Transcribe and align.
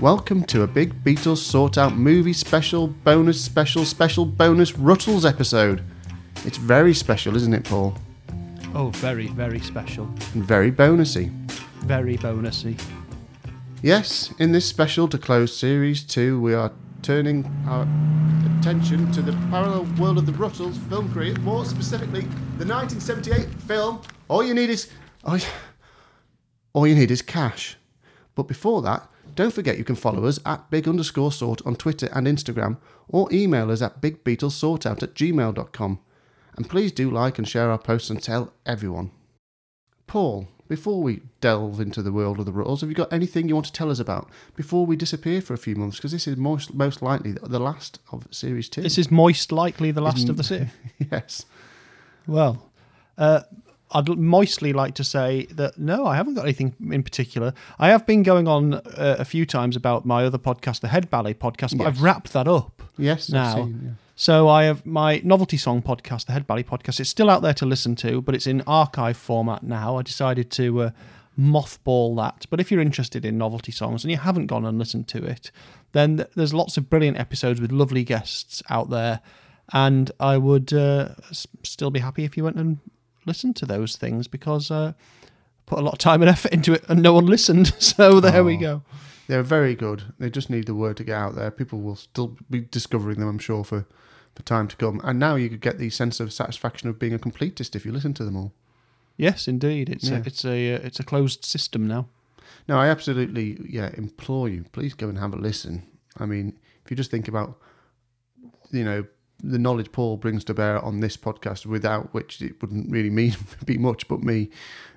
Welcome 0.00 0.44
to 0.44 0.60
a 0.60 0.66
Big 0.66 0.92
Beatles 1.04 1.38
Sort 1.38 1.78
Out 1.78 1.96
movie 1.96 2.34
special, 2.34 2.88
bonus, 2.88 3.42
special, 3.42 3.86
special, 3.86 4.26
bonus 4.26 4.72
Rutles 4.72 5.26
episode. 5.26 5.82
It's 6.44 6.58
very 6.58 6.92
special, 6.92 7.34
isn't 7.34 7.54
it, 7.54 7.64
Paul? 7.64 7.94
Oh, 8.74 8.90
very, 8.96 9.28
very 9.28 9.58
special. 9.58 10.04
And 10.34 10.44
very 10.44 10.70
bonusy. 10.70 11.30
Very 11.80 12.18
bonusy. 12.18 12.78
Yes, 13.82 14.34
in 14.38 14.52
this 14.52 14.66
special 14.66 15.08
to 15.08 15.16
close 15.16 15.56
series 15.56 16.02
two, 16.02 16.38
we 16.42 16.52
are 16.52 16.72
turning 17.00 17.46
our 17.66 17.88
attention 18.58 19.10
to 19.12 19.22
the 19.22 19.32
parallel 19.50 19.84
world 19.98 20.18
of 20.18 20.26
the 20.26 20.32
Rutles 20.32 20.76
film 20.90 21.10
career, 21.10 21.34
more 21.38 21.64
specifically, 21.64 22.22
the 22.58 22.66
1978 22.66 23.48
film. 23.62 24.02
All 24.28 24.42
you 24.44 24.52
need 24.52 24.68
is. 24.68 24.90
All 26.74 26.86
you 26.86 26.94
need 26.94 27.10
is 27.10 27.22
cash. 27.22 27.78
But 28.34 28.42
before 28.42 28.82
that, 28.82 29.08
don't 29.36 29.52
forget 29.52 29.78
you 29.78 29.84
can 29.84 29.94
follow 29.94 30.24
us 30.26 30.40
at 30.44 30.70
big 30.70 30.88
underscore 30.88 31.30
sort 31.30 31.64
on 31.64 31.76
Twitter 31.76 32.08
and 32.12 32.26
Instagram, 32.26 32.78
or 33.08 33.32
email 33.32 33.70
us 33.70 33.82
at 33.82 34.00
bigbeetlesortout 34.00 35.02
at 35.02 35.14
gmail.com. 35.14 36.00
And 36.56 36.70
please 36.70 36.90
do 36.90 37.10
like 37.10 37.38
and 37.38 37.46
share 37.46 37.70
our 37.70 37.78
posts 37.78 38.10
and 38.10 38.22
tell 38.22 38.52
everyone. 38.64 39.10
Paul, 40.06 40.48
before 40.68 41.02
we 41.02 41.22
delve 41.40 41.80
into 41.80 42.02
the 42.02 42.12
world 42.12 42.40
of 42.40 42.46
the 42.46 42.52
Rutles, 42.52 42.80
have 42.80 42.88
you 42.88 42.94
got 42.94 43.12
anything 43.12 43.48
you 43.48 43.54
want 43.54 43.66
to 43.66 43.72
tell 43.72 43.90
us 43.90 43.98
about 43.98 44.30
before 44.54 44.86
we 44.86 44.96
disappear 44.96 45.40
for 45.40 45.54
a 45.54 45.58
few 45.58 45.76
months? 45.76 45.96
Because 45.96 46.12
this 46.12 46.26
is 46.26 46.36
most 46.36 46.74
most 46.74 47.02
likely 47.02 47.32
the 47.32 47.60
last 47.60 48.00
of 48.10 48.26
series 48.30 48.68
two. 48.68 48.82
This 48.82 48.98
is 48.98 49.10
most 49.10 49.52
likely 49.52 49.90
the 49.90 50.00
last 50.00 50.28
of 50.28 50.36
the 50.36 50.44
series. 50.44 50.70
yes. 51.12 51.44
Well, 52.26 52.70
uh, 53.18 53.42
I'd 53.96 54.08
moistly 54.18 54.72
like 54.72 54.94
to 54.96 55.04
say 55.04 55.46
that 55.52 55.78
no, 55.78 56.06
I 56.06 56.16
haven't 56.16 56.34
got 56.34 56.42
anything 56.44 56.74
in 56.90 57.02
particular. 57.02 57.52
I 57.78 57.88
have 57.88 58.04
been 58.06 58.22
going 58.22 58.46
on 58.48 58.74
uh, 58.74 59.16
a 59.18 59.24
few 59.24 59.46
times 59.46 59.74
about 59.76 60.04
my 60.04 60.24
other 60.24 60.38
podcast, 60.38 60.80
the 60.80 60.88
Head 60.88 61.08
Ballet 61.10 61.34
podcast, 61.34 61.76
but 61.78 61.84
Yes. 61.84 61.86
I've 61.88 62.02
wrapped 62.02 62.32
that 62.32 62.46
up. 62.48 62.82
Yes. 62.98 63.30
Now, 63.30 63.54
seen, 63.54 63.80
yeah. 63.84 63.90
So 64.18 64.48
I 64.48 64.64
have 64.64 64.84
my 64.86 65.20
novelty 65.24 65.56
song 65.56 65.82
podcast, 65.82 66.26
the 66.26 66.32
Head 66.32 66.46
Ballet 66.46 66.62
podcast. 66.64 67.00
It's 67.00 67.10
still 67.10 67.28
out 67.30 67.42
there 67.42 67.54
to 67.54 67.66
listen 67.66 67.94
to, 67.96 68.22
but 68.22 68.34
it's 68.34 68.46
in 68.46 68.62
archive 68.66 69.16
format 69.16 69.62
now. 69.62 69.96
I 69.98 70.02
decided 70.02 70.50
to 70.52 70.82
uh, 70.82 70.90
mothball 71.38 72.16
that. 72.16 72.46
But 72.50 72.60
if 72.60 72.70
you're 72.70 72.80
interested 72.80 73.24
in 73.24 73.38
novelty 73.38 73.72
songs 73.72 74.04
and 74.04 74.10
you 74.10 74.16
haven't 74.18 74.46
gone 74.46 74.64
and 74.64 74.78
listened 74.78 75.08
to 75.08 75.24
it, 75.24 75.50
then 75.92 76.16
th- 76.18 76.30
there's 76.34 76.54
lots 76.54 76.76
of 76.76 76.88
brilliant 76.90 77.18
episodes 77.18 77.60
with 77.60 77.72
lovely 77.72 78.04
guests 78.04 78.62
out 78.70 78.90
there. 78.90 79.20
And 79.72 80.10
I 80.20 80.38
would 80.38 80.72
uh, 80.72 81.10
s- 81.30 81.46
still 81.62 81.90
be 81.90 82.00
happy 82.00 82.24
if 82.24 82.36
you 82.36 82.44
went 82.44 82.56
and 82.56 82.78
listened 83.26 83.56
to 83.56 83.66
those 83.66 83.96
things 83.96 84.28
because 84.28 84.70
uh, 84.70 84.92
put 85.66 85.78
a 85.78 85.82
lot 85.82 85.92
of 85.94 85.98
time 85.98 86.22
and 86.22 86.28
effort 86.30 86.52
into 86.52 86.72
it 86.72 86.84
and 86.88 87.02
no 87.02 87.12
one 87.12 87.26
listened. 87.26 87.72
So 87.80 88.20
there 88.20 88.44
we 88.44 88.56
Oh. 88.56 88.60
go. 88.60 88.82
They're 89.28 89.42
very 89.42 89.74
good. 89.74 90.04
They 90.20 90.30
just 90.30 90.50
need 90.50 90.66
the 90.66 90.74
word 90.74 90.96
to 90.98 91.04
get 91.04 91.16
out 91.16 91.34
there. 91.34 91.50
People 91.50 91.80
will 91.80 91.96
still 91.96 92.36
be 92.48 92.60
discovering 92.60 93.18
them, 93.18 93.28
I'm 93.28 93.38
sure, 93.40 93.64
for, 93.64 93.84
for 94.36 94.42
time 94.44 94.68
to 94.68 94.76
come. 94.76 95.00
And 95.02 95.18
now 95.18 95.34
you 95.34 95.48
could 95.48 95.60
get 95.60 95.78
the 95.78 95.90
sense 95.90 96.20
of 96.20 96.32
satisfaction 96.32 96.88
of 96.88 96.98
being 97.00 97.12
a 97.12 97.18
completist 97.18 97.74
if 97.74 97.84
you 97.84 97.90
listen 97.90 98.14
to 98.14 98.24
them 98.24 98.36
all. 98.36 98.52
Yes, 99.16 99.48
indeed. 99.48 99.88
It's 99.88 100.08
Yeah. 100.08 100.18
a, 100.18 100.22
it's 100.26 100.44
a 100.44 100.74
uh, 100.74 100.78
it's 100.84 101.00
a 101.00 101.04
closed 101.04 101.44
system 101.44 101.88
now. 101.88 102.06
No, 102.68 102.78
I 102.78 102.86
absolutely, 102.88 103.58
yeah, 103.68 103.90
implore 103.94 104.48
you, 104.48 104.64
please 104.72 104.94
go 104.94 105.08
and 105.08 105.18
have 105.18 105.32
a 105.34 105.36
listen. 105.36 105.82
I 106.18 106.26
mean, 106.26 106.56
if 106.84 106.90
you 106.90 106.96
just 106.96 107.10
think 107.10 107.26
about, 107.26 107.58
you 108.70 108.84
know, 108.84 109.06
the 109.42 109.58
knowledge 109.58 109.92
Paul 109.92 110.16
brings 110.16 110.44
to 110.44 110.54
bear 110.54 110.82
on 110.84 111.00
this 111.00 111.16
podcast, 111.16 111.66
without 111.66 112.12
which 112.14 112.40
it 112.40 112.60
wouldn't 112.60 112.90
really 112.90 113.10
mean 113.10 113.36
be 113.64 113.78
much, 113.78 114.08
but 114.08 114.22
me 114.22 114.50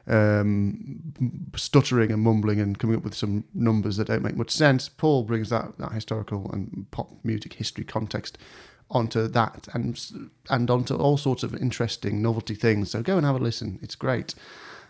um, 0.08 1.14
stuttering 1.56 2.12
and 2.12 2.22
mumbling 2.23 2.60
and 2.60 2.78
coming 2.80 2.95
up 2.95 3.04
with 3.04 3.14
some 3.14 3.44
numbers 3.54 3.98
that 3.98 4.08
don't 4.08 4.23
make 4.23 4.36
much 4.36 4.52
sense. 4.52 4.90
Paul 4.90 5.23
brings 5.23 5.50
that 5.50 5.78
that 5.78 5.92
historical 5.92 6.50
and 6.52 6.88
pop 6.92 7.12
music 7.23 7.54
history 7.54 7.83
context 7.83 8.38
onto 8.92 9.27
that 9.27 9.67
and 9.73 10.32
and 10.50 10.70
onto 10.70 10.95
all 10.95 11.17
sorts 11.17 11.44
of 11.44 11.54
interesting 11.56 12.21
novelty 12.21 12.56
things. 12.56 12.92
So 12.92 13.02
go 13.04 13.17
and 13.17 13.26
have 13.26 13.36
a 13.36 13.39
listen. 13.39 13.80
It's 13.82 13.95
great. 13.95 14.33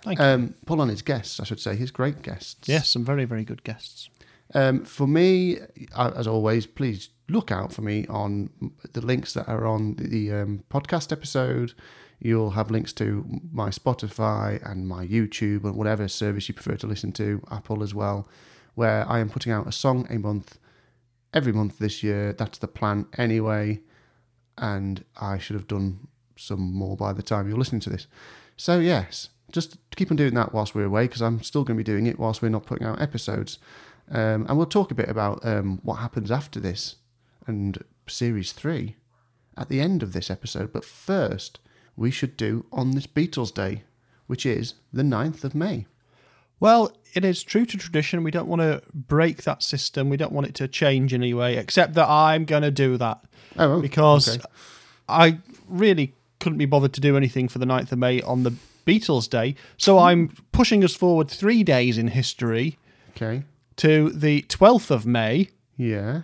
Thank 0.02 0.20
you. 0.20 0.26
Um, 0.26 0.54
Paul 0.66 0.82
and 0.82 0.92
his 0.92 1.02
guests, 1.02 1.42
I 1.42 1.44
should 1.44 1.60
say, 1.60 1.76
his 1.76 1.92
great 1.92 2.22
guests. 2.22 2.70
Yes, 2.70 2.90
some 2.90 3.04
very, 3.04 3.26
very 3.26 3.44
good 3.44 3.66
guests. 3.66 4.10
Um, 4.54 4.84
for 4.84 5.08
me, 5.08 5.58
as 5.96 6.28
always, 6.28 6.66
please 6.66 7.10
look 7.30 7.52
out 7.52 7.72
for 7.72 7.82
me 7.82 8.08
on 8.08 8.50
the 8.94 9.02
links 9.02 9.34
that 9.34 9.48
are 9.48 9.66
on 9.66 9.96
the, 9.96 10.08
the 10.08 10.32
um, 10.34 10.64
podcast 10.70 11.12
episode. 11.12 11.74
You'll 12.20 12.52
have 12.52 12.72
links 12.72 12.92
to 12.94 13.26
my 13.52 13.70
Spotify 13.70 14.60
and 14.70 14.88
my 14.88 15.06
YouTube 15.06 15.64
and 15.64 15.76
whatever 15.76 16.08
service 16.08 16.50
you 16.50 16.56
prefer 16.56 16.76
to 16.78 16.88
listen 16.88 17.12
to, 17.14 17.42
Apple 17.52 17.82
as 17.84 17.94
well, 17.94 18.28
where 18.76 19.08
I 19.08 19.20
am 19.20 19.30
putting 19.30 19.52
out 19.52 19.68
a 19.68 19.72
song 19.72 20.08
a 20.10 20.18
month 20.18 20.58
every 21.34 21.54
month 21.54 21.80
this 21.80 22.04
year. 22.04 22.34
That's 22.34 22.58
the 22.58 22.68
plan 22.68 23.06
anyway. 23.18 23.82
And 24.58 25.06
I 25.16 25.38
should 25.38 25.56
have 25.56 25.68
done 25.68 26.08
some 26.36 26.74
more 26.74 26.98
by 26.98 27.14
the 27.14 27.24
time 27.24 27.48
you're 27.48 27.58
listening 27.58 27.82
to 27.82 27.90
this. 27.90 28.08
So, 28.58 28.80
yes, 28.80 29.30
just 29.52 29.78
keep 29.96 30.12
on 30.12 30.18
doing 30.18 30.34
that 30.34 30.54
whilst 30.54 30.76
we're 30.76 30.84
away 30.84 31.06
because 31.06 31.22
I'm 31.22 31.42
still 31.42 31.64
going 31.64 31.78
to 31.78 31.84
be 31.84 31.90
doing 31.90 32.08
it 32.08 32.20
whilst 32.20 32.42
we're 32.42 32.50
not 32.50 32.66
putting 32.66 32.86
out 32.86 33.02
episodes. 33.02 33.60
Um, 34.12 34.46
and 34.48 34.58
we'll 34.58 34.66
talk 34.66 34.92
a 34.92 34.96
bit 34.96 35.10
about 35.10 35.46
um, 35.46 35.80
what 35.84 35.96
happens 35.96 36.32
after 36.32 36.60
this 36.60 36.96
and 37.46 37.84
series 38.08 38.52
three 38.52 38.96
at 39.58 39.70
the 39.70 39.82
end 39.82 40.02
of 40.02 40.14
this 40.14 40.30
episode. 40.32 40.74
But 40.74 40.86
first, 40.86 41.60
we 41.96 42.12
should 42.12 42.36
do 42.38 42.66
on 42.72 42.92
this 42.92 43.08
Beatles 43.08 43.54
Day, 43.54 43.84
which 44.28 44.46
is 44.46 44.76
the 44.92 45.04
9th 45.04 45.44
of 45.44 45.54
May. 45.54 45.86
Well, 46.60 46.92
it 47.14 47.24
is 47.24 47.44
true 47.44 47.66
to 47.66 47.78
tradition. 47.78 48.24
We 48.24 48.32
don't 48.32 48.48
want 48.48 48.62
to 48.62 48.82
break 48.94 49.44
that 49.44 49.64
system. 49.64 50.10
We 50.10 50.18
don't 50.18 50.32
want 50.32 50.48
it 50.48 50.56
to 50.56 50.68
change 50.68 51.14
in 51.14 51.22
any 51.22 51.34
way, 51.34 51.58
except 51.58 51.94
that 51.94 52.08
I'm 52.10 52.46
going 52.46 52.64
to 52.64 52.72
do 52.72 52.98
that 52.98 53.24
Oh, 53.58 53.82
because 53.82 54.38
okay. 54.38 54.46
I 55.08 55.40
really 55.68 56.14
couldn't 56.40 56.58
be 56.58 56.66
bothered 56.66 56.94
to 56.94 57.02
do 57.02 57.18
anything 57.18 57.48
for 57.48 57.60
the 57.60 57.66
9th 57.66 57.92
of 57.92 58.00
May 58.00 58.22
on 58.22 58.44
the 58.44 58.54
Beatles 58.86 59.30
Day. 59.30 59.56
So 59.78 60.00
I'm 60.00 60.34
pushing 60.52 60.84
us 60.84 60.96
forward 60.96 61.30
three 61.30 61.64
days 61.64 61.98
in 61.98 62.08
history 62.08 62.78
Okay. 63.12 63.44
To 63.80 64.10
the 64.10 64.44
12th 64.44 64.92
of 64.92 65.06
May, 65.06 65.50
Yeah. 65.78 66.22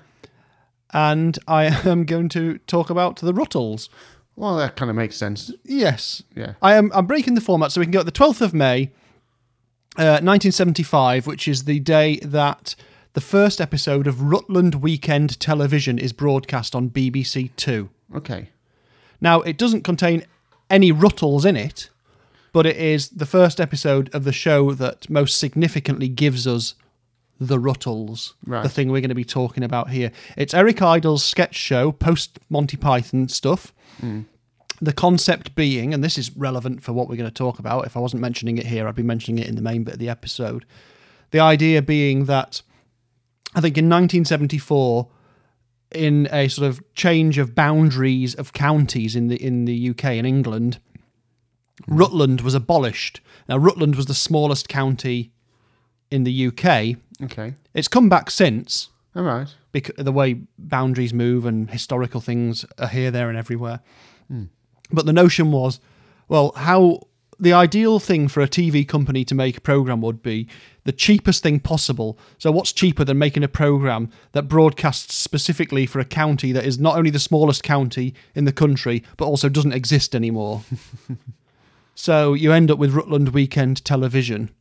and 0.94 1.38
I 1.48 1.66
am 1.90 2.06
going 2.06 2.30
to 2.30 2.58
talk 2.68 2.90
about 2.90 3.18
the 3.18 3.34
Rutles. 3.34 3.90
Well, 4.36 4.58
that 4.58 4.76
kind 4.76 4.90
of 4.90 4.96
makes 4.98 5.16
sense. 5.16 5.52
Yes. 5.64 6.22
Yeah. 6.36 6.54
I 6.62 6.76
am 6.76 6.92
I'm 6.94 7.06
breaking 7.06 7.36
the 7.36 7.42
format 7.42 7.72
so 7.72 7.80
we 7.80 7.86
can 7.86 7.92
go 7.94 8.02
at 8.02 8.06
the 8.06 8.12
12th 8.12 8.42
of 8.42 8.54
May, 8.54 8.92
uh, 9.98 10.20
1975, 10.22 11.26
which 11.26 11.48
is 11.48 11.64
the 11.64 11.80
day 11.80 12.18
that 12.18 12.76
the 13.14 13.22
first 13.22 13.62
episode 13.62 14.08
of 14.08 14.22
Rutland 14.22 14.76
Weekend 14.76 15.40
Television 15.40 15.98
is 15.98 16.12
broadcast 16.12 16.76
on 16.76 16.90
BBC 16.90 17.52
Two. 17.56 17.90
Okay. 18.14 18.50
Now, 19.22 19.40
it 19.42 19.58
doesn't 19.58 19.84
contain 19.86 20.26
any 20.70 20.92
Rutles 20.92 21.46
in 21.46 21.56
it, 21.56 21.90
but 22.52 22.66
it 22.66 22.76
is 22.76 23.08
the 23.10 23.26
first 23.26 23.62
episode 23.62 24.14
of 24.14 24.26
the 24.26 24.34
show 24.34 24.74
that 24.74 25.10
most 25.10 25.40
significantly 25.40 26.10
gives 26.10 26.46
us 26.46 26.76
the 27.40 27.58
Rutles, 27.58 28.34
Right. 28.46 28.64
the 28.64 28.70
thing 28.70 28.90
we're 28.92 29.02
going 29.02 29.10
to 29.10 29.16
be 29.16 29.26
talking 29.26 29.64
about 29.64 29.90
here. 29.90 30.12
It's 30.38 30.54
Eric 30.54 30.82
Idle's 30.82 31.24
sketch 31.24 31.56
show, 31.56 31.92
post 31.92 32.40
Monty 32.50 32.78
Python 32.78 33.28
stuff. 33.28 33.74
Mm. 34.02 34.26
The 34.82 34.94
concept 34.94 35.56
being, 35.56 35.94
and 35.94 36.04
this 36.04 36.18
is 36.18 36.36
relevant 36.36 36.84
for 36.84 36.92
what 36.94 37.08
we're 37.08 37.16
going 37.16 37.30
to 37.30 37.34
talk 37.34 37.60
about. 37.60 37.86
If 37.86 37.96
I 37.96 38.00
wasn't 38.00 38.22
mentioning 38.22 38.58
it 38.58 38.66
here, 38.66 38.88
I'd 38.88 38.96
be 38.96 39.04
mentioning 39.04 39.42
it 39.42 39.48
in 39.48 39.56
the 39.56 39.62
main 39.62 39.84
bit 39.84 39.96
of 39.96 40.00
the 40.00 40.10
episode. 40.10 40.66
The 41.32 41.40
idea 41.40 41.82
being 41.82 42.26
that 42.26 42.62
I 43.54 43.62
think 43.62 43.78
in 43.78 43.86
1974, 43.86 45.08
in 45.94 46.28
a 46.32 46.50
sort 46.50 46.68
of 46.68 46.84
change 46.94 47.38
of 47.38 47.56
boundaries 47.56 48.36
of 48.36 48.52
counties 48.52 49.16
in 49.16 49.28
the 49.28 49.42
in 49.42 49.64
the 49.66 49.90
UK 49.92 50.06
and 50.06 50.28
England, 50.28 50.80
mm. 51.84 51.86
Rutland 51.88 52.42
was 52.42 52.54
abolished. 52.54 53.22
Now 53.48 53.58
Rutland 53.58 53.96
was 53.96 54.08
the 54.08 54.14
smallest 54.14 54.68
county 54.68 55.32
in 56.12 56.24
the 56.24 56.48
UK. 56.48 56.98
Okay. 57.24 57.54
It's 57.74 57.88
come 57.88 58.10
back 58.10 58.30
since 58.30 58.90
All 59.16 59.24
right. 59.24 59.48
because 59.72 59.96
the 59.98 60.12
way 60.12 60.42
boundaries 60.58 61.14
move 61.14 61.46
and 61.46 61.70
historical 61.70 62.22
things 62.22 62.66
are 62.78 62.88
here, 62.88 63.12
there, 63.12 63.30
and 63.30 63.38
everywhere. 63.38 63.80
Hmm. 64.28 64.46
But 64.92 65.06
the 65.06 65.14
notion 65.14 65.52
was, 65.52 65.80
well, 66.28 66.52
how 66.56 67.08
the 67.40 67.54
ideal 67.54 68.00
thing 68.00 68.28
for 68.28 68.42
a 68.42 68.48
TV 68.48 68.88
company 68.88 69.26
to 69.26 69.36
make 69.36 69.58
a 69.58 69.62
program 69.62 70.02
would 70.02 70.22
be 70.24 70.48
the 70.84 70.92
cheapest 70.92 71.44
thing 71.44 71.60
possible. 71.60 72.18
So, 72.38 72.52
what's 72.52 72.72
cheaper 72.72 73.04
than 73.04 73.18
making 73.18 73.44
a 73.44 73.48
program 73.48 74.10
that 74.32 74.44
broadcasts 74.44 75.16
specifically 75.16 75.86
for 75.86 76.00
a 76.00 76.06
county 76.06 76.52
that 76.52 76.66
is 76.66 76.80
not 76.80 76.98
only 76.98 77.10
the 77.10 77.20
smallest 77.20 77.64
county 77.64 78.14
in 78.36 78.46
the 78.46 78.54
country, 78.54 79.04
but 79.18 79.26
also 79.26 79.50
doesn't 79.50 79.74
exist 79.74 80.16
anymore? 80.16 80.64
so, 81.96 82.34
you 82.34 82.52
end 82.52 82.72
up 82.72 82.80
with 82.80 82.94
Rutland 82.94 83.30
Weekend 83.30 83.84
Television, 83.84 84.52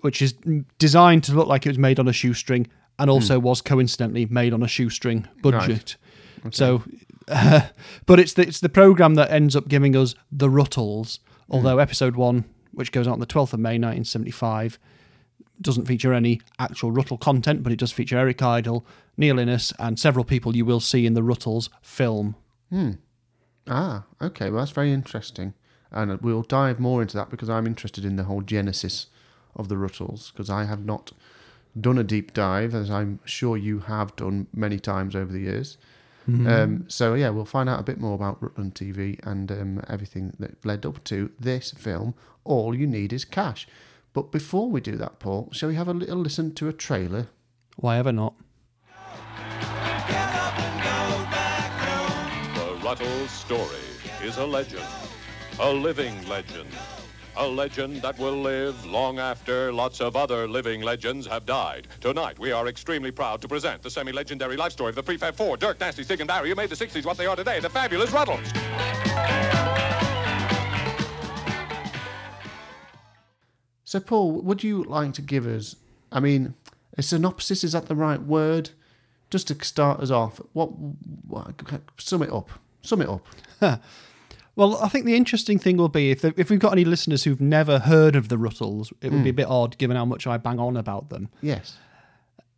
which 0.00 0.22
is 0.22 0.34
designed 0.78 1.24
to 1.24 1.32
look 1.32 1.46
like 1.48 1.66
it 1.66 1.70
was 1.70 1.78
made 1.78 1.98
on 1.98 2.08
a 2.08 2.12
shoestring 2.12 2.66
and 2.98 3.08
also 3.10 3.38
was 3.38 3.62
coincidentally 3.62 4.26
made 4.26 4.52
on 4.52 4.62
a 4.62 4.68
shoestring 4.68 5.26
budget. 5.42 5.96
So, 6.50 6.82
uh, 7.28 7.68
but 8.06 8.20
it's 8.20 8.34
the, 8.34 8.42
it's 8.42 8.60
the 8.60 8.68
program 8.68 9.14
that 9.14 9.30
ends 9.30 9.56
up 9.56 9.68
giving 9.68 9.96
us 9.96 10.14
the 10.30 10.48
Rutles. 10.48 11.18
Although 11.48 11.78
episode 11.78 12.14
one, 12.14 12.44
which 12.72 12.92
goes 12.92 13.08
out 13.08 13.14
on 13.14 13.20
the 13.20 13.26
twelfth 13.26 13.52
of 13.52 13.60
May, 13.60 13.78
nineteen 13.78 14.04
seventy 14.04 14.30
five, 14.30 14.78
doesn't 15.60 15.86
feature 15.86 16.12
any 16.12 16.40
actual 16.58 16.92
Rutle 16.92 17.18
content, 17.18 17.62
but 17.62 17.72
it 17.72 17.78
does 17.78 17.90
feature 17.90 18.18
Eric 18.18 18.42
Idle, 18.42 18.86
Neil 19.16 19.38
Innes, 19.38 19.72
and 19.78 19.98
several 19.98 20.24
people 20.24 20.54
you 20.54 20.64
will 20.64 20.80
see 20.80 21.06
in 21.06 21.14
the 21.14 21.22
Rutles 21.22 21.68
film. 21.82 22.36
Ah, 23.68 24.04
okay. 24.22 24.50
Well, 24.50 24.60
that's 24.60 24.70
very 24.70 24.92
interesting, 24.92 25.54
and 25.90 26.20
we'll 26.20 26.42
dive 26.42 26.78
more 26.78 27.02
into 27.02 27.16
that 27.16 27.30
because 27.30 27.50
I'm 27.50 27.66
interested 27.66 28.04
in 28.04 28.16
the 28.16 28.24
whole 28.24 28.42
genesis 28.42 29.06
of 29.56 29.68
the 29.68 29.76
Rutles 29.76 30.32
because 30.32 30.50
I 30.50 30.64
have 30.64 30.84
not 30.84 31.12
done 31.78 31.98
a 31.98 32.04
deep 32.04 32.32
dive, 32.34 32.74
as 32.74 32.90
I'm 32.90 33.20
sure 33.24 33.56
you 33.56 33.80
have 33.80 34.16
done 34.16 34.46
many 34.54 34.78
times 34.78 35.14
over 35.14 35.32
the 35.32 35.40
years. 35.40 35.76
Um, 36.46 36.84
so 36.88 37.14
yeah, 37.14 37.30
we'll 37.30 37.44
find 37.44 37.68
out 37.68 37.80
a 37.80 37.82
bit 37.82 37.98
more 37.98 38.14
about 38.14 38.40
Rutland 38.40 38.76
TV 38.76 39.18
and 39.26 39.50
um, 39.50 39.82
everything 39.88 40.32
that 40.38 40.64
led 40.64 40.86
up 40.86 41.02
to 41.04 41.32
this 41.40 41.72
film. 41.72 42.14
All 42.44 42.72
you 42.72 42.86
need 42.86 43.12
is 43.12 43.24
cash. 43.24 43.66
But 44.12 44.30
before 44.30 44.70
we 44.70 44.80
do 44.80 44.96
that, 44.96 45.18
Paul, 45.18 45.48
shall 45.52 45.68
we 45.68 45.74
have 45.74 45.88
a 45.88 45.92
little 45.92 46.18
listen 46.18 46.54
to 46.54 46.68
a 46.68 46.72
trailer? 46.72 47.28
Why 47.76 47.98
ever 47.98 48.12
not? 48.12 48.36
The 52.54 52.76
Rutles 52.82 53.28
story 53.28 53.86
is 54.22 54.36
a 54.36 54.46
legend, 54.46 54.84
a 55.58 55.72
living 55.72 56.14
legend, 56.28 56.68
a 57.36 57.46
legend 57.46 58.02
that 58.02 58.18
will 58.18 58.40
live 58.40 58.84
long 58.86 59.18
after 59.18 59.72
lots 59.72 60.00
of 60.00 60.16
other 60.16 60.48
living 60.48 60.82
legends 60.82 61.26
have 61.26 61.46
died. 61.46 61.88
Tonight, 62.00 62.38
we 62.38 62.52
are 62.52 62.68
extremely 62.68 63.10
proud 63.10 63.40
to 63.42 63.48
present 63.48 63.82
the 63.82 63.90
semi-legendary 63.90 64.56
life 64.56 64.72
story 64.72 64.90
of 64.90 64.96
the 64.96 65.02
Prefab 65.02 65.34
Four, 65.34 65.56
Dirk, 65.56 65.78
Nasty, 65.80 66.02
Stig, 66.02 66.20
and 66.20 66.28
Barry, 66.28 66.48
who 66.48 66.54
made 66.54 66.70
the 66.70 66.76
60s 66.76 67.04
what 67.04 67.16
they 67.16 67.26
are 67.26 67.36
today, 67.36 67.60
the 67.60 67.70
fabulous 67.70 68.10
Rutles. 68.10 68.46
So, 73.84 73.98
Paul, 73.98 74.32
would 74.42 74.62
you 74.62 74.84
like 74.84 75.14
to 75.14 75.22
give 75.22 75.46
us? 75.46 75.76
I 76.12 76.20
mean, 76.20 76.54
a 76.96 77.02
synopsis 77.02 77.64
is 77.64 77.72
that 77.72 77.86
the 77.86 77.96
right 77.96 78.22
word? 78.22 78.70
Just 79.30 79.48
to 79.48 79.64
start 79.64 80.00
us 80.00 80.10
off, 80.10 80.40
what, 80.52 80.70
what 81.26 81.54
sum 81.98 82.22
it 82.22 82.32
up? 82.32 82.50
Sum 82.82 83.02
it 83.02 83.08
up. 83.08 83.26
Well, 84.56 84.76
I 84.82 84.88
think 84.88 85.04
the 85.04 85.16
interesting 85.16 85.58
thing 85.58 85.76
will 85.76 85.88
be 85.88 86.10
if 86.10 86.24
if 86.24 86.50
we've 86.50 86.58
got 86.58 86.72
any 86.72 86.84
listeners 86.84 87.24
who've 87.24 87.40
never 87.40 87.78
heard 87.78 88.16
of 88.16 88.28
the 88.28 88.36
Rutles, 88.36 88.92
it 89.00 89.12
would 89.12 89.24
be 89.24 89.30
a 89.30 89.32
hmm. 89.32 89.36
bit 89.36 89.46
odd 89.48 89.78
given 89.78 89.96
how 89.96 90.04
much 90.04 90.26
I 90.26 90.36
bang 90.36 90.58
on 90.58 90.76
about 90.76 91.08
them. 91.08 91.28
Yes. 91.40 91.78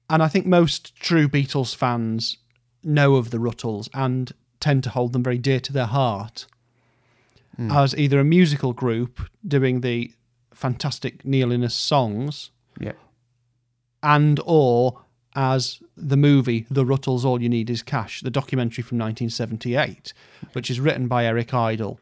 And 0.08 0.22
I 0.22 0.28
think 0.28 0.46
most 0.46 0.94
true 0.96 1.28
Beatles 1.28 1.74
fans 1.74 2.38
know 2.82 3.16
of 3.16 3.30
the 3.30 3.38
Rutles 3.38 3.88
and 3.94 4.32
tend 4.60 4.84
to 4.84 4.90
hold 4.90 5.12
them 5.12 5.22
very 5.22 5.38
dear 5.38 5.60
to 5.60 5.72
their 5.72 5.86
heart 5.86 6.46
hmm. 7.56 7.70
as 7.70 7.96
either 7.96 8.20
a 8.20 8.24
musical 8.24 8.72
group 8.72 9.20
doing 9.46 9.80
the 9.80 10.12
fantastic 10.52 11.24
Neil 11.24 11.52
Innes 11.52 11.74
songs 11.74 12.50
Yeah. 12.80 12.92
and 14.02 14.40
or 14.44 15.02
as 15.34 15.82
the 15.96 16.16
movie 16.16 16.66
The 16.70 16.84
Rutles 16.84 17.24
All 17.24 17.40
You 17.40 17.48
Need 17.48 17.70
Is 17.70 17.82
Cash, 17.82 18.20
the 18.20 18.30
documentary 18.30 18.82
from 18.82 18.98
1978, 18.98 20.12
which 20.52 20.70
is 20.70 20.80
written 20.80 21.08
by 21.08 21.24
Eric 21.24 21.54
Idle 21.54 21.98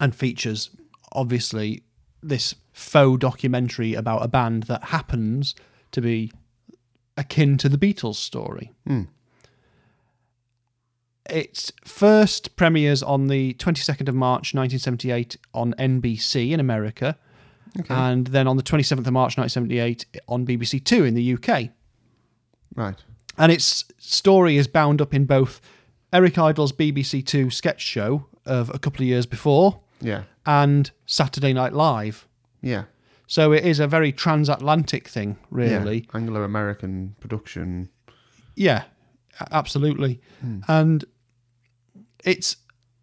and 0.00 0.14
features 0.14 0.70
obviously 1.12 1.82
this 2.22 2.54
faux 2.72 3.18
documentary 3.18 3.94
about 3.94 4.24
a 4.24 4.28
band 4.28 4.64
that 4.64 4.84
happens 4.84 5.54
to 5.92 6.00
be 6.00 6.32
akin 7.16 7.58
to 7.58 7.68
the 7.68 7.78
Beatles 7.78 8.16
story. 8.16 8.72
Hmm. 8.86 9.02
Its 11.28 11.70
first 11.84 12.56
premieres 12.56 13.02
on 13.02 13.28
the 13.28 13.54
22nd 13.54 14.08
of 14.08 14.14
March 14.14 14.54
1978 14.54 15.36
on 15.54 15.74
NBC 15.74 16.50
in 16.50 16.58
America, 16.58 17.16
and 17.88 18.26
then 18.28 18.48
on 18.48 18.56
the 18.56 18.64
27th 18.64 19.06
of 19.06 19.12
March 19.12 19.38
1978 19.38 20.06
on 20.26 20.44
BBC 20.44 20.82
Two 20.82 21.04
in 21.04 21.14
the 21.14 21.34
UK. 21.34 21.70
Right. 22.74 22.96
And 23.38 23.50
its 23.50 23.84
story 23.98 24.56
is 24.56 24.66
bound 24.68 25.00
up 25.00 25.14
in 25.14 25.24
both 25.24 25.60
Eric 26.12 26.38
Idle's 26.38 26.72
BBC 26.72 27.24
Two 27.24 27.50
sketch 27.50 27.80
show 27.80 28.26
of 28.46 28.70
a 28.74 28.78
couple 28.78 29.02
of 29.02 29.08
years 29.08 29.26
before 29.26 29.80
Yeah. 30.00 30.22
and 30.46 30.90
Saturday 31.06 31.52
Night 31.52 31.72
Live. 31.72 32.26
Yeah. 32.62 32.84
So 33.26 33.52
it 33.52 33.64
is 33.64 33.78
a 33.80 33.86
very 33.86 34.12
transatlantic 34.12 35.06
thing, 35.08 35.36
really. 35.50 35.98
Yeah. 36.00 36.16
Anglo 36.18 36.42
American 36.42 37.14
production. 37.20 37.88
Yeah, 38.56 38.84
a- 39.38 39.48
absolutely. 39.54 40.20
And 40.66 41.04
it's 42.24 42.56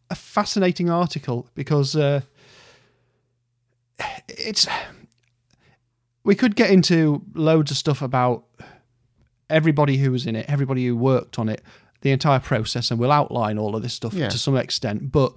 a 0.09 0.15
fascinating 0.15 0.89
article 0.89 1.47
because 1.55 1.95
uh, 1.95 2.21
it's. 4.27 4.67
We 6.23 6.35
could 6.35 6.55
get 6.57 6.69
into 6.71 7.23
loads 7.35 7.71
of 7.71 7.77
stuff 7.77 8.01
about 8.01 8.43
everybody 9.49 9.97
who 9.97 10.11
was 10.11 10.25
in 10.25 10.35
it, 10.35 10.45
everybody 10.49 10.85
who 10.85 10.95
worked 10.95 11.39
on 11.39 11.49
it, 11.49 11.61
the 12.01 12.11
entire 12.11 12.39
process, 12.39 12.91
and 12.91 12.99
we'll 12.99 13.11
outline 13.11 13.57
all 13.57 13.75
of 13.75 13.81
this 13.81 13.93
stuff 13.93 14.13
Yeah. 14.13 14.29
to 14.29 14.37
some 14.37 14.55
extent. 14.57 15.11
But 15.11 15.33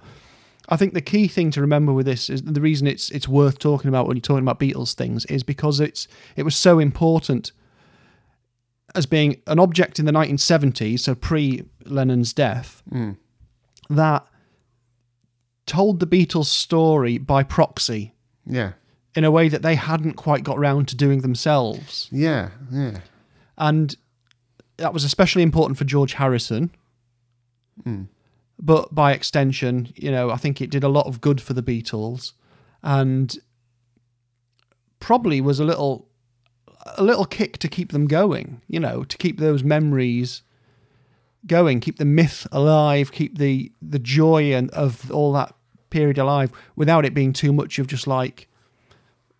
I 0.69 0.77
think 0.77 0.93
the 0.93 1.01
key 1.01 1.27
thing 1.27 1.51
to 1.51 1.61
remember 1.61 1.91
with 1.91 2.05
this 2.05 2.29
is 2.29 2.43
the 2.43 2.61
reason 2.61 2.87
it's 2.87 3.09
it's 3.11 3.27
worth 3.27 3.57
talking 3.59 3.89
about 3.89 4.07
when 4.07 4.15
you're 4.17 4.21
talking 4.21 4.43
about 4.43 4.59
Beatles 4.59 4.93
things 4.93 5.25
is 5.25 5.43
because 5.43 5.79
it's 5.79 6.07
it 6.35 6.43
was 6.43 6.55
so 6.55 6.79
important 6.79 7.51
as 8.93 9.05
being 9.05 9.41
an 9.47 9.57
object 9.57 9.99
in 9.99 10.05
the 10.05 10.11
1970s, 10.11 10.99
so 10.99 11.15
pre 11.15 11.63
Lennon's 11.85 12.33
death, 12.33 12.83
mm. 12.91 13.15
that 13.89 14.25
told 15.65 15.99
the 15.99 16.07
Beatles' 16.07 16.45
story 16.47 17.17
by 17.17 17.43
proxy 17.43 18.13
Yeah. 18.45 18.73
in 19.15 19.23
a 19.23 19.31
way 19.31 19.47
that 19.47 19.61
they 19.61 19.75
hadn't 19.75 20.13
quite 20.13 20.43
got 20.43 20.59
round 20.59 20.87
to 20.89 20.95
doing 20.95 21.21
themselves. 21.21 22.09
Yeah. 22.11 22.49
Yeah. 22.71 22.97
And 23.57 23.95
that 24.81 24.93
was 24.93 25.03
especially 25.03 25.43
important 25.43 25.77
for 25.77 25.85
George 25.85 26.13
Harrison. 26.13 26.71
Hmm. 27.83 28.03
But 28.59 28.93
by 28.93 29.13
extension, 29.13 29.91
you 29.95 30.11
know, 30.11 30.29
I 30.29 30.37
think 30.37 30.61
it 30.61 30.69
did 30.69 30.83
a 30.83 30.89
lot 30.89 31.07
of 31.07 31.21
good 31.21 31.41
for 31.41 31.53
the 31.53 31.63
Beatles 31.63 32.33
and 32.83 33.37
probably 34.99 35.41
was 35.41 35.59
a 35.59 35.63
little 35.63 36.07
a 36.97 37.03
little 37.03 37.25
kick 37.25 37.57
to 37.59 37.67
keep 37.67 37.91
them 37.91 38.07
going, 38.07 38.61
you 38.67 38.79
know, 38.79 39.03
to 39.03 39.17
keep 39.17 39.39
those 39.39 39.63
memories 39.63 40.41
going, 41.45 41.79
keep 41.79 41.97
the 41.97 42.05
myth 42.05 42.47
alive, 42.51 43.11
keep 43.11 43.37
the 43.37 43.71
the 43.81 43.99
joy 43.99 44.53
and 44.53 44.69
of 44.71 45.11
all 45.11 45.33
that 45.33 45.55
period 45.89 46.17
alive 46.17 46.51
without 46.75 47.05
it 47.05 47.13
being 47.13 47.33
too 47.33 47.51
much 47.51 47.77
of 47.77 47.85
just 47.85 48.07
like 48.07 48.47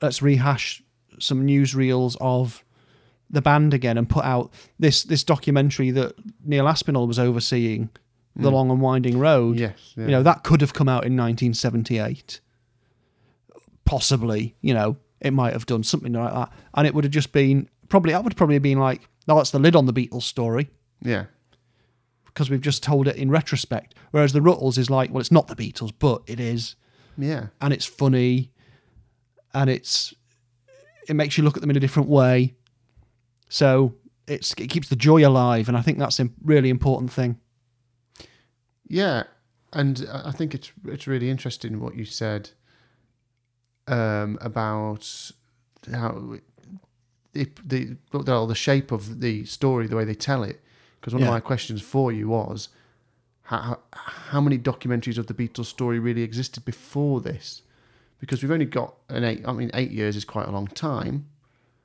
let's 0.02 0.22
rehash 0.22 0.84
some 1.20 1.46
newsreels 1.46 2.18
of 2.20 2.64
the 3.32 3.42
band 3.42 3.74
again 3.74 3.98
and 3.98 4.08
put 4.10 4.26
out 4.26 4.52
this 4.78 5.04
this 5.04 5.24
documentary 5.24 5.90
that 5.92 6.14
Neil 6.44 6.68
Aspinall 6.68 7.08
was 7.08 7.18
overseeing, 7.18 7.90
The 8.36 8.50
mm. 8.50 8.54
Long 8.54 8.70
and 8.70 8.82
Winding 8.82 9.18
Road. 9.18 9.58
Yes. 9.58 9.94
Yeah. 9.96 10.06
You 10.06 10.12
know, 10.12 10.24
that 10.24 10.44
could 10.44 10.62
have 10.62 10.74
come 10.74 10.90
out 10.90 11.06
in 11.06 11.16
1978. 11.16 12.42
Possibly, 13.86 14.56
you 14.62 14.74
know, 14.74 14.98
it 15.20 15.32
might 15.32 15.54
have 15.54 15.66
done 15.66 15.84
something 15.84 16.14
like 16.14 16.34
that. 16.34 16.52
And 16.74 16.86
it 16.86 16.94
would 16.94 17.04
have 17.04 17.14
just 17.14 17.32
been 17.32 17.70
probably 17.90 18.12
that 18.12 18.24
would 18.24 18.36
probably 18.36 18.56
have 18.56 18.64
been 18.64 18.80
like, 18.80 19.08
no, 19.28 19.36
that's 19.36 19.52
the 19.52 19.60
lid 19.60 19.76
on 19.76 19.86
the 19.86 19.94
Beatles 19.94 20.24
story 20.24 20.70
yeah. 21.02 21.26
because 22.26 22.50
we've 22.50 22.62
just 22.62 22.84
told 22.84 23.08
it 23.08 23.16
in 23.16 23.30
retrospect. 23.30 23.96
Whereas 24.12 24.34
the 24.34 24.40
Rutles 24.40 24.78
is 24.78 24.90
like, 24.90 25.12
well, 25.12 25.20
it's 25.20 25.32
not 25.32 25.48
the 25.48 25.56
Beatles, 25.56 25.92
but 25.98 26.22
it 26.28 26.40
is, 26.40 26.76
Yeah. 27.18 27.48
and 27.62 27.74
it's 27.74 27.86
funny, 27.86 28.52
and 29.54 29.70
it's 29.70 30.14
it 31.08 31.16
makes 31.16 31.38
you 31.38 31.44
look 31.44 31.58
at 31.58 31.62
them 31.62 31.70
in 31.70 31.76
a 31.76 31.80
different 31.80 32.10
way. 32.10 32.56
So 33.52 33.96
it's 34.28 34.54
it 34.54 34.68
keeps 34.70 34.88
the 34.88 34.96
joy 34.96 35.28
alive, 35.28 35.68
and 35.68 35.78
I 35.78 35.82
think 35.82 36.00
that's 36.00 36.22
a 36.22 36.30
really 36.42 36.70
important 36.70 37.12
thing. 37.12 37.38
Yeah, 38.88 39.24
and 39.74 40.08
I 40.10 40.32
think 40.32 40.56
it's 40.56 40.72
it's 40.86 41.06
really 41.06 41.30
interesting 41.30 41.82
what 41.82 41.96
you 41.96 42.06
said 42.06 42.52
um, 43.88 44.38
about 44.40 45.32
how 45.92 46.38
the 47.34 47.50
the 47.66 47.98
the 48.10 48.56
shape 48.56 48.94
of 48.94 49.20
the 49.20 49.44
story, 49.44 49.86
the 49.86 49.98
way 49.98 50.06
they 50.06 50.16
tell 50.16 50.44
it. 50.44 50.62
Because 51.02 51.14
one 51.14 51.24
Yeah. 51.24 51.28
of 51.28 51.34
my 51.34 51.40
questions 51.42 51.82
for 51.82 52.10
you 52.14 52.30
was 52.30 52.70
how, 53.44 53.58
how 53.60 53.80
how 53.92 54.40
many 54.40 54.58
documentaries 54.58 55.18
of 55.18 55.28
the 55.28 55.34
Beatles 55.34 55.66
story 55.66 56.00
really 56.00 56.22
existed 56.22 56.64
before 56.64 57.20
this? 57.20 57.64
Because 58.22 58.42
we've 58.42 58.52
only 58.52 58.66
got 58.66 58.96
an 59.10 59.26
eight. 59.26 59.42
I 59.46 59.52
mean, 59.52 59.72
eight 59.74 59.92
years 59.92 60.16
is 60.16 60.24
quite 60.24 60.48
a 60.48 60.52
long 60.52 60.68
time. 60.68 61.26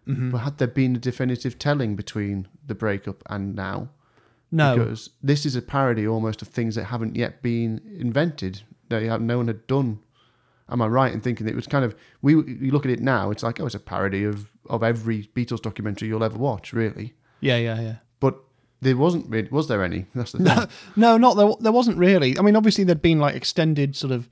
Mm-hmm. 0.07 0.31
But 0.31 0.39
had 0.39 0.59
there 0.59 0.69
been 0.69 0.97
a 0.97 0.99
definitive 0.99 1.59
telling 1.59 1.97
between 1.97 2.49
the 2.65 2.75
breakup 2.75 3.23
and 3.29 3.55
now? 3.55 3.91
No, 4.53 4.77
because 4.77 5.11
this 5.23 5.45
is 5.45 5.57
a 5.57 5.63
parody 5.63 6.07
almost 6.07 6.43
of 6.43 6.49
things 6.49 6.77
that 6.77 6.85
haven't 6.85 7.17
yet 7.17 7.43
been 7.43 7.81
invented. 7.99 8.63
That 8.89 9.03
you 9.03 9.11
have, 9.11 9.21
no 9.21 9.39
one 9.39 9.49
had 9.49 9.67
done. 9.67 9.99
Am 10.69 10.81
I 10.81 10.87
right 10.87 11.13
in 11.13 11.21
thinking 11.21 11.47
that 11.47 11.53
it 11.53 11.57
was 11.57 11.67
kind 11.67 11.85
of 11.85 11.97
we? 12.23 12.35
You 12.35 12.71
look 12.71 12.85
at 12.85 12.91
it 12.93 13.01
now, 13.01 13.31
it's 13.31 13.43
like 13.43 13.61
oh, 13.61 13.67
it's 13.67 13.75
a 13.75 13.81
parody 13.81 14.25
of 14.25 14.51
of 14.71 14.83
every 14.83 15.29
Beatles 15.35 15.61
documentary 15.61 16.09
you'll 16.09 16.25
ever 16.25 16.39
watch, 16.39 16.73
really. 16.73 17.15
yeah, 17.41 17.57
yeah, 17.57 17.81
yeah. 17.81 17.97
But 18.21 18.39
there 18.81 18.97
wasn't. 18.97 19.51
Was 19.51 19.67
there 19.67 19.83
any? 19.83 20.07
That's 20.15 20.33
the 20.33 20.45
thing. 20.45 20.69
No, 20.97 21.17
not 21.17 21.37
there. 21.37 21.51
There 21.61 21.73
wasn't 21.73 21.99
really. 21.99 22.39
I 22.39 22.43
mean, 22.43 22.55
obviously 22.55 22.85
there'd 22.85 23.03
been 23.03 23.19
like 23.19 23.35
extended 23.35 23.97
sort 23.97 24.13
of 24.13 24.29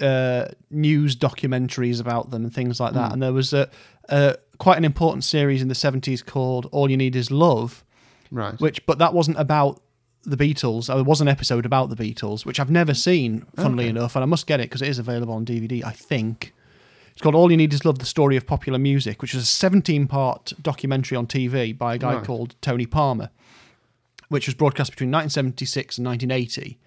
uh, 0.00 0.48
news 0.70 1.14
documentaries 1.14 2.00
about 2.00 2.30
them 2.30 2.44
and 2.44 2.52
things 2.54 2.80
like 2.80 2.94
that, 2.94 3.12
and 3.12 3.22
there 3.22 3.32
was 3.32 3.52
a, 3.52 3.70
a 4.08 4.36
quite 4.60 4.76
an 4.78 4.84
important 4.84 5.24
series 5.24 5.62
in 5.62 5.68
the 5.68 5.74
70s 5.74 6.24
called 6.24 6.66
All 6.70 6.90
You 6.90 6.96
Need 6.96 7.16
Is 7.16 7.30
Love, 7.30 7.82
Right. 8.30 8.54
which 8.60 8.84
but 8.86 8.98
that 8.98 9.12
wasn't 9.14 9.38
about 9.40 9.80
the 10.22 10.36
Beatles. 10.36 10.86
There 10.86 11.02
was 11.02 11.20
an 11.22 11.28
episode 11.28 11.64
about 11.66 11.88
the 11.88 11.96
Beatles, 11.96 12.44
which 12.44 12.60
I've 12.60 12.70
never 12.70 12.92
seen, 12.94 13.46
funnily 13.56 13.84
Okay. 13.84 13.90
enough, 13.90 14.14
and 14.16 14.22
I 14.22 14.26
must 14.26 14.46
get 14.46 14.60
it 14.60 14.64
because 14.64 14.82
it 14.82 14.88
is 14.88 14.98
available 14.98 15.32
on 15.34 15.44
DVD, 15.46 15.82
I 15.82 15.92
think. 15.92 16.52
It's 17.12 17.22
called 17.22 17.34
All 17.34 17.50
You 17.50 17.56
Need 17.56 17.72
Is 17.72 17.84
Love: 17.86 17.98
The 18.00 18.04
Story 18.06 18.36
of 18.36 18.46
Popular 18.46 18.78
Music, 18.78 19.22
which 19.22 19.34
is 19.34 19.42
a 19.42 19.46
17-part 19.46 20.52
documentary 20.62 21.16
on 21.16 21.26
TV 21.26 21.72
by 21.76 21.94
a 21.94 21.98
guy 21.98 22.14
Right. 22.16 22.24
called 22.24 22.54
Tony 22.60 22.84
Palmer, 22.86 23.30
which 24.28 24.46
was 24.46 24.54
broadcast 24.54 24.90
between 24.90 25.10
1976 25.10 25.96
and 25.98 26.06
1980, 26.06 26.78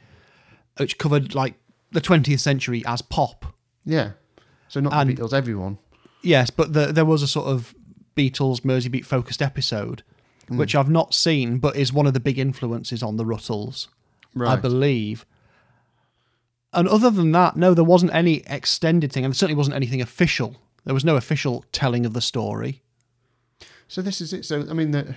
which 0.77 0.97
covered 0.99 1.33
like 1.35 1.55
the 1.91 2.01
20th 2.01 2.39
century 2.39 2.83
as 2.85 3.01
pop. 3.01 3.45
yeah. 3.83 4.11
So 4.69 4.79
not 4.79 4.93
And- 4.93 5.09
the 5.09 5.15
Beatles, 5.21 5.33
everyone. 5.33 5.77
Yes, 6.23 6.49
but 6.49 6.73
the, 6.73 6.87
there 6.87 7.05
was 7.05 7.21
a 7.21 7.27
sort 7.27 7.47
of 7.47 7.75
Beatles 8.15 8.63
Mersey 8.65 8.89
Beat 8.89 9.05
focused 9.05 9.41
episode, 9.41 10.03
Hmm. 10.47 10.57
which 10.57 10.75
I've 10.75 10.89
not 10.89 11.13
seen, 11.13 11.57
but 11.59 11.75
is 11.75 11.93
one 11.93 12.05
of 12.07 12.13
the 12.13 12.19
big 12.19 12.37
influences 12.39 13.01
on 13.03 13.17
the 13.17 13.23
Rutles, 13.25 13.87
I 14.39 14.55
believe. 14.55 15.25
And 16.73 16.87
other 16.87 17.09
than 17.11 17.31
that, 17.33 17.55
no, 17.55 17.73
there 17.73 17.83
wasn't 17.83 18.13
any 18.13 18.43
extended 18.47 19.11
thing, 19.11 19.23
and 19.23 19.31
there 19.33 19.37
certainly 19.37 19.57
wasn't 19.57 19.75
anything 19.75 20.01
official. 20.01 20.57
There 20.85 20.93
was 20.93 21.05
no 21.05 21.15
official 21.15 21.63
telling 21.71 22.05
of 22.05 22.13
the 22.13 22.21
story. 22.21 22.81
So 23.87 24.01
this 24.01 24.19
is 24.21 24.33
it. 24.33 24.43
So 24.43 24.61
I 24.69 24.73
mean, 24.73 24.91
that 24.91 25.07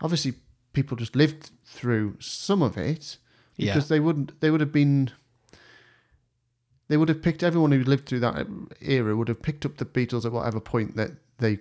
obviously 0.00 0.34
people 0.72 0.96
just 0.96 1.14
lived 1.14 1.50
through 1.64 2.16
some 2.18 2.62
of 2.62 2.76
it 2.78 3.18
Yeah. 3.56 3.74
because 3.74 3.88
they 3.88 4.00
wouldn't. 4.00 4.40
They 4.40 4.50
would 4.50 4.60
have 4.60 4.72
been. 4.72 5.10
They 6.88 6.96
would 6.96 7.08
have 7.08 7.22
picked 7.22 7.42
everyone 7.42 7.72
who 7.72 7.82
lived 7.82 8.06
through 8.06 8.20
that 8.20 8.46
era 8.80 9.16
would 9.16 9.28
have 9.28 9.42
picked 9.42 9.64
up 9.64 9.78
the 9.78 9.84
Beatles 9.86 10.24
at 10.24 10.32
whatever 10.32 10.60
point 10.60 10.96
that 10.96 11.12
they 11.38 11.58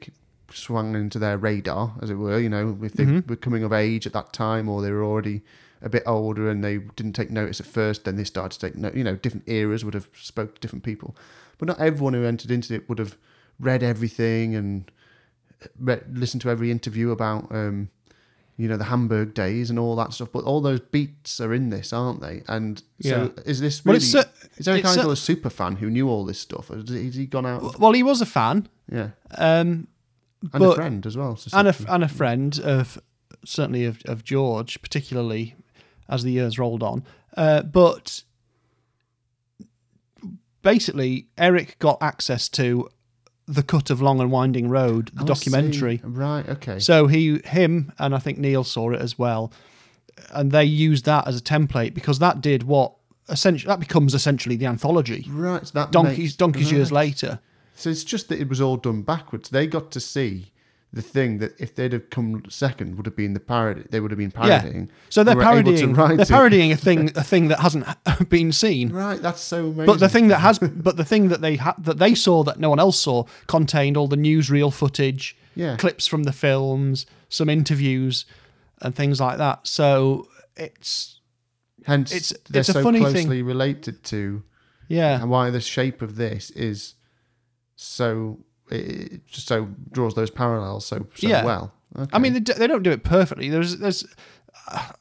swung 0.52 0.96
into 0.96 1.18
their 1.18 1.38
radar, 1.38 1.94
as 2.02 2.10
it 2.10 2.16
were. 2.16 2.40
You 2.40 2.50
know, 2.50 2.78
if 2.82 2.94
they 2.94 3.06
Mhm. 3.06 3.28
were 3.30 3.36
coming 3.36 3.64
of 3.64 3.72
age 3.74 4.06
at 4.06 4.14
that 4.14 4.34
time, 4.34 4.68
or 4.68 4.82
they 4.82 4.92
were 4.92 5.04
already 5.04 5.42
a 5.82 5.90
bit 5.90 6.04
older 6.06 6.50
and 6.50 6.64
they 6.64 6.78
didn't 6.78 7.14
take 7.14 7.32
notice 7.32 7.60
at 7.60 7.66
first, 7.66 8.04
then 8.06 8.16
they 8.16 8.24
started 8.24 8.60
to 8.60 8.68
take 8.68 8.76
note. 8.78 8.96
You 8.96 9.04
know, 9.04 9.16
different 9.16 9.48
eras 9.48 9.84
would 9.84 9.94
have 9.94 10.08
spoke 10.14 10.56
to 10.56 10.62
different 10.62 10.84
people, 10.84 11.16
but 11.58 11.68
not 11.68 11.80
everyone 11.80 12.14
who 12.14 12.24
entered 12.24 12.52
into 12.52 12.74
it 12.74 12.88
would 12.90 13.00
have 13.00 13.18
read 13.60 13.84
everything 13.84 14.56
and 14.56 14.92
read, 15.80 16.18
listened 16.18 16.42
to 16.42 16.50
every 16.50 16.70
interview 16.72 17.12
about, 17.12 17.50
um, 17.52 17.90
you 18.58 18.68
know, 18.68 18.78
the 18.78 18.84
Hamburg 18.86 19.34
days 19.34 19.70
and 19.70 19.80
all 19.80 19.96
that 19.96 20.14
stuff. 20.14 20.30
But 20.32 20.44
all 20.44 20.62
those 20.62 20.80
beats 20.80 21.40
are 21.42 21.54
in 21.54 21.70
this, 21.70 21.92
aren't 21.92 22.22
they? 22.22 22.44
And 22.48 22.82
so, 23.02 23.34
is 23.46 23.60
this 23.60 23.84
Well, 23.84 23.94
really? 23.94 24.06
it's, 24.06 24.16
uh, 24.16 24.24
is 24.58 24.68
Eric 24.68 24.86
Idle 24.86 25.12
a 25.12 25.16
super 25.16 25.50
fan 25.50 25.78
who 25.78 25.90
knew 25.90 26.08
all 26.08 26.24
this 26.26 26.40
stuff? 26.40 26.70
Or 26.70 26.78
has 26.78 26.90
he 27.16 27.26
gone 27.26 27.46
out? 27.46 27.80
Well, 27.80 27.94
he 27.94 28.04
was 28.04 28.22
a 28.22 28.26
fan, 28.26 28.68
Yeah, 28.92 29.10
um, 29.38 29.88
and 30.54 30.64
a 30.64 30.76
friend 30.76 31.06
as 31.06 31.18
well. 31.18 31.36
so 31.36 31.58
and 31.58 31.68
a, 31.70 31.76
and 31.88 32.04
a 32.04 32.08
friend 32.08 32.60
of 32.60 33.00
certainly 33.46 33.86
of, 33.86 34.02
of 34.06 34.24
George, 34.24 34.82
particularly 34.82 35.56
as 36.08 36.24
the 36.24 36.32
years 36.32 36.60
rolled 36.60 36.84
on. 36.84 37.04
Uh, 37.36 37.64
but 37.64 38.24
basically, 40.62 41.28
Eric 41.38 41.78
got 41.80 41.98
access 42.02 42.48
to 42.50 42.90
the 43.48 43.64
cut 43.64 43.90
of 43.90 44.02
Long 44.02 44.20
and 44.22 44.32
Winding 44.32 44.70
Road, 44.70 45.12
the 45.14 45.24
Oh, 45.24 45.26
documentary. 45.26 46.00
Right. 46.04 46.48
Okay. 46.48 46.80
So 46.80 47.08
he, 47.08 47.40
him, 47.46 47.92
and 48.00 48.16
I 48.16 48.20
think 48.20 48.38
Neil 48.38 48.64
saw 48.64 48.92
it 48.92 49.02
as 49.02 49.20
well, 49.20 49.52
and 50.32 50.52
they 50.52 50.64
used 50.64 51.06
that 51.06 51.28
as 51.28 51.38
a 51.38 51.42
template 51.44 51.94
because 51.94 52.20
that 52.20 52.40
did 52.40 52.64
what 52.64 52.94
essentially 53.30 53.68
that 53.68 53.80
becomes 53.80 54.14
essentially 54.14 54.56
the 54.56 54.66
anthology. 54.66 55.26
right. 55.30 55.64
That 55.74 55.92
Donkeys, 55.92 56.18
makes- 56.18 56.36
donkeys 56.36 56.72
years 56.72 56.92
later. 56.92 57.40
So 57.76 57.90
it's 57.90 58.04
just 58.04 58.30
that 58.30 58.40
it 58.40 58.48
was 58.48 58.62
all 58.62 58.78
done 58.78 59.02
backwards. 59.02 59.50
They 59.50 59.66
got 59.68 59.92
to 59.92 60.00
see 60.00 60.52
the 60.96 61.02
thing 61.02 61.40
that 61.40 61.60
if 61.60 61.74
they'd 61.74 61.92
have 61.92 62.10
come 62.12 62.44
second 62.50 62.96
would 62.98 63.08
have 63.08 63.16
been 63.16 63.34
the 63.34 63.40
parody. 63.40 63.84
They 63.90 64.00
would 64.00 64.12
have 64.12 64.18
been 64.20 64.30
parodying. 64.32 64.86
Yeah. 64.86 64.94
So 65.10 65.24
they're 65.24 65.34
They 65.34 65.38
were 65.44 65.60
able 65.60 65.76
to 65.76 65.94
parodying. 65.96 66.18
They're 66.18 66.26
parodying 66.28 66.72
a 66.72 66.78
thing, 66.78 67.10
a 67.16 67.24
thing 67.24 67.48
that 67.48 67.60
hasn't 67.60 67.86
been 68.30 68.52
seen. 68.52 68.92
Right. 68.94 69.20
That's 69.20 69.42
so 69.42 69.66
amazing. 69.70 69.86
But 69.88 70.00
the 70.00 70.08
thing 70.10 70.28
that 70.28 70.38
has, 70.40 70.60
but 70.60 70.96
the 70.98 71.04
thing 71.06 71.30
that 71.30 71.42
they 71.42 71.56
ha- 71.56 71.74
that 71.80 71.98
they 71.98 72.14
saw 72.14 72.44
that 72.44 72.60
no 72.60 72.70
one 72.70 72.80
else 72.80 73.00
saw 73.00 73.24
contained 73.48 73.98
all 73.98 74.08
the 74.08 74.16
newsreel 74.16 74.72
footage, 74.72 75.36
Yeah. 75.56 75.78
clips 75.78 76.06
from 76.06 76.24
the 76.24 76.32
films, 76.34 77.08
some 77.28 77.50
interviews, 77.50 78.26
and 78.80 78.94
things 78.96 79.20
like 79.20 79.40
that. 79.40 79.66
So 79.68 80.28
it's 80.56 81.20
Hence, 81.86 82.12
it's- 82.12 82.34
they're 82.52 82.60
it's 82.60 82.70
a 82.70 82.74
so 82.74 82.84
funny 82.84 83.00
thing. 83.00 83.14
closely 83.14 83.42
related 83.42 84.04
to, 84.06 84.44
yeah, 84.88 85.20
and 85.22 85.30
why 85.32 85.50
the 85.50 85.60
shape 85.60 86.04
of 86.04 86.18
this 86.18 86.52
is 86.52 86.94
so 87.76 88.40
it 88.70 89.26
just 89.28 89.48
so 89.48 89.70
draws 89.92 90.16
those 90.16 90.30
parallels 90.32 90.86
so 90.86 91.06
so 91.16 91.28
Yeah. 91.28 91.44
well. 91.46 91.74
Okay. 91.98 92.10
I 92.14 92.20
mean 92.20 92.34
they, 92.34 92.40
d- 92.40 92.54
they 92.58 92.68
don't 92.68 92.84
do 92.84 92.92
it 92.92 93.04
perfectly. 93.04 93.50
There's 93.50 93.78
there's 93.78 94.06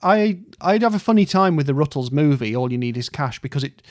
I 0.02 0.40
I'd 0.60 0.82
have 0.82 0.94
a 0.94 0.98
funny 0.98 1.24
time 1.24 1.56
with 1.56 1.66
the 1.66 1.72
Rutles 1.72 2.12
movie. 2.12 2.54
All 2.56 2.70
you 2.72 2.78
need 2.78 2.96
is 2.96 3.08
cash 3.08 3.38
because 3.40 3.64
it 3.64 3.82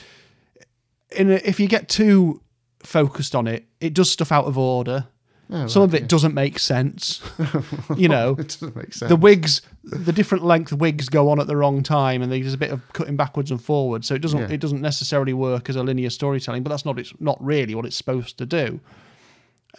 in 1.16 1.30
a, 1.30 1.34
if 1.44 1.58
you 1.60 1.66
get 1.68 1.88
too 1.88 2.40
focused 2.82 3.34
on 3.34 3.46
it, 3.46 3.66
it 3.80 3.94
does 3.94 4.10
stuff 4.10 4.32
out 4.32 4.44
of 4.46 4.56
order. 4.58 5.06
Oh, 5.50 5.66
Some 5.66 5.82
right, 5.82 5.88
of 5.88 5.94
it 5.94 6.08
doesn't 6.08 6.32
make 6.32 6.58
sense. 6.58 7.20
you 7.96 8.08
know, 8.08 8.30
it 8.38 8.48
doesn't 8.48 8.74
make 8.74 8.94
sense. 8.94 9.10
the 9.10 9.16
wigs, 9.16 9.60
the 9.84 10.12
different 10.12 10.44
length 10.44 10.72
wigs 10.72 11.10
go 11.10 11.28
on 11.28 11.38
at 11.40 11.46
the 11.46 11.56
wrong 11.58 11.82
time, 11.82 12.22
and 12.22 12.32
there's 12.32 12.54
a 12.54 12.58
bit 12.58 12.70
of 12.70 12.80
cutting 12.94 13.16
backwards 13.16 13.50
and 13.50 13.62
forwards. 13.62 14.06
So 14.08 14.14
it 14.14 14.22
doesn't 14.22 14.38
Yeah. 14.40 14.50
it 14.50 14.60
doesn't 14.60 14.80
necessarily 14.80 15.34
work 15.34 15.68
as 15.68 15.76
a 15.76 15.82
linear 15.82 16.08
storytelling. 16.08 16.62
But 16.62 16.70
that's 16.70 16.84
not 16.86 16.98
it's 16.98 17.12
not 17.20 17.42
really 17.44 17.74
what 17.74 17.84
it's 17.84 17.96
supposed 17.96 18.38
to 18.38 18.46
do. 18.46 18.80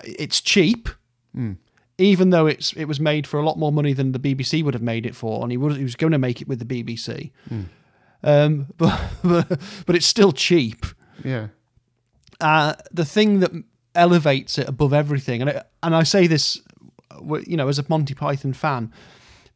It's 0.04 0.42
cheap, 0.42 0.90
Hmm. 1.36 1.54
even 1.98 2.30
though 2.32 2.46
it's 2.48 2.74
it 2.74 2.86
was 2.86 3.00
made 3.00 3.26
for 3.28 3.40
a 3.40 3.46
lot 3.46 3.58
more 3.58 3.72
money 3.72 3.94
than 3.94 4.12
the 4.12 4.20
BBC 4.20 4.64
would 4.64 4.74
have 4.74 4.84
made 4.84 5.06
it 5.06 5.16
for, 5.16 5.42
and 5.44 5.52
he 5.52 5.58
was 5.58 5.78
he 5.78 5.84
was 5.84 5.96
going 5.96 6.12
to 6.12 6.18
make 6.20 6.42
it 6.42 6.48
with 6.48 6.60
the 6.60 6.66
BBC. 6.66 7.32
Hmm. 7.50 7.62
Um, 8.24 8.68
but, 8.78 9.00
but 9.24 9.60
but 9.86 9.96
it's 9.96 10.06
still 10.08 10.32
cheap. 10.32 10.86
yeah. 11.24 11.48
Uh, 12.42 12.74
the 12.92 13.06
thing 13.06 13.40
that 13.40 13.52
elevates 13.96 14.58
it 14.58 14.68
above 14.68 14.94
everything, 14.94 15.42
and 15.42 15.50
I, 15.52 15.64
and 15.84 15.96
I 15.96 16.04
say 16.04 16.28
this, 16.28 16.60
you 17.46 17.56
know, 17.56 17.68
as 17.68 17.80
a 17.80 17.86
Monty 17.88 18.14
Python 18.16 18.54
fan, 18.54 18.92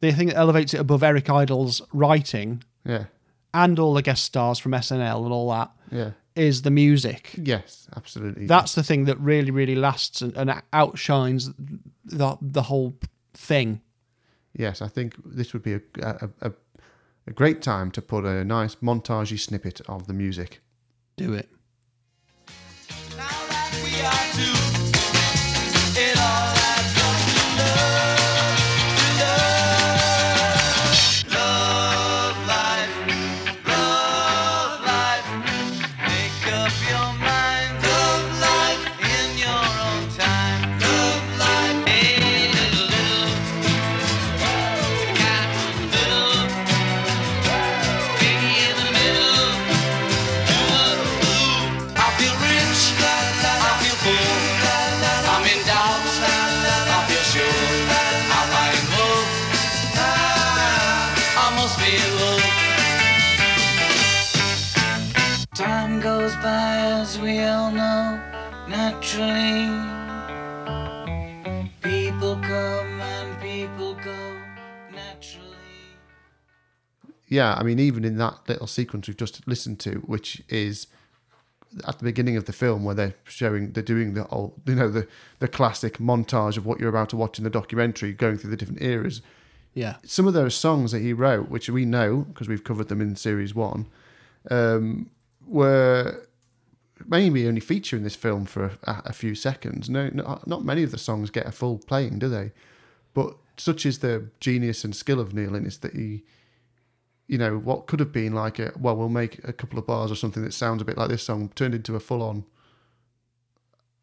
the 0.00 0.12
thing 0.12 0.28
that 0.28 0.36
elevates 0.36 0.72
it 0.74 0.80
above 0.80 1.02
Eric 1.02 1.28
Idle's 1.28 1.82
writing 1.92 2.62
Yeah. 2.84 3.06
and 3.52 3.78
all 3.78 3.94
the 3.94 4.00
guest 4.02 4.24
stars 4.24 4.58
from 4.58 4.72
SNL 4.72 5.24
and 5.24 5.32
all 5.32 5.50
that 5.50 5.70
Yeah. 5.90 6.10
Is 6.38 6.62
the 6.62 6.70
music. 6.70 7.34
Yes. 7.36 7.88
Absolutely. 7.96 8.46
That's 8.46 8.74
the 8.74 8.82
thing 8.82 9.04
that 9.06 9.18
really, 9.20 9.50
really 9.50 9.74
lasts 9.74 10.22
and, 10.22 10.36
and 10.36 10.62
outshines 10.72 11.50
the 12.04 12.36
the 12.40 12.62
whole 12.62 12.94
thing. 13.34 13.80
yes. 14.54 14.80
I 14.82 14.88
think 14.88 15.14
this 15.24 15.52
would 15.52 15.62
be 15.62 15.74
a 15.74 15.80
a, 16.02 16.30
a 16.40 16.52
a 17.26 17.32
great 17.32 17.60
time 17.62 17.90
to 17.90 18.00
put 18.00 18.24
a 18.24 18.44
nice 18.44 18.76
montagey 18.76 19.38
snippet 19.38 19.80
of 19.86 20.06
the 20.06 20.14
music. 20.14 20.60
Do 21.16 21.34
it. 21.34 21.48
Now 23.16 23.26
that 23.48 23.70
we 23.84 23.92
are 24.00 24.26
two, 24.34 24.56
it 24.74 24.77
naturally. 69.18 69.68
People 71.82 72.36
come 72.36 73.00
and 73.00 73.40
people 73.40 73.94
go, 73.94 74.36
naturally. 74.94 75.44
Yeah, 77.28 77.54
I 77.54 77.62
mean, 77.62 77.78
even 77.78 78.04
in 78.04 78.16
that 78.18 78.48
little 78.48 78.66
sequence 78.66 79.08
we've 79.08 79.16
just 79.16 79.46
listened 79.46 79.80
to, 79.80 79.96
which 80.06 80.42
is 80.48 80.86
at 81.86 81.98
the 81.98 82.04
beginning 82.04 82.36
of 82.36 82.46
the 82.46 82.52
film 82.52 82.84
where 82.84 82.94
they're 82.94 83.14
showing, 83.24 83.72
they're 83.72 83.82
doing 83.82 84.14
the 84.14 84.26
old, 84.28 84.60
you 84.66 84.74
know, 84.74 84.88
the 84.88 85.06
the 85.38 85.48
classic 85.48 85.98
montage 85.98 86.56
of 86.56 86.64
what 86.64 86.80
you're 86.80 86.88
about 86.88 87.10
to 87.10 87.16
watch 87.16 87.38
in 87.38 87.44
the 87.44 87.50
documentary, 87.50 88.12
going 88.12 88.38
through 88.38 88.50
the 88.50 88.56
different 88.56 88.82
eras. 88.82 89.20
Yeah. 89.74 89.96
Some 90.04 90.26
of 90.26 90.34
those 90.34 90.54
songs 90.54 90.92
that 90.92 91.00
he 91.00 91.12
wrote, 91.12 91.50
which 91.50 91.68
we 91.68 91.84
know 91.84 92.22
because 92.22 92.48
we've 92.48 92.64
covered 92.64 92.88
them 92.88 93.00
in 93.00 93.16
series 93.16 93.54
one, 93.54 93.86
um, 94.50 95.10
were 95.46 96.27
mainly 97.06 97.46
only 97.46 97.60
feature 97.60 97.96
in 97.96 98.02
this 98.04 98.16
film 98.16 98.44
for 98.46 98.64
a, 98.84 99.02
a 99.06 99.12
few 99.12 99.34
seconds. 99.34 99.88
No, 99.90 100.08
not, 100.12 100.46
not 100.46 100.64
many 100.64 100.82
of 100.82 100.90
the 100.90 100.98
songs 100.98 101.30
get 101.30 101.46
a 101.46 101.52
full 101.52 101.78
playing, 101.78 102.18
do 102.18 102.28
they? 102.28 102.52
But 103.14 103.36
such 103.56 103.84
is 103.86 103.98
the 103.98 104.30
genius 104.40 104.84
and 104.84 104.94
skill 104.94 105.20
of 105.20 105.34
Neil 105.34 105.54
Innes 105.54 105.78
that 105.78 105.94
he, 105.94 106.24
you 107.26 107.38
know, 107.38 107.58
what 107.58 107.86
could 107.86 108.00
have 108.00 108.12
been 108.12 108.32
like 108.34 108.58
a 108.58 108.72
well, 108.78 108.96
we'll 108.96 109.08
make 109.08 109.42
a 109.46 109.52
couple 109.52 109.78
of 109.78 109.86
bars 109.86 110.10
or 110.10 110.14
something 110.16 110.42
that 110.44 110.54
sounds 110.54 110.80
a 110.82 110.84
bit 110.84 110.96
like 110.96 111.08
this 111.08 111.22
song 111.22 111.50
turned 111.54 111.74
into 111.74 111.94
a 111.96 112.00
full 112.00 112.22
on 112.22 112.44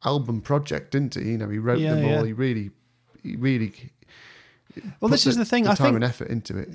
album 0.03 0.41
project, 0.41 0.91
didn't 0.91 1.15
he? 1.15 1.31
You 1.31 1.37
know, 1.37 1.49
he 1.49 1.57
wrote 1.57 1.79
Yeah, 1.79 1.95
them 1.95 2.05
all. 2.05 2.11
yeah. 2.21 2.25
He 2.25 2.33
really, 2.33 2.71
he 3.23 3.35
really. 3.35 3.91
Well, 4.99 5.09
this 5.09 5.25
is 5.25 5.37
the 5.37 5.45
thing. 5.45 5.63
The 5.63 5.71
I 5.71 5.75
time 5.75 5.87
think. 5.87 5.95
and 5.95 6.03
effort 6.03 6.29
into 6.29 6.57
it. 6.57 6.69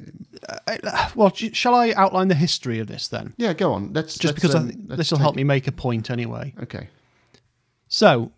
Uh, 0.49 0.77
uh, 0.85 1.11
well, 1.15 1.33
shall 1.35 1.75
I 1.75 1.93
outline 1.93 2.29
the 2.29 2.35
history 2.35 2.79
of 2.79 2.87
this 2.87 3.09
then? 3.09 3.35
Yeah, 3.37 3.53
go 3.53 3.73
on. 3.73 3.93
Let's 3.93 4.15
Just 4.15 4.35
let's, 4.35 4.35
because 4.35 4.55
um, 4.55 4.73
this 4.89 5.11
will 5.11 5.19
help 5.19 5.37
me 5.37 5.45
make 5.45 5.67
a 5.67 5.73
point 5.73 6.11
anyway. 6.11 6.55
Okay. 6.63 6.89
So, 7.89 8.33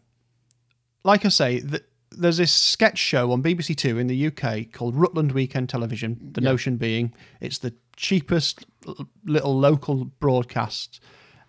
like 1.04 1.24
I 1.24 1.28
say, 1.28 1.60
th- 1.60 1.84
there's 2.10 2.38
this 2.38 2.52
sketch 2.52 2.98
show 2.98 3.32
on 3.32 3.42
BBC 3.42 3.76
Two 3.76 3.98
in 3.98 4.06
the 4.06 4.26
UK 4.26 4.72
called 4.72 4.96
Rutland 4.96 5.32
Weekend 5.32 5.68
Television. 5.68 6.30
The 6.32 6.40
notion 6.40 6.76
being 6.76 7.14
it's 7.40 7.58
the 7.58 7.74
cheapest 7.96 8.66
little 9.24 9.58
local 9.58 10.06
broadcast, 10.06 11.00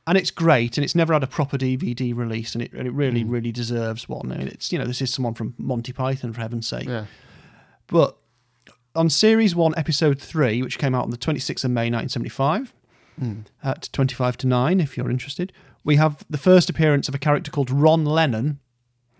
and 0.05 0.17
it's 0.17 0.31
great, 0.31 0.77
and 0.77 0.83
it's 0.83 0.95
never 0.95 1.13
had 1.13 1.23
a 1.23 1.27
proper 1.27 1.57
DVD 1.57 2.15
release, 2.15 2.55
and 2.55 2.61
it, 2.61 2.73
and 2.73 2.87
it 2.87 2.91
really, 2.91 3.23
mm. 3.23 3.31
really 3.31 3.51
deserves 3.51 4.07
one. 4.07 4.31
I 4.31 4.37
mean, 4.37 4.47
it's 4.47 4.71
you 4.71 4.79
know 4.79 4.85
this 4.85 5.01
is 5.01 5.13
someone 5.13 5.33
from 5.33 5.53
Monty 5.57 5.93
Python 5.93 6.33
for 6.33 6.41
heaven's 6.41 6.67
sake. 6.67 6.87
Yeah. 6.87 7.05
But 7.93 8.17
on 8.95 9.07
series 9.11 9.55
one, 9.55 9.75
episode 9.77 10.19
three, 10.19 10.63
which 10.63 10.79
came 10.79 10.95
out 10.95 11.03
on 11.03 11.11
the 11.11 11.17
26th 11.17 11.63
of 11.63 11.69
May 11.69 11.91
1975, 11.91 12.73
hmm. 13.19 13.33
at 13.63 13.87
25 13.93 14.35
to 14.37 14.47
9, 14.47 14.79
if 14.79 14.97
you're 14.97 15.11
interested, 15.11 15.53
we 15.83 15.97
have 15.97 16.25
the 16.27 16.39
first 16.39 16.71
appearance 16.71 17.07
of 17.07 17.13
a 17.13 17.19
character 17.19 17.51
called 17.51 17.69
Ron 17.69 18.03
Lennon, 18.03 18.59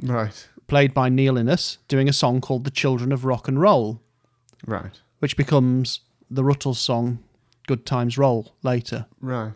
Right. 0.02 0.48
played 0.66 0.92
by 0.92 1.10
Neil 1.10 1.38
Innes, 1.38 1.78
doing 1.88 2.10
a 2.10 2.14
song 2.14 2.42
called 2.42 2.64
The 2.64 2.72
Children 2.72 3.12
of 3.12 3.26
Rock 3.26 3.48
and 3.48 3.62
Roll, 3.62 4.02
Right. 4.66 5.00
which 5.20 5.38
becomes 5.38 6.00
the 6.32 6.42
Rutles 6.42 6.78
song 6.78 7.20
Good 7.68 7.86
Times 7.86 8.18
Roll 8.18 8.56
later. 8.64 9.06
Right. 9.22 9.54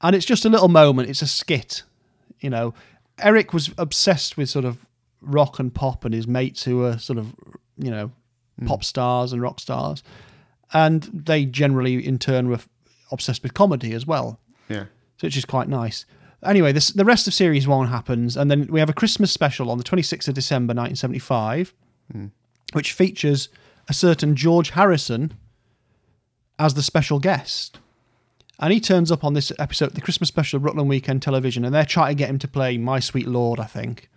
And 0.00 0.14
it's 0.14 0.24
just 0.24 0.44
a 0.44 0.48
little 0.48 0.68
moment, 0.68 1.10
it's 1.10 1.22
a 1.22 1.26
skit. 1.26 1.82
You 2.38 2.50
know, 2.50 2.74
Eric 3.18 3.52
was 3.52 3.70
obsessed 3.76 4.36
with 4.36 4.48
sort 4.48 4.64
of 4.64 4.86
rock 5.20 5.58
and 5.58 5.74
pop 5.74 6.04
and 6.04 6.14
his 6.14 6.28
mates 6.28 6.62
who 6.62 6.76
were 6.76 6.96
sort 6.96 7.18
of, 7.18 7.34
you 7.78 7.90
know, 7.90 8.10
hmm. 8.58 8.66
pop 8.66 8.84
stars 8.84 9.32
and 9.32 9.42
rock 9.42 9.60
stars. 9.60 10.02
And 10.72 11.04
they 11.12 11.44
generally, 11.44 12.04
in 12.04 12.18
turn, 12.18 12.48
were 12.48 12.60
obsessed 13.10 13.42
with 13.42 13.54
comedy 13.54 13.92
as 13.92 14.06
well. 14.06 14.38
Yeah. 14.68 14.84
So 15.16 15.26
which 15.26 15.36
is 15.36 15.44
quite 15.44 15.68
nice. 15.68 16.04
Anyway, 16.44 16.70
this, 16.72 16.90
the 16.90 17.04
rest 17.04 17.26
of 17.26 17.34
series 17.34 17.66
one 17.66 17.88
happens, 17.88 18.36
and 18.36 18.50
then 18.50 18.68
we 18.70 18.78
have 18.78 18.90
a 18.90 18.94
Christmas 18.94 19.32
special 19.32 19.70
on 19.70 19.78
the 19.78 19.84
26th 19.84 20.28
of 20.28 20.34
December 20.34 20.70
1975, 20.70 21.74
hmm. 22.12 22.26
which 22.72 22.92
features 22.92 23.48
a 23.88 23.94
certain 23.94 24.36
George 24.36 24.70
Harrison 24.70 25.36
as 26.58 26.74
the 26.74 26.82
special 26.82 27.18
guest. 27.18 27.78
And 28.60 28.72
he 28.72 28.80
turns 28.80 29.12
up 29.12 29.24
on 29.24 29.34
this 29.34 29.52
episode, 29.58 29.94
the 29.94 30.00
Christmas 30.00 30.28
special 30.28 30.58
of 30.58 30.64
Rutland 30.64 30.88
Weekend 30.88 31.22
Television, 31.22 31.64
and 31.64 31.74
they're 31.74 31.84
trying 31.84 32.10
to 32.10 32.18
get 32.18 32.28
him 32.28 32.38
to 32.40 32.48
play 32.48 32.76
My 32.76 32.98
Sweet 32.98 33.26
Lord, 33.26 33.60
I 33.60 33.66
think. 33.66 34.08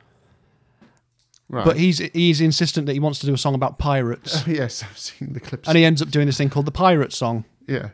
Right. 1.52 1.66
But 1.66 1.76
he's 1.78 1.98
he's 2.14 2.40
insistent 2.40 2.86
that 2.86 2.94
he 2.94 3.00
wants 3.02 3.20
to 3.20 3.26
do 3.26 3.34
a 3.34 3.38
song 3.38 3.54
about 3.56 3.78
pirates, 3.78 4.48
yes, 4.48 4.84
I've 4.84 4.98
seen 4.98 5.34
the 5.34 5.42
clips. 5.42 5.68
and 5.68 5.78
he 5.78 5.84
ends 5.84 6.02
up 6.02 6.10
doing 6.10 6.26
this 6.26 6.38
thing 6.38 6.50
called 6.50 6.66
the 6.66 6.72
Pirate 6.72 7.12
Song. 7.12 7.44
yeah. 7.68 7.90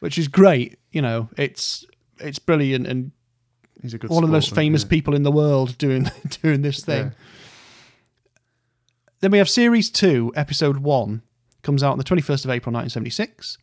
which 0.00 0.18
is 0.18 0.28
great. 0.28 0.78
You 0.92 1.00
know, 1.00 1.30
it's 1.38 1.86
it's 2.18 2.38
brilliant 2.38 2.86
and 2.86 3.12
He's 3.80 3.94
a 3.94 3.98
good 3.98 4.10
one 4.10 4.22
of 4.22 4.28
the 4.28 4.36
most 4.36 4.46
sportsman, 4.48 4.66
famous 4.66 4.82
yeah. 4.82 4.88
people 4.88 5.14
in 5.14 5.22
the 5.22 5.32
world 5.32 5.78
doing 5.78 6.10
doing 6.42 6.60
this 6.62 6.84
thing. 6.84 7.06
Yeah. 7.06 7.10
Then 9.20 9.30
we 9.30 9.38
have 9.38 9.48
series 9.48 9.90
two, 9.90 10.32
episode 10.36 10.78
one, 10.78 11.22
comes 11.62 11.82
out 11.82 11.92
on 11.92 11.98
the 11.98 12.04
twenty 12.04 12.22
first 12.22 12.44
of 12.44 12.50
April, 12.50 12.72
nineteen 12.72 12.90
seventy 12.90 13.10
six, 13.10 13.56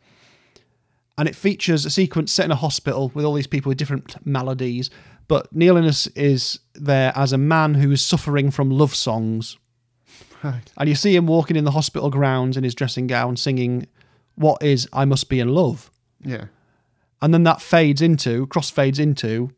and 1.18 1.28
it 1.30 1.36
features 1.36 1.86
a 1.86 1.90
sequence 1.90 2.32
set 2.32 2.46
in 2.46 2.52
a 2.52 2.56
hospital 2.56 3.12
with 3.14 3.24
all 3.26 3.34
these 3.34 3.48
people 3.48 3.70
with 3.70 3.78
different 3.78 4.16
maladies. 4.26 4.90
But 5.28 5.54
Neil 5.54 5.78
Innes 5.78 6.08
is 6.16 6.60
there 6.74 7.12
as 7.16 7.34
a 7.34 7.38
man 7.38 7.76
who 7.76 7.92
is 7.92 8.02
suffering 8.02 8.52
from 8.52 8.70
love 8.70 8.94
songs, 8.96 9.58
Right. 10.44 10.72
and 10.78 10.88
you 10.88 10.96
see 10.96 11.16
him 11.16 11.26
walking 11.26 11.56
in 11.58 11.64
the 11.64 11.72
hospital 11.72 12.10
grounds 12.10 12.58
in 12.58 12.64
his 12.64 12.76
dressing 12.76 13.08
gown, 13.08 13.36
singing 13.38 13.88
"What 14.36 14.62
is 14.62 14.88
I 14.94 15.06
Must 15.06 15.28
Be 15.30 15.40
in 15.40 15.50
Love." 15.50 15.90
Yeah. 16.24 16.46
and 17.22 17.34
then 17.34 17.44
that 17.44 17.62
fades 17.62 18.02
into 18.02 18.46
crossfades 18.48 19.00
into 19.00 19.52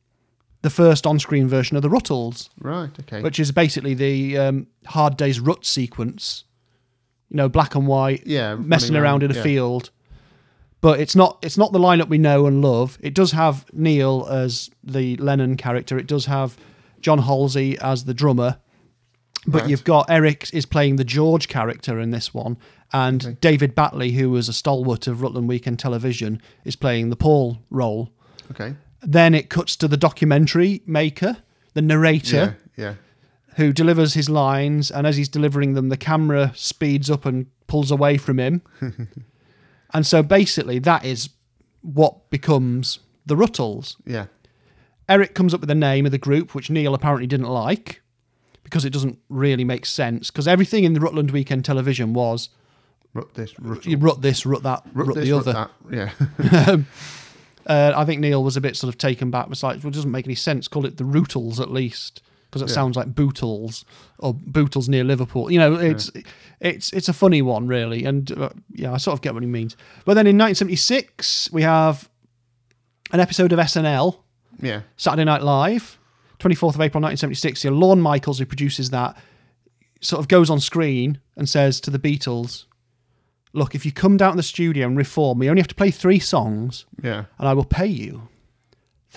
the 0.61 0.69
first 0.69 1.05
on-screen 1.05 1.47
version 1.47 1.75
of 1.75 1.83
the 1.83 1.89
Rutles, 1.89 2.49
Right. 2.61 2.89
Okay. 3.01 3.21
which 3.21 3.39
is 3.39 3.51
basically 3.51 3.93
the 3.93 4.37
um, 4.37 4.67
Hard 4.85 5.17
Day's 5.17 5.39
Rut 5.39 5.65
sequence. 5.65 6.43
You 7.29 7.37
know, 7.37 7.49
black 7.49 7.75
and 7.75 7.85
white, 7.87 8.25
Yeah, 8.25 8.55
messing 8.55 8.95
around 8.95 9.03
around, 9.21 9.23
in 9.23 9.31
a 9.31 9.35
yeah. 9.35 9.43
field. 9.43 9.89
But 10.79 10.99
it's 10.99 11.15
not 11.15 11.39
it's 11.41 11.57
not 11.57 11.71
the 11.71 11.79
lineup 11.79 12.07
we 12.07 12.17
know 12.17 12.45
and 12.45 12.61
love. 12.61 12.97
It 13.01 13.13
does 13.13 13.31
have 13.31 13.65
Neil 13.73 14.27
as 14.29 14.69
the 14.83 15.15
Lennon 15.17 15.57
character. 15.57 15.97
It 15.97 16.07
does 16.07 16.25
have 16.27 16.55
John 17.01 17.19
Halsey 17.19 17.77
as 17.79 18.05
the 18.05 18.13
drummer. 18.13 18.57
But 19.47 19.61
Right. 19.61 19.69
you've 19.69 19.83
got 19.85 20.09
Eric 20.09 20.49
is 20.53 20.65
playing 20.65 20.97
the 20.97 21.03
George 21.05 21.47
character 21.47 21.99
in 21.99 22.11
this 22.11 22.33
one, 22.33 22.57
and 22.91 23.39
David 23.39 23.75
Battley, 23.75 24.13
who 24.13 24.29
was 24.29 24.49
a 24.49 24.53
stalwart 24.53 25.07
of 25.07 25.21
Rutland 25.21 25.47
Weekend 25.47 25.79
Television, 25.79 26.41
is 26.65 26.75
playing 26.75 27.09
the 27.09 27.15
Paul 27.15 27.59
role. 27.69 28.09
okay. 28.51 28.75
Then 29.01 29.33
it 29.33 29.49
cuts 29.49 29.75
to 29.77 29.87
the 29.87 29.95
documentary 29.95 30.81
maker, 30.85 31.37
the 31.75 31.81
narrator, 31.81 32.57
Yeah. 32.75 32.83
Yeah. 32.85 32.93
who 33.55 33.71
delivers 33.71 34.15
his 34.15 34.29
lines, 34.29 34.91
and 34.91 35.07
as 35.07 35.15
he's 35.17 35.29
delivering 35.29 35.73
them, 35.75 35.89
the 35.89 35.97
camera 35.97 36.51
speeds 36.55 37.09
up 37.09 37.25
and 37.25 37.45
pulls 37.67 37.89
away 37.89 38.17
from 38.17 38.39
him. 38.39 38.61
and 39.93 40.05
so 40.05 40.23
basically, 40.23 40.79
that 40.79 41.05
is 41.05 41.29
what 41.81 42.29
becomes 42.29 42.99
the 43.25 43.35
Rutles. 43.35 43.95
Yeah. 44.05 44.25
Eric 45.09 45.33
comes 45.33 45.53
up 45.53 45.61
with 45.61 45.69
the 45.69 45.75
name 45.75 46.05
of 46.05 46.11
the 46.11 46.17
group, 46.17 46.53
which 46.53 46.69
Neil 46.69 46.93
apparently 46.93 47.27
didn't 47.27 47.47
like 47.47 48.01
because 48.63 48.83
it 48.83 48.91
doesn't 48.91 49.19
really 49.29 49.63
make 49.63 49.85
sense. 49.85 50.29
Because 50.29 50.47
everything 50.47 50.83
in 50.83 50.93
the 50.93 50.99
Rutland 50.99 51.31
Weekend 51.31 51.63
Television 51.63 52.13
was 52.13 52.49
Rut 53.13 53.33
this. 53.33 53.57
Rut, 53.59 53.85
you 53.85 53.97
rut 53.97 54.21
this, 54.21 54.45
rut 54.45 54.63
that, 54.63 54.83
rut, 54.93 55.07
rut 55.07 55.15
this. 55.15 55.25
the 55.25 55.33
rut 55.33 55.47
other. 55.47 55.69
that. 55.89 56.15
Yeah. 56.49 56.77
Uh, 57.67 57.91
I 57.97 58.05
think 58.05 58.21
Neil 58.21 58.41
was 58.41 58.55
a 58.55 58.61
bit 58.61 58.77
sort 58.77 58.87
of 58.93 58.97
taken 58.97 59.29
back. 59.29 59.49
Was 59.49 59.61
like, 59.61 59.83
well, 59.83 59.89
it 59.89 59.93
doesn't 59.93 60.09
make 60.09 60.25
any 60.25 60.35
sense. 60.35 60.69
Call 60.69 60.85
it 60.85 60.95
the 60.95 61.03
Rootles 61.03 61.59
at 61.59 61.69
least, 61.69 62.21
because 62.49 62.61
it 62.61 62.69
Yeah. 62.69 62.75
sounds 62.75 62.95
like 62.95 63.13
Bootles 63.13 63.83
or 64.19 64.33
Bootles 64.33 64.87
near 64.89 65.03
Liverpool. 65.03 65.51
You 65.51 65.59
know, 65.59 65.75
it's 65.75 66.11
it's 66.59 66.91
it's 66.93 67.09
a 67.09 67.13
funny 67.13 67.41
one 67.41 67.67
really, 67.67 68.03
and 68.05 68.31
uh, 68.31 68.49
yeah, 68.73 68.93
I 68.93 68.97
sort 68.97 69.13
of 69.13 69.21
get 69.21 69.33
what 69.33 69.43
he 69.43 69.47
means. 69.49 69.75
But 70.05 70.13
then 70.15 70.27
in 70.27 70.37
1976, 70.37 71.49
we 71.51 71.61
have 71.63 72.09
an 73.11 73.19
episode 73.19 73.51
of 73.53 73.59
SNL, 73.59 74.17
yeah. 74.61 74.81
Saturday 74.97 75.23
Night 75.25 75.41
Live, 75.43 75.97
24th 76.39 76.75
of 76.75 76.81
April 76.81 77.01
1976. 77.01 77.63
Your 77.63 77.73
Lorne 77.73 78.01
Michaels, 78.01 78.39
who 78.39 78.45
produces 78.45 78.89
that, 78.91 79.15
sort 80.01 80.19
of 80.19 80.27
goes 80.27 80.49
on 80.49 80.59
screen 80.59 81.19
and 81.35 81.47
says 81.49 81.79
to 81.81 81.89
the 81.91 81.99
Beatles, 81.99 82.65
"Look, 83.53 83.75
if 83.75 83.85
you 83.85 83.91
come 83.91 84.17
down 84.17 84.31
to 84.31 84.37
the 84.37 84.43
studio 84.43 84.87
and 84.87 84.97
reform, 84.97 85.39
we 85.39 85.49
only 85.49 85.61
have 85.61 85.67
to 85.67 85.75
play 85.75 85.91
three 85.91 86.19
songs." 86.19 86.85
Yeah. 87.03 87.25
and 87.39 87.47
I 87.47 87.53
will 87.53 87.65
pay 87.65 87.87
you 87.87 88.27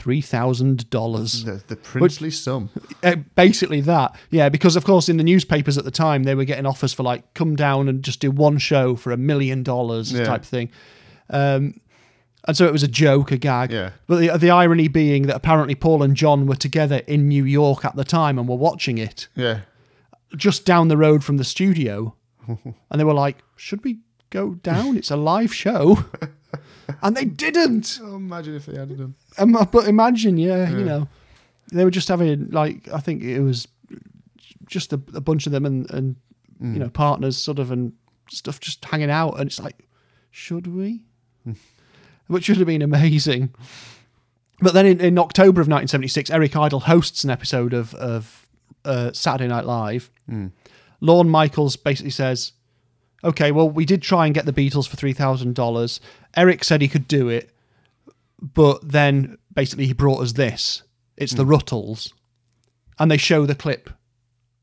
three 0.00 0.20
thousand 0.20 0.88
dollars. 0.90 1.44
The, 1.44 1.62
the 1.68 1.76
princely 1.76 2.30
sum. 2.30 2.70
Uh, 3.04 3.16
Basically 3.36 3.80
that, 3.82 4.16
yeah. 4.30 4.48
Because 4.48 4.74
of 4.76 4.84
course, 4.84 5.08
in 5.08 5.16
the 5.18 5.24
newspapers 5.24 5.76
at 5.78 5.84
the 5.84 5.90
time, 5.90 6.22
they 6.24 6.34
were 6.34 6.44
getting 6.44 6.66
offers 6.66 6.92
for 6.92 7.02
like 7.02 7.34
come 7.34 7.54
down 7.54 7.88
and 7.88 8.02
just 8.02 8.18
do 8.20 8.30
one 8.30 8.58
show 8.58 8.96
for 8.96 9.12
a 9.12 9.16
million 9.16 9.62
dollars 9.62 10.12
type 10.12 10.44
thing. 10.44 10.70
Um, 11.28 11.80
and 12.48 12.56
so 12.56 12.66
it 12.66 12.72
was 12.72 12.82
a 12.82 12.88
joke, 12.88 13.30
a 13.32 13.36
gag. 13.36 13.70
Yeah. 13.70 13.90
But 14.06 14.16
the, 14.20 14.38
the 14.38 14.50
irony 14.50 14.88
being 14.88 15.26
that 15.26 15.36
apparently 15.36 15.74
Paul 15.74 16.02
and 16.02 16.16
John 16.16 16.46
were 16.46 16.56
together 16.56 17.02
in 17.06 17.28
New 17.28 17.44
York 17.44 17.84
at 17.84 17.96
the 17.96 18.04
time 18.04 18.38
and 18.38 18.48
were 18.48 18.56
watching 18.56 18.96
it 18.98 19.28
Yeah. 19.36 19.60
just 20.34 20.64
down 20.64 20.88
the 20.88 20.96
road 20.96 21.22
from 21.22 21.36
the 21.36 21.44
studio, 21.44 22.14
and 22.48 22.74
they 22.98 23.04
were 23.04 23.12
like, 23.14 23.36
"Should 23.56 23.84
we 23.84 23.98
go 24.30 24.54
down? 24.54 24.96
It's 24.96 25.10
a 25.10 25.16
live 25.16 25.54
show." 25.54 26.04
And 27.02 27.16
they 27.16 27.24
didn't. 27.24 28.00
Oh, 28.02 28.16
imagine 28.16 28.54
if 28.56 28.66
they 28.66 28.76
had 28.76 28.96
done. 28.96 29.14
Um, 29.38 29.56
but 29.70 29.86
imagine, 29.86 30.36
yeah, 30.38 30.68
you 30.70 30.84
know, 30.84 31.08
they 31.72 31.84
were 31.84 31.90
just 31.90 32.08
having 32.08 32.50
like 32.50 32.88
I 32.92 32.98
think 32.98 33.22
it 33.22 33.40
was 33.40 33.68
just 34.66 34.92
a, 34.92 35.00
a 35.14 35.20
bunch 35.20 35.46
of 35.46 35.52
them 35.52 35.64
and 35.66 35.90
and 35.90 36.16
you 36.60 36.78
know 36.78 36.88
partners 36.90 37.36
sort 37.38 37.58
of 37.58 37.70
and 37.70 37.92
stuff 38.28 38.60
just 38.60 38.84
hanging 38.84 39.10
out, 39.10 39.38
and 39.38 39.46
it's 39.46 39.60
like, 39.60 39.86
should 40.30 40.66
we? 40.66 41.04
Which 42.26 42.48
would 42.48 42.58
have 42.58 42.66
been 42.66 42.82
amazing. 42.82 43.54
But 44.60 44.74
then 44.74 44.84
in, 44.86 45.00
in 45.00 45.18
October 45.18 45.60
of 45.60 45.68
1976, 45.68 46.30
Eric 46.30 46.54
Idle 46.54 46.80
hosts 46.80 47.24
an 47.24 47.30
episode 47.30 47.72
of 47.72 47.94
of 47.94 48.46
uh, 48.84 49.12
Saturday 49.12 49.48
Night 49.48 49.64
Live. 49.64 50.10
Lorne 51.00 51.30
Michaels 51.30 51.76
basically 51.76 52.10
says, 52.10 52.52
"Okay, 53.24 53.52
well, 53.52 53.68
we 53.70 53.84
did 53.86 54.02
try 54.02 54.26
and 54.26 54.34
get 54.34 54.44
the 54.44 54.52
Beatles 54.52 54.86
for 54.88 54.96
three 54.96 55.12
thousand 55.14 55.54
dollars. 55.54 56.00
Eric 56.36 56.64
said 56.64 56.80
he 56.80 56.88
could 56.88 57.08
do 57.08 57.28
it, 57.28 57.50
but 58.40 58.80
then 58.88 59.36
basically 59.54 59.86
he 59.86 59.92
brought 59.92 60.20
us 60.22 60.32
this. 60.32 60.82
It's 61.16 61.34
the 61.34 61.44
Rutles, 61.44 62.12
and 62.98 63.10
they 63.10 63.16
show 63.18 63.44
the 63.46 63.54
clip 63.54 63.90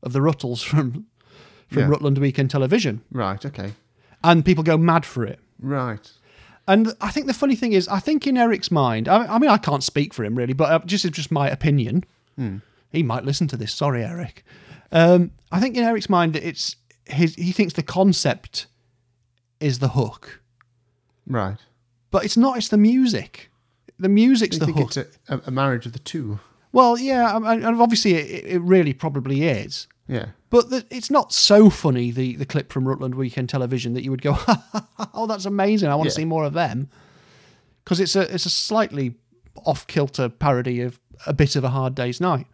of 0.02 0.12
the 0.12 0.20
Rutles 0.20 0.64
from 0.64 1.06
from 1.68 1.82
Yeah. 1.82 1.88
Rutland 1.88 2.16
Weekend 2.18 2.50
Television, 2.50 3.02
Right. 3.12 3.44
Okay. 3.44 3.74
and 4.24 4.42
people 4.44 4.64
go 4.64 4.78
mad 4.78 5.04
for 5.04 5.24
it. 5.24 5.38
Right. 5.60 6.10
And 6.66 6.94
I 7.00 7.10
think 7.10 7.26
the 7.26 7.34
funny 7.34 7.54
thing 7.54 7.72
is, 7.74 7.86
I 7.88 7.98
think 8.00 8.26
in 8.26 8.36
Eric's 8.38 8.70
mind, 8.70 9.06
I, 9.06 9.26
I 9.34 9.38
mean, 9.38 9.50
I 9.50 9.58
can't 9.58 9.82
speak 9.84 10.14
for 10.14 10.24
him 10.24 10.34
really, 10.34 10.54
but 10.54 10.70
uh, 10.70 10.78
just 10.86 11.04
it's 11.04 11.16
just 11.16 11.30
my 11.30 11.48
opinion. 11.48 12.04
He 12.90 13.02
might 13.02 13.24
listen 13.24 13.48
to 13.48 13.56
this. 13.56 13.72
Sorry, 13.74 14.02
Eric. 14.04 14.44
Um, 14.92 15.32
I 15.52 15.60
think 15.60 15.76
in 15.76 15.84
Eric's 15.84 16.08
mind, 16.08 16.36
it's 16.36 16.76
his. 17.04 17.34
He 17.34 17.52
thinks 17.52 17.74
the 17.74 17.82
concept 17.82 18.66
is 19.60 19.78
the 19.80 19.88
hook, 19.90 20.40
Right. 21.28 21.56
but 22.10 22.24
it's 22.24 22.36
not. 22.36 22.56
It's 22.56 22.68
the 22.68 22.78
music. 22.78 23.50
The 23.98 24.08
music's 24.08 24.58
the 24.58 24.64
think 24.66 24.78
hook. 24.78 24.86
it's 24.88 24.96
a, 24.96 25.06
a, 25.36 25.40
a 25.46 25.50
marriage 25.50 25.84
of 25.86 25.92
the 25.92 25.98
two. 25.98 26.38
well, 26.72 26.98
yeah, 26.98 27.36
and 27.36 27.64
obviously 27.80 28.14
it, 28.14 28.44
it 28.46 28.58
really 28.62 28.92
probably 28.94 29.44
is. 29.44 29.86
Yeah. 30.06 30.26
But 30.50 30.70
the, 30.70 30.86
it's 30.90 31.10
not 31.10 31.32
so 31.34 31.68
funny 31.68 32.10
the 32.10 32.36
the 32.36 32.46
clip 32.46 32.72
from 32.72 32.88
Rutland 32.88 33.14
Weekend 33.14 33.48
Television 33.50 33.92
that 33.94 34.02
you 34.04 34.10
would 34.10 34.22
go, 34.22 34.38
"Oh, 35.14 35.26
that's 35.26 35.44
amazing! 35.44 35.90
I 35.90 35.94
want 35.94 36.06
Yeah. 36.06 36.10
to 36.10 36.16
see 36.16 36.24
more 36.24 36.44
of 36.44 36.54
them." 36.54 36.88
Because 37.84 38.00
it's 38.00 38.16
a 38.16 38.22
it's 38.34 38.46
a 38.46 38.50
slightly 38.50 39.14
off 39.66 39.86
kilter 39.86 40.28
parody 40.30 40.80
of 40.80 40.98
a 41.26 41.32
bit 41.34 41.56
of 41.56 41.64
a 41.64 41.68
hard 41.70 41.94
day's 41.94 42.20
night. 42.20 42.46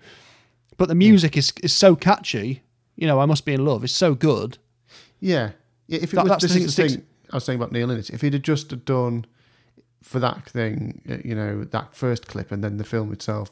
But 0.77 0.89
the 0.89 0.95
music 0.97 1.37
is 1.37 1.53
is 1.63 1.73
so 1.73 1.95
catchy. 1.95 2.63
You 2.97 3.07
know, 3.07 3.21
I 3.21 3.27
must 3.27 3.45
be 3.45 3.53
in 3.53 3.65
love. 3.65 3.85
It's 3.85 3.93
so 3.93 4.15
good. 4.15 4.59
Yeah. 5.21 5.51
yeah 5.87 6.01
if 6.03 6.13
it 6.13 6.17
That- 6.17 6.25
was, 6.25 6.43
that's 6.43 6.55
the 6.77 6.89
thing 6.89 7.07
I 7.31 7.37
was 7.37 7.45
saying 7.45 7.59
about 7.59 7.73
Neil 7.73 7.91
Innes. 7.91 8.11
If 8.11 8.21
he'd 8.21 8.43
just 8.43 8.85
done 8.85 9.27
for 10.03 10.19
that 10.19 10.49
thing, 10.49 11.01
you 11.25 11.35
know, 11.35 11.65
that 11.65 11.95
first 11.95 12.27
clip 12.27 12.53
and 12.53 12.63
then 12.63 12.77
the 12.77 12.85
film 12.85 13.13
itself, 13.13 13.51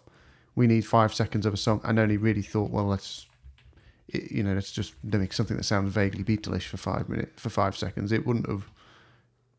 we 0.55 0.67
need 0.67 0.83
five 0.83 1.15
seconds 1.15 1.47
of 1.47 1.55
a 1.55 1.57
song, 1.57 1.81
and 1.85 1.99
only 1.99 2.17
really 2.17 2.43
thought, 2.43 2.71
well, 2.71 2.85
let's, 2.85 3.27
you 4.09 4.43
know, 4.43 4.53
let's 4.53 4.71
just 4.71 4.95
make 5.03 5.33
something 5.33 5.57
that 5.57 5.63
sounds 5.65 5.93
vaguely 5.93 6.23
Beatleish 6.23 6.65
for 6.65 6.77
five 6.77 7.09
minutes, 7.09 7.41
for 7.41 7.49
five 7.49 7.77
seconds. 7.77 8.13
It 8.13 8.27
wouldn't 8.27 8.49
have 8.49 8.71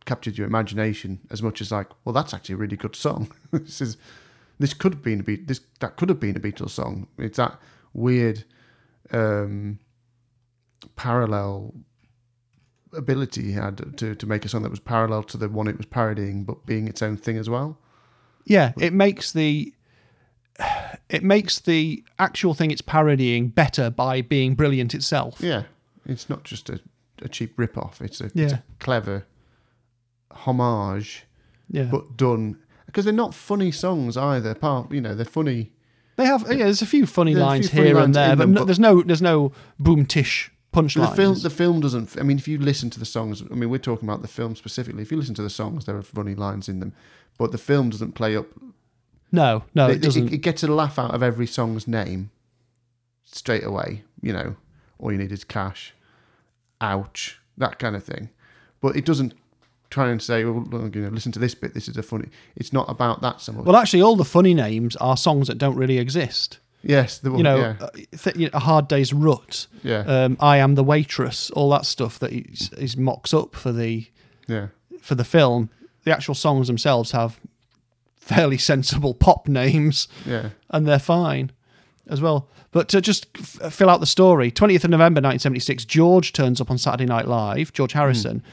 captured 0.05 0.37
your 0.37 0.45
imagination 0.45 1.19
as 1.31 1.41
much 1.41 1.61
as 1.61 1.71
like, 1.71 1.87
well, 2.05 2.13
that's 2.13 2.33
actually 2.33 2.53
a 2.53 2.57
really 2.57 2.77
good 2.77 2.95
song. 2.95 3.31
this 3.51 3.81
is, 3.81 3.97
this 4.59 4.75
could 4.75 4.93
have 4.93 5.03
been 5.03 5.21
a 5.21 5.23
beat. 5.23 5.47
This 5.47 5.61
that 5.79 5.95
could 5.95 6.09
have 6.09 6.19
been 6.19 6.37
a 6.37 6.39
Beatles 6.39 6.71
song. 6.71 7.07
It's 7.17 7.37
that 7.37 7.59
weird. 7.93 8.43
um 9.11 9.79
parallel 10.95 11.73
ability 12.93 13.43
he 13.43 13.51
had 13.53 13.97
to, 13.97 14.15
to 14.15 14.25
make 14.25 14.45
a 14.45 14.49
song 14.49 14.63
that 14.63 14.71
was 14.71 14.79
parallel 14.79 15.23
to 15.23 15.37
the 15.37 15.49
one 15.49 15.67
it 15.67 15.77
was 15.77 15.85
parodying, 15.85 16.43
but 16.43 16.65
being 16.65 16.87
its 16.87 17.01
own 17.01 17.17
thing 17.17 17.37
as 17.37 17.49
well. 17.49 17.77
Yeah, 18.45 18.73
it 18.79 18.93
makes 18.93 19.31
the 19.31 19.73
it 21.09 21.23
makes 21.23 21.59
the 21.59 22.03
actual 22.19 22.53
thing 22.53 22.71
it's 22.71 22.81
parodying 22.81 23.49
better 23.49 23.89
by 23.89 24.21
being 24.21 24.55
brilliant 24.55 24.93
itself. 24.93 25.39
Yeah, 25.41 25.63
it's 26.05 26.29
not 26.29 26.43
just 26.43 26.69
a, 26.69 26.79
a 27.21 27.29
cheap 27.29 27.53
rip 27.57 27.77
off. 27.77 28.01
It's 28.01 28.21
a, 28.21 28.29
it's 28.35 28.53
a 28.53 28.63
clever 28.79 29.25
homage, 30.31 31.25
Yeah. 31.69 31.83
but 31.91 32.17
done 32.17 32.57
because 32.85 33.05
they're 33.05 33.13
not 33.13 33.33
funny 33.33 33.71
songs 33.71 34.17
either. 34.17 34.53
Part 34.53 34.91
you 34.91 35.01
know, 35.01 35.15
they're 35.15 35.25
funny. 35.25 35.71
They 36.15 36.25
have 36.25 36.43
yeah. 36.49 36.65
There's 36.65 36.81
a 36.81 36.85
few 36.85 37.05
funny 37.05 37.33
There's 37.33 37.45
lines 37.45 37.69
few 37.69 37.77
funny 37.77 37.87
here 37.89 37.97
and 37.97 38.13
lines 38.13 38.15
there, 38.15 38.35
but, 38.35 38.43
them, 38.43 38.53
but- 38.53 38.65
there's 38.65 38.79
no 38.79 39.01
there's 39.01 39.21
no 39.21 39.51
boom 39.79 40.05
tish 40.05 40.51
punchlines. 40.73 41.09
The 41.11 41.15
film, 41.15 41.39
the 41.39 41.49
film 41.49 41.79
doesn't. 41.79 42.17
I 42.19 42.23
mean, 42.23 42.37
if 42.37 42.47
you 42.47 42.57
listen 42.57 42.89
to 42.91 42.99
the 42.99 43.05
songs, 43.05 43.43
I 43.49 43.53
mean, 43.53 43.69
we're 43.69 43.77
talking 43.77 44.07
about 44.07 44.21
the 44.21 44.27
film 44.27 44.55
specifically. 44.55 45.03
If 45.03 45.11
you 45.11 45.17
listen 45.17 45.35
to 45.35 45.43
the 45.43 45.49
songs, 45.49 45.85
there 45.85 45.95
are 45.95 46.01
funny 46.01 46.35
lines 46.35 46.67
in 46.67 46.79
them, 46.79 46.93
but 47.37 47.51
the 47.51 47.57
film 47.57 47.89
doesn't 47.89 48.13
play 48.13 48.35
up 48.35 48.47
no, 49.33 49.63
no, 49.73 49.89
it, 49.89 49.95
it, 49.95 50.01
doesn't. 50.03 50.31
it 50.31 50.37
gets 50.37 50.61
a 50.61 50.67
laugh 50.67 50.99
out 50.99 51.11
of 51.11 51.23
every 51.23 51.47
song's 51.47 51.87
name 51.87 52.29
straight 53.23 53.63
away. 53.63 54.03
You 54.21 54.31
know, 54.31 54.55
all 54.99 55.11
you 55.11 55.17
need 55.17 55.31
is 55.31 55.43
cash, 55.43 55.95
ouch, 56.79 57.41
that 57.57 57.79
kind 57.79 57.95
of 57.95 58.03
thing. 58.03 58.29
But 58.79 58.95
it 58.95 59.05
doesn't 59.05 59.33
try 59.89 60.09
and 60.11 60.21
say, 60.21 60.45
well, 60.45 60.87
you 60.93 61.01
know, 61.01 61.09
listen 61.09 61.31
to 61.31 61.39
this 61.39 61.55
bit. 61.55 61.73
This 61.73 61.87
is 61.87 61.97
a 61.97 62.03
funny. 62.03 62.29
It's 62.55 62.71
not 62.71 62.87
about 62.87 63.21
that 63.21 63.41
so 63.41 63.53
much. 63.53 63.65
well, 63.65 63.75
actually, 63.75 64.03
all 64.03 64.15
the 64.15 64.23
funny 64.23 64.53
names 64.53 64.95
are 64.97 65.17
songs 65.17 65.47
that 65.47 65.57
don't 65.57 65.75
really 65.75 65.97
exist. 65.97 66.59
Yes, 66.83 67.17
the, 67.19 67.31
You 67.33 67.43
know, 67.43 67.57
yeah, 67.57 67.75
uh, 67.81 67.89
th- 68.17 68.35
you 68.35 68.45
know, 68.45 68.51
a 68.53 68.59
hard 68.59 68.87
day's 68.87 69.13
rut. 69.13 69.67
yeah, 69.83 69.99
Um, 69.99 70.37
I 70.39 70.57
am 70.57 70.75
the 70.75 70.83
waitress. 70.83 71.49
All 71.51 71.69
that 71.71 71.85
stuff 71.85 72.19
that 72.19 72.31
he's, 72.31 72.69
he's 72.77 72.95
mocks 72.97 73.33
up 73.33 73.55
for 73.55 73.71
the 73.71 74.07
yeah, 74.47 74.67
for 75.01 75.15
the 75.15 75.23
film. 75.23 75.69
The 76.03 76.11
actual 76.11 76.35
songs 76.35 76.67
themselves 76.67 77.11
have 77.11 77.39
fairly 78.17 78.57
sensible 78.71 79.13
pop 79.13 79.47
names. 79.47 80.07
yeah. 80.25 80.49
and 80.69 80.85
they're 80.87 80.99
fine 80.99 81.51
as 82.07 82.21
well. 82.21 82.49
But 82.71 82.89
to 82.89 82.99
just 83.01 83.27
f- 83.39 83.73
fill 83.73 83.89
out 83.89 83.99
the 83.99 84.05
story, 84.05 84.51
20th 84.51 84.83
of 84.83 84.89
November 84.89 85.19
1976, 85.19 85.85
George 85.85 86.33
turns 86.33 86.59
up 86.59 86.69
on 86.71 86.77
Saturday 86.77 87.05
Night 87.05 87.27
Live, 87.27 87.71
George 87.71 87.93
Harrison. 87.93 88.43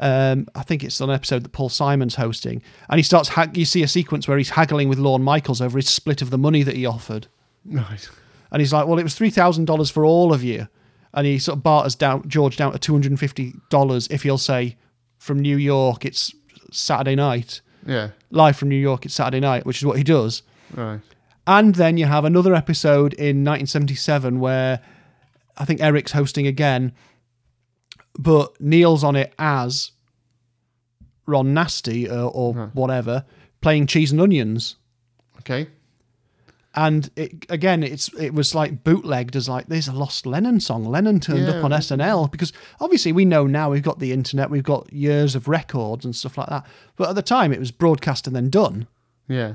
Um, 0.00 0.46
I 0.54 0.62
think 0.62 0.84
it's 0.84 1.00
on 1.00 1.10
an 1.10 1.14
episode 1.16 1.42
that 1.42 1.50
Paul 1.52 1.68
Simon's 1.68 2.14
hosting. 2.14 2.62
And 2.88 2.98
he 2.98 3.02
starts, 3.02 3.30
hag- 3.30 3.56
you 3.56 3.64
see 3.64 3.82
a 3.82 3.88
sequence 3.88 4.28
where 4.28 4.38
he's 4.38 4.50
haggling 4.50 4.88
with 4.88 4.98
Lorne 4.98 5.24
Michaels 5.24 5.60
over 5.60 5.76
his 5.76 5.88
split 5.88 6.22
of 6.22 6.30
the 6.30 6.38
money 6.38 6.62
that 6.62 6.76
he 6.76 6.86
offered. 6.86 7.26
Right. 7.68 8.08
And 8.50 8.60
he's 8.60 8.72
like, 8.72 8.86
well, 8.86 8.98
it 8.98 9.02
was 9.02 9.14
$3,000 9.18 9.92
for 9.92 10.04
all 10.04 10.32
of 10.32 10.42
you. 10.42 10.68
And 11.12 11.26
he 11.26 11.38
sort 11.38 11.58
of 11.58 11.62
barters 11.62 11.94
down 11.94 12.28
George 12.28 12.56
down 12.56 12.72
to 12.72 12.92
$250 12.92 14.10
if 14.10 14.22
he'll 14.22 14.38
say, 14.38 14.76
from 15.18 15.40
New 15.40 15.56
York, 15.56 16.04
it's 16.04 16.34
Saturday 16.70 17.14
night. 17.14 17.60
Yeah. 17.86 18.10
Live 18.30 18.56
from 18.56 18.68
New 18.68 18.76
York, 18.76 19.04
it's 19.04 19.14
Saturday 19.14 19.40
night, 19.40 19.66
which 19.66 19.78
is 19.78 19.86
what 19.86 19.96
he 19.96 20.04
does. 20.04 20.42
Right. 20.74 21.00
And 21.46 21.74
then 21.74 21.96
you 21.96 22.04
have 22.06 22.24
another 22.24 22.54
episode 22.54 23.14
in 23.14 23.44
1977 23.44 24.38
where 24.38 24.80
I 25.56 25.64
think 25.64 25.80
Eric's 25.80 26.12
hosting 26.12 26.46
again, 26.46 26.92
but 28.18 28.60
Neil's 28.60 29.02
on 29.02 29.16
it 29.16 29.34
as 29.38 29.92
Ron 31.26 31.54
Nasty 31.54 32.08
uh, 32.08 32.26
or 32.26 32.54
whatever, 32.74 33.24
playing 33.60 33.86
cheese 33.86 34.12
and 34.12 34.20
onions. 34.20 34.76
Okay. 35.40 35.68
And 36.80 37.10
it, 37.16 37.44
again, 37.48 37.82
it's 37.82 38.08
it 38.14 38.34
was 38.34 38.54
like 38.54 38.84
bootlegged 38.84 39.34
as 39.34 39.48
like 39.48 39.66
there's 39.66 39.88
a 39.88 39.92
lost 39.92 40.26
Lennon 40.26 40.60
song. 40.60 40.84
Lennon 40.84 41.18
turned 41.18 41.40
Yeah. 41.40 41.54
up 41.58 41.64
on 41.64 41.72
SNL 41.72 42.30
because 42.30 42.52
obviously 42.80 43.10
we 43.10 43.24
know 43.24 43.48
now 43.48 43.68
we've 43.70 43.82
got 43.82 43.98
the 43.98 44.12
internet, 44.12 44.48
we've 44.48 44.62
got 44.62 44.92
years 44.92 45.34
of 45.34 45.48
records 45.48 46.04
and 46.04 46.14
stuff 46.14 46.38
like 46.38 46.48
that. 46.50 46.64
But 46.94 47.08
at 47.08 47.14
the 47.16 47.22
time, 47.22 47.52
it 47.52 47.58
was 47.58 47.72
broadcast 47.72 48.28
and 48.28 48.36
then 48.36 48.48
done. 48.48 48.86
Yeah. 49.26 49.54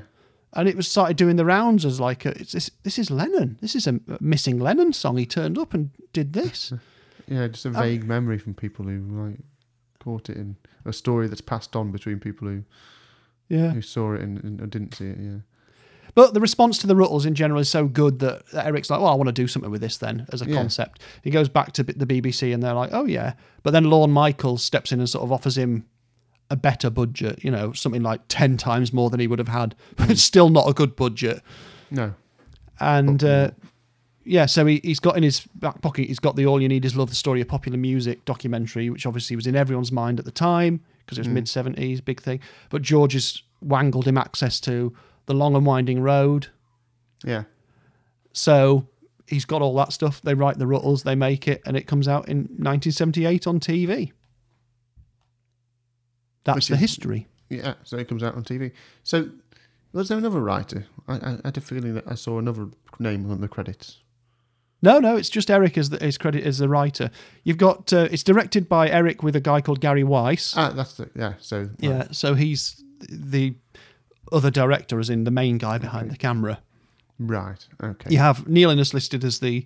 and 0.52 0.68
it 0.68 0.76
was 0.76 0.88
started 0.90 1.16
doing 1.16 1.38
the 1.38 1.46
rounds 1.46 1.86
as 1.86 1.98
like 2.00 2.26
a, 2.26 2.32
it's 2.40 2.52
this 2.52 2.70
this 2.84 3.00
is 3.00 3.10
Lennon. 3.10 3.58
This 3.62 3.74
is 3.74 3.88
a 3.88 4.02
missing 4.20 4.60
Lennon 4.60 4.92
song. 4.92 5.16
He 5.16 5.26
turned 5.26 5.58
up 5.58 5.74
and 5.74 5.92
did 6.12 6.34
this. 6.34 6.74
Yeah. 7.26 7.48
Just 7.48 7.66
a 7.66 7.70
vague 7.70 8.04
memory 8.04 8.38
from 8.38 8.54
people 8.54 8.84
who 8.86 9.00
like 9.00 9.40
caught 10.04 10.30
it 10.30 10.36
in 10.36 10.58
a 10.84 10.92
story 10.92 11.28
that's 11.30 11.40
passed 11.40 11.74
on 11.74 11.90
between 11.90 12.20
people 12.20 12.50
who 12.50 12.64
yeah. 13.48 13.72
who 13.72 13.82
saw 13.82 14.14
it 14.14 14.20
and, 14.22 14.44
and 14.44 14.70
didn't 14.70 14.94
see 14.94 15.06
it. 15.06 15.18
Yeah. 15.22 15.38
But 16.16 16.34
the 16.34 16.40
response 16.40 16.78
to 16.80 16.88
the 16.88 16.94
Rutles 16.96 17.26
in 17.26 17.34
general 17.34 17.60
is 17.60 17.70
so 17.70 17.88
good 17.88 18.20
that 18.20 18.46
that 18.52 18.66
Eric's 18.68 18.90
like, 18.90 19.00
well, 19.00 19.10
I 19.10 19.16
want 19.16 19.28
to 19.30 19.34
do 19.34 19.48
something 19.48 19.72
with 19.72 19.82
this 19.82 19.98
then 19.98 20.28
as 20.32 20.42
a 20.42 20.46
Yeah. 20.46 20.56
concept. 20.56 21.02
He 21.24 21.32
goes 21.32 21.50
back 21.50 21.72
to 21.74 21.84
the 21.84 22.06
BBC 22.06 22.54
and 22.54 22.62
they're 22.62 22.74
like, 22.74 22.92
oh 22.94 23.06
yeah. 23.06 23.34
But 23.64 23.72
then 23.72 23.86
Lorne 23.86 24.12
Michaels 24.12 24.64
steps 24.64 24.92
in 24.92 25.00
and 25.00 25.10
sort 25.10 25.24
of 25.24 25.32
offers 25.32 25.58
him 25.58 25.86
a 26.52 26.56
better 26.56 26.90
budget. 26.92 27.44
You 27.44 27.50
know, 27.52 27.74
something 27.74 28.04
like 28.04 28.22
ten 28.28 28.58
times 28.58 28.94
more 28.94 29.10
than 29.10 29.20
he 29.20 29.28
would 29.28 29.40
have 29.40 29.48
had, 29.48 29.76
but 29.96 30.10
it's 30.12 30.22
still 30.22 30.50
not 30.50 30.70
a 30.70 30.74
good 30.74 30.96
budget. 30.96 31.42
No. 31.90 32.14
And 32.80 33.24
uh, 33.24 33.52
yeah, 34.24 34.46
so 34.46 34.66
he, 34.66 34.82
he's 34.84 35.00
got 35.00 35.18
in 35.18 35.24
his 35.24 35.42
back 35.56 35.82
pocket, 35.82 36.08
he's 36.08 36.20
got 36.20 36.36
the 36.36 36.46
All 36.46 36.62
You 36.62 36.68
Need 36.68 36.86
Is 36.86 36.96
Love, 36.96 37.10
the 37.10 37.16
story 37.16 37.42
of 37.42 37.48
popular 37.48 37.78
music 37.78 38.24
documentary, 38.26 38.90
which 38.90 39.06
obviously 39.06 39.36
was 39.36 39.48
in 39.48 39.56
everyone's 39.56 39.92
mind 39.92 40.20
at 40.20 40.26
the 40.26 40.32
time 40.32 40.82
because 41.06 41.18
it 41.18 41.22
was 41.22 41.28
mid 41.28 41.46
70s, 41.46 42.04
big 42.04 42.22
thing. 42.22 42.40
But 42.70 42.82
George 42.82 43.14
has 43.14 43.42
wangled 43.62 44.08
him 44.08 44.18
access 44.18 44.60
to 44.62 44.94
The 45.26 45.34
Long 45.34 45.56
and 45.56 45.66
Winding 45.66 46.02
Road. 46.02 46.48
Yeah. 47.24 47.44
So 48.34 48.88
he's 49.28 49.46
got 49.46 49.62
all 49.62 49.76
that 49.76 49.94
stuff. 49.94 50.22
They 50.22 50.34
write 50.34 50.58
the 50.60 50.66
Rutles, 50.66 51.04
they 51.04 51.16
make 51.16 51.48
it, 51.48 51.62
and 51.66 51.78
it 51.78 51.88
comes 51.88 52.08
out 52.08 52.28
in 52.28 52.40
1978 52.40 53.48
on 53.48 53.60
TV. 53.60 54.12
That's 56.44 56.56
Which 56.56 56.68
the 56.68 56.74
is- 56.76 56.80
history. 56.82 57.28
Yeah, 57.50 57.76
so 57.84 57.98
it 57.98 58.08
comes 58.08 58.24
out 58.24 58.36
on 58.36 58.44
TV. 58.44 58.72
So 59.04 59.30
was 59.92 60.10
there 60.10 60.18
another 60.18 60.40
writer? 60.42 60.88
I, 61.08 61.14
I, 61.18 61.18
I 61.34 61.40
had 61.46 61.58
a 61.58 61.62
feeling 61.62 61.94
that 61.94 62.06
I 62.08 62.16
saw 62.16 62.40
another 62.40 62.70
name 63.00 63.30
on 63.30 63.42
the 63.42 63.48
credits. 63.48 64.00
No, 64.82 65.00
no, 65.00 65.16
it's 65.16 65.30
just 65.30 65.52
Eric 65.52 65.78
as 65.78 65.92
the, 65.92 66.04
his 66.04 66.18
credit 66.18 66.46
as 66.46 66.58
the 66.58 66.68
writer. 66.68 67.12
You've 67.44 67.58
got 67.60 67.94
uh, 67.94 68.08
it's 68.12 68.24
directed 68.24 68.68
by 68.68 68.90
Eric 68.90 69.22
with 69.24 69.36
a 69.36 69.40
guy 69.40 69.62
called 69.62 69.82
Gary 69.82 70.04
Weiss. 70.04 70.56
Ah, 70.58 70.72
that's 70.72 70.96
the 70.96 71.10
yeah. 71.16 71.34
So 71.40 71.60
right. 71.60 71.70
Yeah, 71.80 72.08
so 72.12 72.34
he's 72.34 72.84
the 73.08 73.56
other 74.32 74.52
director, 74.52 75.00
as 75.00 75.10
in 75.10 75.24
the 75.24 75.32
main 75.32 75.58
guy 75.58 75.78
behind 75.78 76.12
the 76.12 76.18
camera. 76.18 76.60
right. 77.20 77.66
Okay. 77.82 78.10
You 78.12 78.18
have 78.20 78.48
Neil 78.48 78.70
Innes 78.70 78.94
listed 78.94 79.24
as 79.24 79.40
the 79.40 79.66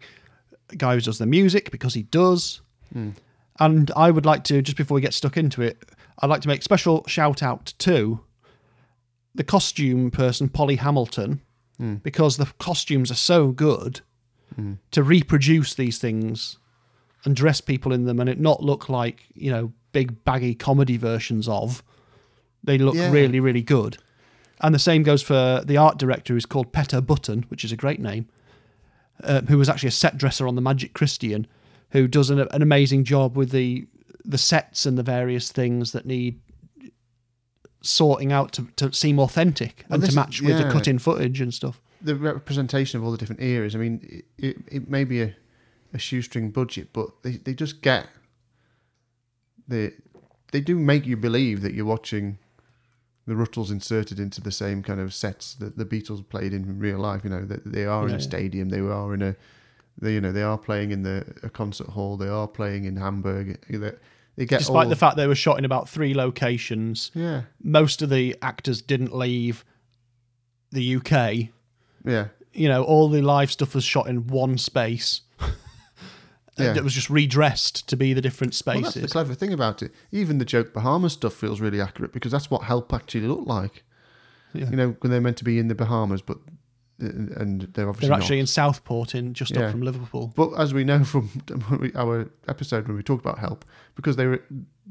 guy 0.75 0.95
who 0.95 1.01
does 1.01 1.17
the 1.17 1.25
music 1.25 1.71
because 1.71 1.93
he 1.93 2.03
does. 2.03 2.61
Hmm. 2.91 3.11
And 3.59 3.91
I 3.95 4.11
would 4.11 4.25
like 4.25 4.43
to, 4.45 4.61
just 4.61 4.77
before 4.77 4.95
we 4.95 5.01
get 5.01 5.13
stuck 5.13 5.37
into 5.37 5.61
it, 5.61 5.83
I'd 6.19 6.29
like 6.29 6.41
to 6.41 6.47
make 6.47 6.63
special 6.63 7.03
shout 7.07 7.41
out 7.41 7.73
to 7.79 8.19
the 9.33 9.43
costume 9.43 10.11
person, 10.11 10.49
Polly 10.49 10.75
Hamilton, 10.75 11.41
hmm. 11.77 11.95
because 11.95 12.37
the 12.37 12.47
costumes 12.59 13.11
are 13.11 13.15
so 13.15 13.51
good 13.51 14.01
hmm. 14.55 14.73
to 14.91 15.03
reproduce 15.03 15.73
these 15.73 15.97
things 15.97 16.57
and 17.25 17.35
dress 17.35 17.61
people 17.61 17.91
in 17.91 18.05
them 18.05 18.19
and 18.19 18.29
it 18.29 18.39
not 18.39 18.63
look 18.63 18.89
like 18.89 19.25
you 19.33 19.51
know 19.51 19.71
big 19.91 20.23
baggy 20.23 20.55
comedy 20.55 20.97
versions 20.97 21.47
of. 21.47 21.83
They 22.63 22.77
look 22.77 22.95
Yeah. 22.95 23.11
really 23.11 23.39
really 23.39 23.61
good. 23.61 23.97
And 24.61 24.73
the 24.73 24.79
same 24.79 25.03
goes 25.03 25.21
for 25.21 25.61
the 25.65 25.77
art 25.77 25.97
director 25.97 26.33
who's 26.33 26.45
called 26.45 26.73
Petter 26.73 27.01
Button, 27.01 27.45
which 27.49 27.63
is 27.63 27.71
a 27.71 27.75
great 27.75 27.99
name, 27.99 28.27
uh, 29.23 29.41
who 29.41 29.57
was 29.57 29.69
actually 29.69 29.89
a 29.89 29.91
set 29.91 30.17
dresser 30.17 30.47
on 30.47 30.55
the 30.55 30.61
Magic 30.61 30.93
Christian, 30.93 31.45
who 31.91 32.07
does 32.07 32.29
an, 32.29 32.39
an 32.39 32.61
amazing 32.61 33.03
job 33.03 33.35
with 33.35 33.51
the 33.51 33.87
the 34.25 34.37
sets 34.37 34.85
and 34.85 34.97
the 34.97 35.03
various 35.03 35.51
things 35.51 35.93
that 35.93 36.05
need 36.05 36.41
sorting 37.81 38.33
out 38.33 38.51
to, 38.51 38.67
to 38.75 38.91
seem 38.91 39.19
authentic 39.19 39.85
and 39.89 40.03
this 40.03 40.09
to 40.09 40.15
match 40.15 40.41
with 40.41 40.57
the 40.57 40.63
yeah. 40.63 40.71
cut-in 40.71 40.99
footage 40.99 41.39
and 41.39 41.53
stuff. 41.53 41.79
the 42.01 42.15
representation 42.15 42.99
of 42.99 43.05
all 43.05 43.11
the 43.11 43.17
different 43.17 43.41
eras. 43.41 43.73
I 43.75 43.79
mean, 43.79 43.99
it, 44.03 44.25
it, 44.37 44.57
it 44.69 44.89
may 44.89 45.05
be 45.05 45.21
a, 45.21 45.35
a 45.93 45.97
shoestring 45.97 46.51
budget, 46.51 46.89
but 46.91 47.23
they, 47.23 47.37
they 47.37 47.53
just 47.53 47.81
get 47.81 48.07
the 49.67 49.93
they 50.51 50.61
do 50.61 50.75
make 50.77 51.05
you 51.05 51.17
believe 51.17 51.61
that 51.61 51.73
you're 51.73 51.85
watching 51.85 52.39
the 53.27 53.33
Rutles 53.33 53.69
inserted 53.69 54.19
into 54.19 54.41
the 54.41 54.51
same 54.51 54.81
kind 54.81 55.01
of 55.01 55.13
sets 55.13 55.53
that 55.55 55.77
the 55.77 55.85
Beatles 55.85 56.27
played 56.27 56.53
in 56.53 56.79
real 56.79 56.97
life. 56.97 57.23
You 57.23 57.29
know 57.29 57.45
that 57.45 57.71
they 57.71 57.85
are 57.85 58.07
in 58.07 58.15
a 58.15 58.21
stadium, 58.21 58.69
they 58.69 58.79
are 58.79 59.13
in 59.13 59.21
a 59.21 59.35
they, 59.99 60.13
you 60.13 60.21
know 60.21 60.31
they 60.31 60.43
are 60.43 60.57
playing 60.57 60.91
in 60.91 61.03
the 61.03 61.25
a 61.43 61.49
concert 61.49 61.87
hall, 61.87 62.17
they 62.17 62.29
are 62.29 62.47
playing 62.47 62.85
in 62.85 62.95
Hamburg. 62.95 63.59
They, 63.69 63.91
they 64.37 64.45
get 64.45 64.59
Despite 64.59 64.85
all, 64.85 64.89
the 64.89 64.95
fact 64.95 65.17
they 65.17 65.27
were 65.27 65.35
shot 65.35 65.59
in 65.59 65.65
about 65.65 65.89
three 65.89 66.13
locations, 66.13 67.11
yeah 67.13 67.43
most 67.61 68.01
of 68.01 68.09
the 68.09 68.35
actors 68.41 68.81
didn't 68.81 69.15
leave 69.15 69.65
the 70.71 70.95
UK. 70.95 71.49
yeah 72.05 72.27
You 72.53 72.69
know, 72.69 72.83
all 72.83 73.09
the 73.09 73.21
live 73.21 73.51
stuff 73.51 73.75
was 73.75 73.83
shot 73.83 74.07
in 74.07 74.27
one 74.27 74.57
space. 74.57 75.21
Uh, 76.59 76.63
yeah. 76.63 76.75
It 76.75 76.83
was 76.83 76.93
just 76.93 77.09
redressed 77.09 77.87
to 77.89 77.95
be 77.97 78.13
the 78.13 78.21
different 78.21 78.51
Well, 78.65 78.75
spaces. 78.75 78.93
that's 78.95 79.05
the 79.07 79.11
clever 79.11 79.33
thing 79.33 79.53
about 79.53 79.81
it. 79.83 79.91
Even 80.11 80.37
the 80.39 80.45
joke 80.45 80.73
Bahamas 80.73 81.13
stuff 81.13 81.33
feels 81.33 81.61
really 81.61 81.79
accurate 81.81 82.11
because 82.13 82.31
that's 82.31 82.49
what 82.49 82.63
help 82.63 82.93
actually 82.93 83.27
looked 83.27 83.47
like. 83.47 83.83
Yeah. 84.53 84.69
You 84.69 84.75
know, 84.75 84.95
when 85.01 85.11
they're 85.11 85.21
meant 85.21 85.37
to 85.37 85.43
be 85.43 85.59
in 85.59 85.67
the 85.67 85.75
Bahamas, 85.75 86.21
but 86.21 86.37
uh, 86.99 87.05
and 87.05 87.61
they're 87.73 87.87
obviously 87.87 88.07
They're 88.07 88.17
not. 88.17 88.21
actually 88.23 88.39
in 88.39 88.47
Southport, 88.47 89.13
in 89.13 89.33
just 89.35 89.51
Yeah. 89.51 89.65
up 89.65 89.71
from 89.71 89.81
Liverpool. 89.81 90.33
But 90.35 90.53
as 90.53 90.73
we 90.73 90.83
know 90.83 91.03
from 91.03 91.29
our 91.95 92.31
episode 92.47 92.87
when 92.87 92.97
we 92.97 93.03
talked 93.03 93.23
about 93.23 93.37
help, 93.39 93.65
because 93.95 94.15
they 94.15 94.25
were 94.25 94.41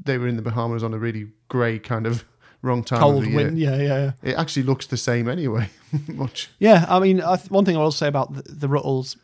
they 0.01 0.17
were 0.17 0.27
in 0.27 0.35
the 0.37 0.41
Bahamas 0.41 0.83
on 0.83 0.93
a 0.93 0.97
really 0.97 1.27
grey 1.49 1.79
kind 1.79 2.07
of 2.07 2.23
wrong 2.61 2.83
time 2.83 3.03
of 3.03 3.23
the 3.23 3.35
wind, 3.35 3.57
year. 3.59 3.71
yeah, 3.71 3.77
yeah, 3.81 4.11
yeah. 4.23 4.31
It 4.31 4.35
actually 4.37 4.63
looks 4.63 4.87
the 4.87 4.95
same 4.97 5.27
anyway. 5.27 5.69
Much. 6.07 6.49
Yeah, 6.59 6.85
I 6.87 6.99
mean, 6.99 7.19
I 7.21 7.35
th- 7.35 7.51
one 7.51 7.65
thing 7.65 7.75
I 7.75 7.79
will 7.79 7.91
say 7.91 8.07
about 8.07 8.33
the, 8.33 8.43
the 8.43 8.67
Rutles 8.67 9.17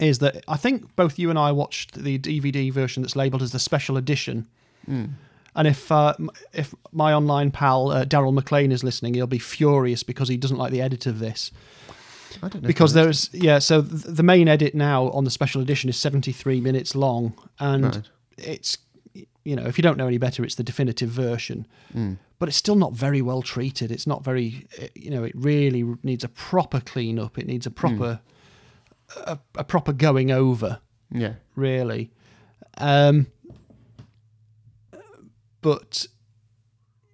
is 0.00 0.18
that 0.20 0.42
I 0.48 0.56
think 0.56 0.94
both 0.96 1.18
you 1.18 1.30
and 1.30 1.38
I 1.38 1.52
watched 1.52 1.94
the 2.02 2.18
DVD 2.18 2.72
version 2.72 3.02
that's 3.02 3.16
labelled 3.16 3.42
as 3.42 3.52
the 3.52 3.58
special 3.58 3.96
edition. 3.96 4.46
And 5.54 5.66
if 5.66 5.90
uh, 5.92 6.14
if 6.52 6.74
my 6.92 7.12
online 7.12 7.50
pal 7.50 7.90
uh, 7.90 8.04
Daryl 8.04 8.32
McLean 8.32 8.72
is 8.72 8.82
listening, 8.84 9.14
he'll 9.14 9.26
be 9.26 9.38
furious 9.38 10.02
because 10.02 10.28
he 10.28 10.36
doesn't 10.36 10.56
like 10.56 10.72
the 10.72 10.80
edit 10.80 11.06
of 11.06 11.18
this. 11.18 11.50
I 12.42 12.48
don't 12.48 12.62
know. 12.62 12.66
Because 12.68 12.92
there's 12.92 13.28
yeah, 13.32 13.58
so 13.58 13.82
th- 13.82 14.04
the 14.04 14.22
main 14.22 14.46
edit 14.48 14.74
now 14.74 15.10
on 15.10 15.24
the 15.24 15.30
special 15.30 15.60
edition 15.60 15.90
is 15.90 15.96
73 15.96 16.60
minutes 16.60 16.94
long, 16.94 17.34
and 17.58 17.84
Right. 17.84 18.08
it's 18.38 18.78
you 19.44 19.56
know 19.56 19.64
if 19.66 19.76
you 19.78 19.82
don't 19.82 19.96
know 19.98 20.06
any 20.06 20.18
better, 20.18 20.44
it's 20.44 20.54
the 20.54 20.62
definitive 20.64 21.10
version. 21.10 21.66
But 22.38 22.48
it's 22.48 22.56
still 22.56 22.76
not 22.76 22.92
very 22.94 23.20
well 23.20 23.42
treated. 23.42 23.90
It's 23.92 24.06
not 24.06 24.24
very 24.24 24.66
it- 24.78 24.92
you 24.96 25.10
know 25.10 25.24
it 25.24 25.32
really 25.36 25.82
needs 26.04 26.22
a 26.24 26.28
proper 26.28 26.80
clean 26.80 27.18
up. 27.18 27.38
It 27.38 27.46
needs 27.46 27.66
a 27.66 27.70
proper 27.72 28.20
a, 29.16 29.38
a 29.56 29.64
proper 29.64 29.92
going 29.92 30.30
over 30.30 30.80
yeah. 31.12 31.34
really. 31.56 32.10
Um, 32.78 33.26
but 35.60 36.06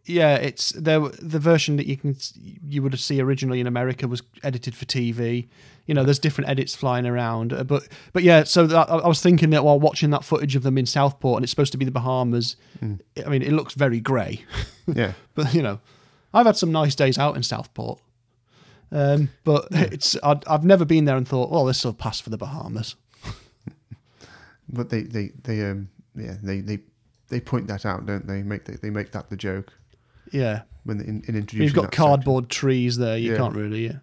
yeah, 0.05 0.37
it's 0.37 0.71
there. 0.73 1.01
The 1.01 1.39
version 1.39 1.77
that 1.77 1.87
you 1.87 1.97
can 1.97 2.17
you 2.63 2.83
would 2.83 2.93
have 2.93 3.01
see 3.01 3.21
originally 3.21 3.61
in 3.61 3.67
America 3.67 4.07
was 4.07 4.23
edited 4.43 4.75
for 4.75 4.85
TV. 4.85 5.49
You 5.87 5.95
know, 5.95 6.05
there's 6.05 6.19
different 6.19 6.51
edits 6.51 6.75
flying 6.75 7.07
around, 7.07 7.53
uh, 7.53 7.65
but 7.65 7.89
but 8.13 8.23
yeah. 8.23 8.45
So 8.45 8.67
that, 8.67 8.91
I 8.91 8.99
I 8.99 9.09
was 9.09 9.21
thinking 9.21 9.51
that 9.51 9.65
while 9.65 9.81
watching 9.81 10.11
that 10.11 10.25
footage 10.25 10.55
of 10.57 10.63
them 10.63 10.79
in 10.79 10.87
Southport, 10.87 11.39
and 11.39 11.45
it's 11.45 11.51
supposed 11.51 11.73
to 11.73 11.79
be 11.79 11.85
the 11.85 11.91
Bahamas. 11.91 12.57
I 13.25 13.29
mean, 13.29 13.43
it 13.43 13.53
looks 13.53 13.75
very 13.75 14.01
grey, 14.01 14.45
Yeah. 14.87 15.13
but 15.35 15.55
you 15.55 15.63
know, 15.63 15.81
I've 16.33 16.47
had 16.47 16.57
some 16.57 16.73
nice 16.73 16.95
days 16.95 17.19
out 17.19 17.37
in 17.37 17.43
Southport. 17.43 18.01
Um, 18.93 19.31
but 19.45 19.67
it's 19.73 20.17
I'd, 20.23 20.47
I've 20.47 20.65
never 20.65 20.85
been 20.85 21.05
there 21.07 21.17
and 21.17 21.27
thought, 21.27 21.51
well, 21.51 21.65
this 21.65 21.85
will 21.85 21.93
pass 21.95 22.21
for 22.21 22.31
the 22.31 22.39
Bahamas. 22.39 22.95
But 24.69 24.91
they, 24.91 25.03
they, 25.03 25.31
they 25.45 25.65
um 25.71 25.89
yeah, 26.17 26.37
they, 26.43 26.61
they 26.61 26.81
they 27.29 27.41
point 27.41 27.69
that 27.69 27.87
out, 27.87 28.07
don't 28.07 28.27
they? 28.27 28.43
Make 28.43 28.65
they, 28.65 28.75
they 28.75 28.91
make 28.91 29.13
that 29.13 29.31
the 29.31 29.37
joke 29.37 29.73
Yeah, 30.33 30.63
when 30.85 31.01
in, 31.01 31.23
in 31.29 31.37
introducing 31.37 31.63
You've 31.63 31.75
got 31.75 31.83
that 31.83 31.87
section. 31.95 32.05
cardboard 32.05 32.49
trees 32.49 32.97
there. 32.97 33.17
You 33.17 33.33
Yeah. 33.33 33.37
can't 33.39 33.55
really. 33.55 33.87
Yeah. 33.87 33.99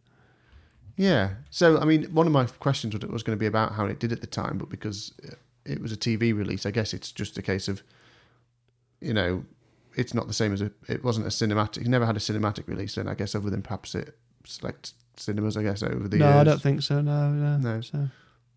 Yeah. 0.96 1.30
So, 1.50 1.80
I 1.80 1.86
mean, 1.86 2.04
one 2.14 2.28
of 2.28 2.34
my 2.34 2.46
questions 2.46 2.94
was- 2.94 3.04
was 3.10 3.24
going 3.24 3.36
to 3.38 3.40
be 3.40 3.46
about 3.48 3.74
how 3.74 3.86
it 3.88 4.00
did 4.00 4.12
at 4.12 4.22
the 4.22 4.28
time, 4.28 4.58
but 4.58 4.70
because 4.70 5.12
it 5.66 5.82
was 5.82 5.92
a 5.92 5.98
TV 5.98 6.34
release, 6.38 6.66
I 6.66 6.72
guess 6.72 6.94
it's 6.94 7.12
just 7.12 7.38
a 7.38 7.42
case 7.42 7.68
of, 7.68 7.82
you 9.02 9.14
know, 9.14 9.44
it's 9.96 10.14
not 10.14 10.28
the 10.28 10.34
same 10.34 10.54
as 10.54 10.62
a. 10.62 10.72
It 10.88 11.04
wasn't 11.04 11.26
a 11.26 11.30
cinematic. 11.30 11.78
It 11.82 11.88
never 11.88 12.06
had 12.06 12.16
a 12.16 12.20
cinematic 12.20 12.68
release, 12.68 12.96
then 12.96 13.08
I 13.08 13.16
guess, 13.16 13.36
other 13.36 13.50
than 13.50 13.62
perhaps 13.64 13.96
it 13.96 14.18
select 14.46 14.94
cinemas. 15.18 15.58
I 15.58 15.64
guess 15.64 15.84
over 15.84 16.08
the 16.08 16.18
No, 16.18 16.26
years. 16.28 16.36
I 16.38 16.44
don't 16.44 16.62
think 16.62 16.82
so. 16.82 17.02
No, 17.02 17.30
no. 17.32 17.58
No. 17.58 17.82
So, 17.82 18.10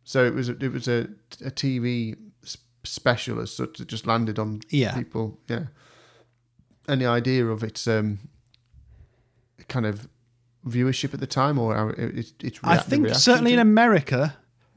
So 0.04 0.24
it 0.24 0.34
was. 0.34 0.48
A, 0.48 0.52
it 0.64 0.72
was 0.72 0.88
a, 0.88 1.08
a 1.44 1.50
TV 1.50 2.16
special 2.84 3.40
as 3.40 3.52
such 3.52 3.78
that 3.78 3.88
just 3.88 4.06
landed 4.06 4.38
on 4.38 4.60
Yeah. 4.70 4.94
people. 4.94 5.38
Yeah. 5.48 5.64
Any 6.88 7.04
idea 7.04 7.46
of 7.46 7.64
its 7.64 7.86
um, 7.88 8.20
kind 9.68 9.86
of 9.86 10.08
viewership 10.66 11.12
at 11.14 11.20
the 11.20 11.26
time, 11.26 11.58
or 11.58 11.90
it, 11.98 12.32
its 12.42 12.60
I 12.62 12.76
think 12.78 13.08
certainly 13.10 13.52
in? 13.54 13.58
America, 13.58 14.36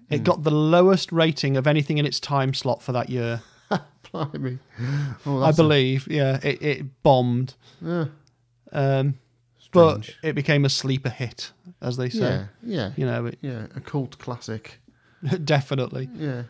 it 0.10 0.24
got 0.24 0.44
the 0.44 0.52
lowest 0.52 1.12
rating 1.12 1.56
of 1.56 1.68
anything 1.68 1.98
in 2.00 2.06
its 2.06 2.20
time 2.20 2.54
slot 2.56 2.82
for 2.82 2.92
that 2.94 3.10
year. 3.10 3.42
Blimey. 4.12 4.58
Oh, 5.26 5.38
I 5.44 5.48
that's 5.48 5.60
a- 5.60 5.64
believe. 5.64 6.08
yeah, 6.08 6.40
it, 6.42 6.62
it 6.64 7.04
bombed. 7.04 7.54
yeah, 7.80 8.06
Um, 8.72 9.20
but 9.72 10.10
it 10.24 10.34
became 10.34 10.66
a 10.66 10.70
sleeper 10.70 11.10
hit, 11.10 11.52
as 11.82 11.98
they 11.98 12.10
say. 12.10 12.20
yeah, 12.20 12.46
yeah, 12.64 12.92
You 12.96 13.06
know, 13.06 13.26
it, 13.28 13.38
yeah, 13.42 13.68
a 13.76 13.80
cult 13.80 14.18
classic. 14.20 14.80
definitely. 15.44 16.10
Yeah, 16.16 16.44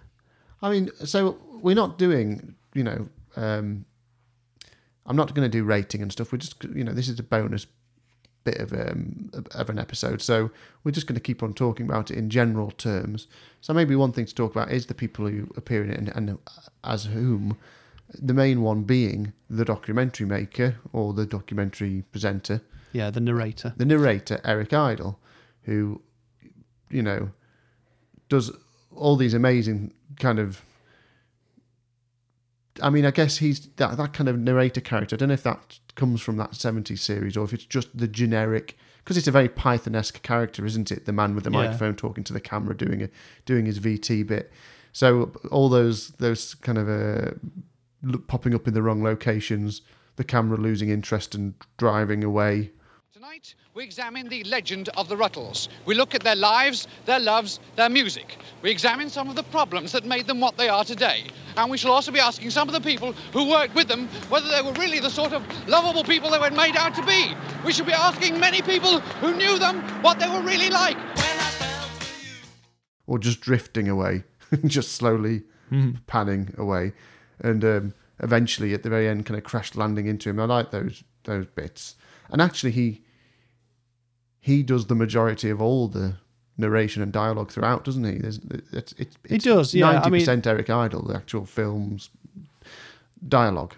I 0.62 0.69
mean, 0.69 0.89
so 1.05 1.38
we're 1.62 1.75
not 1.75 1.97
doing, 1.97 2.55
you 2.73 2.84
know, 2.84 3.10
um, 3.36 3.86
I'm 5.05 5.15
not 5.15 5.34
going 5.34 5.49
to 5.49 5.58
do 5.58 5.63
rating 5.63 6.01
and 6.01 6.12
stuff. 6.12 6.32
We're 6.32 6.38
just, 6.38 6.63
you 6.63 6.84
know, 6.84 6.93
this 6.93 7.08
is 7.10 7.19
a 7.19 7.23
bonus 7.23 7.65
bit 8.45 8.58
of 8.60 8.71
um 8.71 9.29
of 9.51 9.69
an 9.69 9.77
episode, 9.77 10.21
so 10.21 10.49
we're 10.84 10.91
just 10.91 11.08
going 11.08 11.15
to 11.15 11.21
keep 11.21 11.43
on 11.43 11.53
talking 11.53 11.86
about 11.86 12.10
it 12.10 12.17
in 12.17 12.29
general 12.29 12.71
terms. 12.71 13.27
So 13.62 13.73
maybe 13.73 13.95
one 13.95 14.13
thing 14.13 14.25
to 14.25 14.34
talk 14.36 14.51
about 14.51 14.71
is 14.71 14.86
the 14.86 14.93
people 14.93 15.27
who 15.27 15.49
appear 15.58 15.84
in 15.84 15.89
it 15.91 15.97
and, 15.97 16.10
and 16.15 16.38
as 16.84 17.05
whom. 17.05 17.58
The 18.17 18.34
main 18.34 18.63
one 18.63 18.84
being 18.84 19.34
the 19.51 19.63
documentary 19.65 20.25
maker 20.25 20.77
or 20.93 21.13
the 21.13 21.27
documentary 21.27 22.03
presenter, 22.12 22.60
Yeah, 22.91 23.10
the 23.12 23.19
narrator. 23.21 23.73
the 23.78 23.86
narrator 23.86 24.39
Eric 24.43 24.73
Idle, 24.73 25.19
who, 25.63 26.02
you 26.89 27.02
know, 27.04 27.32
does 28.30 28.52
all 28.95 29.15
these 29.15 29.34
amazing 29.34 29.93
kind 30.19 30.39
of. 30.39 30.63
I 32.82 32.89
mean, 32.89 33.06
I 33.06 33.12
guess 33.12 33.38
he's 33.38 33.67
that 33.75 33.97
that 33.97 34.13
kind 34.13 34.30
of 34.30 34.39
narrator 34.39 34.82
character. 34.82 35.15
I 35.15 35.17
don't 35.17 35.28
know 35.30 35.34
if 35.34 35.43
that 35.43 35.80
comes 35.95 36.21
from 36.21 36.38
that 36.38 36.52
'70s 36.52 36.99
series 36.99 37.36
or 37.36 37.43
if 37.43 37.54
it's 37.54 37.65
just 37.65 37.95
the 37.97 38.08
generic. 38.08 38.78
Because 39.04 39.17
it's 39.17 39.28
a 39.28 39.32
very 39.32 39.49
Python-esque 39.49 40.21
character, 40.21 40.65
isn't 40.65 40.91
it? 40.91 41.06
The 41.06 41.13
man 41.13 41.34
with 41.34 41.43
the 41.45 41.49
Yeah. 41.52 41.63
microphone 41.63 41.95
talking 41.95 42.23
to 42.25 42.34
the 42.34 42.39
camera, 42.41 42.75
doing 42.78 43.02
a 43.02 43.10
doing 43.45 43.65
his 43.65 43.80
VT 43.80 44.23
bit. 44.28 44.52
So 44.91 45.32
all 45.52 45.67
those 45.69 46.10
those 46.19 46.54
kind 46.56 46.78
of 46.78 46.88
uh, 46.89 47.32
popping 48.28 48.54
up 48.54 48.67
in 48.67 48.73
the 48.73 48.82
wrong 48.84 49.02
locations, 49.04 49.82
the 50.17 50.23
camera 50.23 50.58
losing 50.58 50.89
interest 50.89 51.34
and 51.34 51.56
driving 51.78 52.23
away. 52.23 52.71
Tonight, 53.19 53.53
we 53.73 53.84
examine 53.84 54.29
the 54.29 54.45
legend 54.45 54.88
of 54.95 55.10
the 55.10 55.15
Rutles. 55.17 55.67
We 55.86 55.93
look 55.93 56.15
at 56.15 56.23
their 56.23 56.38
lives, 56.38 56.88
their 57.05 57.19
loves, 57.19 57.60
their 57.75 57.89
music. 57.89 58.38
We 58.62 58.71
examine 58.71 59.10
some 59.10 59.29
of 59.29 59.36
the 59.36 59.43
problems 59.43 59.91
that 59.91 60.05
made 60.05 60.25
them 60.25 60.39
what 60.39 60.55
they 60.55 60.69
are 60.69 60.86
today. 60.86 61.25
And 61.58 61.69
we 61.69 61.77
shall 61.77 61.91
also 61.91 62.13
be 62.13 62.21
asking 62.21 62.51
some 62.51 62.69
of 62.69 62.73
the 62.73 62.79
people 62.79 63.12
who 63.34 63.49
worked 63.49 63.75
with 63.75 63.89
them 63.89 64.08
whether 64.29 64.47
they 64.47 64.62
were 64.62 64.71
really 64.71 65.01
the 65.01 65.10
sort 65.10 65.34
of 65.34 65.43
lovable 65.67 66.05
people 66.05 66.29
they 66.29 66.39
were 66.39 66.49
made 66.49 66.77
out 66.77 66.95
to 66.95 67.05
be. 67.05 67.34
We 67.65 67.73
shall 67.73 67.86
be 67.86 67.91
asking 67.91 68.39
many 68.39 68.62
people 68.62 69.01
who 69.01 69.36
knew 69.36 69.60
them 69.60 69.82
what 70.01 70.17
they 70.17 70.29
were 70.29 70.41
really 70.41 70.69
like. 70.69 70.97
or 73.05 73.19
just 73.19 73.41
drifting 73.41 73.89
away, 73.89 74.23
just 74.65 74.93
slowly 74.93 75.41
panning 76.08 76.55
away, 76.58 76.93
and 77.41 77.65
um, 77.65 77.93
eventually 78.19 78.73
at 78.73 78.84
the 78.84 78.89
very 78.89 79.10
end, 79.10 79.25
kind 79.25 79.38
of 79.38 79.43
crash 79.43 79.75
landing 79.75 80.08
into 80.08 80.29
him. 80.29 80.39
I 80.39 80.45
like 80.45 80.71
those 80.71 81.03
those 81.25 81.47
bits, 81.47 81.95
and 82.29 82.41
actually 82.41 82.71
he 82.71 83.01
he 84.49 84.63
does 84.63 84.85
the 84.88 84.95
majority 84.95 85.49
of 85.49 85.62
all 85.62 85.88
the 85.88 86.15
narration 86.57 87.01
and 87.01 87.12
dialogue 87.12 87.51
throughout, 87.51 87.85
doesn't 87.85 88.03
he? 88.03 88.17
There's, 88.17 88.39
it's, 88.73 88.93
it's, 88.97 89.15
He 89.27 89.38
does, 89.38 89.73
yeah, 89.73 89.88
I 89.89 89.93
Ninety 89.93 90.09
mean- 90.12 90.21
percent 90.21 90.47
Eric 90.47 90.69
Idle, 90.69 91.03
the 91.03 91.15
actual 91.15 91.45
film's 91.45 92.09
dialogue. 93.27 93.73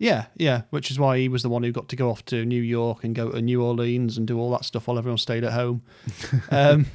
Yeah, 0.00 0.26
yeah, 0.36 0.62
which 0.70 0.90
is 0.92 0.98
why 0.98 1.18
he 1.18 1.28
was 1.28 1.42
the 1.42 1.48
one 1.48 1.64
who 1.64 1.72
got 1.72 1.88
to 1.88 1.96
go 1.96 2.08
off 2.10 2.24
to 2.26 2.44
New 2.44 2.62
York 2.62 3.02
and 3.02 3.14
go 3.16 3.30
to 3.32 3.42
New 3.42 3.62
Orleans 3.64 4.16
and 4.16 4.26
do 4.28 4.38
all 4.38 4.50
that 4.52 4.64
stuff 4.64 4.86
while 4.86 4.96
everyone 4.98 5.18
stayed 5.18 5.44
at 5.44 5.52
home. 5.52 5.82
Um, 6.50 6.86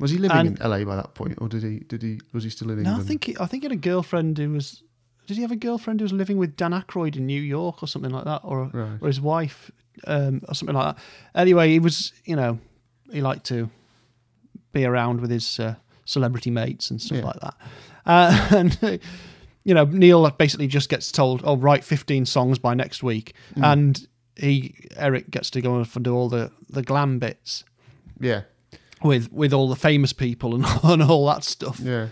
Was 0.00 0.10
he 0.12 0.18
living 0.18 0.36
And- 0.36 0.58
in 0.60 0.70
LA 0.70 0.84
by 0.84 0.96
that 0.96 1.14
point, 1.14 1.34
or 1.40 1.48
did 1.48 1.62
he? 1.62 1.80
Did 1.80 2.02
he? 2.02 2.20
Was 2.32 2.44
he 2.44 2.50
still 2.50 2.70
in 2.70 2.82
no, 2.84 2.96
I 2.96 3.00
think 3.00 3.24
he, 3.24 3.36
I 3.40 3.46
think 3.46 3.62
he 3.62 3.68
had 3.68 3.72
a 3.72 3.76
girlfriend 3.90 4.38
who 4.38 4.50
was. 4.50 4.82
Did 5.26 5.36
he 5.36 5.42
have 5.42 5.50
a 5.50 5.56
girlfriend 5.56 6.00
who 6.00 6.04
was 6.04 6.12
living 6.12 6.38
with 6.38 6.56
Dan 6.56 6.70
Aykroyd 6.72 7.16
in 7.16 7.26
New 7.26 7.42
York 7.42 7.82
or 7.82 7.86
something 7.88 8.12
like 8.12 8.24
that, 8.24 8.40
or 8.44 8.70
Right. 8.72 8.98
or 9.02 9.06
his 9.08 9.20
wife 9.20 9.70
um, 10.06 10.42
or 10.48 10.54
something 10.54 10.76
like 10.76 10.96
that? 10.96 11.02
Anyway, 11.34 11.70
he 11.70 11.78
was, 11.78 12.12
you 12.24 12.36
know, 12.36 12.58
he 13.12 13.20
liked 13.20 13.44
to 13.46 13.70
be 14.72 14.84
around 14.84 15.20
with 15.20 15.30
his 15.30 15.58
uh, 15.60 15.74
celebrity 16.04 16.50
mates 16.50 16.90
and 16.90 17.00
stuff 17.00 17.18
Yeah. 17.18 17.24
like 17.24 17.40
that. 17.40 17.54
Uh, 18.06 18.48
and 18.56 19.00
you 19.64 19.74
know, 19.74 19.84
Neil 19.84 20.28
basically 20.30 20.66
just 20.66 20.88
gets 20.88 21.12
told, 21.12 21.42
"Oh, 21.44 21.56
write 21.56 21.84
15 21.84 22.24
songs 22.26 22.58
by 22.58 22.74
next 22.74 23.02
week," 23.02 23.34
Hmm. 23.54 23.64
and 23.64 24.06
he 24.36 24.74
Eric 24.96 25.30
gets 25.30 25.50
to 25.50 25.60
go 25.60 25.80
off 25.80 25.94
and 25.96 26.04
do 26.04 26.14
all 26.14 26.28
the 26.28 26.50
the 26.70 26.82
glam 26.82 27.18
bits 27.18 27.64
Yeah, 28.20 28.42
with 29.02 29.30
with 29.32 29.52
all 29.52 29.68
the 29.68 29.76
famous 29.76 30.12
people 30.12 30.54
and, 30.54 30.64
and 30.84 31.02
all 31.02 31.26
that 31.26 31.44
stuff. 31.44 31.80
yeah. 31.80 32.08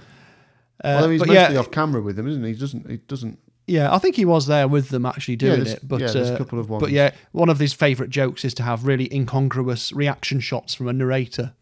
Uh, 0.84 1.00
well, 1.00 1.08
he's 1.08 1.20
but 1.20 1.28
mostly 1.28 1.54
yeah, 1.54 1.60
off 1.60 1.70
camera 1.70 2.02
with 2.02 2.16
them, 2.16 2.28
isn't 2.28 2.42
he? 2.44 2.52
He 2.52 2.58
doesn't. 2.58 2.90
He 2.90 2.96
doesn't. 2.98 3.38
Yeah, 3.66 3.92
I 3.94 3.98
think 3.98 4.16
he 4.16 4.24
was 4.24 4.46
there 4.46 4.68
with 4.68 4.90
them 4.90 5.04
actually 5.06 5.36
doing 5.36 5.64
there's- 5.64 5.74
it. 5.74 5.88
But 5.88 6.00
yeah, 6.00 6.10
there's 6.12 6.30
a 6.30 6.34
uh, 6.34 6.38
couple 6.38 6.58
of 6.60 6.68
But 6.68 6.90
yeah, 6.90 7.10
one 7.32 7.48
of 7.48 7.58
his 7.58 7.72
favourite 7.72 8.10
jokes 8.10 8.44
is 8.44 8.54
to 8.54 8.62
have 8.62 8.86
really 8.86 9.12
incongruous 9.12 9.92
reaction 9.92 10.40
shots 10.40 10.74
from 10.74 10.88
a 10.88 10.92
narrator. 10.92 11.52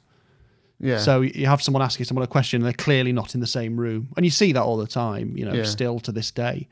Yeah. 0.81 0.99
So 0.99 1.21
you 1.23 1.47
have 1.47 1.63
someone 1.63 1.83
asking 1.83 2.05
someone 2.07 2.25
a 2.25 2.27
question, 2.29 2.59
and 2.61 2.67
they're 2.67 2.73
clearly 2.85 3.13
not 3.13 3.35
in 3.35 3.41
the 3.41 3.47
same 3.47 3.79
room, 3.79 4.09
and 4.17 4.27
you 4.27 4.31
see 4.31 4.53
that 4.53 4.63
all 4.63 4.77
the 4.77 4.87
time. 4.89 5.37
You 5.37 5.45
know, 5.47 5.55
Yeah. 5.55 5.65
still 5.65 5.99
to 6.01 6.13
this 6.13 6.31
day. 6.31 6.69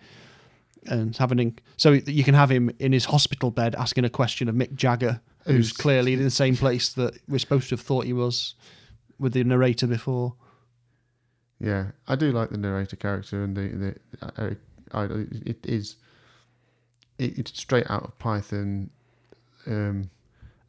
And 0.87 1.16
having 1.16 1.57
so 1.77 1.92
you 1.92 2.25
can 2.25 2.35
have 2.35 2.51
him 2.51 2.71
in 2.81 2.92
his 2.92 3.05
hospital 3.07 3.51
bed 3.53 3.77
asking 3.77 4.05
a 4.05 4.11
question 4.11 4.49
of 4.49 4.57
Mick 4.57 4.75
Jagger, 4.75 5.21
who's 5.47 5.55
Who's- 5.68 5.73
clearly 5.73 6.14
in 6.14 6.23
the 6.25 6.31
same 6.31 6.57
place 6.57 6.88
that 6.95 7.16
we're 7.29 7.38
supposed 7.38 7.68
to 7.68 7.75
have 7.77 7.81
thought 7.81 8.05
he 8.05 8.12
was 8.12 8.55
with 9.18 9.33
the 9.33 9.45
narrator 9.45 9.87
before. 9.87 10.35
Yeah, 11.61 11.92
I 12.09 12.16
do 12.16 12.33
like 12.33 12.51
the 12.51 12.59
narrator 12.59 12.97
character 12.97 13.45
and 13.45 13.57
the 13.57 13.68
the 13.68 13.95
uh, 14.27 14.31
Eric 14.37 14.59
Idle. 14.94 15.26
It 15.46 15.64
is 15.64 15.96
it, 17.18 17.38
it's 17.38 17.59
straight 17.59 17.88
out 17.90 18.05
of 18.05 18.18
Python, 18.18 18.90
um, 19.66 20.11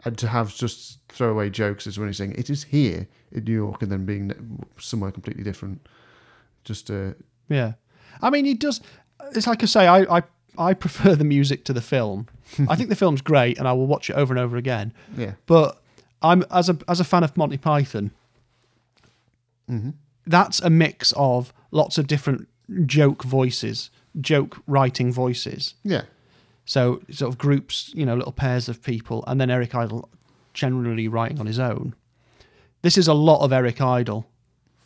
and 0.05 0.17
to 0.17 0.27
have 0.27 0.53
just 0.53 0.99
throwaway 1.09 1.49
jokes 1.49 1.87
is 1.87 1.97
when 1.97 2.07
he's 2.07 2.17
saying 2.17 2.33
it 2.37 2.49
is 2.49 2.63
here 2.63 3.07
in 3.31 3.43
New 3.45 3.53
York 3.53 3.81
and 3.81 3.91
then 3.91 4.05
being 4.05 4.63
somewhere 4.79 5.11
completely 5.11 5.43
different. 5.43 5.85
Just 6.63 6.89
uh, 6.91 7.11
Yeah, 7.49 7.73
I 8.21 8.29
mean, 8.29 8.45
he 8.45 8.53
does. 8.53 8.81
It's 9.35 9.47
like 9.47 9.63
I 9.63 9.65
say, 9.65 9.87
I 9.87 10.17
I, 10.17 10.23
I 10.57 10.73
prefer 10.73 11.15
the 11.15 11.23
music 11.23 11.65
to 11.65 11.73
the 11.73 11.81
film. 11.81 12.27
I 12.69 12.75
think 12.75 12.89
the 12.89 12.95
film's 12.95 13.21
great, 13.21 13.57
and 13.57 13.67
I 13.67 13.73
will 13.73 13.87
watch 13.87 14.09
it 14.09 14.13
over 14.13 14.33
and 14.33 14.39
over 14.39 14.57
again. 14.57 14.93
yeah, 15.17 15.33
But 15.45 15.81
I'm 16.21 16.43
as 16.51 16.69
a 16.69 16.77
as 16.87 16.99
a 16.99 17.03
fan 17.03 17.23
of 17.23 17.35
Monty 17.35 17.57
Python. 17.57 18.11
That's 20.25 20.61
a 20.61 20.69
mix 20.69 21.13
of 21.17 21.51
lots 21.71 21.97
of 21.97 22.07
different 22.07 22.47
joke 22.85 23.23
voices, 23.23 23.89
joke 24.21 24.61
writing 24.67 25.11
voices. 25.11 25.73
yeah, 25.83 26.03
So 26.65 27.01
sort 27.11 27.31
of 27.31 27.37
groups, 27.37 27.91
you 27.95 28.05
know, 28.05 28.15
little 28.15 28.31
pairs 28.31 28.69
of 28.69 28.81
people, 28.83 29.23
and 29.27 29.39
then 29.41 29.49
Eric 29.49 29.73
Idle 29.75 30.09
generally 30.53 31.07
writing 31.07 31.39
on 31.39 31.45
his 31.47 31.59
own. 31.59 31.95
This 32.83 32.97
is 32.97 33.07
a 33.07 33.13
lot 33.13 33.43
of 33.43 33.51
Eric 33.53 33.81
Idle 33.81 34.25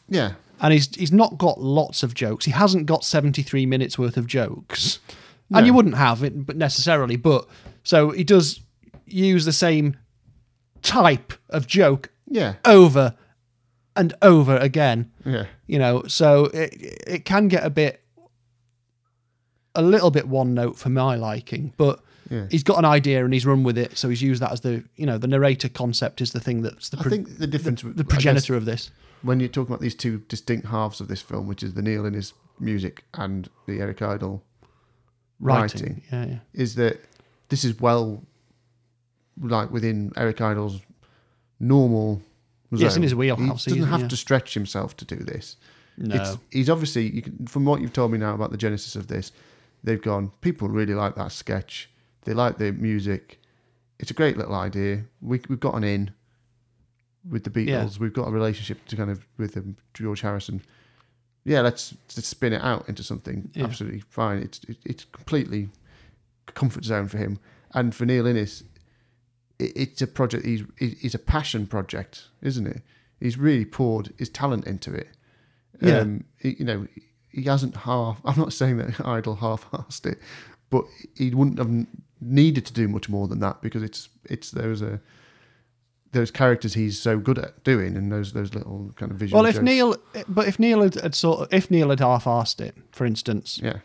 yeah, 0.10 0.34
and 0.62 0.72
he's 0.72 0.96
he's 0.96 1.12
not 1.12 1.38
got 1.38 1.60
lots 1.60 2.02
of 2.04 2.14
jokes. 2.14 2.46
He 2.46 2.52
hasn't 2.52 2.86
got 2.86 3.04
seventy 3.04 3.42
three 3.44 3.66
minutes 3.66 4.00
worth 4.00 4.16
of 4.16 4.26
jokes, 4.28 5.00
No. 5.50 5.58
and 5.58 5.68
you 5.68 5.74
wouldn't 5.74 5.96
have 5.98 6.24
it, 6.24 6.46
but 6.46 6.56
necessarily. 6.56 7.18
But 7.18 7.46
so 7.84 8.12
he 8.12 8.24
does 8.24 8.62
use 9.06 9.44
the 9.44 9.52
same 9.52 9.98
type 10.82 11.34
of 11.50 11.68
joke 11.68 12.10
yeah, 12.30 12.54
over 12.64 13.16
and 13.98 14.14
over 14.22 14.56
again. 14.58 15.12
yeah, 15.26 15.46
You 15.66 15.80
know, 15.80 16.04
so 16.08 16.46
it 16.54 16.74
it 17.08 17.26
can 17.26 17.48
get 17.50 17.66
a 17.66 17.70
bit 17.70 18.02
a 19.78 19.82
little 19.82 20.12
bit 20.12 20.28
one 20.28 20.54
note 20.54 20.78
for 20.78 20.90
my 20.90 21.16
liking, 21.16 21.74
but. 21.78 22.02
Yeah. 22.30 22.46
He's 22.52 22.64
got 22.64 22.78
an 22.78 22.84
idea 22.84 23.24
and 23.24 23.34
he's 23.34 23.46
run 23.46 23.64
with 23.64 23.78
it, 23.78 23.98
so 23.98 24.10
he's 24.10 24.22
used 24.22 24.42
that 24.42 24.52
as 24.52 24.60
the 24.60 24.84
you 24.98 25.06
know 25.06 25.18
the 25.18 25.28
narrator 25.28 25.70
concept 25.70 26.20
is 26.20 26.34
the 26.34 26.42
thing 26.42 26.62
that's 26.62 26.90
the 26.90 27.00
I 27.00 27.04
think 27.04 27.38
the 27.38 27.48
difference, 27.48 27.84
the 27.84 27.94
guess, 27.94 28.06
progenitor 28.06 28.56
of 28.56 28.66
this. 28.66 28.92
when 29.22 29.40
you're 29.40 29.48
talking 29.48 29.72
about 29.72 29.80
these 29.80 29.96
two 29.96 30.18
distinct 30.28 30.68
halves 30.68 31.00
of 31.00 31.08
this 31.08 31.22
film, 31.22 31.48
which 31.48 31.64
is 31.64 31.76
the 31.76 31.82
Neil 31.82 32.06
in 32.06 32.14
his 32.14 32.34
music 32.60 33.06
and 33.14 33.50
the 33.66 33.80
Eric 33.80 34.02
Idle 34.02 34.44
Writing, 35.40 35.82
writing. 35.82 36.02
yeah, 36.12 36.26
yeah. 36.26 36.40
is 36.54 36.76
that 36.76 37.00
this 37.48 37.64
is 37.64 37.80
well 37.80 38.22
like 39.40 39.72
within 39.72 40.12
Eric 40.18 40.42
Idle's 40.42 40.82
normal 41.62 42.22
Zone. 42.76 42.80
Yes, 42.82 42.98
in 42.98 43.04
his 43.04 43.16
wheelhouse, 43.16 43.66
He 43.66 43.72
doesn't 43.72 43.88
have 43.88 44.02
yeah. 44.02 44.08
to 44.10 44.18
stretch 44.18 44.54
himself 44.54 44.98
to 44.98 45.06
do 45.06 45.16
this. 45.16 45.56
No. 45.98 46.16
It's, 46.16 46.38
he's 46.52 46.70
obviously 46.70 47.10
you 47.10 47.22
can, 47.22 47.48
from 47.48 47.64
what 47.64 47.80
you've 47.82 47.94
told 47.94 48.12
me 48.12 48.18
now 48.18 48.34
about 48.34 48.52
the 48.52 48.58
genesis 48.58 48.96
of 48.96 49.08
this, 49.08 49.32
they've 49.84 50.02
gone. 50.02 50.32
People 50.42 50.68
really 50.70 50.94
like 50.94 51.16
that 51.16 51.32
sketch. 51.32 51.90
They 52.26 52.34
like 52.34 52.58
the 52.58 52.72
music. 52.72 53.40
It's 54.00 54.12
a 54.12 54.14
great 54.14 54.38
little 54.38 54.56
idea. 54.56 55.04
We 55.22 55.42
we've 55.50 55.60
gotten 55.60 55.84
in 55.84 56.12
with 57.30 57.44
the 57.44 57.50
Beatles. 57.50 57.68
Yeah. 57.68 57.88
We've 58.00 58.14
got 58.14 58.28
a 58.28 58.32
relationship 58.32 58.86
to 58.88 58.96
kind 58.96 59.10
of 59.10 59.26
with 59.38 59.58
um, 59.58 59.78
George 59.94 60.22
Harrison. 60.22 60.62
Yeah, 61.44 61.62
let's, 61.62 61.94
let's 62.18 62.28
spin 62.28 62.52
it 62.54 62.62
out 62.62 62.90
into 62.90 63.04
something 63.04 63.50
Yeah. 63.54 63.64
absolutely 63.64 64.02
fine. 64.02 64.40
It's 64.40 64.60
it, 64.68 64.78
it's 64.86 65.06
completely 65.06 65.70
comfort 66.48 66.84
zone 66.86 67.08
for 67.08 67.18
him 67.18 67.40
and 67.74 67.94
for 67.96 68.06
Neil 68.06 68.26
Innes. 68.28 68.64
It, 69.60 69.72
it's 69.76 70.02
a 70.02 70.08
project. 70.08 70.46
He's 70.46 70.62
it- 70.78 70.98
it's 71.02 71.16
a 71.16 71.20
passion 71.20 71.66
project, 71.68 72.28
isn't 72.42 72.68
it? 72.68 72.82
He's 73.20 73.38
really 73.38 73.66
poured 73.66 74.14
his 74.18 74.30
talent 74.30 74.68
into 74.68 74.94
it. 74.94 75.08
Yeah. 75.82 76.00
Um, 76.00 76.26
he- 76.40 76.56
you 76.60 76.66
know, 76.66 76.88
he 77.38 77.44
hasn't 77.44 77.78
half. 77.78 78.20
I'm 78.26 78.38
not 78.38 78.52
saying 78.52 78.78
that 78.78 79.00
Idle 79.06 79.36
half-assed 79.36 80.06
it, 80.06 80.20
but 80.70 80.86
he 81.16 81.34
wouldn't 81.34 81.60
have 81.60 81.88
needed 82.20 82.66
to 82.66 82.74
do 82.74 82.88
much 82.88 83.08
more 83.08 83.28
than 83.28 83.40
that 83.40 83.62
because 83.62 83.84
it's 83.84 84.10
it's 84.26 84.52
those 84.52 84.82
uh, 84.82 84.98
those 86.12 86.32
characters 86.32 86.74
he's 86.74 87.00
so 87.00 87.20
good 87.20 87.38
at 87.38 87.64
doing 87.64 87.96
and 87.96 88.12
those 88.12 88.34
those 88.34 88.54
little 88.54 88.92
kind 88.96 89.12
of 89.12 89.18
visual. 89.18 89.40
Well, 89.40 89.48
if 89.48 89.56
jokes. 89.56 89.64
Neil, 89.64 89.96
but 90.28 90.48
if 90.48 90.60
Neil 90.60 90.82
had, 90.82 90.96
had 90.96 91.16
sort 91.16 91.42
of, 91.42 91.54
if 91.54 91.70
Neil 91.70 91.90
had 91.92 92.00
half-arsed 92.00 92.60
it, 92.60 92.76
for 92.92 93.06
instance, 93.06 93.60
yeah, 93.64 93.78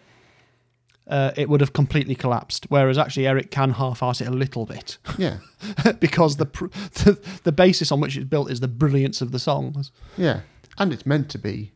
uh, 1.07 1.33
it 1.37 1.51
would 1.51 1.61
have 1.61 1.75
completely 1.75 2.15
collapsed. 2.15 2.67
Whereas 2.71 2.97
actually 2.97 3.27
Eric 3.27 3.51
can 3.51 3.73
half-arse 3.73 4.23
it 4.23 4.29
a 4.29 4.33
little 4.33 4.65
bit 4.65 4.97
yeah, 5.19 5.39
because 6.01 6.39
the, 6.39 6.47
the 6.47 7.21
the 7.45 7.53
basis 7.53 7.93
on 7.93 8.01
which 8.01 8.17
it's 8.17 8.25
built 8.25 8.51
is 8.51 8.61
the 8.61 8.69
brilliance 8.69 9.21
of 9.21 9.31
the 9.31 9.39
songs. 9.39 9.93
yeah, 10.17 10.41
and 10.79 10.91
it's 10.91 11.05
meant 11.05 11.29
to 11.31 11.39
be 11.39 11.73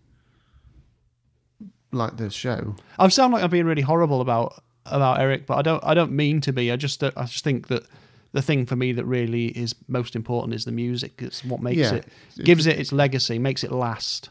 like 1.97 2.17
the 2.17 2.31
show. 2.31 2.77
I 2.99 3.09
sound 3.09 3.33
like 3.33 3.43
I'm 3.43 3.51
being 3.51 3.67
really 3.67 3.83
horrible 3.83 4.21
about 4.21 4.63
about 4.87 5.19
Eric, 5.21 5.47
but 5.47 5.57
I 5.59 5.63
don't 5.63 5.83
I 5.85 5.95
don't 5.95 6.13
mean 6.13 6.41
to 6.43 6.53
be. 6.53 6.71
I 6.71 6.77
just 6.77 7.03
I 7.03 7.11
just 7.25 7.43
think 7.45 7.69
that 7.69 7.85
the 8.33 8.43
thing 8.43 8.67
for 8.67 8.77
me 8.77 8.93
that 8.93 9.05
really 9.05 9.47
is 9.49 9.75
most 9.89 10.15
important 10.15 10.55
is 10.55 10.65
the 10.65 10.73
music. 10.73 11.21
It's 11.23 11.45
what 11.45 11.61
makes 11.61 11.79
Yeah. 11.79 11.95
it 11.95 12.07
gives 12.45 12.67
it 12.67 12.79
its 12.79 12.93
legacy, 12.93 13.39
makes 13.39 13.65
it 13.65 13.73
last. 13.73 14.31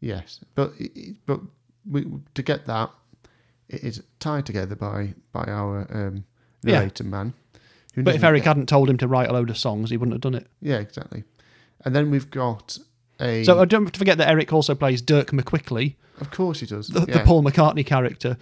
Yes, 0.00 0.40
but 0.54 0.72
but 1.26 1.40
we, 1.88 2.06
to 2.34 2.42
get 2.42 2.66
that, 2.66 2.90
it 3.68 3.84
is 3.84 4.02
tied 4.18 4.46
together 4.46 4.74
by 4.74 5.14
by 5.32 5.44
our 5.44 5.86
um, 5.90 6.24
Yeah. 6.62 6.78
narrator 6.78 7.04
man. 7.04 7.34
Who 7.94 8.02
But 8.04 8.14
if 8.14 8.24
Eric 8.24 8.42
get- 8.44 8.48
hadn't 8.48 8.68
told 8.68 8.88
him 8.88 8.96
to 8.98 9.08
write 9.08 9.28
a 9.28 9.32
load 9.32 9.50
of 9.50 9.58
songs, 9.58 9.90
he 9.90 9.96
wouldn't 9.96 10.14
have 10.14 10.20
done 10.20 10.34
it. 10.34 10.46
yeah, 10.62 10.78
exactly. 10.78 11.24
And 11.84 11.94
then 11.94 12.10
we've 12.10 12.30
got 12.30 12.78
a. 13.20 13.44
So 13.44 13.60
I 13.60 13.64
don't 13.64 13.96
forget 13.96 14.18
that 14.18 14.28
Eric 14.28 14.52
also 14.52 14.74
plays 14.74 15.02
Dirk 15.02 15.30
McQuickly. 15.30 15.96
of 16.20 16.30
course 16.30 16.60
he 16.60 16.66
does. 16.66 16.88
the, 16.88 17.00
the. 17.00 17.20
Paul 17.20 17.42
McCartney 17.42 17.84
character. 17.84 18.36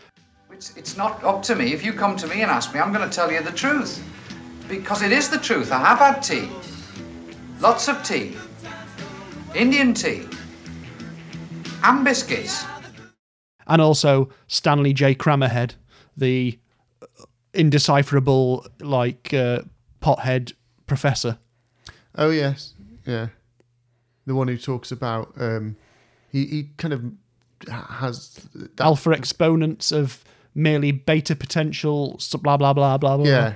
It's, 0.52 0.76
it's 0.76 0.96
not 0.96 1.22
up 1.22 1.42
to 1.44 1.54
me. 1.54 1.72
If 1.72 1.84
you 1.84 1.92
come 1.92 2.16
to 2.16 2.26
me 2.26 2.42
and 2.42 2.50
ask 2.50 2.74
me, 2.74 2.80
I'm 2.80 2.92
going 2.92 3.08
to 3.08 3.14
tell 3.14 3.30
you 3.30 3.40
the 3.42 3.52
truth. 3.52 4.02
Because 4.68 5.02
it 5.02 5.12
is 5.12 5.28
the 5.30 5.38
truth. 5.38 5.70
I 5.72 5.78
have 5.78 5.98
had 5.98 6.20
tea. 6.20 6.48
Lots 7.60 7.88
of 7.88 8.02
tea. 8.02 8.36
Indian 9.54 9.94
tea. 9.94 10.26
And 11.84 12.04
biscuits. 12.04 12.64
and 13.68 13.80
also 13.80 14.28
Stanley 14.48 14.92
J. 14.92 15.14
Krammerhead, 15.14 15.74
the 16.16 16.58
indecipherable 17.54 18.66
like 18.80 19.32
uh, 19.32 19.62
pothead 20.02 20.52
professor. 20.86 21.38
Oh 22.16 22.30
yes, 22.30 22.74
yeah. 23.06 23.28
The 24.28 24.34
one 24.34 24.46
who 24.48 24.58
talks 24.58 24.92
about 24.92 25.32
um, 25.38 25.76
he 26.30 26.44
he 26.46 26.68
kind 26.76 26.92
of 26.92 27.02
has 27.68 28.46
that, 28.54 28.80
alpha 28.80 29.10
exponents 29.10 29.90
of 29.90 30.22
merely 30.54 30.92
beta 30.92 31.34
potential, 31.34 32.20
blah 32.42 32.56
blah 32.58 32.72
blah 32.74 32.98
blah 32.98 33.16
blah. 33.16 33.26
Yeah, 33.26 33.54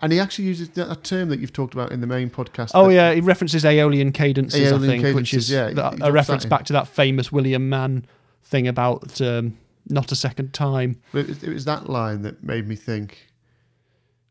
And 0.00 0.12
he 0.12 0.20
actually 0.20 0.46
uses 0.46 0.70
that 0.70 0.90
a 0.90 0.96
term 0.96 1.28
that 1.28 1.40
you've 1.40 1.52
talked 1.52 1.74
about 1.74 1.92
in 1.92 2.00
the 2.00 2.06
main 2.06 2.30
podcast. 2.30 2.70
Oh 2.74 2.88
yeah, 2.88 3.12
he 3.12 3.20
references 3.20 3.64
Aeolian 3.64 4.12
cadences, 4.12 4.72
I 4.72 4.76
Aeolian 4.76 5.02
think, 5.02 5.14
which 5.16 5.34
is 5.34 5.50
yeah, 5.50 5.70
that- 5.70 5.98
a 6.00 6.10
reference 6.10 6.44
that 6.44 6.48
back 6.48 6.64
to 6.64 6.72
that 6.72 6.88
famous 6.88 7.30
William 7.30 7.68
Mann 7.68 8.06
thing 8.42 8.66
about 8.66 9.20
um, 9.20 9.58
not 9.88 10.10
a 10.10 10.16
second 10.16 10.54
time. 10.54 11.00
It 11.12 11.28
was, 11.28 11.42
it 11.42 11.52
was 11.52 11.64
that 11.66 11.90
line 11.90 12.22
that 12.22 12.42
made 12.42 12.66
me 12.66 12.76
think. 12.76 13.26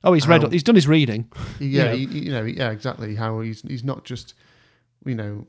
Oh, 0.03 0.13
he's 0.13 0.27
read. 0.27 0.51
He's 0.51 0.63
done 0.63 0.75
his 0.75 0.87
reading. 0.87 1.29
Yeah, 1.59 1.93
you 1.93 2.07
know, 2.07 2.13
you 2.13 2.31
know 2.31 2.43
yeah, 2.43 2.71
exactly. 2.71 3.15
How 3.15 3.39
he's 3.41 3.61
he's 3.61 3.83
not 3.83 4.03
just, 4.03 4.33
you 5.05 5.15
know, 5.15 5.47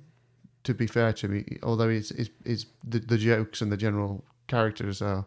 to 0.65 0.75
be 0.75 0.87
fair 0.87 1.13
to 1.15 1.29
me, 1.29 1.45
although 1.63 1.89
he's 1.89 2.11
is 2.11 2.31
is 2.45 2.67
the, 2.87 2.99
the 2.99 3.19
jokes 3.19 3.61
and 3.61 3.71
the 3.71 3.77
general 3.77 4.25
characters 4.49 5.01
are 5.01 5.27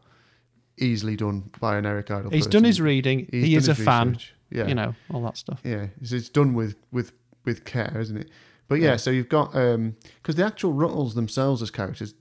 easily 0.78 1.16
done 1.16 1.50
by 1.60 1.78
an 1.78 1.86
Eric 1.86 2.12
Idle. 2.12 2.30
He's 2.32 2.42
person. 2.46 2.52
done 2.52 2.64
his 2.66 2.82
reading. 2.82 3.28
He's 3.32 3.46
he 3.46 3.56
is 3.56 3.68
a 3.68 3.76
fan. 3.76 4.18
Yeah, 4.50 4.68
You 4.68 4.76
know 4.76 4.96
all 5.14 5.22
that 5.24 5.36
stuff. 5.38 5.60
Yeah, 5.64 5.88
it's, 6.02 6.12
it's 6.12 6.30
done 6.30 6.54
with 6.54 6.76
with 6.92 7.12
with 7.46 7.66
care, 7.66 7.98
isn't 8.00 8.18
it? 8.18 8.30
But 8.68 8.80
yeah, 8.82 8.98
so 8.98 9.10
you've 9.12 9.30
got 9.30 9.56
um, 9.56 9.96
because 10.22 10.36
the 10.36 10.46
actual 10.46 10.74
Rutles 10.74 11.16
themselves 11.16 11.62
as 11.62 11.72
characters 11.72 12.14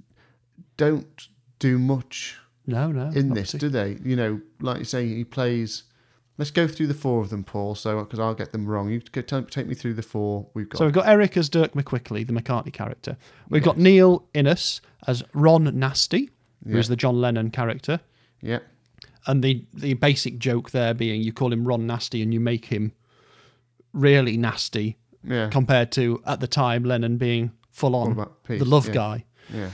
don't 0.76 1.28
do 1.58 1.78
much 1.78 2.38
No, 2.66 2.92
no. 2.92 3.10
in 3.14 3.34
this, 3.34 3.52
do 3.52 3.68
they? 3.68 3.98
You 4.04 4.14
know, 4.16 4.40
like 4.60 4.78
you 4.78 4.84
say, 4.84 5.06
he 5.08 5.24
plays. 5.24 5.84
Let's 6.38 6.50
go 6.50 6.68
through 6.68 6.88
the 6.88 6.94
four 6.94 7.20
of 7.22 7.30
them, 7.30 7.44
Paul. 7.44 7.74
So 7.74 7.98
because 8.00 8.18
I'll 8.18 8.34
get 8.34 8.52
them 8.52 8.66
wrong, 8.66 8.90
you 8.90 9.00
go, 9.12 9.22
tell, 9.22 9.42
take 9.42 9.66
me 9.66 9.74
through 9.74 9.94
the 9.94 10.02
four 10.02 10.46
we've 10.52 10.68
got. 10.68 10.78
So 10.78 10.84
we've 10.84 10.92
got 10.94 11.08
Eric 11.08 11.36
as 11.36 11.48
Dirk 11.48 11.72
McQuickly, 11.72 12.26
the 12.26 12.32
McCartney 12.34 12.72
character. 12.72 13.16
We've 13.48 13.62
got 13.62 13.78
Neil 13.78 14.26
Innes 14.34 14.80
as 15.06 15.22
Ron 15.32 15.78
Nasty, 15.78 16.30
who 16.66 16.76
is 16.76 16.86
Yeah. 16.86 16.90
the 16.90 16.96
John 16.96 17.20
Lennon 17.20 17.50
character. 17.50 18.00
yeah, 18.42 18.58
And 19.26 19.42
the 19.42 19.64
the 19.72 19.94
basic 19.94 20.38
joke 20.38 20.72
there 20.72 20.92
being 20.92 21.22
you 21.22 21.32
call 21.32 21.52
him 21.52 21.66
Ron 21.66 21.86
Nasty 21.86 22.22
and 22.22 22.34
you 22.34 22.40
make 22.40 22.66
him 22.66 22.92
really 23.92 24.36
nasty 24.36 24.98
yeah, 25.24 25.48
compared 25.48 25.90
to 25.92 26.20
at 26.26 26.40
the 26.40 26.46
time 26.46 26.84
Lennon 26.84 27.16
being 27.16 27.52
full 27.70 27.96
on 27.96 28.14
the 28.46 28.64
love 28.64 28.88
yeah. 28.88 28.92
guy. 28.92 29.24
yeah, 29.52 29.70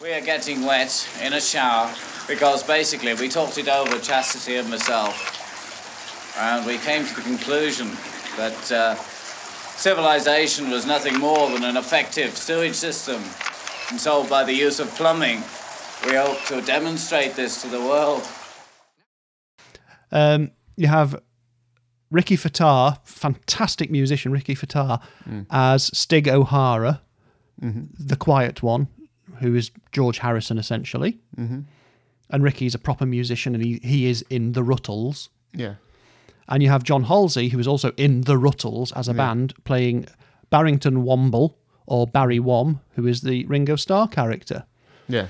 We 0.00 0.12
are 0.12 0.20
getting 0.22 0.64
wet 0.64 1.06
in 1.22 1.34
a 1.34 1.40
shower 1.40 1.92
because 2.26 2.62
basically 2.62 3.12
we 3.14 3.28
talked 3.28 3.58
it 3.58 3.68
over, 3.68 3.98
Chastity 3.98 4.56
and 4.56 4.70
myself, 4.70 5.41
and 6.38 6.66
we 6.66 6.78
came 6.78 7.04
to 7.04 7.14
the 7.14 7.20
conclusion 7.22 7.88
that 8.36 8.72
uh, 8.72 8.94
civilization 9.76 10.70
was 10.70 10.86
nothing 10.86 11.18
more 11.18 11.50
than 11.50 11.64
an 11.64 11.76
effective 11.76 12.36
sewage 12.36 12.74
system. 12.74 13.22
And 13.90 14.00
so, 14.00 14.24
by 14.28 14.44
the 14.44 14.52
use 14.54 14.80
of 14.80 14.88
plumbing, 14.94 15.42
we 16.06 16.14
hope 16.14 16.42
to 16.46 16.60
demonstrate 16.62 17.34
this 17.34 17.60
to 17.62 17.68
the 17.68 17.80
world. 17.80 18.26
Um, 20.10 20.50
you 20.76 20.88
have 20.88 21.20
Rikki 22.10 22.36
Fataar, 22.36 22.98
fantastic 23.04 23.90
musician 23.90 24.32
Rikki 24.32 24.54
Fataar, 24.54 25.00
Mm. 25.28 25.46
as 25.50 25.90
Stig 25.96 26.28
O'Hara, 26.28 27.00
Mm-hmm. 27.62 27.82
the 27.98 28.16
quiet 28.16 28.62
one, 28.62 28.88
who 29.38 29.54
is 29.54 29.70
George 29.92 30.18
Harrison 30.18 30.58
essentially. 30.58 31.18
Mm-hmm. 31.36 31.60
And 32.30 32.42
Rikki's 32.42 32.74
a 32.74 32.78
proper 32.78 33.06
musician, 33.06 33.54
and 33.54 33.62
he, 33.62 33.78
he 33.84 34.06
is 34.06 34.22
in 34.30 34.52
the 34.52 34.62
Rutles. 34.62 35.28
yeah, 35.54 35.74
And 36.52 36.62
you 36.62 36.68
have 36.68 36.84
John 36.84 37.04
Halsey, 37.04 37.48
who 37.48 37.58
is 37.58 37.66
also 37.66 37.90
in 37.96 38.20
the 38.20 38.34
Rutles 38.36 38.92
as 38.94 39.08
a 39.08 39.14
band, 39.14 39.54
playing 39.64 40.06
Barrington 40.50 41.02
Womble 41.02 41.54
or 41.86 42.06
Barry 42.06 42.38
Wom, 42.38 42.80
who 42.94 43.06
is 43.06 43.22
the 43.22 43.44
Ringo 43.46 43.74
Starr 43.76 44.06
character. 44.06 44.64
yeah, 45.08 45.26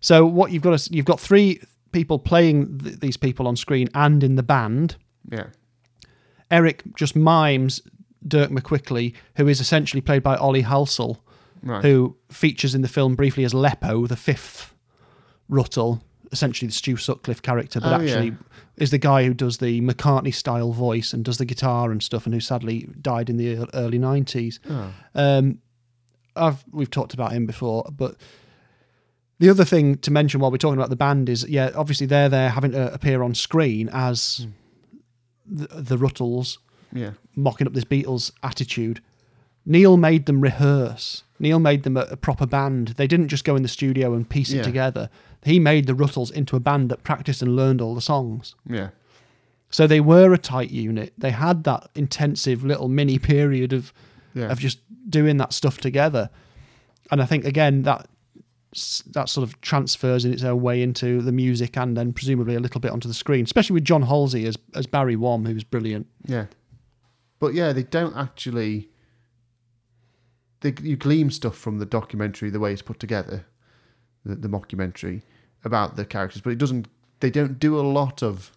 So 0.00 0.24
what 0.26 0.50
you've 0.50 0.62
got 0.62 0.72
is 0.72 0.90
you've 0.90 1.04
got 1.04 1.20
three 1.20 1.60
people 1.92 2.18
playing 2.18 2.78
th- 2.78 3.00
these 3.00 3.18
people 3.18 3.46
on 3.46 3.54
screen 3.54 3.88
and 3.94 4.24
in 4.24 4.36
the 4.36 4.42
band. 4.42 4.96
yeah, 5.30 5.48
Eric 6.50 6.82
just 6.96 7.14
mimes 7.16 7.80
Dirk 8.26 8.50
McQuickly, 8.50 9.14
who 9.36 9.48
is 9.48 9.60
essentially 9.60 10.00
played 10.00 10.22
by 10.22 10.36
Ollie 10.36 10.62
Halsall, 10.62 11.18
right, 11.62 11.84
who 11.84 12.16
features 12.30 12.74
in 12.74 12.82
the 12.82 12.88
film 12.88 13.14
briefly 13.14 13.44
as 13.44 13.52
Leppo, 13.52 14.06
the 14.06 14.16
fifth 14.16 14.74
Rutle, 15.50 16.00
essentially 16.32 16.66
the 16.66 16.72
Stu 16.74 16.96
Sutcliffe 16.96 17.42
character, 17.42 17.80
but 17.80 17.92
Oh, 17.92 18.02
actually 18.02 18.28
yeah. 18.30 18.34
is 18.76 18.90
the 18.90 18.98
guy 18.98 19.24
who 19.24 19.34
does 19.34 19.58
the 19.58 19.80
McCartney 19.82 20.34
style 20.34 20.72
voice 20.72 21.12
and 21.12 21.24
does 21.24 21.38
the 21.38 21.44
guitar 21.44 21.90
and 21.92 22.02
stuff, 22.02 22.24
and 22.26 22.34
who 22.34 22.40
sadly 22.40 22.88
died 23.00 23.28
in 23.30 23.36
the 23.36 23.68
early 23.74 23.98
nineties. 23.98 24.58
Oh. 24.68 24.92
Um, 25.14 25.58
I've 26.34 26.64
we've 26.72 26.90
talked 26.90 27.12
about 27.14 27.32
him 27.32 27.44
before, 27.46 27.84
but 27.96 28.16
the 29.38 29.50
other 29.50 29.64
thing 29.64 29.98
to 29.98 30.10
mention 30.10 30.40
while 30.40 30.50
we're 30.50 30.56
talking 30.56 30.78
about 30.78 30.90
the 30.90 30.96
band 30.96 31.28
is, 31.28 31.46
yeah, 31.48 31.70
obviously 31.74 32.06
they're 32.06 32.28
there 32.28 32.48
having 32.50 32.72
to 32.72 32.92
appear 32.94 33.22
on 33.22 33.34
screen 33.34 33.90
as 33.92 34.46
the, 35.46 35.66
the 35.68 35.96
Rutles 35.96 36.58
yeah, 36.92 37.10
mocking 37.34 37.66
up 37.66 37.72
this 37.74 37.84
Beatles 37.84 38.30
attitude. 38.42 39.00
Neil 39.66 39.96
made 39.96 40.26
them 40.26 40.40
rehearse. 40.40 41.24
Neil 41.38 41.58
made 41.58 41.82
them 41.82 41.96
a, 41.96 42.02
a 42.10 42.16
proper 42.16 42.46
band. 42.46 42.88
They 42.96 43.06
didn't 43.06 43.28
just 43.28 43.44
go 43.44 43.56
in 43.56 43.62
the 43.62 43.68
studio 43.68 44.12
and 44.14 44.28
piece 44.28 44.50
Yeah. 44.52 44.60
it 44.60 44.64
together. 44.64 45.10
He 45.44 45.58
made 45.58 45.86
the 45.86 45.92
Rutles 45.94 46.30
into 46.32 46.54
a 46.56 46.60
band 46.60 46.88
that 46.90 47.02
practiced 47.02 47.42
and 47.42 47.56
learned 47.56 47.80
all 47.80 47.94
the 47.94 48.00
songs. 48.00 48.54
yeah, 48.68 48.90
So 49.70 49.86
they 49.86 50.00
were 50.00 50.32
a 50.32 50.38
tight 50.38 50.70
unit. 50.70 51.12
They 51.18 51.30
had 51.32 51.64
that 51.64 51.88
intensive 51.94 52.64
little 52.64 52.88
mini 52.88 53.18
period 53.18 53.72
of 53.72 53.92
yeah, 54.34 54.50
of 54.50 54.58
just 54.60 54.78
doing 55.10 55.36
that 55.38 55.52
stuff 55.52 55.78
together. 55.78 56.30
And 57.10 57.20
I 57.20 57.26
think 57.26 57.44
again 57.44 57.82
that 57.82 58.06
that 59.10 59.28
sort 59.28 59.46
of 59.46 59.60
transfers 59.60 60.24
in 60.24 60.32
its 60.32 60.42
own 60.42 60.62
way 60.62 60.80
into 60.82 61.20
the 61.20 61.32
music 61.32 61.76
and 61.76 61.94
then 61.94 62.12
presumably 62.14 62.54
a 62.54 62.60
little 62.60 62.80
bit 62.80 62.90
onto 62.90 63.06
the 63.08 63.12
screen, 63.14 63.44
especially 63.44 63.74
with 63.74 63.84
John 63.84 64.02
Halsey 64.02 64.46
as 64.46 64.56
as 64.74 64.86
Barry 64.86 65.16
Wom, 65.16 65.44
who's 65.44 65.64
brilliant. 65.64 66.06
yeah. 66.26 66.46
But 67.40 67.54
yeah, 67.54 67.72
they 67.72 67.82
don't 67.82 68.16
actually. 68.16 68.88
They, 70.60 70.72
you 70.80 70.96
glean 70.96 71.30
stuff 71.30 71.56
from 71.56 71.78
the 71.78 71.86
documentary, 71.86 72.48
the 72.50 72.60
way 72.60 72.72
it's 72.72 72.82
put 72.82 73.00
together, 73.00 73.46
the, 74.24 74.36
the 74.36 74.48
mockumentary 74.48 75.22
about 75.64 75.96
the 75.96 76.04
characters, 76.04 76.42
but 76.42 76.50
it 76.50 76.58
doesn't. 76.58 76.88
They 77.20 77.30
don't 77.30 77.58
do 77.58 77.78
a 77.78 77.82
lot 77.82 78.22
of 78.22 78.52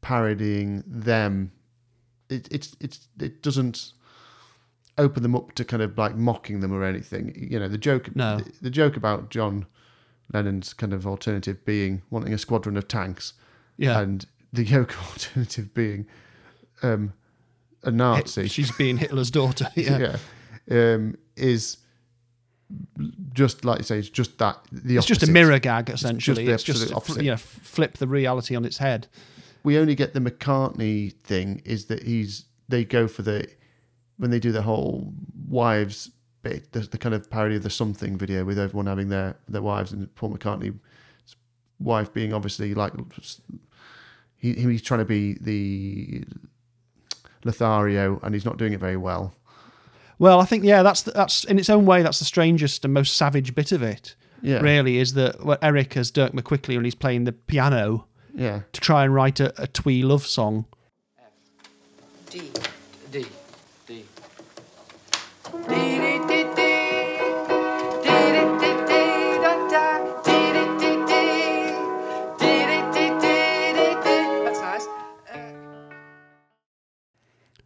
parodying 0.00 0.82
them. 0.86 1.52
It, 2.28 2.48
it's 2.50 2.76
it's 2.80 3.08
it 3.20 3.42
doesn't 3.42 3.92
open 4.96 5.22
them 5.22 5.36
up 5.36 5.52
to 5.54 5.64
kind 5.64 5.82
of 5.82 5.96
like 5.96 6.16
mocking 6.16 6.60
them 6.60 6.72
or 6.72 6.84
anything. 6.84 7.48
You 7.50 7.58
know, 7.58 7.68
the 7.68 7.78
joke. 7.78 8.14
No. 8.16 8.38
The, 8.38 8.52
the 8.62 8.70
joke 8.70 8.96
about 8.96 9.30
John 9.30 9.66
Lennon's 10.32 10.72
kind 10.74 10.92
of 10.92 11.06
alternative 11.06 11.64
being 11.64 12.02
wanting 12.10 12.32
a 12.34 12.38
squadron 12.38 12.76
of 12.76 12.88
tanks, 12.88 13.34
Yeah. 13.76 14.00
and 14.00 14.26
the 14.52 14.64
Yoko 14.64 14.96
alternative 15.12 15.72
being 15.74 16.06
um, 16.82 17.12
a 17.82 17.90
Nazi. 17.90 18.48
She's 18.48 18.70
being 18.72 18.96
Hitler's 18.98 19.30
daughter. 19.30 19.68
Yeah. 19.74 20.16
yeah, 20.70 20.94
um, 20.94 21.16
is 21.36 21.78
just 23.32 23.64
like 23.64 23.78
you 23.78 23.84
say, 23.84 23.98
it's 23.98 24.08
just 24.08 24.38
that 24.38 24.58
the 24.70 24.96
It's 24.96 25.06
just 25.06 25.22
a 25.22 25.30
mirror 25.30 25.58
gag, 25.58 25.90
essentially. 25.90 26.46
It's 26.48 26.62
just, 26.62 26.82
absolute 26.82 26.96
opposite. 26.96 27.24
you 27.24 27.30
know, 27.30 27.36
flip 27.36 27.98
the 27.98 28.06
reality 28.06 28.54
on 28.56 28.64
its 28.64 28.78
head. 28.78 29.06
We 29.62 29.78
only 29.78 29.94
get 29.94 30.14
the 30.14 30.20
McCartney 30.20 31.14
thing 31.24 31.62
is 31.64 31.86
that 31.86 32.02
he's 32.04 32.44
they 32.68 32.84
go 32.84 33.08
for 33.08 33.22
the 33.22 33.48
when 34.18 34.30
they 34.30 34.38
do 34.38 34.52
the 34.52 34.62
whole 34.62 35.12
wives 35.48 36.10
bit, 36.42 36.72
the, 36.72 36.80
the 36.80 36.98
kind 36.98 37.14
of 37.14 37.30
parody 37.30 37.56
of 37.56 37.62
the 37.62 37.70
something 37.70 38.16
video 38.16 38.44
with 38.44 38.58
everyone 38.58 38.86
having 38.86 39.08
their 39.08 39.36
their 39.48 39.62
wives 39.62 39.92
and 39.92 40.14
Paul 40.14 40.36
McCartney's 40.36 40.76
wife 41.78 42.12
being 42.12 42.32
obviously 42.32 42.74
like 42.74 42.92
he 44.36 44.54
he's 44.54 44.82
trying 44.82 45.00
to 45.00 45.04
be 45.04 45.34
the 45.40 46.24
Lothario 47.44 48.20
and 48.22 48.34
he's 48.34 48.44
not 48.44 48.56
doing 48.56 48.72
it 48.72 48.80
very 48.80 48.96
well. 48.96 49.34
Well, 50.18 50.40
I 50.40 50.44
think 50.44 50.64
yeah, 50.64 50.82
that's 50.82 51.02
that's 51.02 51.44
in 51.44 51.58
its 51.58 51.70
own 51.70 51.86
way 51.86 52.02
that's 52.02 52.18
the 52.18 52.24
strangest 52.24 52.84
and 52.84 52.92
most 52.92 53.16
savage 53.16 53.54
bit 53.54 53.72
of 53.72 53.82
it. 53.82 54.14
Yeah. 54.42 54.58
Really, 54.60 54.98
is 54.98 55.14
that 55.14 55.44
what 55.44 55.62
Eric 55.62 55.96
as 55.96 56.10
Dirk 56.10 56.32
McQuickly 56.32 56.76
and 56.76 56.84
he's 56.84 56.94
playing 56.94 57.24
the 57.24 57.32
piano 57.32 58.06
Yeah, 58.34 58.60
to 58.72 58.80
try 58.80 59.04
and 59.04 59.14
write 59.14 59.40
a, 59.40 59.52
a 59.62 59.66
twee 59.66 60.02
love 60.02 60.26
song. 60.26 60.64
D. 62.30 62.50
D. 63.10 63.26
D. 63.86 64.04
That's 73.34 74.60
nice. 74.60 74.86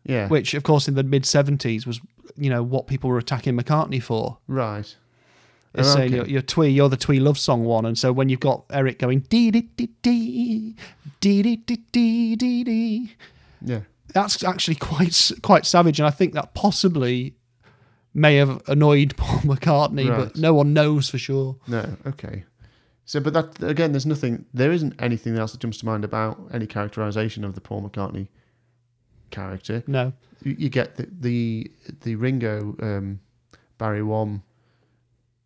yeah, 0.05 0.29
which 0.29 0.55
of 0.55 0.63
course 0.63 0.89
in 0.89 0.95
the 0.95 1.03
mid 1.03 1.23
70s 1.25 1.87
was 1.87 2.01
you 2.37 2.49
know 2.51 2.62
what 2.62 2.87
people 2.87 3.09
were 3.11 3.18
attacking 3.18 3.57
mccartney 3.57 4.03
for 4.03 4.39
right. 4.49 4.97
saying 5.80 6.09
okay. 6.09 6.16
you're, 6.16 6.26
you're 6.26 6.43
twee 6.43 6.68
you're 6.68 6.89
the 6.89 6.97
twee 6.97 7.20
love 7.20 7.39
song 7.39 7.64
one 7.64 7.85
and 7.87 7.99
so 7.99 8.12
when 8.12 8.28
you've 8.28 8.41
got 8.41 8.64
eric 8.70 8.99
going 8.99 9.20
dee 9.28 9.51
dee 9.51 9.68
dee 9.76 9.91
dee 10.03 10.76
dee 11.20 11.43
dee 11.43 11.57
dee 11.57 11.76
dee 11.93 12.37
dee 12.37 12.64
dee 12.64 13.16
Yeah, 13.64 13.80
that's 14.12 14.43
actually 14.45 14.76
quite 14.76 15.30
quite 15.43 15.66
savage 15.66 15.99
and 16.01 16.07
i 16.07 16.11
think 16.11 16.35
that 16.35 16.55
possibly 16.55 17.35
may 18.14 18.37
have 18.37 18.61
annoyed 18.68 19.16
paul 19.16 19.39
mccartney 19.41 20.09
Right. 20.09 20.18
but 20.28 20.37
no 20.37 20.53
one 20.55 20.72
knows 20.74 21.09
for 21.09 21.18
sure 21.18 21.57
No, 21.66 21.97
okay. 22.07 22.45
So, 23.05 23.18
but 23.20 23.33
that 23.35 23.62
again, 23.68 23.93
there's 23.93 24.07
nothing. 24.07 24.47
There 24.55 24.70
isn't 24.70 24.95
anything 25.01 25.37
else 25.37 25.51
that 25.53 25.61
jumps 25.61 25.78
to 25.78 25.87
mind 25.87 26.05
about 26.05 26.41
any 26.53 26.66
characterization 26.68 27.45
of 27.45 27.55
the 27.57 27.61
Paul 27.61 27.83
McCartney 27.83 28.28
character. 29.33 29.83
No. 29.89 30.12
You, 30.45 30.55
you 30.59 30.68
get 30.68 30.95
the 30.97 31.09
the, 31.20 31.70
the 32.03 32.14
Ringo 32.14 32.76
um, 32.80 33.18
Barry 33.78 34.03
Wom 34.03 34.43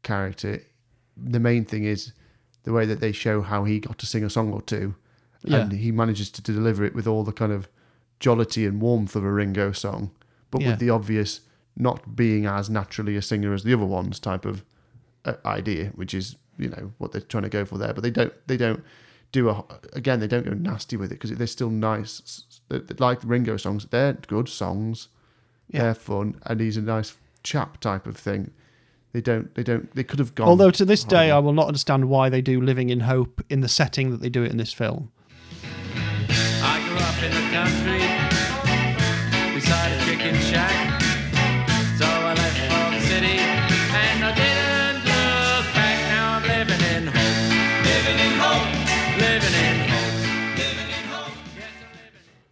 character. 0.03 0.62
The 1.16 1.41
main 1.41 1.64
thing 1.64 1.84
is 1.84 2.12
the 2.64 2.72
way 2.72 2.84
that 2.87 3.01
they 3.01 3.12
show 3.12 3.41
how 3.43 3.64
he 3.64 3.80
got 3.80 3.99
to 3.99 4.07
sing 4.07 4.24
a 4.24 4.30
song 4.30 4.53
or 4.53 4.61
two, 4.61 4.95
and 5.62 5.72
he 5.72 5.91
manages 5.93 6.30
to 6.30 6.43
deliver 6.43 6.84
it 6.84 6.95
with 6.95 7.07
all 7.07 7.24
the 7.24 7.32
kind 7.32 7.53
of 7.53 7.68
jollity 8.20 8.66
and 8.66 8.80
warmth 8.80 9.14
of 9.16 9.24
a 9.24 9.30
Ringo 9.30 9.72
song, 9.72 10.11
but 10.51 10.61
Yeah. 10.61 10.70
with 10.70 10.80
the 10.80 10.91
obvious 10.91 11.41
not 11.76 12.16
being 12.16 12.47
as 12.47 12.70
naturally 12.70 13.16
a 13.16 13.22
singer 13.22 13.53
as 13.53 13.62
the 13.62 13.72
other 13.74 13.84
ones 13.84 14.18
type 14.18 14.45
of 14.47 14.64
uh, 15.24 15.34
idea, 15.45 15.93
which 15.95 16.14
is 16.14 16.37
you 16.59 16.68
know 16.70 16.93
what 16.99 17.12
they're 17.12 17.20
trying 17.20 17.43
to 17.43 17.49
go 17.51 17.64
for 17.64 17.76
there. 17.78 17.93
But 17.95 18.03
they 18.03 18.11
don't 18.11 18.32
they 18.47 18.57
don't 18.57 18.82
do 19.41 19.49
a 19.51 19.64
again 19.93 20.18
they 20.20 20.26
don't 20.26 20.45
go 20.47 20.53
nasty 20.53 20.97
with 20.97 21.11
it 21.12 21.20
because 21.20 21.30
they're 21.37 21.47
still 21.47 21.70
nice. 21.70 22.43
They're- 22.68 22.80
they're 22.80 22.97
Like 22.99 23.20
the 23.20 23.26
Ringo 23.28 23.57
songs, 23.57 23.87
they're 23.91 24.14
good 24.14 24.49
songs. 24.49 25.09
Yeah. 25.70 25.82
They're 25.82 25.95
fun, 25.95 26.41
and 26.47 26.61
he's 26.61 26.76
a 26.76 26.82
nice 26.82 27.16
chap 27.43 27.80
type 27.80 28.07
of 28.07 28.16
thing. 28.16 28.51
They 29.12 29.20
don't 29.20 29.55
they 29.55 29.62
don't 29.62 29.93
they 29.95 30.05
could 30.05 30.18
have 30.18 30.34
gone. 30.34 30.49
Although 30.49 30.70
to 30.72 30.84
this 30.84 31.05
day, 31.05 31.30
I 31.30 31.39
will 31.39 31.53
not 31.53 31.66
understand 31.68 32.09
why 32.09 32.28
they 32.28 32.43
do 32.43 32.61
"Living 32.61 32.89
in 32.91 33.01
Hope" 33.01 33.43
in 33.49 33.61
the 33.61 33.68
setting 33.68 34.11
that 34.11 34.20
they 34.20 34.28
do 34.28 34.43
it 34.43 34.51
in 34.51 34.57
this 34.59 34.72
film. 34.72 35.11
I 36.62 36.76
grew 36.87 36.99
up 36.99 37.22
in 37.22 37.32
the 37.32 37.47
country 37.57 38.06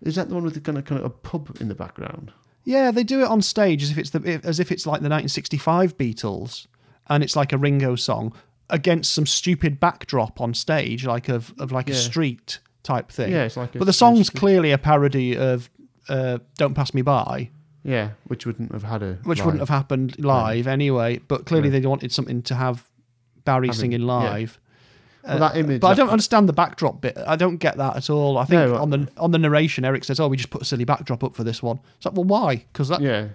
is 0.05 0.15
that 0.17 0.29
the 0.29 0.35
one 0.35 0.45
with 0.45 0.55
the 0.55 0.61
kind 0.61 0.79
of 0.79 0.85
kind 0.85 0.99
of 1.01 1.05
a 1.07 1.11
pub 1.11 1.57
in 1.61 1.69
the 1.69 1.75
background? 1.75 2.33
Yeah, 2.65 2.91
they 2.91 3.05
do 3.05 3.21
it 3.23 3.27
on 3.29 3.43
stage 3.43 3.83
as 3.83 3.91
if 3.91 3.99
it's 3.99 4.11
the 4.11 4.41
as 4.45 4.59
if 4.61 4.73
it's 4.73 4.87
like 4.87 5.01
the 5.03 5.09
1965 5.11 5.97
Beatles, 5.99 6.67
and 7.09 7.23
it's 7.23 7.37
like 7.37 7.53
a 7.53 7.59
Ringo 7.59 7.97
song 7.97 8.33
against 8.71 9.13
some 9.13 9.27
stupid 9.27 9.79
backdrop 9.81 10.41
on 10.41 10.55
stage, 10.55 11.05
like 11.05 11.29
of 11.29 11.53
of 11.59 11.73
like 11.73 11.91
a 11.91 11.95
street 11.95 12.59
type 12.83 13.11
thing. 13.11 13.33
Yeah, 13.33 13.45
it's 13.45 13.57
like 13.57 13.75
a 13.75 13.79
but 13.79 13.85
the 13.85 13.93
song's 13.93 14.29
street- 14.29 14.39
clearly 14.41 14.71
a 14.73 14.79
parody 14.79 15.37
of 15.37 15.69
uh, 16.09 16.39
"Don't 16.57 16.75
Pass 16.75 16.95
Me 16.95 17.03
By," 17.03 17.51
Yeah, 17.83 18.11
which 18.29 18.47
wouldn't 18.47 18.73
have 18.73 18.83
had 18.85 19.03
a 19.03 19.19
which 19.25 19.39
live. 19.41 19.47
wouldn't 19.47 19.61
have 19.61 19.69
happened 19.69 20.19
live 20.25 20.67
anyway. 20.67 21.19
But 21.29 21.45
clearly, 21.45 21.69
Yeah. 21.69 21.81
they 21.81 21.87
wanted 21.87 22.13
something 22.13 22.41
to 22.45 22.55
have 22.55 22.89
Barry 23.45 23.67
Having- 23.69 23.81
singing 23.81 24.01
yeah. 24.01 24.07
live. 24.07 24.59
That 25.27 25.55
uh, 25.55 25.59
image. 25.59 25.81
But 25.81 25.89
I 25.89 25.95
don't 25.95 26.11
understand 26.11 26.49
the 26.49 26.53
backdrop 26.53 27.01
bit. 27.01 27.16
I 27.27 27.37
don't 27.37 27.57
get 27.57 27.77
that 27.79 27.97
at 27.97 28.11
all. 28.11 28.37
I 28.37 28.45
think 28.45 28.61
No, 28.61 28.77
on 28.77 28.91
the 28.91 28.99
uh, 29.16 29.25
on 29.25 29.31
the 29.31 29.39
narration, 29.39 29.85
Eric 29.85 30.05
says, 30.05 30.20
"Oh, 30.20 30.29
we 30.29 30.37
just 30.37 30.51
put 30.51 30.62
a 30.62 30.64
silly 30.64 30.85
backdrop 30.85 31.25
up 31.25 31.35
for 31.35 31.45
this 31.45 31.62
one." 31.62 31.81
It's 31.97 32.05
like, 32.05 32.14
well, 32.14 32.25
why? 32.25 32.57
Because 32.57 32.89
that 32.89 33.01
Yeah, 33.01 33.29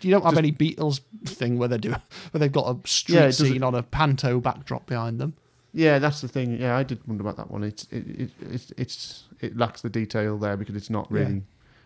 you 0.00 0.10
don't 0.10 0.22
have 0.24 0.32
Just- 0.32 0.38
any 0.38 0.52
Beatles 0.52 1.00
thing 1.24 1.56
where 1.58 1.68
they 1.68 1.78
do 1.78 1.90
where 1.90 2.38
they've 2.40 2.50
got 2.50 2.68
a 2.76 2.88
street 2.88 3.14
Yeah, 3.16 3.30
scene 3.30 3.62
on 3.62 3.74
a 3.74 3.82
panto 3.82 4.40
backdrop 4.40 4.86
behind 4.86 5.20
them. 5.20 5.34
yeah, 5.72 5.98
that's 6.00 6.20
the 6.20 6.28
thing. 6.28 6.60
Yeah, 6.60 6.76
I 6.76 6.82
did 6.82 7.06
wonder 7.06 7.22
about 7.22 7.36
that 7.36 7.50
one. 7.50 7.62
It's 7.62 7.84
it, 7.92 8.06
it 8.22 8.30
it's 8.50 8.72
it's 8.76 9.24
it 9.40 9.56
lacks 9.56 9.82
the 9.82 9.90
detail 9.90 10.38
there 10.38 10.56
because 10.56 10.74
it's 10.74 10.90
not 10.90 11.10
really 11.12 11.42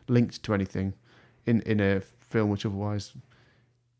linked 0.08 0.42
to 0.44 0.54
anything 0.54 0.94
in 1.46 1.60
in 1.62 1.80
a 1.80 2.00
film 2.00 2.48
which 2.50 2.64
otherwise 2.64 3.12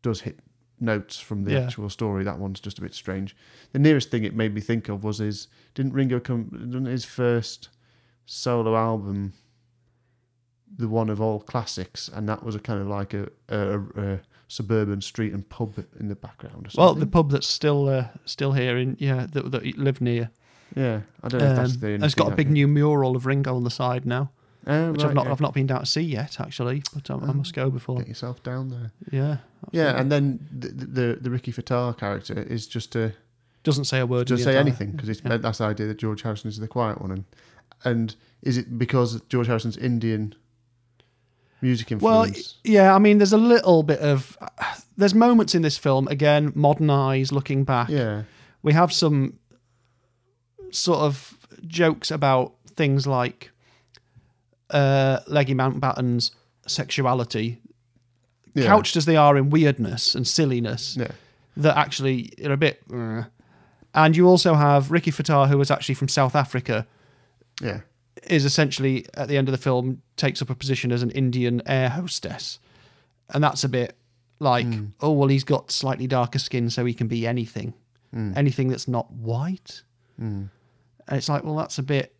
does 0.01 0.21
hit 0.21 0.39
notes 0.81 1.19
from 1.19 1.43
the 1.43 1.51
Yeah. 1.53 1.59
actual 1.59 1.89
story. 1.89 2.23
That 2.23 2.39
one's 2.39 2.59
just 2.59 2.79
a 2.79 2.81
bit 2.81 2.93
strange. 2.93 3.35
The 3.71 3.79
nearest 3.79 4.09
thing 4.11 4.23
it 4.23 4.35
made 4.35 4.53
me 4.53 4.61
think 4.61 4.89
of 4.89 5.03
was 5.03 5.19
his 5.19 5.47
didn't 5.75 5.93
Ringo 5.93 6.19
come 6.19 6.49
didn't 6.51 6.85
his 6.85 7.05
first 7.05 7.69
solo 8.25 8.75
album 8.75 9.33
the 10.77 10.87
one 10.87 11.09
of 11.09 11.19
all 11.19 11.39
classics 11.39 12.09
and 12.13 12.27
that 12.29 12.43
was 12.43 12.55
a 12.55 12.59
kind 12.59 12.81
of 12.81 12.87
like 12.87 13.13
a, 13.13 13.27
a, 13.49 13.79
a 13.97 14.19
suburban 14.47 15.01
street 15.01 15.33
and 15.33 15.47
pub 15.49 15.73
in 15.99 16.07
the 16.07 16.15
background 16.15 16.67
or. 16.67 16.69
Well, 16.81 16.93
the 16.95 17.05
pub 17.07 17.29
that's 17.31 17.47
still 17.47 17.89
uh, 17.89 18.07
still 18.25 18.53
here 18.53 18.77
in 18.77 18.95
yeah 18.99 19.27
that, 19.31 19.51
that 19.51 19.77
lived 19.77 20.01
near. 20.01 20.29
yeah 20.75 21.01
I 21.21 21.27
don't 21.27 21.41
know 21.41 21.49
if 21.51 21.55
that's 21.57 21.73
Um, 21.75 21.79
the 21.79 21.85
only 21.87 21.95
and 21.95 22.03
it's 22.05 22.15
got 22.15 22.31
a 22.31 22.35
big 22.35 22.49
new 22.49 22.67
mural 22.67 23.15
of 23.15 23.25
Ringo 23.25 23.55
on 23.55 23.63
the 23.65 23.69
side 23.69 24.05
now, 24.05 24.31
Oh, 24.67 24.91
which 24.91 25.01
right, 25.01 25.09
I've 25.09 25.15
not 25.15 25.25
yeah. 25.25 25.31
I've 25.31 25.41
not 25.41 25.53
been 25.53 25.65
down 25.67 25.79
to 25.79 25.85
see 25.85 26.01
yet 26.01 26.39
actually, 26.39 26.83
but 26.93 27.09
um, 27.09 27.23
I 27.29 27.33
must 27.33 27.53
go 27.55 27.69
before. 27.71 27.97
Get 27.97 28.07
yourself 28.07 28.43
down 28.43 28.69
there. 28.69 28.91
Yeah, 29.11 29.37
Yeah, 29.71 29.99
and 29.99 30.11
then 30.11 30.47
the 30.51 30.67
the, 30.69 31.17
the 31.21 31.29
Rikki 31.31 31.51
Fataar 31.51 31.97
character 31.97 32.41
is 32.43 32.67
just 32.67 32.91
to 32.91 33.13
doesn't 33.63 33.85
say 33.85 33.99
a 33.99 34.05
word. 34.05 34.27
the 34.27 34.37
say 34.37 34.51
entire- 34.51 34.57
anything 34.59 34.91
because 34.91 35.09
it's 35.09 35.21
Yeah. 35.25 35.37
that's 35.37 35.57
the 35.59 35.65
idea 35.65 35.87
that 35.87 35.97
George 35.97 36.21
Harrison 36.21 36.49
is 36.49 36.57
the 36.59 36.67
quiet 36.67 37.01
one, 37.01 37.11
and 37.11 37.25
and 37.83 38.15
is 38.43 38.57
it 38.57 38.77
because 38.77 39.19
George 39.29 39.47
Harrison's 39.47 39.77
Indian 39.77 40.35
music 41.61 41.89
Well, 41.99 42.23
influence? 42.23 42.55
yeah, 42.63 42.93
I 42.95 42.99
mean, 42.99 43.17
there's 43.19 43.33
a 43.33 43.37
little 43.37 43.81
bit 43.83 43.99
of 43.99 44.37
there's 44.97 45.15
moments 45.15 45.55
in 45.55 45.61
this 45.63 45.77
film 45.77 46.07
again, 46.07 46.51
modern 46.55 46.89
eyes 46.91 47.31
looking 47.31 47.63
back. 47.63 47.89
yeah, 47.89 48.23
we 48.61 48.73
have 48.73 48.91
some 48.93 49.39
sort 50.71 50.99
of 50.99 51.37
jokes 51.67 52.11
about 52.11 52.53
things 52.67 53.05
like 53.07 53.51
uh, 54.71 55.19
Leggy 55.27 55.53
Mountbatten's 55.53 56.31
sexuality, 56.67 57.59
yeah, 58.53 58.65
couched 58.65 58.95
as 58.95 59.05
they 59.05 59.15
are 59.15 59.37
in 59.37 59.49
weirdness 59.49 60.15
and 60.15 60.27
silliness, 60.27 60.97
yeah, 60.99 61.11
that 61.57 61.77
actually 61.77 62.33
are 62.43 62.53
a 62.53 62.57
bit. 62.57 62.81
uh. 62.93 63.23
And 63.93 64.15
you 64.15 64.25
also 64.25 64.53
have 64.53 64.89
Rikki 64.89 65.11
Fataar, 65.11 65.49
who 65.49 65.57
was 65.57 65.69
actually 65.69 65.95
from 65.95 66.07
South 66.07 66.33
Africa, 66.33 66.87
yeah, 67.61 67.81
is 68.23 68.45
essentially 68.45 69.05
at 69.15 69.27
the 69.27 69.35
end 69.37 69.49
of 69.49 69.51
the 69.51 69.57
film 69.57 70.01
takes 70.15 70.41
up 70.41 70.49
a 70.49 70.55
position 70.55 70.91
as 70.93 71.03
an 71.03 71.11
Indian 71.11 71.61
air 71.65 71.89
hostess, 71.89 72.59
and 73.33 73.43
that's 73.43 73.63
a 73.65 73.69
bit 73.69 73.97
like, 74.39 74.65
oh 75.01 75.11
well, 75.11 75.27
he's 75.27 75.43
got 75.43 75.71
slightly 75.71 76.07
darker 76.07 76.39
skin, 76.39 76.69
so 76.69 76.85
he 76.85 76.93
can 76.93 77.07
be 77.07 77.27
anything, 77.27 77.73
anything 78.37 78.69
that's 78.69 78.87
not 78.87 79.11
white, 79.11 79.83
and 81.07 81.17
it's 81.17 81.27
like, 81.29 81.43
well, 81.43 81.55
that's 81.57 81.77
a 81.77 81.83
bit 81.83 82.15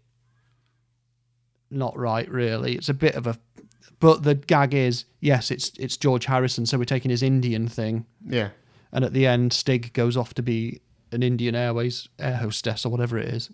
not 1.71 1.97
right, 1.97 2.29
really. 2.29 2.75
It's 2.75 2.89
a 2.89 2.93
bit 2.93 3.15
of 3.15 3.27
a, 3.27 3.37
but 3.99 4.23
the 4.23 4.35
gag 4.35 4.73
is, 4.73 5.05
yes, 5.19 5.51
it's 5.51 5.71
it's 5.77 5.97
George 5.97 6.25
Harrison, 6.25 6.65
so 6.65 6.77
we're 6.77 6.85
taking 6.85 7.11
his 7.11 7.23
Indian 7.23 7.67
thing, 7.67 8.05
yeah. 8.25 8.49
and 8.91 9.03
at 9.05 9.13
the 9.13 9.25
end, 9.27 9.53
Stig 9.53 9.93
goes 9.93 10.17
off 10.17 10.33
to 10.35 10.41
be 10.43 10.81
an 11.11 11.23
Indian 11.23 11.55
Airways 11.55 12.07
air 12.19 12.37
hostess 12.37 12.85
or 12.85 12.89
whatever 12.89 13.17
it 13.17 13.27
is. 13.27 13.49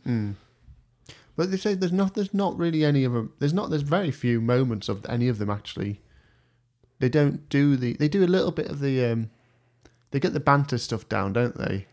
But 1.35 1.51
they 1.51 1.57
say 1.57 1.75
there's 1.75 1.91
not 1.91 2.15
there's 2.15 2.33
not 2.33 2.57
really 2.57 2.83
any 2.83 3.03
of 3.03 3.13
them. 3.13 3.33
There's 3.39 3.53
not 3.53 3.69
there's 3.69 3.83
very 3.83 4.11
few 4.11 4.41
moments 4.41 4.89
of 4.89 5.05
any 5.07 5.27
of 5.27 5.37
them 5.37 5.49
actually. 5.49 6.01
They 6.99 7.09
don't 7.09 7.47
do 7.49 7.75
the 7.75 7.93
they 7.93 8.07
do 8.07 8.23
a 8.23 8.27
little 8.27 8.51
bit 8.51 8.67
of 8.67 8.79
the 8.79 9.05
um, 9.05 9.29
they 10.11 10.19
get 10.19 10.33
the 10.33 10.39
banter 10.39 10.77
stuff 10.79 11.07
down, 11.07 11.33
don't 11.33 11.57
they? 11.57 11.85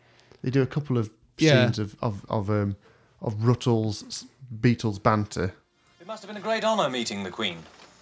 They 0.43 0.51
do 0.51 0.63
a 0.63 0.67
couple 0.67 0.97
of 0.97 1.11
Yeah. 1.39 1.65
scenes 1.67 1.79
of 1.79 1.97
of 2.01 2.25
of 2.31 2.49
um 2.49 2.77
of 3.21 3.45
Rutle's 3.45 4.25
Beatles 4.61 5.03
banter. 5.03 5.53
It 6.05 6.09
must 6.09 6.23
have 6.23 6.29
been 6.29 6.37
a 6.37 6.45
great 6.45 6.65
honour 6.65 6.91
meeting 6.91 7.23
the 7.23 7.31
Queen. 7.31 7.57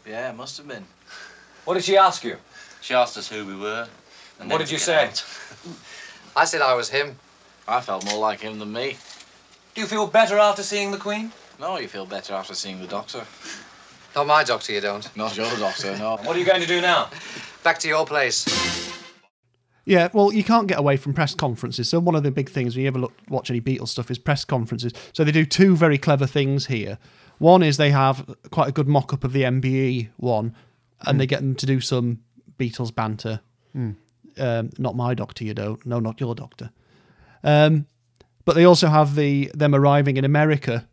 Yeah, 0.04 0.28
it 0.28 0.34
must 0.34 0.56
have 0.56 0.66
been. 0.66 0.84
What 1.64 1.74
did 1.74 1.84
she 1.84 1.96
ask 1.96 2.24
you? 2.24 2.36
She 2.80 2.94
asked 2.94 3.16
us 3.16 3.28
who 3.28 3.46
we 3.46 3.54
were. 3.54 3.86
and 4.40 4.50
What 4.50 4.58
did 4.58 4.72
you 4.72 4.78
say? 4.78 5.08
I 6.36 6.44
said 6.44 6.62
I 6.62 6.74
was 6.74 6.90
him. 6.90 7.14
I 7.68 7.80
felt 7.80 8.04
more 8.04 8.18
like 8.18 8.40
him 8.40 8.58
than 8.58 8.72
me. 8.72 8.96
Do 9.76 9.82
you 9.82 9.86
feel 9.86 10.08
better 10.08 10.36
after 10.36 10.64
seeing 10.64 10.90
the 10.90 10.98
Queen? 10.98 11.30
No, 11.60 11.78
you 11.78 11.86
feel 11.86 12.04
better 12.04 12.34
after 12.34 12.54
seeing 12.54 12.80
the 12.80 12.88
doctor. 12.88 13.22
Not 14.16 14.26
my 14.26 14.42
doctor, 14.42 14.72
you 14.72 14.80
don't. 14.80 15.16
Not 15.16 15.36
your 15.36 15.56
doctor, 15.58 15.96
no. 15.96 16.16
What 16.24 16.34
are 16.34 16.40
you 16.40 16.44
going 16.44 16.60
to 16.60 16.66
do 16.66 16.80
now? 16.80 17.08
Back 17.62 17.78
to 17.78 17.88
your 17.88 18.04
place. 18.04 18.44
Yeah, 19.84 20.08
well, 20.12 20.32
you 20.32 20.42
can't 20.42 20.66
get 20.66 20.80
away 20.80 20.96
from 20.96 21.14
press 21.14 21.36
conferences. 21.36 21.88
So 21.88 22.00
one 22.00 22.16
of 22.16 22.24
the 22.24 22.32
big 22.32 22.50
things 22.50 22.74
when 22.74 22.82
you 22.82 22.88
ever 22.88 22.98
look 22.98 23.12
watch 23.28 23.48
any 23.48 23.60
Beatles 23.60 23.90
stuff 23.90 24.10
is 24.10 24.18
press 24.18 24.44
conferences. 24.44 24.92
So 25.12 25.22
they 25.22 25.30
do 25.30 25.44
two 25.44 25.76
very 25.76 25.98
clever 25.98 26.26
things 26.26 26.66
here. 26.66 26.98
One 27.42 27.64
is 27.64 27.76
they 27.76 27.90
have 27.90 28.24
quite 28.52 28.68
a 28.68 28.72
good 28.72 28.86
mock-up 28.86 29.24
of 29.24 29.32
the 29.32 29.42
MBE 29.42 30.10
one, 30.16 30.54
and 31.00 31.18
they 31.20 31.26
get 31.26 31.40
them 31.40 31.56
to 31.56 31.66
do 31.66 31.80
some 31.80 32.20
Beatles 32.56 32.94
banter. 32.94 33.40
Um, 33.74 34.70
not 34.78 34.94
my 34.94 35.12
doctor, 35.14 35.44
you 35.44 35.52
don't. 35.52 35.84
No, 35.84 35.98
not 35.98 36.20
your 36.20 36.36
doctor. 36.36 36.70
Um, 37.42 37.86
but 38.44 38.54
they 38.54 38.64
also 38.64 38.86
have 38.86 39.16
the 39.16 39.50
them 39.54 39.74
arriving 39.74 40.16
in 40.16 40.24
America 40.24 40.86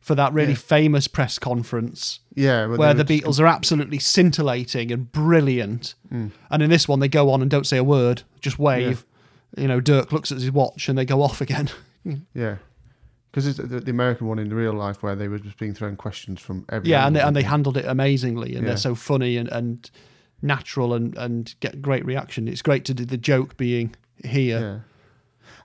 for 0.00 0.16
that 0.16 0.32
really 0.32 0.50
Yeah. 0.52 0.56
famous 0.58 1.06
press 1.06 1.38
conference 1.38 2.18
Yeah, 2.34 2.66
where 2.66 2.92
the 2.92 3.02
were 3.04 3.08
just- 3.08 3.24
Beatles 3.24 3.40
are 3.40 3.46
absolutely 3.46 4.00
scintillating 4.00 4.90
and 4.92 5.10
brilliant. 5.12 5.94
And 6.10 6.32
in 6.62 6.70
this 6.70 6.88
one, 6.88 6.98
they 7.00 7.08
go 7.08 7.30
on 7.30 7.40
and 7.40 7.48
don't 7.50 7.66
say 7.66 7.76
a 7.76 7.84
word, 7.84 8.22
just 8.40 8.58
wave. 8.58 9.06
You 9.56 9.68
know, 9.68 9.80
Dirk 9.80 10.10
looks 10.12 10.32
at 10.32 10.38
his 10.40 10.50
watch 10.50 10.88
and 10.88 10.98
they 10.98 11.04
go 11.04 11.22
off 11.22 11.40
again. 11.40 11.70
Yeah, 12.34 12.56
because 13.34 13.56
the, 13.56 13.80
the 13.80 13.90
American 13.90 14.28
one 14.28 14.38
in 14.38 14.52
real 14.54 14.72
life 14.74 15.02
where 15.02 15.16
they 15.16 15.26
were 15.28 15.38
just 15.40 15.58
being 15.58 15.74
thrown 15.74 15.96
questions 15.96 16.40
from 16.40 16.64
every. 16.68 16.88
yeah, 16.90 17.04
and 17.06 17.16
they, 17.16 17.20
and 17.20 17.34
they 17.34 17.42
handled 17.42 17.76
it 17.76 17.84
amazingly, 17.84 18.54
and 18.54 18.62
Yeah. 18.62 18.68
they're 18.68 18.76
so 18.76 18.94
funny 18.94 19.36
and, 19.36 19.48
and 19.48 19.90
natural 20.40 20.94
and, 20.94 21.16
and 21.18 21.52
get 21.60 21.82
great 21.82 22.04
reaction. 22.04 22.46
It's 22.46 22.62
great 22.62 22.84
to 22.84 22.94
do 22.94 23.04
the 23.04 23.16
joke 23.16 23.56
being 23.56 23.94
here. 24.24 24.60
Yeah. 24.60 24.78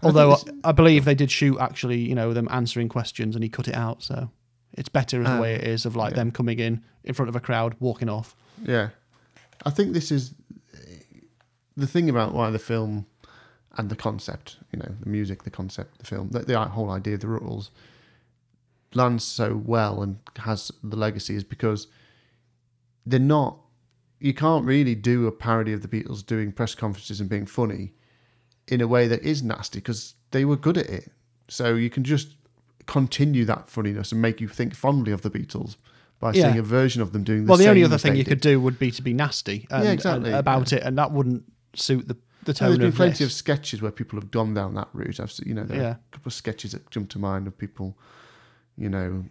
Although 0.02 0.32
I, 0.34 0.70
I 0.70 0.72
believe 0.72 1.06
they 1.06 1.14
did 1.16 1.30
shoot 1.30 1.60
actually, 1.60 2.00
you 2.00 2.16
know, 2.16 2.34
them 2.34 2.48
answering 2.50 2.90
questions 2.90 3.36
and 3.36 3.44
he 3.44 3.50
cut 3.50 3.68
it 3.68 3.76
out. 3.76 4.02
So 4.02 4.30
it's 4.78 4.90
better 4.90 5.20
as 5.22 5.28
the 5.28 5.34
Ah, 5.38 5.42
way 5.42 5.56
it 5.56 5.64
is 5.64 5.86
of 5.86 5.96
like 5.96 6.12
yeah. 6.12 6.16
them 6.18 6.32
coming 6.32 6.58
in 6.60 6.84
in 7.04 7.14
front 7.14 7.30
of 7.30 7.36
a 7.36 7.40
crowd, 7.40 7.76
walking 7.80 8.10
off. 8.10 8.36
Yeah, 8.64 8.90
I 9.66 9.70
think 9.70 9.94
this 9.94 10.12
is 10.12 10.34
the 11.78 11.88
thing 11.88 12.10
about 12.10 12.34
why 12.34 12.50
the 12.50 12.60
film 12.60 13.06
and 13.78 13.90
the 13.90 13.96
concept, 13.96 14.58
you 14.72 14.80
know, 14.80 14.96
the 15.00 15.10
music, 15.10 15.44
the 15.44 15.50
concept, 15.50 16.00
the 16.00 16.06
film, 16.06 16.30
the, 16.30 16.40
the 16.40 16.60
whole 16.60 16.90
idea 16.90 17.14
of 17.16 17.20
the 17.22 17.28
Rutles 17.28 17.70
lands 18.96 19.24
so 19.24 19.62
well 19.66 20.02
and 20.02 20.18
has 20.38 20.72
the 20.84 20.96
legacy 20.96 21.36
is 21.36 21.44
because 21.44 21.88
they're 23.06 23.20
not. 23.20 23.58
You 24.20 24.34
can't 24.34 24.66
really 24.66 24.96
do 24.96 25.28
a 25.28 25.32
parody 25.32 25.72
of 25.72 25.82
the 25.82 25.88
Beatles 25.88 26.26
doing 26.26 26.52
press 26.52 26.76
conferences 26.76 27.22
and 27.22 27.30
being 27.30 27.46
funny 27.46 27.94
in 28.68 28.82
a 28.82 28.88
way 28.88 29.08
that 29.08 29.22
is 29.24 29.42
nasty 29.42 29.80
because 29.80 30.16
they 30.32 30.44
were 30.44 30.58
good 30.58 30.78
at 30.78 30.88
it. 30.88 31.12
So 31.48 31.76
you 31.76 31.90
can 31.90 32.04
just 32.04 32.36
continue 32.86 33.46
that 33.46 33.68
funniness 33.70 34.12
and 34.12 34.22
make 34.22 34.42
you 34.42 34.48
think 34.48 34.76
fondly 34.76 35.12
of 35.12 35.22
the 35.22 35.30
Beatles 35.30 35.78
by 36.20 36.34
Yeah. 36.34 36.48
seeing 36.48 36.58
a 36.58 36.64
version 36.64 37.02
of 37.02 37.14
them 37.14 37.24
doing 37.24 37.46
the 37.46 37.50
well, 37.50 37.58
the 37.58 37.70
only 37.70 37.84
other 37.84 37.98
thing 37.98 38.16
you 38.16 38.24
did. 38.24 38.30
could 38.30 38.42
do 38.42 38.60
would 38.60 38.78
be 38.78 38.92
to 38.92 39.02
be 39.02 39.14
nasty 39.14 39.68
and, 39.72 39.84
Yeah, 39.84 39.92
and 39.92 40.00
exactly, 40.00 40.32
about 40.34 40.74
it, 40.74 40.84
and 40.84 40.98
that 40.98 41.12
wouldn't 41.12 41.44
suit 41.76 42.08
the 42.08 42.18
the 42.46 42.52
And 42.52 42.58
tone 42.58 42.68
there's 42.70 42.78
been 42.80 42.92
plenty 42.94 43.12
this. 43.24 43.28
of 43.28 43.32
sketches 43.32 43.82
where 43.82 43.92
people 43.92 44.20
have 44.20 44.32
gone 44.32 44.54
down 44.54 44.74
that 44.76 44.88
route. 44.94 45.20
I've 45.20 45.32
seen, 45.32 45.48
you 45.50 45.54
know, 45.56 45.64
there 45.66 45.82
are 45.82 45.90
a 45.92 46.00
couple 46.12 46.30
of 46.30 46.34
sketches 46.34 46.72
that 46.72 46.90
jump 46.90 47.10
to 47.12 47.20
mind 47.20 47.48
of 47.48 47.58
people, 47.58 47.98
you 48.78 48.90
know, 48.90 49.26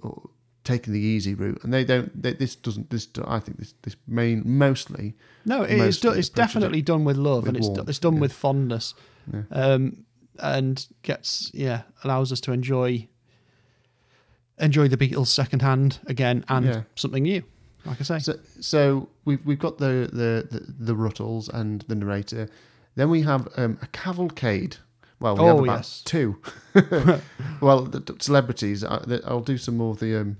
or 0.00 0.30
taking 0.64 0.92
the 0.92 1.00
easy 1.00 1.34
route, 1.34 1.58
and 1.64 1.72
they 1.72 1.84
don't. 1.84 2.22
They, 2.22 2.34
this 2.34 2.54
doesn't. 2.56 2.90
This 2.90 3.08
I 3.26 3.38
think 3.40 3.58
this 3.58 3.74
this 3.82 3.96
main 4.06 4.42
mostly. 4.44 5.14
No, 5.46 5.62
it's 5.62 5.78
mostly 5.78 6.10
do, 6.10 6.18
it's 6.18 6.28
approaches 6.28 6.28
it 6.28 6.34
definitely 6.34 6.82
done 6.82 7.04
with 7.04 7.16
love, 7.16 7.42
with 7.44 7.48
and 7.48 7.56
it's 7.56 7.66
warmth, 7.68 7.88
it's 7.88 7.98
done 7.98 8.14
yeah. 8.14 8.20
with 8.20 8.32
fondness, 8.32 8.94
Yeah. 9.32 9.42
um, 9.50 10.04
and 10.38 10.86
gets 11.02 11.50
yeah 11.54 11.82
allows 12.04 12.30
us 12.32 12.40
to 12.42 12.52
enjoy 12.52 13.08
enjoy 14.58 14.88
the 14.88 14.96
Beatles 14.96 15.28
secondhand 15.28 15.98
again 16.06 16.44
and 16.48 16.66
Yeah. 16.66 16.82
something 16.96 17.22
new. 17.22 17.42
Like 17.84 18.00
I 18.00 18.04
say, 18.04 18.18
So 18.18 18.38
so 18.60 19.08
we've 19.24 19.44
we've 19.44 19.58
got 19.58 19.78
the 19.78 20.08
the 20.12 20.46
the, 20.50 20.74
the 20.78 20.94
Rutles 20.94 21.48
and 21.48 21.82
the 21.82 21.94
narrator. 21.94 22.48
Then 22.96 23.10
we 23.10 23.22
have 23.22 23.48
um, 23.56 23.78
a 23.82 23.86
cavalcade. 23.88 24.76
Well, 25.20 25.36
we 25.36 25.44
have 25.44 25.56
Oh, 25.56 25.64
about 25.64 25.76
yes. 25.78 26.02
two. 26.04 26.38
well, 27.60 27.82
the, 27.82 28.00
the 28.00 28.16
celebrities. 28.20 28.82
I, 28.84 28.98
the, 29.06 29.22
I'll 29.26 29.40
do 29.40 29.58
some 29.58 29.76
more 29.76 29.92
of 29.92 30.00
the 30.00 30.16
um, 30.20 30.36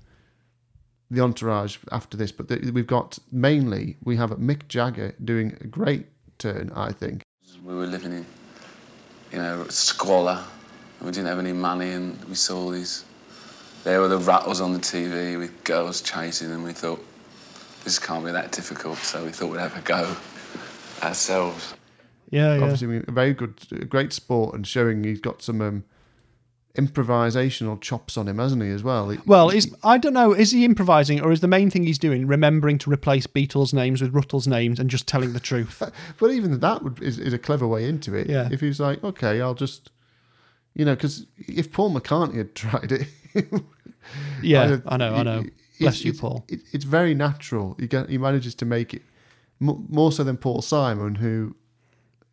the 1.09 1.21
entourage 1.21 1.77
after 1.91 2.17
this, 2.17 2.31
but 2.31 2.47
the, 2.47 2.71
we've 2.71 2.87
got 2.87 3.19
mainly 3.31 3.97
we 4.03 4.15
have 4.17 4.31
Mick 4.31 4.67
Jagger 4.67 5.13
doing 5.23 5.57
a 5.61 5.67
great 5.67 6.07
turn. 6.39 6.71
I 6.75 6.91
think. 6.91 7.23
We 7.63 7.75
were 7.75 7.85
living 7.85 8.11
in, 8.13 8.25
you 9.31 9.37
know, 9.37 9.65
squalor. 9.69 10.43
And 10.99 11.05
we 11.07 11.11
didn't 11.11 11.27
have 11.27 11.39
any 11.39 11.53
money, 11.53 11.91
and 11.91 12.23
we 12.25 12.35
saw 12.35 12.71
these. 12.71 13.05
There 13.83 13.99
were 14.01 14.07
the 14.07 14.19
Rutles 14.19 14.61
on 14.61 14.73
the 14.73 14.79
TV 14.79 15.37
with 15.37 15.63
girls 15.63 16.01
chasing 16.01 16.49
them. 16.49 16.63
We 16.63 16.73
thought, 16.73 17.03
this 17.83 17.99
can't 17.99 18.23
be 18.25 18.31
that 18.31 18.51
difficult, 18.51 18.97
so 18.97 19.23
we 19.25 19.31
thought 19.31 19.51
we'd 19.51 19.59
have 19.59 19.77
a 19.77 19.81
go 19.81 20.15
ourselves. 21.03 21.73
yeah, 22.29 22.55
yeah. 22.55 22.61
Obviously, 22.63 22.97
a 23.07 23.11
very 23.11 23.33
good, 23.33 23.89
great 23.89 24.13
sport, 24.13 24.55
and 24.55 24.65
showing 24.67 25.03
he's 25.03 25.19
got 25.19 25.41
some 25.41 25.61
um, 25.61 25.83
improvisational 26.77 27.79
chops 27.81 28.17
on 28.17 28.27
him, 28.27 28.37
hasn't 28.37 28.61
he? 28.61 28.69
As 28.69 28.83
well. 28.83 29.09
He- 29.09 29.19
Well, 29.25 29.49
he- 29.49 29.57
is 29.57 29.75
I 29.83 29.97
don't 29.97 30.13
know. 30.13 30.31
Is 30.33 30.51
he 30.51 30.63
improvising, 30.65 31.21
or 31.21 31.31
is 31.31 31.41
the 31.41 31.47
main 31.47 31.69
thing 31.69 31.83
he's 31.83 31.97
doing 31.99 32.27
remembering 32.27 32.77
to 32.79 32.91
replace 32.91 33.27
Beatles' 33.27 33.73
names 33.73 34.01
with 34.01 34.13
Rutles' 34.13 34.47
names 34.47 34.79
and 34.79 34.89
just 34.89 35.07
telling 35.07 35.33
the 35.33 35.39
truth? 35.39 35.81
But 36.19 36.31
even 36.31 36.59
that 36.59 36.83
would, 36.83 37.01
is, 37.01 37.19
is 37.19 37.33
a 37.33 37.37
clever 37.39 37.67
way 37.67 37.85
into 37.87 38.15
it. 38.15 38.29
Yeah. 38.29 38.47
If 38.51 38.61
he's 38.61 38.79
like, 38.79 39.03
okay, 39.03 39.41
I'll 39.41 39.53
just, 39.55 39.91
you 40.75 40.85
know, 40.85 40.95
because 40.95 41.25
if 41.37 41.71
Paul 41.71 41.91
McCartney 41.93 42.37
had 42.37 42.55
tried 42.55 42.91
it, 42.91 43.07
Yeah, 44.41 44.67
don't- 44.67 44.83
I 44.87 44.97
know, 44.97 45.13
I 45.15 45.23
know. 45.23 45.43
Bless 45.81 45.99
it's- 46.01 46.05
you, 46.05 46.13
Paul. 46.19 46.45
It, 46.47 46.61
it's 46.73 46.85
very 46.85 47.13
natural. 47.13 47.75
He 47.79 47.87
get, 47.87 48.09
he 48.09 48.17
manages 48.17 48.55
to 48.55 48.65
make 48.65 48.93
it 48.93 49.01
mo- 49.59 49.83
more 49.89 50.11
so 50.11 50.23
than 50.23 50.37
Paul 50.37 50.61
Simon, 50.61 51.15
who 51.15 51.55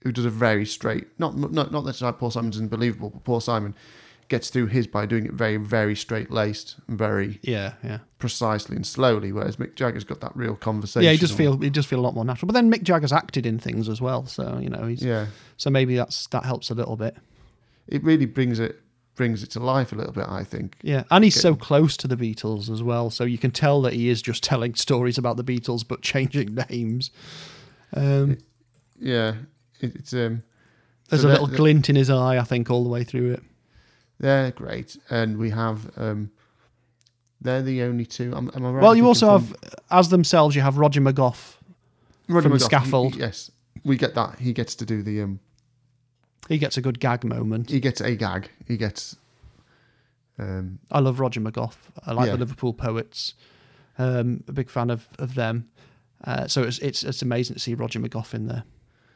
who 0.05 0.13
does 0.13 0.25
a 0.25 0.31
very 0.31 0.65
straight. 0.67 1.07
Not 1.19 1.37
not 1.37 1.73
not 1.73 1.85
that 1.85 2.17
Paul 2.19 2.31
Simon's 2.31 2.59
unbelievable, 2.59 3.11
but 3.11 3.25
Paul 3.25 3.41
Simon 3.41 3.75
gets 4.29 4.51
through 4.51 4.67
his 4.67 4.87
by 4.87 5.07
doing 5.07 5.25
it 5.25 5.33
very 5.33 5.57
very 5.57 5.97
straight 5.97 6.31
laced 6.31 6.77
and 6.87 6.99
very 6.99 7.39
Yeah, 7.43 7.73
yeah. 7.83 7.99
precisely 8.19 8.77
and 8.77 8.87
slowly. 8.87 9.33
Whereas 9.33 9.57
Mick 9.57 9.75
Jagger's 9.75 10.05
got 10.05 10.21
that 10.21 10.37
real 10.37 10.55
conversation. 10.55 11.05
Yeah, 11.05 11.13
he 11.13 11.17
just 11.19 11.35
feel 11.35 11.57
he 11.59 11.71
just 11.71 11.89
feel 11.89 11.99
a 11.99 12.03
lot 12.07 12.15
more 12.15 12.25
natural. 12.27 12.47
But 12.47 12.53
then 12.53 12.71
Mick 12.71 12.83
Jagger's 12.83 13.13
acted 13.13 13.47
in 13.47 13.59
things 13.59 13.89
as 13.89 14.01
well, 14.03 14.27
so 14.27 14.59
you 14.61 14.69
know 14.69 14.87
he's 14.87 15.03
Yeah. 15.03 15.27
so 15.57 15.71
maybe 15.71 15.97
that's 15.97 16.27
that 16.29 16.45
helps 16.45 16.69
a 16.71 16.75
little 16.75 16.97
bit. 16.97 17.17
It 17.87 18.05
really 18.05 18.27
brings 18.27 18.59
it 18.61 18.81
brings 19.19 19.43
it 19.43 19.51
to 19.51 19.61
life 19.61 19.93
a 19.93 19.97
little 19.97 20.13
bit. 20.15 20.25
I 20.27 20.43
think. 20.45 20.77
Yeah, 20.83 21.03
and 21.11 21.23
he's 21.23 21.39
so 21.39 21.55
close 21.55 21.95
to 21.99 22.09
the 22.09 22.17
Beatles 22.17 22.71
as 22.71 22.83
well, 22.83 23.11
so 23.11 23.25
you 23.25 23.37
can 23.37 23.51
tell 23.51 23.83
that 23.83 23.93
he 23.93 24.09
is 24.09 24.23
just 24.23 24.43
telling 24.43 24.75
stories 24.75 25.19
about 25.19 25.37
the 25.37 25.45
Beatles 25.45 25.87
but 25.87 26.01
changing 26.01 26.55
names. 26.71 27.11
Um, 27.95 28.39
Yeah, 28.99 29.35
it, 29.81 29.95
it's 29.97 30.15
um. 30.15 30.43
there's 31.11 31.23
so 31.23 31.29
a 31.29 31.31
little 31.31 31.47
glint 31.49 31.91
in 31.91 31.97
his 31.97 32.09
eye, 32.09 32.39
I 32.39 32.45
think, 32.45 32.71
all 32.71 32.83
the 32.85 32.89
way 32.91 33.05
through 33.05 33.33
it. 33.35 33.43
They're 34.21 34.51
great, 34.53 34.97
and 35.11 35.37
we 35.37 35.51
have 35.51 35.91
um. 35.99 36.31
They're 37.41 37.63
the 37.63 37.83
only 37.83 38.05
two. 38.07 38.35
Am, 38.35 38.51
am 38.55 38.65
I 38.67 38.71
right? 38.71 38.83
well, 38.83 38.97
you 38.97 39.07
also 39.07 39.31
have, 39.31 39.55
as 39.91 40.09
themselves, 40.09 40.57
you 40.57 40.63
have 40.63 40.77
Roger 40.79 41.01
McGough 41.01 41.37
Roddy 42.29 42.49
from 42.49 42.59
McGough, 42.59 42.63
Scaffold. 42.63 43.15
he- 43.15 43.21
yes, 43.21 43.51
we 43.85 43.97
get 43.97 44.15
that. 44.17 44.39
He 44.41 44.53
gets 44.53 44.75
to 44.77 44.85
do 44.87 45.03
the 45.03 45.23
um. 45.23 45.41
He 46.49 46.59
gets 46.59 46.77
a 46.77 46.81
good 46.81 46.99
gag 47.01 47.25
moment. 47.25 47.71
He 47.71 47.79
gets 47.81 48.01
a 48.01 48.15
gag. 48.17 48.51
He 48.67 48.77
gets. 48.77 49.17
Um. 50.39 50.79
I 50.91 51.01
love 51.01 51.21
Roger 51.21 51.41
McGough. 51.41 51.75
I 52.07 52.13
like 52.13 52.27
Yeah. 52.27 52.33
the 52.33 52.39
Liverpool 52.39 52.73
poets. 52.73 53.35
Um, 53.99 54.45
a 54.47 54.53
big 54.53 54.71
fan 54.71 54.91
of, 54.91 55.09
of 55.19 55.35
them. 55.35 55.69
Uh, 56.25 56.47
so 56.47 56.63
it's, 56.63 56.79
it's 56.79 57.03
it's 57.05 57.23
amazing 57.23 57.55
to 57.55 57.61
see 57.61 57.75
Roger 57.75 57.99
McGough 58.01 58.33
in 58.35 58.47
there. 58.47 58.65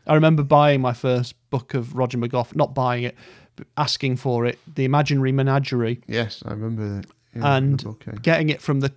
I 0.07 0.15
remember 0.15 0.43
buying 0.43 0.81
my 0.81 0.93
first 0.93 1.35
book 1.51 1.75
of 1.75 1.95
Roger 1.95 2.19
McGough, 2.19 2.57
not 2.57 2.75
buying 2.75 3.05
it, 3.05 3.17
but 3.55 3.69
asking 3.77 4.17
for 4.17 4.45
it, 4.47 4.59
The 4.75 4.85
Imaginary 4.85 5.31
Menagerie, 5.31 6.01
Yes, 6.09 6.43
I 6.45 6.51
remember 6.51 6.97
that. 6.97 7.07
Yeah, 7.37 7.57
and 7.57 7.87
okay. 7.87 8.13
getting 8.21 8.49
it 8.51 8.61
from 8.61 8.81
the 8.81 8.93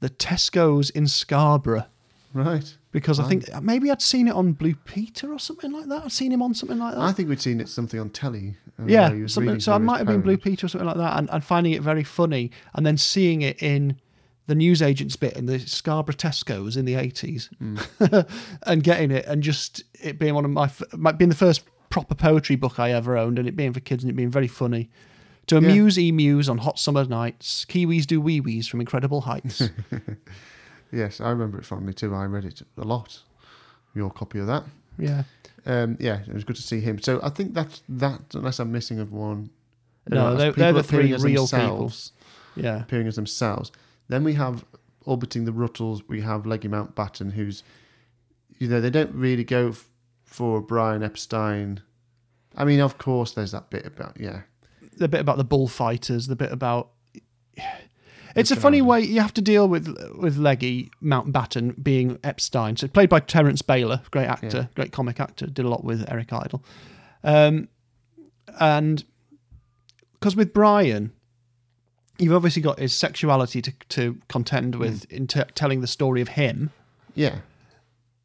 the 0.00 0.10
Tesco's 0.10 0.90
in 0.90 1.06
Scarborough 1.06 1.86
Right. 2.34 2.76
Because 2.92 3.20
I 3.20 3.28
think 3.28 3.44
maybe 3.62 3.90
I'd 3.90 4.02
seen 4.02 4.26
it 4.28 4.34
on 4.34 4.52
Blue 4.52 4.74
Peter 4.74 5.32
or 5.32 5.38
something 5.38 5.70
like 5.72 5.86
that. 5.86 6.04
I'd 6.04 6.12
seen 6.12 6.32
him 6.32 6.42
on 6.42 6.54
something 6.54 6.78
like 6.78 6.94
that. 6.94 7.00
I 7.00 7.12
think 7.12 7.28
we'd 7.28 7.40
seen 7.40 7.60
it 7.60 7.68
something 7.68 8.00
on 8.00 8.10
telly. 8.10 8.56
uh, 8.80 8.84
yeah, 8.86 9.08
something, 9.26 9.60
so 9.60 9.72
I 9.72 9.78
might 9.78 9.98
have 9.98 10.06
been 10.06 10.20
Blue. 10.22 10.36
Peter 10.36 10.66
or 10.66 10.68
something 10.68 10.88
like 10.88 10.96
that, 10.96 11.18
and, 11.18 11.30
and 11.30 11.44
finding 11.44 11.72
it 11.72 11.82
very 11.82 12.02
funny, 12.04 12.50
and 12.74 12.84
then 12.84 12.96
seeing 12.96 13.42
it 13.42 13.62
in 13.62 14.00
the 14.46 14.54
newsagents 14.56 15.14
bit 15.14 15.34
in 15.36 15.46
the 15.46 15.60
Scarborough 15.60 16.14
Tesco's 16.14 16.76
in 16.76 16.84
the 16.84 16.96
eighties, 16.96 17.48
Mm. 17.62 18.28
and 18.64 18.82
getting 18.82 19.10
it, 19.12 19.24
and 19.26 19.42
just 19.42 19.84
it 20.00 20.18
being 20.18 20.34
one 20.34 20.44
of 20.44 20.50
my, 20.98 21.12
being 21.12 21.28
the 21.28 21.36
first 21.36 21.62
proper 21.90 22.14
poetry 22.14 22.56
book 22.56 22.78
I 22.80 22.90
ever 22.92 23.16
owned, 23.16 23.38
and 23.38 23.46
it 23.46 23.54
being 23.54 23.72
for 23.72 23.80
kids 23.80 24.02
and 24.02 24.10
it 24.10 24.14
being 24.14 24.30
very 24.30 24.48
funny. 24.48 24.90
To 25.46 25.56
amuse 25.56 25.98
emus 25.98 26.48
on 26.48 26.58
hot 26.58 26.78
summer 26.78 27.04
nights, 27.04 27.64
Kiwis 27.64 28.06
do 28.06 28.20
wee 28.20 28.40
wees 28.40 28.68
from 28.68 28.78
incredible 28.80 29.22
heights. 29.22 29.68
Yes, 30.92 31.20
I 31.20 31.30
remember 31.30 31.58
it 31.58 31.64
fondly 31.64 31.92
too. 31.94 32.14
I 32.14 32.24
read 32.24 32.44
it 32.44 32.62
a 32.76 32.82
lot. 32.84 33.20
Your 33.94 34.10
copy 34.10 34.38
of 34.38 34.46
that. 34.46 34.64
yeah. 34.98 35.24
Um, 35.66 35.98
yeah, 36.00 36.20
it 36.26 36.32
was 36.32 36.42
good 36.44 36.56
to 36.56 36.62
see 36.62 36.80
him. 36.80 36.98
So 37.02 37.20
I 37.22 37.28
think 37.28 37.52
that's 37.52 37.82
that. 37.88 38.22
Unless 38.34 38.60
I'm 38.60 38.72
missing 38.72 38.98
of 38.98 39.12
one. 39.12 39.50
No, 40.08 40.34
they're- 40.34 40.52
they're 40.52 40.72
the 40.72 40.82
three 40.82 41.12
real 41.14 41.42
themselves, 41.46 42.12
Yeah. 42.56 42.80
appearing 42.80 43.06
as 43.06 43.16
themselves. 43.16 43.70
Then 44.08 44.24
we 44.24 44.32
have 44.34 44.64
orbiting 45.04 45.44
the 45.44 45.52
Ruttles. 45.52 46.02
We 46.08 46.22
have 46.22 46.46
Leggy 46.46 46.68
Mountbatten, 46.68 47.32
who's, 47.32 47.62
you 48.58 48.68
know, 48.68 48.80
they 48.80 48.88
don't 48.90 49.14
really 49.14 49.44
go 49.44 49.68
f- 49.68 49.88
for 50.24 50.62
Brian 50.62 51.02
Epstein. 51.02 51.82
I 52.56 52.64
mean, 52.64 52.80
of 52.80 52.96
course, 52.96 53.32
there's 53.32 53.52
that 53.52 53.68
bit 53.70 53.84
about 53.84 54.18
yeah, 54.18 54.42
the 54.96 55.08
bit 55.08 55.20
about 55.20 55.36
the 55.36 55.44
bullfighters, 55.44 56.26
the 56.26 56.36
bit 56.36 56.50
about. 56.52 56.90
It's 58.36 58.50
a 58.50 58.56
funny 58.56 58.80
way 58.82 59.00
you 59.00 59.20
have 59.20 59.34
to 59.34 59.40
deal 59.42 59.68
with 59.68 59.88
with 60.16 60.36
Leggy 60.36 60.90
Mountbatten 61.02 61.82
being 61.82 62.18
Epstein. 62.22 62.76
So 62.76 62.86
played 62.88 63.08
by 63.08 63.20
Terence 63.20 63.62
Bayler, 63.62 64.02
great 64.10 64.26
actor, 64.26 64.56
Yeah. 64.58 64.66
great 64.74 64.92
comic 64.92 65.18
actor, 65.20 65.46
did 65.46 65.64
a 65.64 65.68
lot 65.68 65.84
with 65.84 66.04
Eric 66.10 66.32
Idle, 66.32 66.62
um, 67.24 67.68
and 68.58 69.04
because 70.14 70.36
with 70.36 70.52
Brian, 70.52 71.12
you've 72.18 72.34
obviously 72.34 72.62
got 72.62 72.78
his 72.78 72.96
sexuality 72.96 73.60
to 73.62 73.72
to 73.90 74.18
contend 74.28 74.74
with 74.76 75.04
in 75.10 75.26
t- 75.26 75.42
telling 75.54 75.80
the 75.80 75.86
story 75.86 76.20
of 76.20 76.28
him, 76.28 76.70
yeah, 77.14 77.36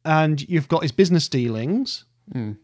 and 0.04 0.48
you've 0.48 0.68
got 0.68 0.82
his 0.82 0.92
business 0.92 1.28
dealings, 1.28 2.04
Mm. 2.34 2.56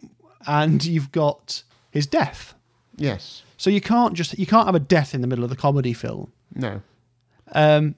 and 0.46 0.84
you've 0.84 1.12
got 1.12 1.62
his 1.90 2.06
death. 2.06 2.54
yes, 2.96 3.42
So 3.56 3.70
you 3.70 3.80
can't 3.80 4.14
just 4.14 4.38
you 4.38 4.46
can't 4.46 4.66
have 4.66 4.74
a 4.74 4.80
death 4.80 5.14
in 5.14 5.20
the 5.22 5.26
middle 5.26 5.44
of 5.44 5.50
the 5.50 5.56
comedy 5.56 5.92
film. 5.92 6.30
no, 6.54 6.82
Um, 7.52 7.94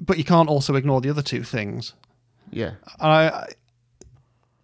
but 0.00 0.18
you 0.18 0.24
can't 0.24 0.48
also 0.48 0.74
ignore 0.74 1.00
the 1.00 1.10
other 1.10 1.22
two 1.22 1.42
things. 1.42 1.94
yeah. 2.50 2.72
And 3.00 3.12
I, 3.12 3.28
I 3.28 3.48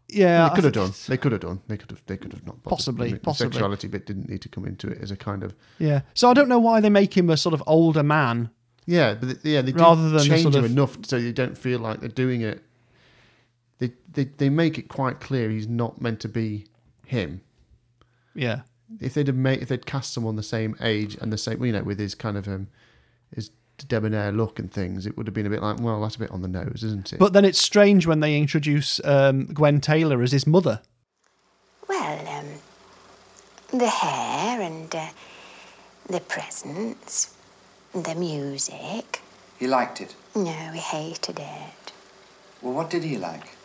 yeah, 0.09 0.49
they 0.49 0.55
could 0.55 0.65
have 0.65 0.73
done. 0.75 0.91
They 1.09 1.17
could 1.17 1.33
have 1.33 1.41
done. 1.41 1.61
They 1.69 1.77
could 1.79 1.91
have. 1.91 2.03
They 2.07 2.19
could 2.19 2.33
have 2.35 2.45
not. 2.47 2.63
bothered. 2.63 2.77
Possibly, 2.77 3.13
mean, 3.13 3.21
possibly. 3.21 3.49
The 3.49 3.55
sexuality 3.55 3.89
bit 3.89 4.05
didn't 4.05 4.29
need 4.29 4.43
to 4.43 4.49
come 4.51 4.67
into 4.67 4.89
it 4.89 4.99
as 5.01 5.11
a 5.11 5.17
kind 5.17 5.43
of. 5.43 5.55
Yeah, 5.79 6.03
so 6.13 6.29
I 6.31 6.35
don't 6.35 6.49
know 6.49 6.59
why 6.59 6.81
they 6.81 6.91
make 6.91 7.17
him 7.17 7.31
a 7.31 7.37
sort 7.39 7.55
of 7.55 7.63
older 7.67 8.03
man. 8.03 8.51
Yeah, 8.85 9.15
but 9.15 9.27
th- 9.27 9.39
yeah, 9.43 9.63
they 9.63 9.73
do 9.73 9.79
Rather 9.79 10.11
than 10.11 10.23
change 10.27 10.43
sort 10.43 10.55
him 10.57 10.65
of- 10.65 10.71
enough 10.71 10.99
so 11.07 11.17
you 11.17 11.33
don't 11.33 11.57
feel 11.57 11.79
like 11.79 12.01
they're 12.01 12.09
doing 12.11 12.43
it 12.43 12.63
they, 13.79 13.93
they 14.13 14.25
they 14.25 14.49
make 14.49 14.79
it 14.79 14.89
quite 14.89 15.19
clear 15.19 15.51
he's 15.51 15.67
not 15.69 16.01
meant 16.01 16.21
to 16.21 16.29
be 16.29 16.67
him. 17.07 17.41
Yeah. 18.35 18.61
If 19.01 19.15
they'd 19.15 19.27
have 19.27 19.37
made 19.37 19.61
if 19.63 19.69
they'd 19.69 19.87
cast 19.87 20.13
someone 20.13 20.37
the 20.37 20.43
same 20.43 20.77
age 20.81 21.17
and 21.21 21.33
the 21.33 21.39
same 21.39 21.65
you 21.65 21.73
know 21.73 21.83
with 21.83 21.99
his 21.99 22.15
kind 22.15 22.37
of 22.37 22.47
um 22.47 22.69
his 23.35 23.51
debonair 23.85 24.33
look 24.33 24.59
and 24.59 24.71
things, 24.73 25.07
it 25.07 25.17
would 25.17 25.27
have 25.27 25.35
been 25.35 25.47
a 25.47 25.51
bit 25.51 25.63
like 25.63 25.81
well 25.81 26.01
that's 26.01 26.17
a 26.17 26.19
bit 26.19 26.31
on 26.31 26.43
the 26.43 26.49
nose, 26.49 26.83
isn't 26.85 27.13
it? 27.13 27.19
But 27.19 27.33
then 27.33 27.45
it's 27.45 27.61
strange 27.61 28.07
when 28.07 28.21
they 28.21 28.37
introduce 28.37 29.01
um, 29.05 29.47
Gwen 29.47 29.81
Taylor 29.81 30.23
as 30.23 30.33
his 30.33 30.47
mother. 30.47 30.81
Well, 31.89 32.29
um, 32.29 33.79
the 33.79 33.89
hair 33.89 34.61
and 34.61 34.95
uh, 34.95 35.09
the 36.09 36.21
presents, 36.21 37.35
the 37.93 38.15
music. 38.15 39.21
He 39.59 39.67
liked 39.67 40.01
it. 40.01 40.15
No, 40.35 40.51
he 40.73 40.81
hated 40.81 41.39
it. 41.39 41.93
Well, 42.63 42.73
what 42.73 42.91
did 42.91 43.05
he 43.05 43.17
like? 43.19 43.57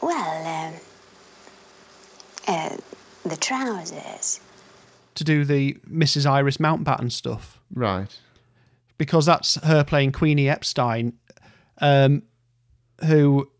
Well, 0.00 0.68
um, 0.68 0.80
uh, 2.48 2.76
the 3.24 3.36
trousers. 3.36 4.40
to 5.14 5.24
do 5.24 5.44
the 5.44 5.74
Mrs. 5.90 6.24
Iris 6.26 6.56
Mountbatten 6.56 7.12
stuff 7.12 7.58
right. 7.74 8.18
Because 9.00 9.24
that's 9.24 9.54
her 9.64 9.82
playing 9.82 10.12
Queenie 10.12 10.46
Epstein, 10.46 11.14
um, 11.80 12.22
who 13.06 13.50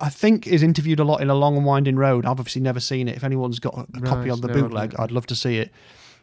I 0.00 0.08
think 0.08 0.46
is 0.46 0.62
interviewed 0.62 1.00
a 1.00 1.04
lot 1.04 1.20
in 1.20 1.28
A 1.28 1.34
Long 1.34 1.54
and 1.58 1.66
Winding 1.66 1.96
Road. 1.96 2.24
I've 2.24 2.40
obviously 2.40 2.62
never 2.62 2.80
seen 2.80 3.08
it. 3.08 3.16
If 3.18 3.24
anyone's 3.24 3.58
got 3.58 3.76
a, 3.76 3.86
a 3.98 4.00
copy 4.00 4.30
of 4.30 4.40
the 4.40 4.48
no, 4.48 4.54
bootleg, 4.54 4.94
I'd 4.98 5.10
love 5.12 5.26
to 5.26 5.34
see 5.34 5.58
it. 5.58 5.70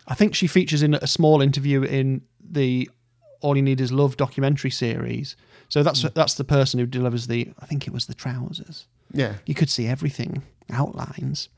I 0.08 0.16
think 0.16 0.34
she 0.34 0.48
features 0.48 0.82
in 0.82 0.96
a 0.96 1.06
small 1.06 1.40
interview 1.40 1.84
in 1.84 2.24
the 2.44 2.90
All 3.42 3.56
You 3.56 3.62
Need 3.62 3.80
Is 3.80 3.92
Love 3.92 4.18
documentary 4.18 4.72
series. 4.72 5.36
So 5.70 5.84
that's 5.84 6.02
Hmm. 6.02 6.08
that's 6.16 6.34
the 6.34 6.44
person 6.44 6.80
who 6.80 6.88
delivers 6.88 7.28
the. 7.28 7.54
I 7.60 7.68
think 7.68 7.86
it 7.86 7.94
was 7.94 8.08
the 8.08 8.16
trousers. 8.16 8.88
Yeah. 9.14 9.36
You 9.46 9.54
could 9.54 9.70
see 9.70 9.86
everything, 9.86 10.42
outlines, 10.72 11.50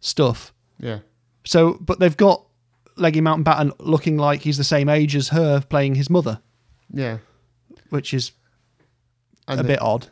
stuff. 0.00 0.54
Yeah. 0.78 1.00
So, 1.44 1.74
but 1.82 1.98
they've 2.00 2.16
got 2.16 2.46
Leggy 2.96 3.20
mountain 3.20 3.44
Mountbatten 3.44 3.72
looking 3.78 4.16
like 4.16 4.42
he's 4.42 4.56
the 4.56 4.64
same 4.64 4.88
age 4.88 5.16
as 5.16 5.28
her, 5.30 5.60
playing 5.60 5.94
his 5.96 6.08
mother, 6.10 6.40
Yeah. 6.92 7.18
which 7.90 8.14
is 8.14 8.32
And 9.48 9.58
a 9.60 9.62
they- 9.62 9.70
bit 9.74 9.82
odd. 9.82 10.08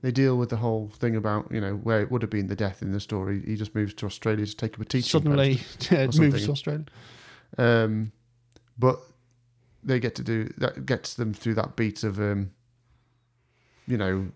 They 0.00 0.12
deal 0.12 0.38
with 0.38 0.50
the 0.50 0.58
whole 0.58 0.88
thing 0.90 1.16
about, 1.16 1.50
you 1.50 1.60
know, 1.60 1.74
where 1.74 2.00
it 2.00 2.10
would 2.12 2.22
have 2.22 2.30
been 2.30 2.46
the 2.46 2.54
death 2.54 2.82
in 2.82 2.92
the 2.92 3.00
story. 3.00 3.42
He 3.44 3.56
just 3.56 3.74
moves 3.74 3.92
to 3.94 4.06
Australia 4.06 4.46
to 4.46 4.56
take 4.56 4.74
up 4.74 4.80
a 4.80 4.84
teaching 4.84 5.08
Suddenly, 5.08 5.54
moves 5.90 6.44
to 6.46 6.52
Australia. 6.52 6.84
Um, 7.56 8.12
but 8.78 9.00
they 9.82 9.98
get 9.98 10.14
to 10.16 10.22
do 10.22 10.52
that 10.58 10.86
gets 10.86 11.14
them 11.14 11.34
through 11.34 11.54
that 11.54 11.74
beat 11.74 12.04
of, 12.04 12.20
um, 12.20 12.50
you 13.88 13.96
know, 13.96 14.28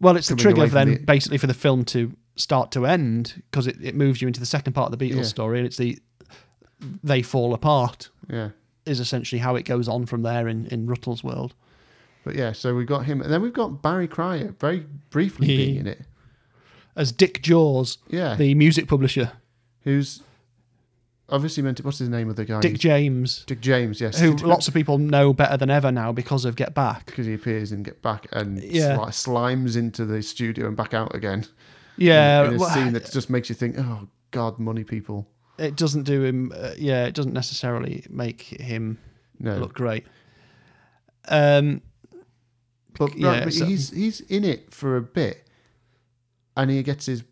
Well, 0.00 0.16
it's 0.16 0.28
the 0.28 0.36
trigger 0.36 0.66
then, 0.68 0.90
the- 0.90 0.98
basically, 0.98 1.38
for 1.38 1.46
the 1.48 1.54
film 1.54 1.84
to 1.86 2.12
start 2.36 2.70
to 2.72 2.86
end 2.86 3.42
because 3.50 3.66
it, 3.66 3.76
it 3.82 3.94
moves 3.96 4.22
you 4.22 4.28
into 4.28 4.38
the 4.40 4.46
second 4.46 4.74
part 4.74 4.92
of 4.92 4.96
the 4.98 5.04
Beatles 5.10 5.16
Yeah. 5.16 5.22
story, 5.24 5.58
and 5.58 5.66
it's 5.66 5.76
the 5.76 5.98
they 7.02 7.22
fall 7.22 7.54
apart. 7.54 8.08
Yeah. 8.28 8.50
is 8.86 8.98
essentially 9.00 9.40
how 9.40 9.56
it 9.56 9.64
goes 9.64 9.88
on 9.88 10.06
from 10.06 10.22
there 10.22 10.48
in 10.48 10.66
in 10.66 10.86
Rutle's 10.86 11.22
world. 11.22 11.54
But 12.24 12.34
yeah, 12.34 12.52
so 12.52 12.74
we've 12.74 12.86
got 12.86 13.06
him, 13.06 13.20
and 13.22 13.32
then 13.32 13.40
we've 13.42 13.52
got 13.52 13.82
Barry 13.82 14.06
Cryer 14.08 14.54
very 14.60 14.86
briefly 15.10 15.46
being 15.46 15.76
in 15.76 15.86
it, 15.86 16.00
As 16.96 17.12
Dick 17.12 17.40
Jaws, 17.42 17.98
Yeah. 18.08 18.34
the 18.36 18.54
music 18.54 18.88
publisher, 18.88 19.32
who's 19.84 20.22
obviously 21.28 21.62
meant 21.62 21.78
to. 21.78 21.82
What's 21.82 21.98
his 21.98 22.08
name 22.08 22.28
of 22.28 22.36
the 22.36 22.44
guy? 22.44 22.60
Dick 22.60 22.78
James, 22.78 23.44
Dick 23.46 23.60
James, 23.60 24.00
yes. 24.00 24.18
who 24.20 24.34
lots 24.36 24.68
of 24.68 24.74
people 24.74 24.98
know 24.98 25.32
better 25.32 25.56
than 25.56 25.70
ever 25.70 25.90
now 25.92 26.12
because 26.12 26.44
of 26.44 26.56
Get 26.56 26.74
Back. 26.74 27.06
because 27.06 27.26
he 27.26 27.34
appears 27.34 27.72
in 27.72 27.82
Get 27.82 28.02
Back 28.02 28.26
and 28.32 28.62
Yeah. 28.62 28.96
sli- 28.96 29.08
slimes 29.08 29.76
into 29.76 30.04
the 30.04 30.22
studio 30.22 30.66
and 30.68 30.76
back 30.76 30.92
out 30.94 31.14
again. 31.14 31.46
Yeah, 31.96 32.42
in, 32.44 32.48
in 32.50 32.56
a 32.56 32.58
well, 32.58 32.70
scene 32.70 32.92
that 32.94 33.10
just 33.12 33.30
makes 33.30 33.48
you 33.48 33.54
think, 33.54 33.76
oh 33.78 34.08
God, 34.30 34.58
money 34.58 34.84
people. 34.84 35.26
It 35.60 35.76
doesn't 35.76 36.04
do 36.04 36.22
him. 36.24 36.52
Uh, 36.54 36.72
yeah, 36.78 37.04
it 37.06 37.14
doesn't 37.14 37.32
necessarily 37.34 38.04
make 38.10 38.42
him 38.42 38.98
No. 39.38 39.56
look 39.58 39.74
great. 39.74 40.06
Um, 41.28 41.82
But, 42.98 43.16
yeah, 43.16 43.28
right, 43.28 43.44
but 43.44 43.52
so- 43.54 43.64
he's 43.66 43.90
he's 43.90 44.20
in 44.22 44.44
it 44.44 44.74
for 44.74 44.96
a 44.96 45.02
bit, 45.02 45.46
and 46.56 46.70
he 46.70 46.82
gets 46.82 47.06
his 47.06 47.22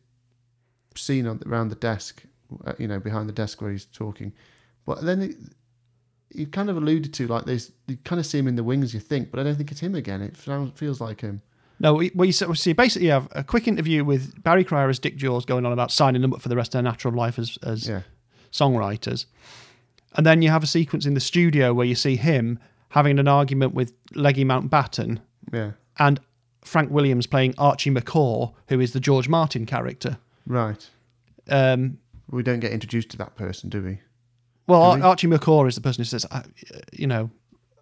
scene 0.95 1.27
on 1.27 1.41
around 1.47 1.69
the 1.71 1.75
desk, 1.77 2.23
uh, 2.65 2.73
you 2.79 2.87
know, 2.89 3.01
behind 3.01 3.29
the 3.29 3.33
desk 3.33 3.61
where 3.61 3.71
he's 3.73 3.85
talking. 3.85 4.33
But 4.87 5.03
then 5.03 5.21
it, 5.23 5.37
you 6.33 6.47
kind 6.47 6.71
of 6.71 6.77
alluded 6.77 7.13
to 7.15 7.27
like 7.27 7.45
this. 7.45 7.73
You 7.89 7.97
kind 8.05 8.21
of 8.21 8.27
see 8.27 8.39
him 8.39 8.47
in 8.49 8.57
the 8.57 8.65
wings, 8.65 8.95
you 8.95 9.01
think, 9.01 9.31
but 9.31 9.41
I 9.41 9.43
don't 9.43 9.57
think 9.57 9.71
it's 9.73 9.81
him 9.81 9.95
again. 9.95 10.23
It 10.23 10.37
sounds, 10.37 10.79
feels 10.79 11.01
like 11.01 11.21
him. 11.21 11.43
No, 11.81 11.95
we, 11.95 12.11
we 12.15 12.29
we 12.29 12.33
see 12.33 12.73
basically 12.73 13.07
you 13.07 13.13
have 13.13 13.29
a 13.33 13.45
quick 13.45 13.69
interview 13.69 14.05
with 14.05 14.43
Barry 14.43 14.65
Cryer 14.65 14.89
as 14.89 14.99
Dick 14.99 15.17
Jaws 15.17 15.45
going 15.45 15.65
on 15.67 15.73
about 15.73 15.91
signing 15.93 16.23
them 16.23 16.33
up 16.33 16.41
for 16.41 16.49
the 16.49 16.57
rest 16.57 16.69
of 16.71 16.73
their 16.75 16.83
natural 16.83 17.15
life 17.15 17.39
as, 17.39 17.59
as 17.63 17.89
Yeah. 17.89 18.03
Songwriters. 18.53 19.27
And 20.15 20.25
then 20.27 20.43
you 20.43 20.51
have 20.51 20.63
a 20.63 20.67
sequence 20.67 21.07
in 21.07 21.15
the 21.15 21.21
studio 21.21 21.73
where 21.75 21.87
you 21.87 21.95
see 21.95 22.17
him 22.17 22.59
having 22.91 23.19
an 23.19 23.29
argument 23.29 23.75
with 23.75 23.93
Leggy 24.15 24.45
Mountbatten 24.45 25.19
Yeah. 25.53 25.73
and 25.99 26.19
Frank 26.63 26.91
Williams 26.91 27.27
playing 27.27 27.55
Archie 27.59 27.91
McCaw, 27.91 28.53
who 28.69 28.81
is 28.81 28.93
the 28.93 29.01
George 29.01 29.29
Martin 29.29 29.67
character. 29.67 30.19
Right. 30.47 30.89
Um, 31.49 31.99
We 32.31 32.43
don't 32.43 32.61
get 32.61 32.73
introduced 32.73 33.11
to 33.11 33.17
that 33.19 33.37
person, 33.37 33.69
do 33.71 33.83
we? 33.83 34.01
well, 34.67 34.93
Do 34.95 34.99
we? 35.01 35.03
Archie 35.07 35.27
McCaw 35.29 35.69
is 35.69 35.75
the 35.77 35.81
person 35.81 36.01
who 36.03 36.07
says, 36.07 36.27
I, 36.31 36.43
you 36.93 37.07
know, 37.07 37.31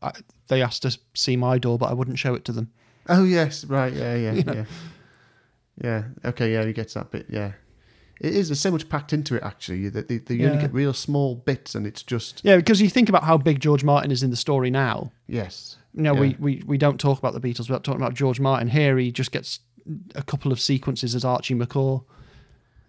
I, 0.03 0.13
they 0.49 0.63
asked 0.63 0.83
to 0.83 0.97
see 1.15 1.37
my 1.37 1.59
door, 1.59 1.79
but 1.79 1.91
I 1.91 1.95
wouldn't 1.95 2.19
show 2.19 2.35
it 2.35 2.45
to 2.47 2.53
them. 2.53 2.71
Oh 3.09 3.25
yes, 3.25 3.65
right, 3.65 3.93
yeah, 3.93 4.15
yeah, 4.17 4.33
You 4.39 4.43
know? 4.45 4.53
yeah, 4.53 4.65
yeah. 5.83 6.03
Okay, 6.31 6.53
yeah, 6.53 6.65
he 6.65 6.73
gets 6.73 6.95
that 6.95 7.11
bit. 7.11 7.27
Yeah, 7.29 7.53
it 8.21 8.35
is. 8.35 8.49
There's 8.49 8.61
so 8.61 8.71
much 8.71 8.89
packed 8.89 9.13
into 9.13 9.35
it 9.37 9.43
actually 9.43 9.89
that 9.91 10.09
they, 10.09 10.19
they 10.19 10.45
only 10.47 10.61
get 10.61 10.73
real 10.73 10.93
small 10.95 11.35
bits, 11.35 11.75
and 11.75 11.87
it's 11.87 12.03
just 12.03 12.41
Yeah, 12.45 12.57
because 12.57 12.81
you 12.81 12.89
think 12.89 13.09
about 13.09 13.25
how 13.25 13.37
big 13.39 13.61
George 13.61 13.85
Martin 13.85 14.11
is 14.11 14.23
in 14.23 14.31
the 14.31 14.37
story 14.37 14.71
now. 14.71 15.13
yes. 15.27 15.77
You 15.95 16.03
know, 16.03 16.13
yeah. 16.15 16.21
we, 16.21 16.37
we, 16.39 16.63
we 16.67 16.77
don't 16.79 17.01
talk 17.01 17.19
about 17.19 17.33
the 17.33 17.41
Beatles 17.41 17.61
without 17.71 17.83
talking 17.83 18.03
about 18.03 18.13
George 18.13 18.39
Martin. 18.39 18.69
Here, 18.69 18.99
he 18.99 19.11
just 19.11 19.33
gets 19.33 19.61
a 20.15 20.23
couple 20.23 20.53
of 20.53 20.61
sequences 20.61 21.15
as 21.15 21.25
Archie 21.25 21.55
McCaw. 21.55 22.05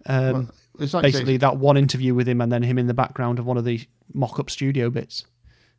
Um, 0.06 0.32
Well, 0.34 0.50
it's 0.78 0.92
like 0.94 1.02
basically, 1.04 1.38
that 1.38 1.56
one 1.56 1.76
interview 1.78 2.14
with 2.14 2.28
him 2.28 2.40
and 2.42 2.52
then 2.52 2.62
him 2.62 2.76
in 2.78 2.86
the 2.86 2.92
background 2.94 3.38
of 3.38 3.46
one 3.46 3.56
of 3.56 3.64
the 3.64 3.80
mock 4.12 4.38
up 4.38 4.50
studio 4.50 4.90
bits. 4.90 5.24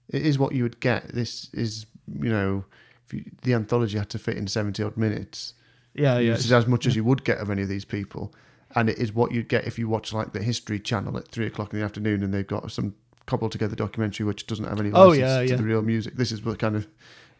it 0.09 0.25
is 0.25 0.39
what 0.39 0.53
you 0.55 0.63
would 0.63 0.79
get. 0.79 1.09
This 1.13 1.49
is 1.53 1.85
you 2.19 2.29
know 2.29 2.65
if 3.05 3.13
you, 3.13 3.23
the 3.43 3.53
anthology 3.53 3.97
had 3.99 4.09
to 4.09 4.19
fit 4.19 4.35
in 4.37 4.47
seventy 4.47 4.81
odd 4.83 4.97
minutes. 4.97 5.53
Yeah, 5.93 6.17
yeah, 6.19 6.31
This 6.31 6.45
is 6.45 6.51
it's- 6.51 6.63
as 6.63 6.67
much 6.67 6.85
as 6.87 6.95
you 6.95 7.03
would 7.03 7.23
get 7.23 7.37
of 7.37 7.49
any 7.51 7.61
of 7.61 7.69
these 7.69 7.85
people, 7.85 8.33
and 8.75 8.89
it 8.89 8.97
is 8.97 9.13
what 9.13 9.31
you'd 9.31 9.49
get 9.49 9.65
if 9.65 9.79
you 9.79 9.87
watch 9.87 10.13
like 10.13 10.33
the 10.33 10.43
History 10.43 10.79
Channel 10.79 11.17
at 11.17 11.27
three 11.27 11.47
o'clock 11.47 11.73
in 11.73 11.79
the 11.79 11.85
afternoon, 11.85 12.23
and 12.23 12.33
they've 12.33 12.45
got 12.45 12.71
some 12.71 12.95
cobbled 13.25 13.51
together 13.51 13.75
documentary 13.75 14.25
which 14.25 14.47
doesn't 14.47 14.65
have 14.65 14.79
any 14.79 14.91
Oh, 14.91 15.09
license 15.09 15.19
yeah, 15.19 15.39
to 15.41 15.47
yeah. 15.47 15.55
the 15.55 15.63
real 15.63 15.81
music. 15.81 16.15
This 16.15 16.31
is 16.31 16.41
the 16.41 16.55
kind 16.55 16.75
of 16.75 16.87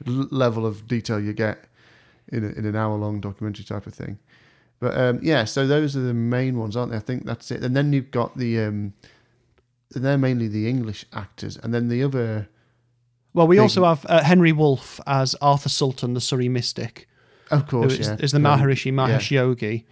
level 0.05 0.65
of 0.65 0.87
detail 0.87 1.19
you 1.19 1.33
get 1.33 1.65
in, 2.31 2.43
a, 2.43 2.49
in 2.49 2.65
an 2.65 2.75
hour 2.75 2.95
long 2.95 3.19
documentary 3.19 3.65
type 3.65 3.87
of 3.87 3.93
thing. 3.93 4.19
But 4.79 4.97
um, 4.97 5.19
yeah, 5.21 5.43
so 5.43 5.67
those 5.67 5.97
are 5.97 6.01
the 6.01 6.13
main 6.13 6.57
ones, 6.57 6.77
aren't 6.77 6.91
they? 6.91 6.97
I 6.97 7.01
think 7.01 7.25
that's 7.25 7.51
it. 7.51 7.63
And 7.63 7.75
then 7.75 7.91
you've 7.91 8.11
got 8.11 8.37
the 8.37 8.59
um, 8.59 8.93
they're 9.91 10.17
mainly 10.17 10.47
the 10.47 10.69
English 10.69 11.05
actors, 11.13 11.57
and 11.57 11.73
then 11.73 11.89
the 11.89 12.03
other. 12.03 12.47
Well, 13.33 13.47
we 13.47 13.59
also 13.59 13.83
have 13.83 14.05
uh, 14.09 14.23
Henry 14.23 14.51
Woolf 14.51 14.99
as 15.05 15.35
Arthur 15.35 15.69
Sultan, 15.69 16.13
the 16.13 16.21
Surrey 16.21 16.49
mystic. 16.49 17.07
Of 17.51 17.67
course, 17.67 17.93
is, 17.93 18.07
yeah. 18.07 18.17
is 18.19 18.31
the 18.31 18.39
Maharishi 18.39 18.93
Mahesh 18.93 19.31
yeah. 19.31 19.41
Yogi, 19.41 19.87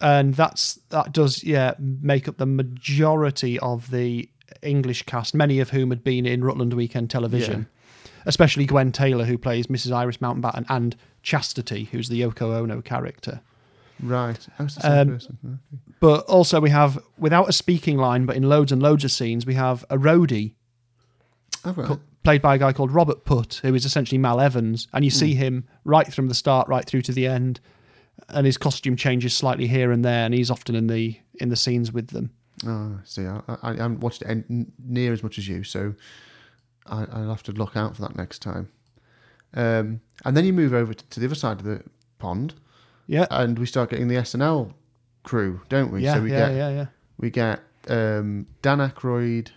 and 0.00 0.34
that's 0.34 0.78
that 0.90 1.12
does 1.12 1.42
yeah 1.44 1.74
make 1.78 2.28
up 2.28 2.36
the 2.38 2.46
majority 2.46 3.58
of 3.60 3.90
the 3.90 4.28
English 4.62 5.02
cast, 5.04 5.34
many 5.34 5.60
of 5.60 5.70
whom 5.70 5.90
had 5.90 6.02
been 6.02 6.26
in 6.26 6.42
Rutland 6.42 6.72
Weekend 6.74 7.10
Television, 7.10 7.68
especially 8.26 8.64
Gwen 8.66 8.92
Taylor, 8.92 9.24
who 9.24 9.36
plays 9.38 9.66
Mrs. 9.68 9.92
Iris 9.92 10.16
Mountbatten, 10.18 10.64
and 10.68 10.96
Chastity, 11.22 11.84
who's 11.92 12.08
the 12.08 12.20
Yoko 12.20 12.56
Ono 12.56 12.80
character. 12.80 13.40
Right, 14.00 14.38
the 14.58 14.68
same 14.68 14.92
Um, 14.92 15.08
person. 15.08 15.58
But 16.00 16.24
also 16.26 16.60
we 16.60 16.70
have, 16.70 16.98
without 17.18 17.48
a 17.48 17.52
speaking 17.52 17.96
line, 17.98 18.24
but 18.26 18.36
in 18.36 18.44
loads 18.44 18.70
and 18.70 18.80
loads 18.80 19.04
of 19.04 19.10
scenes, 19.10 19.44
we 19.44 19.54
have 19.54 19.84
a 19.90 19.96
roadie 19.98 20.54
Oh, 21.64 21.72
right. 21.72 21.86
co- 21.88 22.00
played 22.22 22.40
by 22.40 22.54
a 22.54 22.58
guy 22.58 22.72
called 22.72 22.92
Robert 22.92 23.24
Putt, 23.24 23.60
who 23.64 23.74
is 23.74 23.84
essentially 23.84 24.18
Mal 24.18 24.40
Evans, 24.40 24.86
and 24.92 25.04
you 25.04 25.10
see 25.10 25.34
him 25.34 25.66
right 25.84 26.12
from 26.14 26.28
the 26.28 26.34
start, 26.34 26.68
right 26.68 26.84
through 26.84 27.02
to 27.02 27.12
the 27.12 27.26
end, 27.26 27.58
and 28.28 28.46
his 28.46 28.56
costume 28.58 28.96
changes 28.96 29.34
slightly 29.36 29.66
here 29.66 29.90
and 29.92 30.04
there, 30.04 30.24
and 30.24 30.34
he's 30.34 30.50
often 30.50 30.74
in 30.74 30.86
the 30.86 31.18
in 31.40 31.48
the 31.48 31.56
scenes 31.56 31.92
with 31.92 32.08
them. 32.08 32.30
Oh, 32.66 32.98
see, 33.04 33.24
I, 33.24 33.40
I, 33.48 33.56
I 33.62 33.74
haven't 33.76 34.00
watched 34.00 34.22
it 34.22 34.44
near 34.78 35.12
as 35.12 35.22
much 35.22 35.38
as 35.38 35.46
you, 35.48 35.62
so 35.64 35.94
I, 36.86 37.04
I'll 37.12 37.28
have 37.28 37.42
to 37.44 37.52
look 37.52 37.76
out 37.76 37.94
for 37.96 38.02
that 38.02 38.16
next 38.16 38.40
time. 38.42 38.68
Um, 39.54 40.00
and 40.24 40.36
then 40.36 40.44
you 40.44 40.52
move 40.52 40.74
over 40.74 40.92
to, 40.92 41.06
to 41.06 41.20
the 41.20 41.26
other 41.26 41.34
side 41.36 41.58
of 41.60 41.64
the 41.64 41.82
pond, 42.18 42.54
Yeah, 43.06 43.26
and 43.30 43.58
we 43.58 43.66
start 43.66 43.90
getting 43.90 44.08
the 44.08 44.16
SNL 44.16 44.72
crew, 45.22 45.60
don't 45.68 45.92
we? 45.92 46.02
yeah, 46.02 46.14
so 46.14 46.22
we 46.22 46.32
yeah, 46.32 46.48
get 46.48 46.56
yeah, 46.56 46.68
yeah. 46.70 46.86
we 47.18 47.30
get 47.30 47.60
um, 47.88 48.46
Dan 48.62 48.78
Aykroyd. 48.78 49.50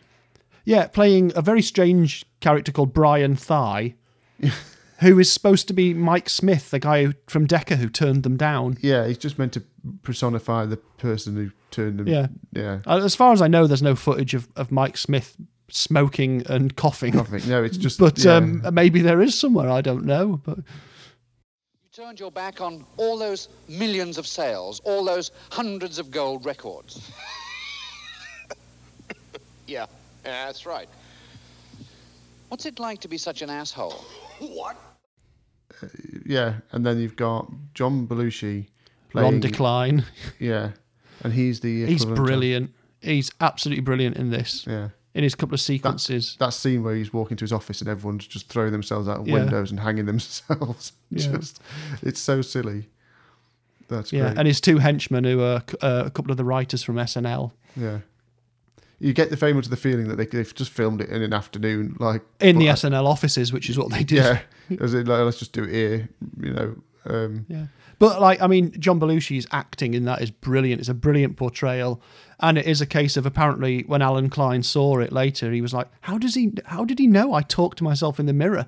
Yeah, 0.63 0.85
playing 0.87 1.31
a 1.35 1.41
very 1.41 1.63
strange 1.63 2.23
character 2.39 2.71
called 2.71 2.93
Brian 2.93 3.35
Thigh, 3.35 3.95
who 5.01 5.17
is 5.17 5.31
supposed 5.31 5.67
to 5.67 5.73
be 5.73 5.93
Mike 5.93 6.29
Smith, 6.29 6.69
the 6.69 6.79
guy 6.79 7.05
who, 7.05 7.13
from 7.27 7.47
Decca 7.47 7.75
who 7.75 7.89
turned 7.89 8.23
them 8.23 8.37
down. 8.37 8.77
Yeah, 8.81 9.07
he's 9.07 9.17
just 9.17 9.39
meant 9.39 9.53
to 9.53 9.63
personify 10.03 10.65
the 10.65 10.77
person 10.77 11.35
who 11.35 11.51
turned 11.71 11.99
them. 11.99 12.07
Yeah. 12.07 12.27
Yeah. 12.53 12.79
Uh, 12.85 13.03
As 13.03 13.15
far 13.15 13.33
as 13.33 13.41
I 13.41 13.47
know, 13.47 13.65
there's 13.65 13.81
no 13.81 13.95
footage 13.95 14.35
of, 14.35 14.47
of 14.55 14.71
Mike 14.71 14.97
Smith 14.97 15.35
smoking 15.69 16.45
and 16.47 16.75
coughing. 16.75 17.13
Coughing. 17.13 17.47
No, 17.49 17.63
it's 17.63 17.77
just. 17.77 17.99
But 17.99 18.23
yeah. 18.23 18.35
um, 18.35 18.61
maybe 18.71 19.01
there 19.01 19.21
is 19.21 19.37
somewhere. 19.37 19.69
I 19.69 19.81
don't 19.81 20.05
know. 20.05 20.39
But 20.43 20.57
You 20.57 20.63
turned 21.91 22.19
your 22.19 22.31
back 22.31 22.61
on 22.61 22.85
all 22.97 23.17
those 23.17 23.49
millions 23.67 24.19
of 24.19 24.27
sales, 24.27 24.81
all 24.83 25.03
those 25.03 25.31
hundreds 25.51 25.97
of 25.97 26.11
gold 26.11 26.45
records. 26.45 27.11
yeah, 29.67 29.87
yeah, 30.23 30.45
that's 30.45 30.67
right. 30.67 30.89
What's 32.49 32.67
it 32.67 32.79
like 32.79 32.99
to 33.01 33.07
be 33.07 33.17
such 33.17 33.41
an 33.41 33.49
asshole? 33.49 34.03
What? 34.39 34.77
Yeah, 36.25 36.55
and 36.71 36.85
then 36.85 36.99
you've 36.99 37.15
got 37.15 37.51
John 37.73 38.07
Belushi 38.07 38.67
playing. 39.09 39.31
Ron 39.33 39.39
Decline, 39.39 40.05
Yeah, 40.39 40.71
and 41.23 41.33
he's 41.33 41.59
the. 41.61 41.85
he's 41.85 42.01
equivalent 42.03 42.19
of- 42.19 42.25
brilliant. 42.25 42.71
He's 43.01 43.31
absolutely 43.41 43.81
brilliant 43.81 44.17
in 44.17 44.29
this. 44.29 44.65
yeah. 44.67 44.89
In 45.13 45.23
his 45.23 45.35
couple 45.35 45.55
of 45.55 45.59
sequences. 45.59 46.37
That 46.39 46.53
scene 46.53 46.83
where 46.83 46.95
he's 46.95 47.11
walking 47.11 47.35
to 47.35 47.43
his 47.43 47.51
office 47.51 47.81
and 47.81 47.89
everyone's 47.89 48.25
just 48.27 48.47
throwing 48.47 48.71
themselves 48.71 49.09
out 49.09 49.19
of 49.19 49.27
Yeah. 49.27 49.33
windows 49.33 49.69
and 49.71 49.79
hanging 49.81 50.05
themselves. 50.05 50.93
Yeah. 51.09 51.31
just, 51.35 51.59
it's 52.01 52.19
so 52.21 52.41
silly. 52.41 52.87
That's 53.89 54.13
yeah, 54.13 54.27
great. 54.27 54.37
and 54.37 54.47
his 54.47 54.61
two 54.61 54.77
henchmen, 54.77 55.25
who 55.25 55.41
are 55.41 55.63
uh, 55.81 56.03
a 56.05 56.09
couple 56.11 56.31
of 56.31 56.37
the 56.37 56.45
writers 56.45 56.81
from 56.83 56.95
SNL, 56.95 57.51
yeah. 57.75 57.99
You 59.01 59.13
get 59.13 59.31
the 59.31 59.35
very 59.35 59.53
much 59.53 59.67
the 59.67 59.75
feeling 59.77 60.07
that 60.09 60.15
they, 60.17 60.25
they've 60.27 60.53
just 60.53 60.71
filmed 60.71 61.01
it 61.01 61.09
in 61.09 61.21
an 61.23 61.33
afternoon, 61.33 61.97
like 61.99 62.21
in 62.39 62.59
the 62.59 62.67
but- 62.67 62.75
SNL 62.75 63.05
offices, 63.05 63.51
which 63.51 63.69
is 63.69 63.77
what 63.77 63.89
they 63.89 64.03
did. 64.03 64.17
Yeah, 64.17 64.39
as 64.79 64.93
in, 64.93 65.07
like, 65.07 65.21
let's 65.21 65.39
just 65.39 65.53
do 65.53 65.63
it 65.63 65.71
here, 65.71 66.09
you 66.39 66.53
know. 66.53 66.75
Um, 67.05 67.45
Yeah. 67.49 67.65
But 67.97 68.19
like, 68.19 68.41
I 68.41 68.47
mean, 68.47 68.71
John 68.79 68.99
Belushi's 68.99 69.45
acting 69.51 69.93
in 69.93 70.05
that 70.05 70.21
is 70.23 70.31
brilliant. 70.31 70.79
It's 70.79 70.89
a 70.89 70.93
brilliant 70.95 71.37
portrayal, 71.37 72.01
and 72.39 72.57
it 72.57 72.65
is 72.65 72.81
a 72.81 72.87
case 72.87 73.15
of 73.15 73.27
apparently 73.27 73.83
when 73.83 74.01
Allen 74.01 74.29
Klein 74.29 74.63
saw 74.63 74.97
it 74.99 75.11
later, 75.11 75.51
he 75.51 75.61
was 75.61 75.71
like, 75.73 75.87
"How 76.01 76.17
does 76.17 76.33
he? 76.33 76.51
How 76.65 76.83
did 76.83 76.97
he 76.97 77.05
know 77.05 77.33
I 77.33 77.41
talked 77.43 77.77
to 77.79 77.83
myself 77.83 78.19
in 78.19 78.25
the 78.25 78.33
mirror?" 78.33 78.67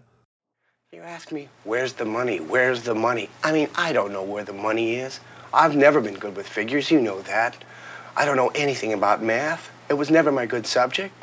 You 0.93 1.01
ask 1.01 1.31
me, 1.31 1.49
where's 1.63 1.93
the 1.93 2.05
money? 2.05 2.37
Where's 2.39 2.83
the 2.83 2.93
money? 2.93 3.27
I 3.43 3.51
mean, 3.51 3.67
I 3.75 3.93
don't 3.93 4.11
know 4.13 4.21
where 4.21 4.43
the 4.43 4.53
money 4.53 4.97
is. 4.97 5.19
I've 5.51 5.75
never 5.75 5.99
been 5.99 6.13
good 6.13 6.35
with 6.35 6.47
figures, 6.47 6.91
you 6.91 7.01
know 7.01 7.19
that. 7.23 7.57
I 8.15 8.25
don't 8.25 8.37
know 8.37 8.51
anything 8.53 8.93
about 8.93 9.23
math. 9.23 9.71
It 9.93 9.97
was 9.97 10.09
never 10.09 10.31
my 10.31 10.45
good 10.47 10.65
subject. 10.65 11.13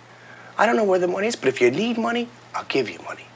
I 0.57 0.65
don't 0.65 0.77
know 0.77 0.85
where 0.85 1.01
the 1.01 1.09
money 1.09 1.27
is, 1.27 1.37
but 1.37 1.49
if 1.49 1.61
you 1.61 1.71
need 1.71 1.99
money, 1.99 2.29
I'll 2.55 2.65
give 2.65 2.89
you 2.89 2.99
money. 3.03 3.27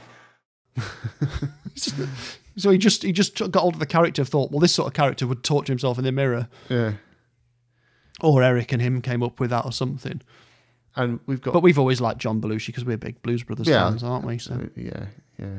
So 2.56 2.70
he 2.70 2.78
just 2.78 3.02
he 3.02 3.10
just 3.10 3.36
got 3.50 3.60
hold 3.60 3.74
of 3.74 3.80
the 3.80 3.86
character, 3.86 4.24
thought, 4.24 4.52
well, 4.52 4.60
this 4.60 4.72
sort 4.72 4.86
of 4.86 4.94
character 4.94 5.26
would 5.26 5.42
talk 5.42 5.64
to 5.66 5.72
himself 5.72 5.98
in 5.98 6.04
the 6.04 6.12
mirror, 6.12 6.46
yeah, 6.68 6.92
or 8.20 8.44
Eric 8.44 8.70
and 8.72 8.80
him 8.80 9.02
came 9.02 9.24
up 9.24 9.40
with 9.40 9.50
that 9.50 9.64
or 9.64 9.72
something. 9.72 10.22
and 10.94 11.18
we've 11.26 11.40
got. 11.40 11.52
But 11.52 11.64
we've 11.64 11.80
always 11.80 12.00
liked 12.00 12.20
John 12.20 12.40
Belushi 12.40 12.68
because 12.68 12.84
we're 12.84 12.96
big 12.96 13.20
Blues 13.22 13.42
Brothers 13.42 13.66
yeah, 13.66 13.88
fans, 13.88 14.04
aren't 14.04 14.24
we? 14.24 14.38
So 14.38 14.68
yeah, 14.76 15.06
yeah, 15.36 15.58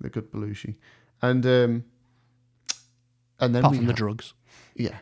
the 0.00 0.08
good 0.08 0.30
Belushi, 0.30 0.76
and 1.20 1.44
um, 1.44 1.84
and 3.40 3.52
then 3.52 3.62
apart 3.62 3.72
we 3.72 3.78
from 3.78 3.86
the 3.86 3.92
drugs, 3.92 4.32
yeah, 4.76 4.98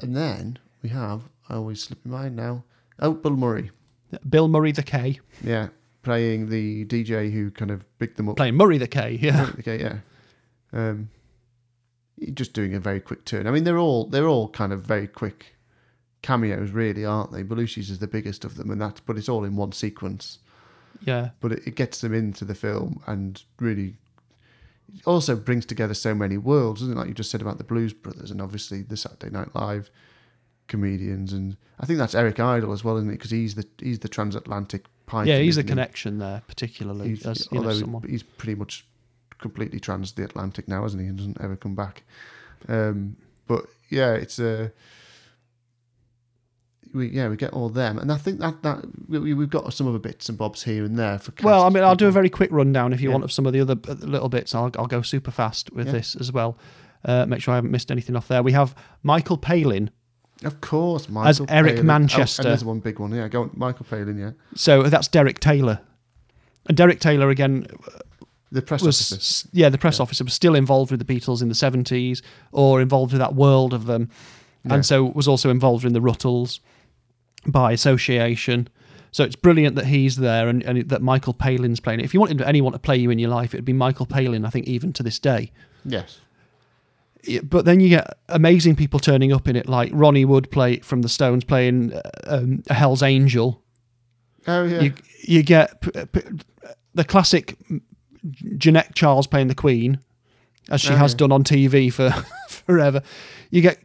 and 0.00 0.16
then 0.16 0.58
we 0.82 0.88
have. 0.88 1.24
I 1.50 1.56
always 1.56 1.82
slip 1.82 1.98
my 2.06 2.22
mind 2.22 2.36
now. 2.36 2.64
Oh, 2.98 3.12
Bill 3.12 3.36
Murray, 3.36 3.70
Bill 4.28 4.48
Murray 4.48 4.72
the 4.72 4.82
K, 4.82 5.20
yeah, 5.42 5.68
playing 6.02 6.48
the 6.48 6.84
DJ 6.86 7.32
who 7.32 7.50
kind 7.50 7.70
of 7.70 7.84
picked 7.98 8.16
them 8.16 8.28
up. 8.28 8.36
playing 8.36 8.54
Murray 8.54 8.78
the 8.78 8.88
K, 8.88 9.18
yeah. 9.20 9.50
Okay, 9.58 9.80
yeah. 9.80 9.98
Um, 10.72 11.10
just 12.32 12.52
doing 12.52 12.74
a 12.74 12.80
very 12.80 13.00
quick 13.00 13.24
turn. 13.24 13.46
I 13.46 13.50
mean, 13.50 13.64
they're 13.64 13.78
all 13.78 14.06
they're 14.06 14.28
all 14.28 14.48
kind 14.48 14.72
of 14.72 14.82
very 14.82 15.06
quick 15.06 15.56
cameos, 16.22 16.70
really, 16.70 17.04
aren't 17.04 17.32
they? 17.32 17.42
Belushi's 17.42 17.90
is 17.90 17.98
the 17.98 18.06
biggest 18.06 18.44
of 18.44 18.56
them, 18.56 18.70
and 18.70 18.80
that's 18.80 19.00
but 19.00 19.16
it's 19.18 19.28
all 19.28 19.44
in 19.44 19.56
one 19.56 19.72
sequence. 19.72 20.38
Yeah. 21.02 21.30
But 21.40 21.52
it, 21.52 21.66
it 21.66 21.74
gets 21.74 22.00
them 22.00 22.14
into 22.14 22.44
the 22.44 22.54
film 22.54 23.02
and 23.06 23.42
really 23.60 23.96
it 24.94 25.06
also 25.06 25.36
brings 25.36 25.66
together 25.66 25.94
so 25.94 26.14
many 26.14 26.38
worlds, 26.38 26.80
doesn't 26.80 26.96
it? 26.96 26.98
Like 26.98 27.08
you 27.08 27.14
just 27.14 27.30
said 27.30 27.42
about 27.42 27.58
the 27.58 27.64
Blues 27.64 27.92
Brothers 27.92 28.30
and 28.30 28.40
obviously 28.40 28.82
the 28.82 28.96
Saturday 28.96 29.30
Night 29.30 29.54
Live 29.54 29.90
comedians, 30.68 31.32
and 31.32 31.56
I 31.80 31.86
think 31.86 31.98
that's 31.98 32.14
Eric 32.14 32.40
Idle 32.40 32.72
as 32.72 32.82
well, 32.84 32.96
isn't 32.96 33.08
it? 33.08 33.12
Because 33.14 33.30
he's 33.30 33.54
the 33.54 33.66
he's 33.78 33.98
the 34.00 34.08
transatlantic 34.08 34.86
python. 35.06 35.28
yeah, 35.28 35.38
he's 35.38 35.56
the 35.56 35.60
isn't 35.60 35.68
he? 35.68 35.72
connection 35.72 36.18
there, 36.18 36.42
particularly 36.48 37.10
He's, 37.10 37.26
as 37.26 37.50
know, 37.52 37.58
although 37.58 37.74
someone. 37.74 38.02
he's 38.08 38.22
pretty 38.22 38.54
much 38.56 38.86
completely 39.38 39.78
trans 39.78 40.12
the 40.12 40.24
Atlantic 40.24 40.66
now, 40.68 40.84
isn't 40.84 40.98
he? 41.00 41.06
And 41.06 41.16
doesn't 41.18 41.40
ever 41.40 41.56
come 41.56 41.74
back. 41.74 42.02
Um, 42.68 43.16
but 43.46 43.66
yeah, 43.90 44.14
it's 44.14 44.38
a. 44.38 44.72
we 46.94 47.08
yeah 47.10 47.28
we 47.28 47.36
get 47.36 47.52
all 47.52 47.68
them, 47.68 47.98
and 47.98 48.10
I 48.10 48.16
think 48.16 48.40
that 48.40 48.62
that 48.62 48.84
we, 49.08 49.34
we've 49.34 49.50
got 49.50 49.72
some 49.74 49.86
other 49.86 49.98
bits 49.98 50.28
and 50.28 50.38
bobs 50.38 50.62
here 50.62 50.84
and 50.84 50.98
there 50.98 51.18
for. 51.18 51.32
Well, 51.42 51.62
I 51.64 51.68
mean, 51.68 51.84
I'll 51.84 51.94
do 51.96 52.08
a 52.08 52.12
very 52.12 52.30
quick 52.30 52.50
rundown 52.52 52.92
if 52.92 53.00
you 53.00 53.08
Yeah. 53.10 53.14
want 53.14 53.24
of 53.24 53.32
some 53.32 53.46
of 53.46 53.52
the 53.52 53.60
other 53.60 53.76
uh, 53.88 53.92
little 53.94 54.28
bits. 54.28 54.54
I'll, 54.54 54.70
I'll 54.78 54.86
go 54.86 55.02
super 55.02 55.30
fast 55.30 55.72
with 55.72 55.86
Yeah. 55.86 55.92
this 55.92 56.16
as 56.16 56.32
well. 56.32 56.56
Uh, 57.04 57.26
make 57.26 57.40
sure 57.40 57.52
I 57.52 57.56
haven't 57.56 57.70
missed 57.70 57.90
anything 57.92 58.16
off 58.16 58.26
there. 58.28 58.42
We 58.42 58.52
have 58.52 58.74
Michael 59.02 59.36
Palin. 59.38 59.90
Of 60.44 60.60
course, 60.60 61.08
Michael 61.08 61.46
Eric 61.48 61.74
Palin. 61.76 61.86
Manchester. 61.86 62.42
Oh, 62.42 62.44
and 62.44 62.50
there's 62.52 62.64
one 62.64 62.80
big 62.80 62.98
one. 62.98 63.10
Yeah, 63.14 63.28
go 63.28 63.42
on, 63.42 63.50
Michael 63.54 63.86
Palin. 63.88 64.18
Yeah, 64.18 64.32
So 64.54 64.82
that's 64.84 65.08
Derek 65.08 65.40
Taylor. 65.40 65.80
And 66.68 66.76
Derek 66.76 67.00
Taylor, 67.00 67.30
again, 67.30 67.66
the 68.52 68.60
press 68.62 68.82
was 68.82 69.12
officer. 69.12 69.48
yeah 69.52 69.68
the 69.68 69.78
press 69.78 69.98
officer 69.98 70.24
was 70.24 70.34
still 70.34 70.54
involved 70.54 70.90
with 70.90 71.04
the 71.04 71.06
Beatles 71.14 71.40
in 71.42 71.48
the 71.48 71.54
seventies 71.54 72.22
or 72.52 72.80
involved 72.80 73.12
with 73.12 73.20
that 73.20 73.34
world 73.34 73.72
of 73.74 73.86
them, 73.86 74.08
Yeah. 74.64 74.74
and 74.74 74.86
so 74.86 75.04
was 75.04 75.26
also 75.26 75.48
involved 75.50 75.84
in 75.84 75.92
the 75.94 76.00
Rutles 76.00 76.60
by 77.46 77.72
association. 77.72 78.68
So 79.12 79.24
it's 79.24 79.36
brilliant 79.36 79.76
that 79.76 79.86
he's 79.86 80.16
there 80.16 80.48
and, 80.48 80.62
and 80.64 80.88
that 80.90 81.00
Michael 81.00 81.32
Palin's 81.32 81.80
playing 81.80 82.00
it. 82.00 82.04
If 82.04 82.12
you 82.12 82.20
wanted 82.20 82.42
anyone 82.42 82.72
to 82.72 82.78
play 82.78 82.96
you 82.96 83.10
in 83.10 83.18
your 83.18 83.30
life, 83.30 83.54
it'd 83.54 83.64
be 83.64 83.72
Michael 83.72 84.04
Palin. 84.06 84.44
I 84.44 84.50
think 84.50 84.66
even 84.66 84.92
to 84.94 85.02
this 85.02 85.18
day. 85.18 85.50
Yes. 85.84 86.20
But 87.42 87.64
then 87.64 87.80
you 87.80 87.88
get 87.88 88.18
amazing 88.28 88.76
people 88.76 89.00
turning 89.00 89.32
up 89.32 89.48
in 89.48 89.56
it, 89.56 89.68
like 89.68 89.90
Ronnie 89.92 90.24
Wood 90.24 90.50
play 90.50 90.78
from 90.78 91.02
the 91.02 91.08
Stones 91.08 91.44
playing 91.44 91.92
uh, 91.92 92.00
um, 92.26 92.62
a 92.68 92.74
Hell's 92.74 93.02
Angel. 93.02 93.62
Oh 94.46 94.64
yeah. 94.64 94.80
You 94.80 94.92
you 95.22 95.42
get 95.42 95.80
p- 95.80 95.90
p- 96.12 96.38
the 96.94 97.04
classic 97.04 97.56
Jeannette 98.56 98.94
Charles 98.94 99.26
playing 99.26 99.48
the 99.48 99.54
Queen, 99.54 99.98
as 100.70 100.80
she 100.80 100.92
Oh, 100.92 100.96
has 100.96 101.12
yeah. 101.12 101.18
done 101.18 101.32
on 101.32 101.44
TV 101.44 101.92
for 101.92 102.10
forever. 102.48 103.02
You 103.50 103.60
get 103.62 103.78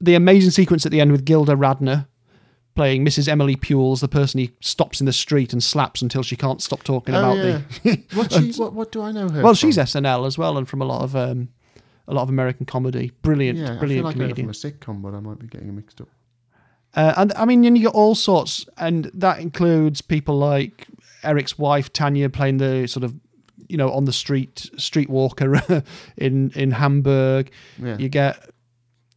the 0.00 0.14
amazing 0.14 0.50
sequence 0.50 0.86
at 0.86 0.92
the 0.92 1.00
end 1.00 1.12
with 1.12 1.24
Gilda 1.24 1.54
Radner 1.54 2.06
playing 2.74 3.04
Mrs. 3.04 3.26
Emily 3.26 3.56
Pules, 3.56 4.00
the 4.00 4.06
person 4.08 4.38
he 4.38 4.52
stops 4.60 5.00
in 5.00 5.06
the 5.06 5.12
street 5.12 5.52
and 5.52 5.62
slaps 5.62 6.00
until 6.00 6.22
she 6.22 6.36
can't 6.36 6.62
stop 6.62 6.84
talking 6.84 7.12
oh 7.14 7.18
about 7.18 7.36
yeah. 7.36 7.60
the. 7.82 8.02
what, 8.14 8.32
she, 8.32 8.52
what 8.52 8.72
what 8.72 8.92
do 8.92 9.02
I 9.02 9.10
know 9.12 9.28
her? 9.28 9.42
well, 9.42 9.54
from? 9.54 9.68
she's 9.70 9.76
SNL 9.76 10.26
as 10.26 10.38
well, 10.38 10.56
and 10.56 10.68
from 10.68 10.80
a 10.80 10.84
lot 10.84 11.02
of 11.02 11.16
um, 11.16 11.48
a 12.08 12.14
lot 12.14 12.22
of 12.22 12.28
American 12.30 12.66
comedy. 12.66 13.12
Brilliant, 13.22 13.58
yeah. 13.58 13.74
I 13.74 13.78
brilliant 13.78 14.00
feel 14.00 14.04
like 14.04 14.16
I 14.16 14.28
know 14.28 14.34
from 14.34 14.48
a 14.48 14.52
sitcom, 14.52 15.02
but 15.02 15.14
I 15.14 15.20
might 15.20 15.38
be 15.38 15.46
getting 15.46 15.68
it 15.68 15.72
mixed 15.72 16.00
up. 16.00 16.08
Uh, 16.94 17.14
and 17.18 17.32
I 17.34 17.44
mean, 17.44 17.62
you 17.62 17.82
get 17.82 17.92
all 17.94 18.14
sorts, 18.14 18.66
and 18.78 19.10
that 19.14 19.38
includes 19.40 20.00
people 20.00 20.38
like 20.38 20.88
Eric's 21.22 21.58
wife 21.58 21.92
Tanya 21.92 22.28
playing 22.30 22.56
the 22.56 22.86
sort 22.88 23.04
of, 23.04 23.14
you 23.68 23.76
know, 23.76 23.92
on 23.92 24.06
the 24.06 24.12
street 24.12 24.70
streetwalker 24.76 25.84
in 26.16 26.50
in 26.56 26.70
Hamburg. 26.72 27.50
Yeah. 27.80 27.98
You 27.98 28.08
get 28.08 28.50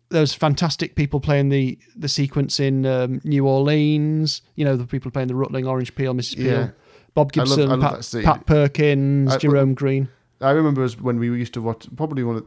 those 0.09 0.33
fantastic 0.33 0.95
people 0.95 1.21
playing 1.21 1.47
the 1.49 1.79
the 1.95 2.09
sequence 2.09 2.59
in 2.59 2.85
um, 2.85 3.21
New 3.23 3.47
Orleans. 3.47 4.41
You 4.55 4.65
know, 4.65 4.75
the 4.75 4.85
people 4.85 5.09
playing 5.09 5.29
the 5.29 5.35
Rutling, 5.35 5.65
Orange 5.65 5.95
Peel, 5.95 6.13
Mrs. 6.13 6.35
Peel, 6.35 6.45
Yeah. 6.45 6.69
Bob 7.13 7.31
I 7.35 7.39
love- 7.39 7.47
Gibson, 7.47 7.71
I 7.71 7.75
love 7.75 8.11
Pat. 8.11 8.23
Pat 8.25 8.45
Perkins, 8.45 9.33
I- 9.33 9.37
Jerome 9.37 9.73
Green. 9.73 10.09
I 10.41 10.51
remember 10.51 10.85
when 11.01 11.19
we 11.19 11.27
used 11.27 11.53
to 11.53 11.61
watch, 11.61 11.87
probably 11.95 12.23
one 12.23 12.37
of, 12.37 12.45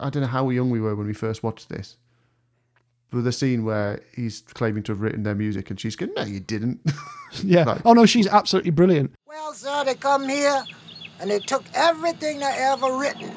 I 0.00 0.10
don't 0.10 0.22
know 0.22 0.28
how 0.28 0.48
young 0.50 0.70
we 0.70 0.80
were 0.80 0.94
when 0.96 1.06
we 1.06 1.14
first 1.14 1.42
watched 1.42 1.68
this, 1.68 1.96
but 3.10 3.22
the 3.24 3.32
scene 3.32 3.64
where 3.64 4.00
he's 4.14 4.42
claiming 4.54 4.82
to 4.84 4.92
have 4.92 5.00
written 5.00 5.22
their 5.22 5.34
music 5.34 5.70
and 5.70 5.78
she's 5.78 5.96
going, 5.96 6.12
no, 6.16 6.24
you 6.24 6.40
didn't. 6.40 6.80
Yeah. 7.42 7.64
Like- 7.64 7.82
oh 7.84 7.94
no, 7.94 8.06
she's 8.06 8.28
absolutely 8.28 8.70
brilliant. 8.70 9.12
Well, 9.26 9.52
sir, 9.54 9.82
they 9.84 9.96
come 9.96 10.28
here 10.28 10.62
and 11.18 11.28
they 11.28 11.40
took 11.40 11.64
everything 11.74 12.38
they 12.38 12.54
ever 12.58 12.96
written. 12.96 13.28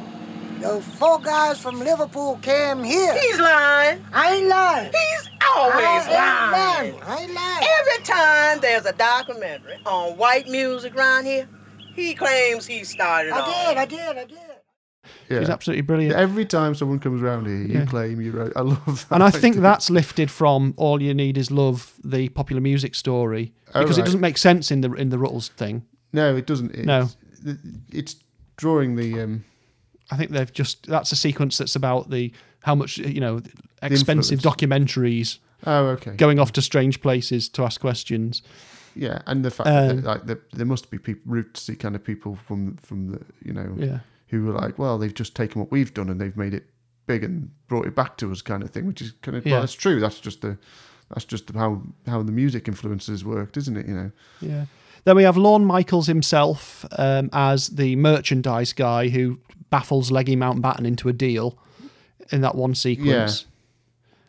Those 0.61 0.85
four 0.85 1.19
guys 1.19 1.59
from 1.59 1.79
Liverpool 1.79 2.37
came 2.43 2.83
here. 2.83 3.17
He's 3.19 3.39
lying. 3.39 4.05
I 4.13 4.35
ain't 4.35 4.47
lying. 4.47 4.91
He's 4.93 5.29
always 5.55 5.75
I 5.79 6.51
lying. 6.51 6.93
lying. 6.93 7.03
I 7.03 7.17
ain't 7.23 7.33
lying. 7.33 7.67
Every 7.79 8.03
time 8.03 8.59
there's 8.61 8.85
a 8.85 8.93
documentary 8.93 9.77
on 9.87 10.15
white 10.15 10.47
music 10.47 10.95
around 10.95 11.25
here, 11.25 11.47
he 11.95 12.13
claims 12.13 12.67
he 12.67 12.83
started 12.83 13.33
I 13.33 13.39
all. 13.39 13.67
did, 13.69 13.77
I 13.79 13.85
did, 13.85 14.17
I 14.17 14.25
did. 14.25 14.37
Yeah. 15.29 15.39
She's 15.39 15.49
absolutely 15.49 15.81
brilliant. 15.81 16.15
Every 16.15 16.45
time 16.45 16.73
someone 16.75 16.99
comes 16.99 17.21
around 17.21 17.47
here, 17.47 17.55
you 17.57 17.79
Yeah. 17.79 17.85
claim 17.85 18.21
you 18.21 18.31
wrote. 18.31 18.53
I 18.55 18.61
love 18.61 19.05
that. 19.09 19.15
And 19.15 19.23
I 19.23 19.29
think 19.41 19.57
that's 19.57 19.89
lifted 19.89 20.31
from 20.31 20.73
"All 20.77 21.01
You 21.01 21.13
Need 21.13 21.37
Is 21.37 21.51
Love," 21.51 21.93
the 22.03 22.29
popular 22.29 22.61
music 22.61 22.95
story, 22.95 23.53
Oh, 23.75 23.81
because 23.81 23.97
it 23.97 24.05
doesn't 24.05 24.21
make 24.21 24.37
sense 24.37 24.71
in 24.71 24.81
the 24.81 24.91
in 24.93 25.09
the 25.09 25.17
Rutles 25.17 25.49
thing. 25.49 25.83
No, 26.13 26.35
it 26.35 26.45
doesn't. 26.47 26.71
It's, 26.73 26.85
No. 26.85 27.09
It's 27.91 28.15
drawing 28.55 28.95
the 28.95 29.21
um, 29.21 29.43
I 30.11 30.15
think 30.17 30.31
they've 30.31 30.51
just 30.53 30.87
that's 30.87 31.11
a 31.11 31.15
sequence 31.15 31.57
that's 31.57 31.75
about 31.75 32.09
the 32.09 32.31
how 32.63 32.73
much 32.75 32.97
you 32.97 33.19
know 33.19 33.41
expensive 33.81 34.39
documentaries. 34.39 35.39
Oh, 35.65 35.87
okay. 35.87 36.11
Going 36.15 36.39
off 36.39 36.51
to 36.53 36.61
strange 36.61 37.01
places 37.01 37.49
to 37.49 37.63
ask 37.63 37.81
questions. 37.81 38.41
Yeah, 38.95 39.21
and 39.27 39.43
the 39.43 39.51
fact 39.51 39.67
Um, 39.69 39.97
that 39.97 40.05
like 40.05 40.25
there, 40.25 40.39
there 40.53 40.65
must 40.65 40.89
be 40.89 40.97
people 40.97 41.31
rootsy 41.31 41.77
kind 41.77 41.95
of 41.95 42.03
people 42.03 42.35
from 42.47 42.77
from 42.77 43.11
the 43.11 43.19
you 43.43 43.53
know 43.53 43.75
Yeah. 43.77 43.99
Who 44.27 44.43
were 44.45 44.53
like, 44.53 44.77
well, 44.77 44.97
they've 44.97 45.13
just 45.13 45.35
taken 45.35 45.61
what 45.61 45.71
we've 45.71 45.93
done 45.93 46.09
and 46.09 46.19
they've 46.19 46.37
made 46.37 46.53
it 46.53 46.69
big 47.05 47.23
and 47.23 47.49
brought 47.67 47.85
it 47.85 47.95
back 47.95 48.17
to 48.17 48.31
us, 48.31 48.41
kind 48.41 48.61
of 48.63 48.69
thing. 48.69 48.85
Which 48.85 49.01
is 49.01 49.13
kind 49.21 49.37
of 49.37 49.45
Yeah. 49.45 49.53
well, 49.53 49.61
that's 49.61 49.73
true. 49.73 49.99
That's 49.99 50.19
just 50.19 50.41
the 50.41 50.57
that's 51.13 51.25
just 51.25 51.49
how 51.53 51.81
how 52.05 52.21
the 52.21 52.31
music 52.33 52.67
influences 52.67 53.23
worked, 53.23 53.57
isn't 53.57 53.77
it? 53.77 53.87
You 53.87 53.95
know. 53.95 54.11
Yeah. 54.41 54.65
Then 55.05 55.15
we 55.15 55.23
have 55.23 55.37
Lorne 55.37 55.63
Michaels 55.63 56.07
himself 56.07 56.85
um, 56.97 57.29
as 57.31 57.69
the 57.69 57.95
merchandise 57.95 58.73
guy 58.73 59.07
who 59.07 59.39
baffles 59.69 60.11
Leggy 60.11 60.35
Mountbatten 60.35 60.85
into 60.85 61.07
a 61.07 61.13
deal 61.13 61.57
in 62.31 62.41
that 62.41 62.55
one 62.55 62.75
sequence. 62.75 63.45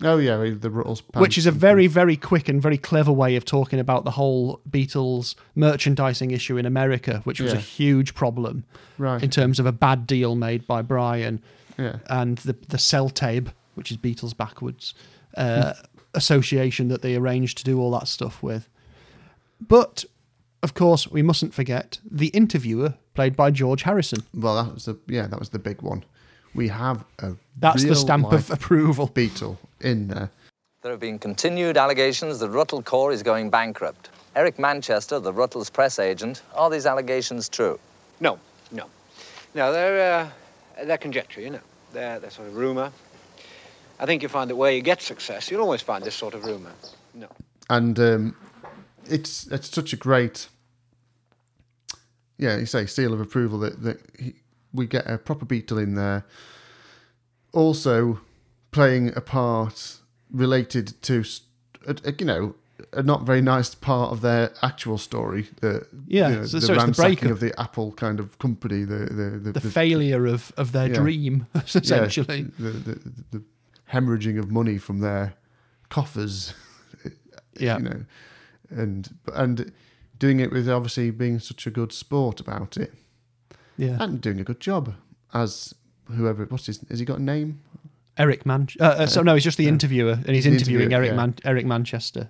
Oh 0.03 0.19
yeah, 0.19 0.37
the 0.37 0.71
Rutles. 0.71 1.03
Which 1.17 1.37
is 1.37 1.47
a 1.47 1.51
very, 1.51 1.87
very 1.89 2.17
quick 2.17 2.49
and 2.49 2.63
very 2.63 2.79
clever 2.79 3.11
way 3.11 3.35
of 3.37 3.45
talking 3.45 3.81
about 3.81 4.05
the 4.05 4.13
whole 4.13 4.61
Beatles 4.71 5.35
merchandising 5.57 6.31
issue 6.31 6.57
in 6.57 6.67
America, 6.67 7.21
which 7.25 7.41
was 7.41 7.53
a 7.53 7.57
huge 7.59 8.15
problem 8.15 8.65
Right. 8.97 9.23
in 9.23 9.31
terms 9.31 9.59
of 9.59 9.67
a 9.67 9.73
bad 9.73 10.07
deal 10.07 10.35
made 10.37 10.67
by 10.69 10.83
Brian 10.83 11.43
Yeah. 11.77 11.97
and 12.09 12.39
the 12.39 12.53
the 12.69 12.77
Seltaeb, 12.79 13.49
which 13.75 13.91
is 13.91 13.97
Beatles 13.97 14.37
backwards, 14.37 14.95
uh, 15.37 15.73
association 16.15 16.89
that 16.89 17.03
they 17.03 17.17
arranged 17.17 17.59
to 17.59 17.65
do 17.65 17.81
all 17.81 17.91
that 17.99 18.07
stuff 18.09 18.43
with. 18.43 18.69
But 19.61 20.05
of 20.63 20.75
course, 20.75 21.09
we 21.09 21.23
mustn't 21.23 21.55
forget 21.55 21.99
the 22.09 22.29
interviewer, 22.29 22.95
played 23.15 23.35
by 23.37 23.51
George 23.51 23.83
Harrison. 23.83 24.23
Well, 24.35 24.63
that 24.65 24.75
was 24.75 24.85
the 24.85 24.97
yeah, 25.09 25.27
that 25.27 25.39
was 25.41 25.49
the 25.51 25.59
big 25.59 25.83
one. 25.83 26.05
We 26.55 26.69
have 26.69 27.05
a 27.21 27.35
That's 27.59 27.85
the 27.85 27.95
stamp 27.95 28.33
of 28.33 28.51
approval. 28.51 29.07
beetle 29.09 29.59
in 29.81 30.09
there. 30.09 30.31
There 30.83 30.93
have 30.93 31.01
been 31.01 31.19
continued 31.19 31.77
allegations 31.77 32.39
that 32.39 32.51
Rutle 32.51 32.85
Corps 32.85 33.13
is 33.13 33.23
going 33.23 33.51
bankrupt. 33.51 34.11
Eric 34.37 34.59
Manchester, 34.59 35.19
the 35.19 35.33
Rutles 35.33 35.73
press 35.73 35.99
agent, 35.99 36.43
are 36.55 36.71
these 36.71 36.87
allegations 36.87 37.49
true? 37.49 37.79
No, 38.21 38.39
no. 38.71 38.85
No, 39.55 39.73
they're, 39.73 40.29
uh, 40.79 40.85
they're 40.85 40.99
conjecture, 40.99 41.41
you 41.41 41.51
know. 41.51 41.61
They're, 41.93 42.21
they're 42.21 42.31
sort 42.31 42.49
of 42.49 42.55
rumour. 42.57 42.93
I 43.99 44.07
think 44.07 44.23
you 44.23 44.29
find 44.29 44.49
that 44.51 44.57
where 44.57 44.71
you 44.71 44.81
get 44.81 45.03
success, 45.03 45.51
you'll 45.51 45.63
always 45.63 45.83
find 45.83 46.05
this 46.05 46.15
sort 46.15 46.35
of 46.35 46.45
rumour. 46.45 46.73
No. 47.15 47.29
and 47.71 47.99
um, 47.99 48.37
it's 49.07 49.47
it's 49.49 49.69
such 49.75 49.93
a 49.93 49.97
great 49.97 50.49
yeah 52.37 52.57
you 52.57 52.67
say 52.67 52.87
seal 52.87 53.13
of 53.13 53.21
approval 53.21 53.59
that 53.59 53.83
that 53.83 53.99
he, 54.19 54.35
we 54.73 54.87
get 54.87 55.09
a 55.11 55.19
proper 55.19 55.45
Beatle 55.47 55.83
in 55.83 55.95
there 55.95 56.25
also 57.53 58.21
playing 58.71 59.13
a 59.17 59.21
part 59.21 59.97
related 60.31 61.01
to 61.03 61.21
s- 61.21 61.41
a, 61.87 61.97
a, 62.05 62.13
you 62.19 62.25
know 62.27 62.55
a 62.93 63.03
not 63.03 63.23
very 63.23 63.41
nice 63.41 63.75
part 63.75 64.13
of 64.13 64.21
their 64.21 64.53
actual 64.63 64.99
story 64.99 65.49
the 65.61 65.87
Yeah, 66.07 66.29
you 66.29 66.37
know, 66.37 66.45
so- 66.47 66.61
the 66.61 66.67
so 66.67 66.73
it's 66.75 66.83
the 66.83 66.87
ransacking 66.87 67.31
of 67.31 67.41
the 67.41 67.59
Apple 67.61 67.93
kind 67.93 68.21
of 68.21 68.39
company 68.39 68.85
the 68.85 69.41
the 69.43 69.53
The 69.53 69.61
failure 69.61 70.27
of, 70.27 70.53
of 70.57 70.73
their 70.73 70.89
yeah. 70.89 70.95
dream, 70.95 71.47
Yeah, 71.55 71.63
essentially. 71.65 72.43
the, 72.59 72.71
the, 72.71 73.01
the 73.33 73.43
hemorrhaging 73.93 74.39
of 74.39 74.51
money 74.51 74.79
from 74.79 75.01
their 75.01 75.35
coffers. 75.89 76.55
Yeah. 77.61 77.79
you 77.79 77.85
know, 77.85 78.05
and 78.71 79.09
and 79.35 79.73
doing 80.21 80.39
it 80.39 80.53
with 80.53 80.69
obviously 80.69 81.11
being 81.11 81.41
such 81.41 81.67
a 81.67 81.71
good 81.71 81.91
sport 81.93 82.39
about 82.39 82.77
it. 82.77 82.95
Yeah. 83.79 83.97
and 84.01 84.21
doing 84.21 84.41
a 84.41 84.45
good 84.45 84.61
job 84.61 84.93
as 85.33 85.75
whoever. 86.09 86.45
What's 86.47 86.67
his? 86.67 86.81
Has 86.91 86.99
he 86.99 87.05
got 87.07 87.19
a 87.19 87.23
name? 87.23 87.61
Eric 88.19 88.45
Man. 88.45 88.67
Uh, 88.81 88.85
uh, 88.85 89.07
so 89.07 89.23
no, 89.23 89.35
he's 89.35 89.45
just 89.45 89.57
the 89.59 89.69
interviewer, 89.69 90.13
and 90.27 90.35
he's 90.35 90.45
The 90.45 90.51
interviewing 90.51 90.83
interviewer, 90.91 90.99
Eric 90.99 91.11
yeah. 91.11 91.17
Man- 91.17 91.35
Eric 91.45 91.67
Manchester. 91.67 92.29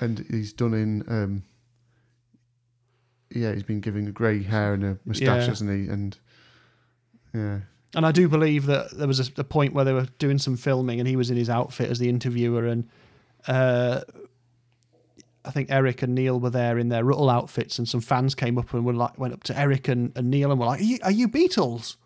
And 0.00 0.24
he's 0.30 0.52
done 0.52 0.72
in. 0.74 1.04
Um, 1.06 1.42
yeah, 3.30 3.52
he's 3.52 3.62
been 3.64 3.80
giving 3.80 4.10
grey 4.12 4.42
hair 4.42 4.74
and 4.74 4.84
a 4.84 4.98
moustache, 5.04 5.42
Yeah. 5.42 5.46
hasn't 5.46 5.70
he? 5.70 5.88
And 5.92 6.16
yeah, 7.34 7.60
And 7.94 8.06
I 8.06 8.12
do 8.12 8.28
believe 8.28 8.66
that 8.66 8.96
there 8.96 9.08
was 9.08 9.20
a, 9.20 9.30
a 9.40 9.44
point 9.44 9.74
where 9.74 9.84
they 9.84 9.92
were 9.92 10.06
doing 10.18 10.38
some 10.38 10.56
filming, 10.56 11.00
and 11.00 11.08
he 11.08 11.16
was 11.16 11.30
in 11.30 11.36
his 11.36 11.50
outfit 11.50 11.90
as 11.90 11.98
the 11.98 12.08
interviewer, 12.08 12.66
and 12.66 12.88
uh, 13.46 14.00
I 15.46 15.50
think 15.50 15.70
Eric 15.70 16.02
and 16.02 16.14
Neil 16.14 16.40
were 16.40 16.50
there 16.50 16.78
in 16.78 16.88
their 16.88 17.04
Rutle 17.04 17.32
outfits, 17.32 17.78
and 17.78 17.88
some 17.88 18.00
fans 18.00 18.34
came 18.34 18.58
up 18.58 18.74
and 18.74 18.84
were 18.84 18.92
like, 18.92 19.18
went 19.18 19.32
up 19.32 19.44
to 19.44 19.58
Eric 19.58 19.88
and, 19.88 20.12
and 20.16 20.30
Neil 20.30 20.50
and 20.50 20.58
were 20.58 20.66
like, 20.66 20.80
"Are 20.80 20.84
you, 20.84 20.98
are 21.02 21.10
you 21.10 21.28
Beatles?" 21.28 21.96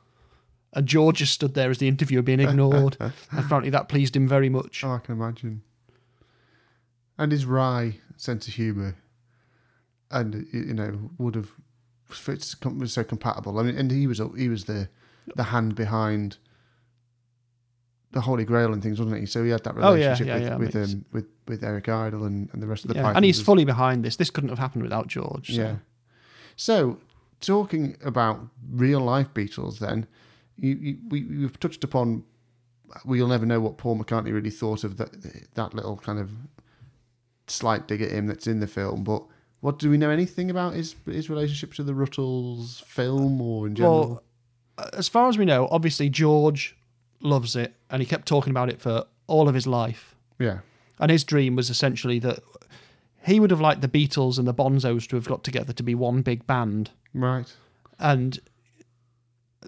And 0.73 0.87
George 0.87 1.19
just 1.19 1.33
stood 1.33 1.55
there 1.55 1.71
as 1.71 1.79
the 1.79 1.89
interviewer 1.89 2.23
being 2.23 2.41
ignored. 2.41 2.97
Apparently, 3.37 3.71
that 3.71 3.89
pleased 3.89 4.15
him 4.15 4.29
very 4.29 4.49
much. 4.49 4.85
Oh, 4.85 4.93
I 4.93 4.99
can 4.99 5.15
imagine. 5.15 5.63
And 7.19 7.33
his 7.33 7.45
wry 7.45 7.97
sense 8.17 8.47
of 8.47 8.55
humour, 8.55 8.97
and 10.11 10.47
you 10.53 10.75
know, 10.75 11.11
would 11.19 11.35
have 11.35 11.53
fits 12.09 12.57
was 12.65 12.93
so 12.93 13.05
compatible. 13.05 13.59
I 13.59 13.63
mean, 13.63 13.77
and 13.77 13.91
he 13.91 14.07
was 14.07 14.21
he 14.37 14.49
was 14.49 14.65
the 14.67 14.89
the 15.35 15.45
hand 15.45 15.75
behind 15.75 16.39
the 18.13 18.21
Holy 18.21 18.45
Grail 18.45 18.73
and 18.73 18.83
things, 18.83 18.99
wasn't 18.99 19.21
he? 19.21 19.27
So 19.27 19.45
he 19.45 19.51
had 19.51 19.63
that 19.65 19.75
Oh, 19.79 19.95
yeah, 19.95 20.07
relationship 20.13 20.27
yeah, 20.27 20.57
with 20.57 20.75
yeah, 20.75 20.81
with, 20.83 20.95
um, 20.95 21.05
with 21.13 21.27
with 21.47 21.65
Eric 21.65 21.89
Idle 21.89 22.25
and, 22.25 22.49
and 22.53 22.63
the 22.63 22.67
rest 22.67 22.85
of 22.85 22.89
the 22.89 22.95
Yeah, 22.97 23.03
Pythons 23.03 23.17
and 23.17 23.25
he's 23.25 23.41
fully 23.41 23.65
behind 23.65 24.05
this. 24.05 24.17
This 24.17 24.31
couldn't 24.31 24.51
have 24.51 24.59
happened 24.59 24.83
without 24.83 25.07
George. 25.07 25.49
so- 25.55 25.61
yeah. 25.61 25.77
So, 26.57 26.99
talking 27.41 27.97
about 28.05 28.41
real 28.71 29.01
life 29.01 29.33
Beatles, 29.33 29.79
then 29.79 30.07
you, 30.59 30.75
you 30.75 30.99
we 31.09 31.25
we've 31.25 31.59
touched 31.61 31.85
upon. 31.85 32.25
We'll 33.05 33.29
never 33.29 33.47
know 33.47 33.61
what 33.61 33.79
Paul 33.79 33.97
McCartney 33.99 34.33
really 34.33 34.51
thought 34.51 34.83
of 34.85 34.97
that 34.99 35.11
that 35.55 35.75
little 35.75 35.97
kind 35.97 36.19
of 36.19 36.31
slight 37.47 37.89
dig 37.89 38.03
at 38.03 38.11
him 38.11 38.27
that's 38.27 38.47
in 38.47 38.61
the 38.61 38.67
film. 38.67 39.05
But 39.05 39.23
what 39.61 39.79
do 39.79 39.89
we 39.91 39.97
know 39.97 40.11
anything 40.11 40.51
about 40.51 40.75
his 40.75 40.97
his 41.07 41.31
relationship 41.31 41.73
to 41.75 41.83
the 41.83 41.93
Rutles 41.93 42.83
film 42.85 43.41
or 43.41 43.67
in 43.67 43.75
general? 43.75 44.23
Well, 44.79 44.89
as 44.93 45.09
far 45.09 45.29
as 45.29 45.39
we 45.39 45.45
know, 45.45 45.69
obviously 45.71 46.09
George 46.11 46.77
loves 47.21 47.57
it, 47.57 47.75
and 47.91 48.01
he 48.03 48.07
kept 48.07 48.27
talking 48.27 48.51
about 48.51 48.69
it 48.69 48.81
for 48.81 49.05
all 49.27 49.49
of 49.49 49.55
his 49.55 49.67
life. 49.67 50.15
yeah, 50.39 50.59
And 50.99 51.11
his 51.11 51.25
dream 51.25 51.55
was 51.57 51.71
essentially 51.71 52.19
that 52.21 52.41
he 53.25 53.39
would 53.41 53.51
have 53.51 53.61
liked 53.61 53.81
the 53.83 53.89
Beatles 53.89 54.39
and 54.39 54.49
the 54.49 54.55
Bonzos 54.55 55.07
to 55.09 55.17
have 55.17 55.27
got 55.27 55.45
together 55.45 55.73
to 55.75 55.83
be 55.83 55.95
one 55.95 56.23
big 56.23 56.47
band. 56.47 56.91
right. 57.15 57.53
And 57.99 58.39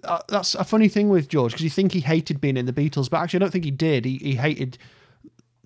uh, 0.03 0.19
that's 0.27 0.55
a 0.55 0.63
funny 0.63 0.87
thing 0.89 1.09
with 1.09 1.29
George 1.29 1.51
because 1.51 1.63
you 1.63 1.69
think 1.69 1.91
he 1.91 1.99
hated 1.99 2.41
being 2.41 2.57
in 2.57 2.65
the 2.65 2.73
Beatles, 2.73 3.09
but 3.09 3.17
actually 3.17 3.37
I 3.37 3.41
don't 3.41 3.51
think 3.51 3.65
he 3.65 3.71
did. 3.71 4.05
He, 4.05 4.17
he 4.17 4.35
hated 4.35 4.79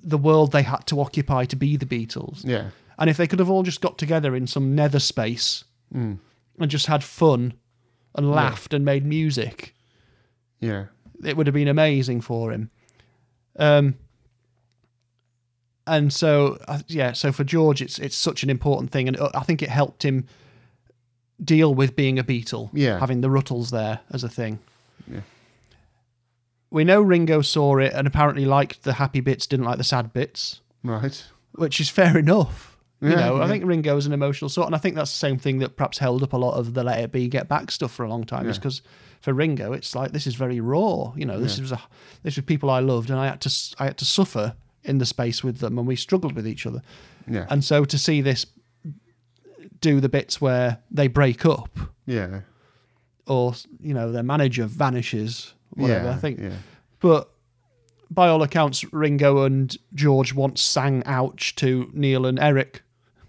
the 0.04 0.18
world 0.18 0.52
they 0.52 0.64
had 0.64 0.86
to 0.88 1.00
occupy 1.00 1.46
to 1.46 1.56
be 1.56 1.78
the 1.78 1.86
Beatles. 1.86 2.42
Yeah. 2.44 2.72
And 3.00 3.10
if 3.10 3.16
they 3.18 3.26
could 3.28 3.40
have 3.40 3.50
all 3.50 3.64
just 3.64 3.80
got 3.82 3.98
together 3.98 4.36
in 4.36 4.46
some 4.48 4.76
nether 4.76 5.00
space 5.00 5.64
Mm. 5.96 6.20
and 6.60 6.70
just 6.70 6.88
had 6.88 7.02
fun 7.02 7.54
and 8.14 8.30
laughed 8.30 8.74
and 8.74 8.84
made 8.84 9.06
music, 9.06 9.74
Yeah. 10.60 10.88
It 11.26 11.36
would 11.38 11.48
have 11.48 11.54
been 11.54 11.68
amazing 11.68 12.22
for 12.22 12.52
him. 12.52 12.70
Um, 13.58 13.96
and 15.86 16.12
so 16.12 16.58
uh, 16.68 16.80
yeah, 16.88 17.14
so 17.14 17.32
for 17.32 17.44
George, 17.44 17.82
it's 17.82 17.98
it's 18.00 18.16
such 18.16 18.44
an 18.44 18.50
important 18.50 18.92
thing, 18.92 19.08
and 19.08 19.18
uh, 19.18 19.30
I 19.34 19.42
think 19.44 19.62
it 19.62 19.70
helped 19.70 20.04
him 20.04 20.26
deal 21.44 21.74
with 21.74 21.96
being 21.96 22.20
a 22.20 22.24
Beatle. 22.24 22.70
Yeah. 22.74 23.00
having 23.00 23.22
the 23.22 23.30
Rutles 23.30 23.70
there 23.72 24.00
as 24.12 24.24
a 24.24 24.30
thing. 24.30 24.60
Yeah. 25.10 25.22
We 26.70 26.84
know 26.84 27.02
Ringo 27.02 27.42
saw 27.42 27.78
it 27.78 27.94
and 27.94 28.06
apparently 28.08 28.44
liked 28.46 28.84
the 28.84 28.94
happy 28.94 29.22
bits, 29.22 29.48
didn't 29.48 29.66
like 29.66 29.78
the 29.78 29.84
sad 29.86 30.12
bits, 30.12 30.60
Right. 30.84 31.24
which 31.54 31.80
is 31.80 31.90
fair 31.90 32.18
enough. 32.18 32.78
You 33.00 33.12
Yeah, 33.12 33.16
know, 33.18 33.42
I 33.42 33.48
think 33.48 33.64
Ringo 33.64 33.92
Ringo's 33.92 34.06
an 34.08 34.12
emotional 34.14 34.50
sort, 34.50 34.66
and 34.66 34.76
I 34.76 34.80
think 34.80 34.96
that's 34.96 35.12
the 35.12 35.18
same 35.20 35.38
thing 35.38 35.60
that 35.60 35.78
perhaps 35.78 36.00
held 36.00 36.24
up 36.24 36.34
a 36.34 36.38
lot 36.38 36.56
of 36.56 36.74
the 36.74 36.84
Let 36.84 37.00
It 37.00 37.12
Be, 37.12 37.28
Get 37.30 37.48
Back 37.48 37.72
stuff 37.72 37.92
for 37.92 38.04
a 38.04 38.10
long 38.10 38.26
time. 38.26 38.50
Is 38.50 38.58
because 38.58 38.82
for 39.22 39.34
Ringo, 39.34 39.74
it's 39.74 39.96
like 39.96 40.12
this 40.12 40.28
is 40.28 40.36
very 40.36 40.60
raw. 40.60 41.14
You 41.16 41.26
know, 41.26 41.40
this 41.40 41.58
Yeah. 41.58 41.62
was 41.64 41.72
a 41.74 41.82
this 42.24 42.36
was 42.36 42.46
people 42.46 42.70
I 42.70 42.80
loved, 42.80 43.10
and 43.10 43.20
I 43.20 43.28
had 43.28 43.42
to 43.42 43.76
I 43.80 43.86
had 43.86 43.98
to 43.98 44.06
suffer 44.06 44.56
in 44.84 44.98
the 45.00 45.06
space 45.06 45.44
with 45.44 45.58
them, 45.60 45.78
and 45.78 45.88
we 45.88 45.96
struggled 45.96 46.34
with 46.36 46.48
each 46.48 46.66
other. 46.66 46.82
Yeah. 47.30 47.46
And 47.50 47.64
so 47.64 47.84
to 47.86 47.98
see 47.98 48.22
this 48.22 48.46
do 49.82 50.00
the 50.00 50.10
bits 50.10 50.42
where 50.42 50.80
they 50.90 51.08
break 51.08 51.46
up, 51.46 51.78
Yeah. 52.06 52.42
or 53.28 53.54
you 53.82 53.94
know 53.94 54.12
their 54.12 54.24
manager 54.24 54.66
vanishes, 54.66 55.54
whatever. 55.72 56.06
Yeah, 56.06 56.12
I 56.14 56.16
think, 56.18 56.40
yeah. 56.40 56.58
but 57.00 57.30
by 58.10 58.28
all 58.30 58.42
accounts, 58.42 58.86
Ringo 58.94 59.44
and 59.44 59.76
George 59.94 60.34
once 60.34 60.62
sang 60.62 61.04
"Ouch" 61.06 61.54
to 61.56 61.90
Neil 61.94 62.26
and 62.26 62.40
Eric. 62.40 62.82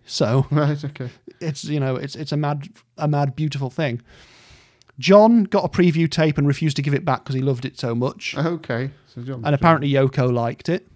So 0.06 0.46
Right. 0.50 0.82
Okay. 0.84 1.10
it's 1.40 1.64
you 1.64 1.80
know 1.80 1.96
it's 1.96 2.14
it's 2.16 2.32
a 2.32 2.36
mad 2.36 2.68
a 2.96 3.08
mad 3.08 3.34
beautiful 3.36 3.68
thing. 3.70 4.00
John 4.98 5.44
got 5.44 5.64
a 5.64 5.68
preview 5.68 6.10
tape 6.10 6.38
and 6.38 6.46
refused 6.46 6.76
to 6.76 6.82
give 6.82 6.94
it 6.94 7.04
back 7.04 7.24
because 7.24 7.34
he 7.34 7.42
loved 7.42 7.64
it 7.64 7.78
so 7.78 7.94
much. 7.94 8.36
Okay. 8.36 8.90
So 9.06 9.22
John. 9.22 9.42
And 9.44 9.54
apparently 9.54 9.90
Yoko 9.90 10.32
liked 10.32 10.68
it. 10.68 10.86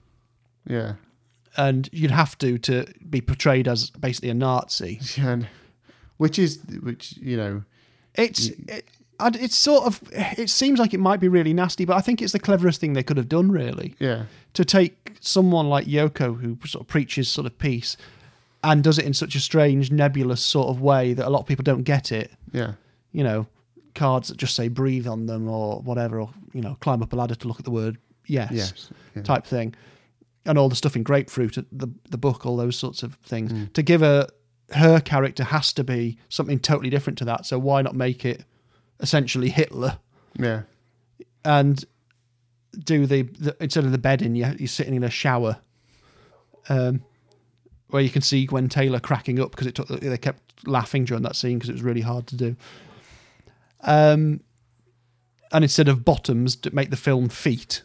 Yeah. 0.66 0.94
And 1.56 1.88
you'd 1.92 2.10
have 2.10 2.36
to 2.38 2.58
to 2.58 2.86
be 3.08 3.20
portrayed 3.20 3.68
as 3.68 3.90
basically 3.90 4.30
a 4.30 4.34
Nazi. 4.34 5.00
Yeah. 5.16 5.42
Which 6.18 6.38
is 6.38 6.60
which 6.82 7.16
you 7.16 7.36
know. 7.36 7.64
It's. 8.14 8.48
It, 8.48 8.84
it's 9.20 9.56
sort 9.56 9.84
of. 9.84 10.00
It 10.12 10.50
seems 10.50 10.78
like 10.78 10.94
it 10.94 11.00
might 11.00 11.20
be 11.20 11.28
really 11.28 11.52
nasty, 11.52 11.84
but 11.84 11.96
I 11.96 12.00
think 12.00 12.22
it's 12.22 12.32
the 12.32 12.38
cleverest 12.38 12.80
thing 12.80 12.92
they 12.92 13.02
could 13.02 13.16
have 13.16 13.28
done, 13.28 13.50
really. 13.50 13.94
Yeah. 13.98 14.24
To 14.54 14.64
take 14.64 15.16
someone 15.20 15.68
like 15.68 15.86
Yoko, 15.86 16.40
who 16.40 16.58
sort 16.66 16.82
of 16.82 16.88
preaches 16.88 17.28
sort 17.28 17.46
of 17.46 17.58
peace, 17.58 17.96
and 18.62 18.82
does 18.82 18.98
it 18.98 19.04
in 19.04 19.14
such 19.14 19.34
a 19.34 19.40
strange, 19.40 19.90
nebulous 19.90 20.44
sort 20.44 20.68
of 20.68 20.80
way 20.80 21.12
that 21.14 21.26
a 21.26 21.30
lot 21.30 21.40
of 21.40 21.46
people 21.46 21.62
don't 21.62 21.82
get 21.82 22.12
it. 22.12 22.32
Yeah. 22.52 22.74
You 23.12 23.24
know, 23.24 23.46
cards 23.94 24.28
that 24.28 24.36
just 24.36 24.54
say 24.54 24.68
breathe 24.68 25.06
on 25.06 25.26
them 25.26 25.48
or 25.48 25.80
whatever, 25.80 26.20
or, 26.20 26.30
you 26.52 26.60
know, 26.60 26.76
climb 26.80 27.02
up 27.02 27.12
a 27.12 27.16
ladder 27.16 27.34
to 27.34 27.48
look 27.48 27.58
at 27.58 27.64
the 27.64 27.70
word 27.70 27.98
yes, 28.26 28.50
Yes, 28.52 28.90
yeah. 29.14 29.22
type 29.22 29.46
thing. 29.46 29.74
And 30.44 30.58
all 30.58 30.68
the 30.68 30.76
stuff 30.76 30.96
in 30.96 31.02
Grapefruit, 31.02 31.54
the, 31.70 31.88
the 32.10 32.18
book, 32.18 32.44
all 32.46 32.56
those 32.56 32.76
sorts 32.76 33.02
of 33.02 33.14
things. 33.16 33.52
Mm. 33.52 33.72
To 33.74 33.82
give 33.82 34.00
her, 34.00 34.26
her 34.70 35.00
character 35.00 35.44
has 35.44 35.72
to 35.74 35.84
be 35.84 36.18
something 36.28 36.58
totally 36.58 36.90
different 36.90 37.18
to 37.18 37.24
that. 37.26 37.46
So 37.46 37.58
why 37.58 37.82
not 37.82 37.94
make 37.94 38.24
it 38.24 38.44
essentially 39.00 39.50
Hitler? 39.50 39.98
Yeah. 40.38 40.62
and 41.44 41.84
do 42.84 43.04
the, 43.06 43.22
the 43.22 43.54
instead 43.60 43.84
of 43.84 43.92
the 43.92 43.98
bedding, 43.98 44.34
you 44.34 44.46
you're 44.58 44.66
sitting 44.66 44.94
in 44.94 45.04
a 45.04 45.10
shower, 45.10 45.58
um, 46.70 47.02
where 47.88 48.02
you 48.02 48.08
can 48.08 48.22
see 48.22 48.46
Gwen 48.46 48.68
Taylor 48.70 48.98
cracking 48.98 49.38
up 49.38 49.50
because 49.50 49.66
it 49.66 49.74
took 49.74 49.88
they 49.88 50.16
kept 50.16 50.40
laughing 50.66 51.04
during 51.04 51.22
that 51.24 51.36
scene 51.36 51.58
because 51.58 51.68
it 51.68 51.74
was 51.74 51.82
really 51.82 52.00
hard 52.00 52.26
to 52.28 52.36
do. 52.36 52.56
Um, 53.82 54.40
and 55.52 55.64
instead 55.64 55.88
of 55.88 56.04
bottoms, 56.04 56.56
to 56.56 56.74
make 56.74 56.90
the 56.90 56.96
film 56.96 57.28
feet 57.28 57.82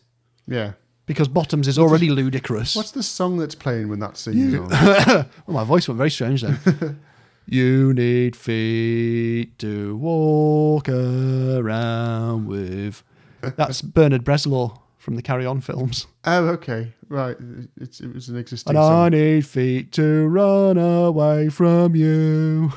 Yeah. 0.48 0.74
because 1.06 1.28
bottoms 1.28 1.68
is 1.68 1.78
already 1.78 2.10
ludicrous. 2.10 2.76
What's 2.76 2.92
the 2.92 3.04
song 3.04 3.38
that's 3.38 3.56
playing 3.56 3.90
when 3.90 4.00
that 4.00 4.18
scene 4.18 4.54
is 4.54 4.56
on? 4.56 4.70
well, 4.70 5.26
my 5.48 5.64
voice 5.64 5.88
went 5.88 5.98
very 5.98 6.12
strange 6.12 6.42
then. 6.44 7.00
you 7.48 7.94
need 7.94 8.36
feet 8.36 9.58
to 9.60 9.98
walk 9.98 10.88
around 10.88 12.48
with. 12.48 13.04
That's 13.42 13.82
Bernard 13.98 14.24
Bresslaw 14.24 14.80
from 14.98 15.16
the 15.16 15.22
Carry 15.22 15.46
On 15.46 15.62
films. 15.62 16.08
Oh, 16.26 16.48
okay. 16.48 16.94
Right. 17.10 17.38
It's, 17.80 18.02
it 18.02 18.14
was 18.14 18.28
an 18.30 18.38
existing 18.38 18.72
And 18.76 18.78
I 18.78 19.10
need 19.10 19.46
feet 19.46 19.92
to 19.94 20.28
run 20.28 20.78
away 20.78 21.48
from 21.50 21.96
you. 21.96 22.74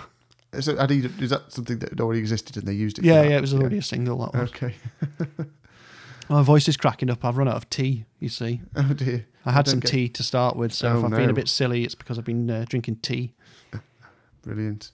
So, 0.58 0.76
had 0.76 0.90
he, 0.90 0.98
is 1.20 1.30
that 1.30 1.52
something 1.52 1.78
that 1.78 2.00
already 2.00 2.18
existed 2.18 2.56
and 2.56 2.66
they 2.66 2.72
used 2.72 2.98
it? 2.98 3.04
Yeah, 3.04 3.22
yeah, 3.22 3.36
it 3.36 3.40
was 3.40 3.54
already 3.54 3.78
a 3.78 3.82
single. 3.82 4.18
That 4.18 4.34
one. 4.34 4.42
Okay. 4.48 4.74
My 6.28 6.42
voice 6.42 6.68
is 6.68 6.76
cracking 6.76 7.10
up. 7.10 7.24
I've 7.24 7.36
run 7.36 7.48
out 7.48 7.56
of 7.56 7.68
tea. 7.70 8.04
You 8.18 8.28
see. 8.28 8.60
Oh 8.76 8.92
dear. 8.92 9.26
I 9.44 9.52
had 9.52 9.64
don't 9.64 9.72
some 9.72 9.80
get- 9.80 9.90
tea 9.90 10.08
to 10.10 10.22
start 10.22 10.56
with, 10.56 10.72
so 10.72 10.88
Oh, 10.88 10.98
if 10.98 11.04
I've 11.04 11.10
been 11.10 11.30
a 11.30 11.34
bit 11.34 11.48
silly, 11.48 11.84
it's 11.84 11.94
because 11.94 12.18
I've 12.18 12.24
been 12.24 12.50
uh, 12.50 12.64
drinking 12.68 12.96
tea. 12.96 13.34
Brilliant. 14.42 14.92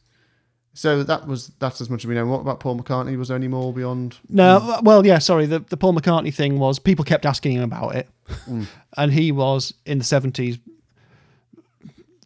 So 0.74 1.02
that 1.04 1.26
was 1.26 1.48
that's 1.58 1.80
as 1.80 1.88
much 1.88 2.04
as 2.04 2.06
we 2.06 2.14
know. 2.14 2.26
What 2.26 2.40
about 2.40 2.60
Paul 2.60 2.78
McCartney? 2.78 3.16
Was 3.16 3.28
there 3.28 3.36
any 3.36 3.48
more 3.48 3.72
beyond? 3.72 4.18
No, 4.28 4.78
well, 4.82 5.06
yeah, 5.06 5.18
sorry. 5.18 5.46
The, 5.46 5.60
the 5.60 5.76
Paul 5.78 5.94
McCartney 5.94 6.32
thing 6.34 6.58
was 6.58 6.78
people 6.78 7.04
kept 7.04 7.24
asking 7.24 7.52
him 7.52 7.62
about 7.62 7.94
it. 7.96 8.08
Mm. 8.46 8.66
And 8.98 9.12
he 9.12 9.30
was 9.30 9.74
in 9.84 9.98
the 9.98 10.04
70s 10.04 10.58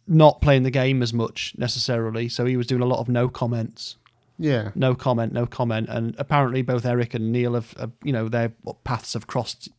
not 0.07 0.41
playing 0.41 0.63
the 0.63 0.71
game 0.71 1.01
as 1.01 1.13
much 1.13 1.53
necessarily. 1.57 2.27
So 2.29 2.45
he 2.45 2.57
was 2.57 2.67
doing 2.67 2.81
a 2.81 2.85
lot 2.85 2.99
of 2.99 3.07
no 3.09 3.29
comments. 3.29 3.97
Yeah. 4.37 4.71
No 4.75 4.95
comment, 4.95 5.33
no 5.33 5.45
comment. 5.45 5.87
And 5.89 6.15
apparently 6.17 6.61
both 6.63 6.85
Eric 6.85 7.13
and 7.13 7.31
Neil 7.31 7.53
have, 7.53 7.73
have 7.73 7.91
you 8.03 8.11
know, 8.11 8.27
their 8.27 8.51
paths 8.83 9.13
have 9.13 9.27
crossed 9.27 9.69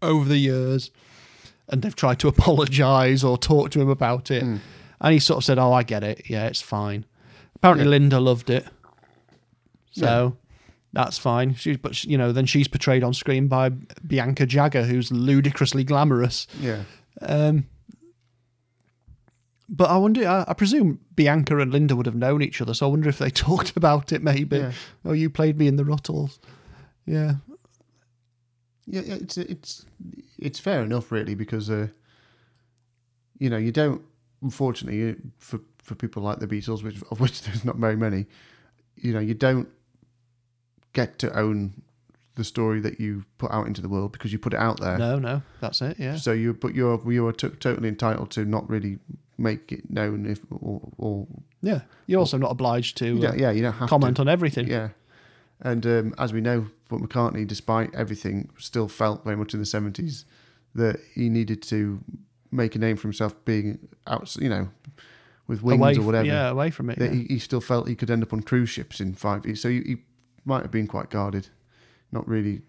over 0.00 0.28
the 0.28 0.38
years. 0.38 0.90
And 1.68 1.82
they've 1.82 1.94
tried 1.96 2.18
to 2.20 2.28
apologise 2.34 3.24
or 3.24 3.36
talk 3.36 3.70
to 3.72 3.80
him 3.80 3.88
about 3.88 4.30
it. 4.30 4.42
Hmm. 4.42 4.56
And 5.00 5.12
he 5.12 5.18
sort 5.18 5.38
of 5.38 5.44
said, 5.44 5.58
oh, 5.58 5.72
I 5.72 5.82
get 5.82 6.04
it. 6.04 6.22
Yeah, 6.30 6.46
it's 6.46 6.62
fine. 6.62 7.04
Apparently 7.56 7.84
Yeah. 7.84 7.90
Linda 7.90 8.20
loved 8.20 8.50
it. 8.50 8.66
So 9.90 10.36
Yeah. 10.36 10.52
that's 10.92 11.18
fine. 11.18 11.54
She, 11.54 11.76
but 11.76 11.96
she, 11.96 12.08
you 12.10 12.18
know, 12.18 12.30
then 12.32 12.46
she's 12.46 12.68
portrayed 12.68 13.02
on 13.02 13.12
screen 13.14 13.48
by 13.48 13.70
Bianca 13.70 14.46
Jagger, 14.46 14.84
who's 14.84 15.10
ludicrously 15.10 15.82
glamorous. 15.84 16.46
Yeah. 16.60 16.82
Um, 17.20 17.66
but 19.72 19.88
I 19.88 19.96
wonder. 19.96 20.28
I, 20.28 20.44
I 20.46 20.52
presume 20.52 21.00
Bianca 21.16 21.58
and 21.58 21.72
Linda 21.72 21.96
would 21.96 22.06
have 22.06 22.14
known 22.14 22.42
each 22.42 22.60
other, 22.60 22.74
so 22.74 22.86
I 22.86 22.90
wonder 22.90 23.08
if 23.08 23.18
they 23.18 23.30
talked 23.48 23.74
about 23.76 24.12
it. 24.12 24.22
Maybe. 24.22 24.58
Yeah. 24.58 24.72
Oh, 25.04 25.12
you 25.12 25.30
played 25.30 25.58
me 25.58 25.66
in 25.66 25.76
the 25.76 25.82
Rutles. 25.82 26.38
Yeah. 27.06 27.36
Yeah, 28.86 29.02
it's 29.06 29.38
it's 29.38 29.86
it's 30.38 30.58
fair 30.60 30.82
enough, 30.82 31.10
really, 31.10 31.34
because 31.34 31.70
uh, 31.70 31.88
you 33.38 33.48
know 33.48 33.56
you 33.56 33.72
don't. 33.72 34.02
Unfortunately, 34.42 35.16
for 35.38 35.60
for 35.78 35.94
people 35.94 36.22
like 36.22 36.40
the 36.40 36.46
Beatles, 36.46 36.82
which 36.82 37.02
of 37.10 37.20
which 37.20 37.42
there's 37.44 37.64
not 37.64 37.76
very 37.76 37.96
many, 37.96 38.26
you 38.96 39.12
know, 39.12 39.20
you 39.20 39.34
don't 39.34 39.68
get 40.92 41.18
to 41.20 41.38
own 41.38 41.82
the 42.34 42.44
story 42.44 42.80
that 42.80 42.98
you 42.98 43.24
put 43.38 43.50
out 43.52 43.66
into 43.66 43.80
the 43.80 43.88
world 43.88 44.12
because 44.12 44.32
you 44.32 44.38
put 44.38 44.52
it 44.52 44.58
out 44.58 44.80
there. 44.80 44.98
No, 44.98 45.18
no, 45.18 45.42
that's 45.60 45.80
it. 45.80 45.98
Yeah. 45.98 46.16
So 46.16 46.32
you, 46.32 46.52
but 46.54 46.74
you're 46.74 47.00
you 47.10 47.26
are 47.26 47.32
t- 47.32 47.48
totally 47.48 47.88
entitled 47.88 48.30
to 48.32 48.44
not 48.44 48.68
really 48.68 48.98
make 49.42 49.72
it 49.72 49.90
known 49.90 50.26
if 50.26 50.40
or, 50.50 50.80
or 50.98 51.26
Yeah. 51.60 51.80
You're 52.06 52.20
also 52.20 52.38
not 52.38 52.50
obliged 52.50 52.96
to. 52.98 53.18
don't- 53.18 53.32
uh, 53.32 53.36
yeah, 53.36 53.50
you 53.50 53.62
don't 53.62 53.72
have 53.74 53.88
comment 53.88 54.16
to. 54.16 54.22
on 54.22 54.28
everything. 54.28 54.68
Yeah, 54.68 54.88
and 55.60 55.84
um, 55.86 56.14
as 56.18 56.32
we 56.32 56.40
know, 56.40 56.66
Paul 56.88 57.00
McCartney, 57.00 57.46
despite 57.46 57.94
everything, 57.94 58.50
still 58.58 58.88
felt 58.88 59.24
very 59.24 59.36
much 59.36 59.54
in 59.54 59.60
the 59.60 59.66
seventies 59.66 60.24
that 60.74 60.96
he 61.14 61.28
needed 61.28 61.62
to 61.62 62.00
make 62.50 62.74
a 62.74 62.78
name 62.78 62.96
for 62.96 63.08
himself, 63.08 63.32
being 63.44 63.78
out, 64.06 64.34
you 64.36 64.48
know, 64.48 64.68
with 65.46 65.62
wings 65.62 65.80
Away 65.80 65.94
or 65.96 66.02
whatever. 66.02 66.26
yeah, 66.26 66.48
away 66.50 66.70
from 66.70 66.90
it, 66.90 66.98
That 66.98 67.12
yeah. 67.12 67.20
he, 67.20 67.34
he 67.34 67.38
still 67.38 67.60
felt 67.60 67.88
he 67.88 67.94
could 67.94 68.10
end 68.10 68.22
up 68.22 68.32
on 68.32 68.42
cruise 68.42 68.70
ships 68.70 69.00
in 69.00 69.14
five 69.14 69.44
years. 69.46 69.60
So 69.60 69.68
he, 69.68 69.80
he 69.82 69.96
might 70.44 70.62
have 70.62 70.70
been 70.70 70.86
quite 70.86 71.10
guarded. 71.10 71.48
Not 72.10 72.26
really. 72.28 72.62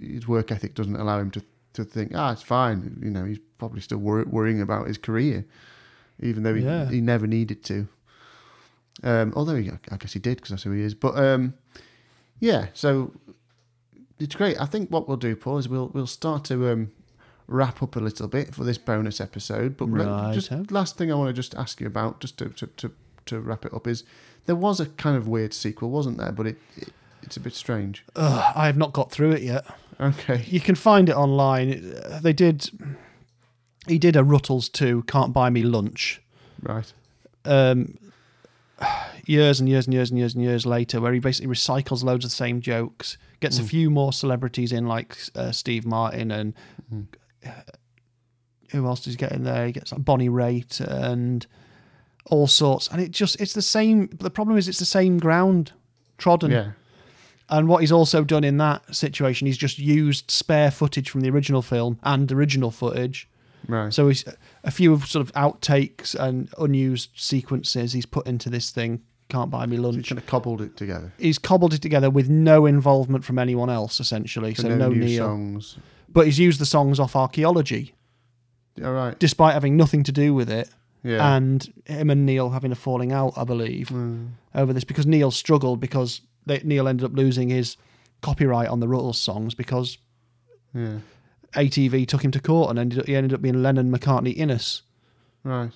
His 0.00 0.26
work 0.28 0.52
ethic 0.52 0.74
doesn't 0.74 0.96
allow 0.96 1.18
him 1.18 1.30
to 1.32 1.42
to 1.74 1.82
think, 1.84 2.12
ah, 2.14 2.30
it's 2.32 2.42
fine. 2.42 2.98
You 3.02 3.10
know, 3.10 3.24
he's 3.24 3.40
probably 3.58 3.80
still 3.80 3.98
wor- 3.98 4.24
worrying 4.24 4.60
about 4.60 4.86
his 4.86 4.96
career, 4.98 5.44
even 6.20 6.42
though 6.42 6.54
he, 6.54 6.62
Yeah. 6.64 6.88
he 6.90 7.00
never 7.00 7.26
needed 7.26 7.64
to. 7.64 7.88
Um, 9.02 9.32
although 9.36 9.56
he, 9.56 9.70
I 9.90 9.96
guess 9.96 10.12
he 10.12 10.18
did 10.20 10.36
because 10.36 10.50
that's 10.50 10.62
who 10.62 10.70
he 10.72 10.82
is. 10.82 10.94
But 10.94 11.16
um, 11.18 11.54
yeah, 12.40 12.68
so 12.74 13.12
it's 14.18 14.34
great. 14.36 14.60
I 14.60 14.66
think 14.66 14.90
what 14.90 15.08
we'll 15.08 15.16
do, 15.16 15.34
Paul, 15.36 15.58
is 15.58 15.68
we'll 15.68 15.88
we'll 15.88 16.06
start 16.06 16.44
to 16.44 16.70
um, 16.70 16.92
wrap 17.48 17.82
up 17.82 17.96
a 17.96 18.00
little 18.00 18.28
bit 18.28 18.54
for 18.54 18.64
this 18.64 18.78
bonus 18.78 19.20
episode. 19.20 19.76
But 19.76 19.86
Right, 19.86 20.32
just 20.32 20.70
last 20.70 20.96
thing 20.96 21.10
I 21.12 21.16
want 21.16 21.28
to 21.28 21.32
just 21.34 21.54
ask 21.56 21.80
you 21.80 21.86
about, 21.86 22.20
just 22.20 22.38
to, 22.38 22.48
to, 22.50 22.66
to, 22.68 22.92
to 23.26 23.40
wrap 23.40 23.64
it 23.66 23.74
up, 23.74 23.86
is 23.86 24.04
there 24.46 24.56
was 24.56 24.78
a 24.80 24.86
kind 24.86 25.16
of 25.16 25.26
weird 25.26 25.52
sequel, 25.52 25.90
wasn't 25.90 26.18
there? 26.18 26.32
But 26.32 26.46
it, 26.46 26.58
it 26.76 26.92
it's 27.22 27.36
a 27.36 27.40
bit 27.40 27.54
strange. 27.54 28.04
Ugh, 28.16 28.52
I 28.54 28.66
have 28.66 28.76
not 28.76 28.92
got 28.92 29.10
through 29.10 29.32
it 29.32 29.42
yet. 29.42 29.64
Okay. 30.00 30.44
You 30.46 30.60
can 30.60 30.74
find 30.74 31.08
it 31.08 31.16
online. 31.16 31.94
They 32.22 32.32
did. 32.32 32.70
He 33.86 33.98
did 33.98 34.16
a 34.16 34.22
Rutles 34.22 34.70
2, 34.72 35.04
Can't 35.06 35.32
Buy 35.32 35.50
Me 35.50 35.62
Lunch. 35.62 36.20
Right. 36.62 36.92
Um, 37.44 37.98
years 39.26 39.60
and 39.60 39.68
years 39.68 39.86
and 39.86 39.94
years 39.94 40.10
and 40.10 40.18
years 40.18 40.34
and 40.34 40.42
years 40.42 40.66
later, 40.66 41.00
where 41.00 41.12
he 41.12 41.18
basically 41.20 41.52
recycles 41.54 42.02
loads 42.02 42.24
of 42.24 42.30
the 42.30 42.34
same 42.36 42.60
jokes, 42.60 43.16
gets 43.40 43.58
a 43.58 43.62
Mm. 43.62 43.68
few 43.68 43.90
more 43.90 44.12
celebrities 44.12 44.72
in, 44.72 44.86
like 44.86 45.16
uh, 45.34 45.52
Steve 45.52 45.84
Martin 45.86 46.30
and 46.30 46.54
Mm. 46.92 47.06
uh, 47.46 47.50
who 48.70 48.86
else 48.86 49.00
does 49.04 49.12
he 49.14 49.16
get 49.18 49.32
in 49.32 49.44
there? 49.44 49.66
He 49.66 49.72
gets 49.72 49.92
like 49.92 50.04
Bonnie 50.04 50.28
Raitt 50.28 50.80
and 50.80 51.46
all 52.26 52.46
sorts. 52.46 52.88
And 52.88 53.00
it 53.00 53.10
just, 53.10 53.40
it's 53.40 53.52
the 53.52 53.62
same. 53.62 54.08
The 54.18 54.30
problem 54.30 54.56
is, 54.56 54.66
it's 54.68 54.78
the 54.78 54.84
same 54.86 55.18
ground 55.18 55.72
trodden. 56.18 56.50
Yeah. 56.50 56.70
And 57.50 57.68
what 57.68 57.82
he's 57.82 57.92
also 57.92 58.24
done 58.24 58.42
in 58.42 58.56
that 58.56 58.94
situation, 58.96 59.46
he's 59.46 59.58
just 59.58 59.78
used 59.78 60.30
spare 60.30 60.70
footage 60.70 61.10
from 61.10 61.20
the 61.20 61.28
original 61.30 61.60
film 61.60 61.98
and 62.02 62.32
original 62.32 62.70
footage. 62.70 63.28
Right. 63.68 63.92
So 63.92 64.08
he's 64.08 64.24
a 64.62 64.70
few 64.70 64.98
sort 65.00 65.26
of 65.26 65.32
outtakes 65.32 66.14
and 66.14 66.48
unused 66.58 67.10
sequences 67.16 67.92
he's 67.92 68.06
put 68.06 68.26
into 68.26 68.50
this 68.50 68.70
thing. 68.70 69.02
Can't 69.28 69.50
buy 69.50 69.64
me 69.66 69.78
lunch. 69.78 69.96
He's 69.96 70.08
kind 70.08 70.18
of 70.18 70.26
cobbled 70.26 70.60
it 70.60 70.76
together. 70.76 71.12
He's 71.18 71.38
cobbled 71.38 71.72
it 71.72 71.80
together 71.80 72.10
with 72.10 72.28
no 72.28 72.66
involvement 72.66 73.24
from 73.24 73.38
anyone 73.38 73.70
else, 73.70 74.00
essentially. 74.00 74.54
So, 74.54 74.64
So 74.64 74.68
no, 74.68 74.76
no 74.76 74.88
new 74.90 75.04
Neil. 75.04 75.24
songs. 75.24 75.78
But 76.08 76.26
he's 76.26 76.38
used 76.38 76.60
the 76.60 76.66
songs 76.66 77.00
off 77.00 77.16
archaeology, 77.16 77.94
All 78.84 78.92
right. 78.92 79.18
despite 79.18 79.54
having 79.54 79.76
nothing 79.76 80.02
to 80.04 80.12
do 80.12 80.34
with 80.34 80.50
it. 80.50 80.68
Yeah. 81.02 81.36
And 81.36 81.72
him 81.86 82.10
and 82.10 82.24
Neil 82.24 82.50
having 82.50 82.70
a 82.72 82.74
falling 82.74 83.12
out, 83.12 83.32
I 83.36 83.44
believe, 83.44 83.88
hmm. 83.88 84.26
over 84.54 84.72
this 84.72 84.84
because 84.84 85.06
Neil 85.06 85.30
struggled 85.30 85.80
because 85.80 86.20
they, 86.46 86.60
Neil 86.64 86.86
ended 86.88 87.04
up 87.04 87.14
losing 87.14 87.48
his 87.50 87.76
copyright 88.22 88.68
on 88.68 88.80
the 88.80 88.86
Rutles 88.86 89.16
songs 89.16 89.54
because 89.54 89.98
Yeah. 90.74 90.98
ATV 91.54 92.06
took 92.06 92.24
him 92.24 92.30
to 92.32 92.40
court 92.40 92.70
and 92.70 92.78
ended 92.78 92.98
up, 93.00 93.06
he 93.06 93.14
ended 93.16 93.32
up 93.32 93.40
being 93.42 93.62
Lennon 93.62 93.90
McCartney 93.90 94.36
Innes. 94.36 94.82
Right. 95.42 95.70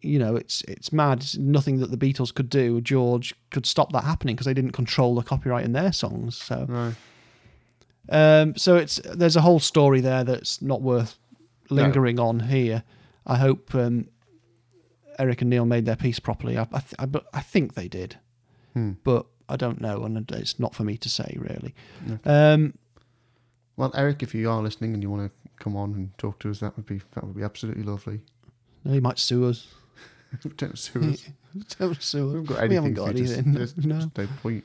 You 0.00 0.18
know, 0.18 0.34
it's 0.36 0.62
it's 0.62 0.92
mad. 0.92 1.18
It's 1.20 1.36
nothing 1.36 1.78
that 1.78 1.90
the 1.90 1.96
Beatles 1.96 2.34
could 2.34 2.48
do. 2.50 2.80
George 2.80 3.34
could 3.50 3.66
stop 3.66 3.92
that 3.92 4.04
happening 4.04 4.34
because 4.34 4.46
they 4.46 4.54
didn't 4.54 4.72
control 4.72 5.14
the 5.14 5.22
copyright 5.22 5.64
in 5.64 5.72
their 5.72 5.92
songs. 5.92 6.36
So, 6.36 6.66
Right. 6.68 6.94
um, 8.08 8.56
so 8.56 8.76
it's 8.76 8.96
there's 9.14 9.36
a 9.36 9.40
whole 9.42 9.60
story 9.60 10.00
there 10.00 10.24
that's 10.24 10.60
not 10.60 10.82
worth 10.82 11.18
No. 11.70 11.76
lingering 11.76 12.18
on 12.18 12.40
here. 12.40 12.82
I 13.26 13.36
hope 13.36 13.74
um, 13.74 14.08
Eric 15.18 15.40
and 15.42 15.50
Neil 15.50 15.64
made 15.66 15.84
their 15.84 15.96
piece 15.96 16.18
properly. 16.18 16.58
I 16.58 16.62
I, 16.72 16.80
th- 16.80 16.94
I, 16.98 17.38
I 17.38 17.40
think 17.40 17.74
they 17.74 17.86
did, 17.88 18.16
Hmm. 18.74 18.92
but 19.04 19.26
I 19.48 19.56
don't 19.56 19.80
know, 19.80 20.02
and 20.04 20.28
it's 20.32 20.58
not 20.58 20.74
for 20.74 20.82
me 20.82 20.96
to 20.96 21.08
say 21.08 21.36
really. 21.38 21.74
Okay. 22.10 22.28
Um, 22.28 22.74
Well, 23.76 23.90
Eric, 23.94 24.22
if 24.22 24.34
you 24.34 24.50
are 24.50 24.60
listening 24.62 24.94
and 24.94 25.02
you 25.02 25.10
want 25.10 25.30
to 25.30 25.50
come 25.62 25.76
on 25.76 25.92
and 25.94 26.18
talk 26.18 26.38
to 26.40 26.50
us, 26.50 26.60
that 26.60 26.76
would 26.76 26.86
be 26.86 27.00
that 27.12 27.24
would 27.24 27.36
be 27.36 27.42
absolutely 27.42 27.82
lovely. 27.82 28.20
he 28.84 29.00
might 29.00 29.18
sue 29.18 29.46
us. 29.48 29.68
Don't 30.56 30.78
sue 30.78 31.10
us. 31.12 31.28
Don't 31.78 32.02
sue 32.02 32.30
us. 32.30 32.32
We 32.34 32.34
haven't 32.36 32.44
got 32.46 32.58
We 32.58 32.64
anything. 32.64 32.74
haven't 32.76 32.94
got 32.94 33.16
you 33.16 33.24
anything. 33.24 33.52
There's, 33.52 33.76
No. 33.76 34.10
no 34.16 34.26
point. 34.42 34.64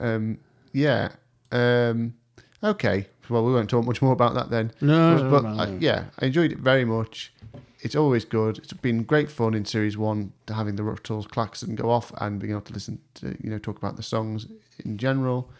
Um, 0.00 0.38
yeah. 0.72 1.10
Um, 1.52 2.14
okay. 2.62 3.08
Well, 3.28 3.44
we 3.44 3.52
won't 3.52 3.70
talk 3.70 3.84
much 3.86 4.02
more 4.02 4.12
about 4.12 4.34
that 4.34 4.50
then. 4.50 4.72
No, 4.80 5.16
But, 5.16 5.22
no, 5.22 5.30
but 5.30 5.42
no, 5.44 5.62
I- 5.62 5.78
yeah, 5.80 6.04
I 6.18 6.26
enjoyed 6.26 6.52
it 6.52 6.58
very 6.58 6.84
much. 6.84 7.32
It's 7.80 7.94
always 7.94 8.24
good. 8.24 8.58
It's 8.58 8.72
been 8.72 9.02
great 9.02 9.30
fun 9.30 9.52
in 9.54 9.64
series 9.66 9.96
one 9.98 10.32
to 10.46 10.54
having 10.54 10.76
the 10.76 10.82
Rutles 10.82 11.28
klaxon 11.28 11.74
go 11.74 11.90
off 11.90 12.12
and 12.18 12.40
being 12.40 12.52
able 12.52 12.62
to 12.62 12.72
listen 12.72 12.98
to 13.16 13.36
you 13.42 13.50
know 13.50 13.58
talk 13.58 13.76
about 13.76 13.96
the 13.96 14.02
songs 14.02 14.46
in 14.84 14.96
general. 14.98 15.50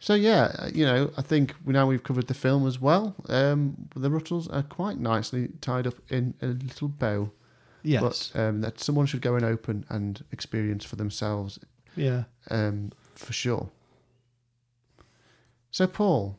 So 0.00 0.14
yeah, 0.14 0.54
uh, 0.58 0.70
you 0.72 0.84
know, 0.84 1.10
I 1.16 1.22
think 1.22 1.54
we 1.64 1.72
now 1.72 1.86
we've 1.86 2.02
covered 2.02 2.28
the 2.28 2.34
film 2.34 2.66
as 2.66 2.80
well. 2.80 3.16
Um, 3.28 3.88
the 3.96 4.08
Rutles 4.08 4.52
are 4.52 4.62
quite 4.62 4.98
nicely 4.98 5.48
tied 5.60 5.86
up 5.86 5.94
in 6.08 6.34
a 6.40 6.46
little 6.46 6.88
bow. 6.88 7.32
Yes. 7.82 8.30
But 8.32 8.40
um, 8.40 8.60
that 8.60 8.80
someone 8.80 9.06
should 9.06 9.22
go 9.22 9.34
and 9.34 9.44
open 9.44 9.84
and 9.88 10.24
experience 10.32 10.84
for 10.84 10.96
themselves. 10.96 11.58
Yeah. 11.96 12.24
Um, 12.50 12.92
for 13.14 13.32
sure. 13.32 13.70
So 15.70 15.86
Paul, 15.86 16.38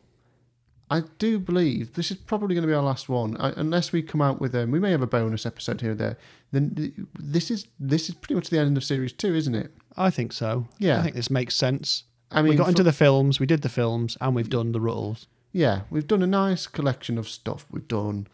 I 0.89 1.03
do 1.17 1.39
believe 1.39 1.93
this 1.93 2.11
is 2.11 2.17
probably 2.17 2.55
going 2.55 2.63
to 2.63 2.67
be 2.67 2.73
our 2.73 2.83
last 2.83 3.09
one, 3.09 3.37
I, 3.39 3.53
unless 3.55 3.91
we 3.91 4.01
come 4.01 4.21
out 4.21 4.41
with 4.41 4.55
um, 4.55 4.71
we 4.71 4.79
may 4.79 4.91
have 4.91 5.01
a 5.01 5.07
bonus 5.07 5.45
episode 5.45 5.81
here 5.81 5.91
or 5.91 5.95
there. 5.95 6.17
Then 6.51 7.07
this 7.17 7.51
is 7.51 7.67
this 7.79 8.09
is 8.09 8.15
pretty 8.15 8.35
much 8.35 8.49
the 8.49 8.59
end 8.59 8.75
of 8.75 8.83
series 8.83 9.13
two, 9.13 9.35
isn't 9.35 9.55
it? 9.55 9.71
I 9.97 10.09
think 10.09 10.33
so. 10.33 10.67
Yeah. 10.77 10.99
I 10.99 11.03
think 11.03 11.15
this 11.15 11.29
makes 11.29 11.55
sense. 11.55 12.03
I 12.31 12.41
we 12.41 12.49
mean, 12.49 12.57
got 12.57 12.65
for- 12.65 12.69
into 12.71 12.83
the 12.83 12.93
films, 12.93 13.39
we 13.39 13.45
did 13.45 13.61
the 13.61 13.69
films, 13.69 14.17
and 14.21 14.35
we've 14.35 14.49
done 14.49 14.71
the 14.71 14.79
Rutles. 14.79 15.25
Yeah, 15.51 15.81
we've 15.89 16.07
done 16.07 16.21
a 16.21 16.27
nice 16.27 16.67
collection 16.67 17.17
of 17.17 17.27
stuff. 17.27 17.65
We've 17.71 17.87
done 17.87 18.27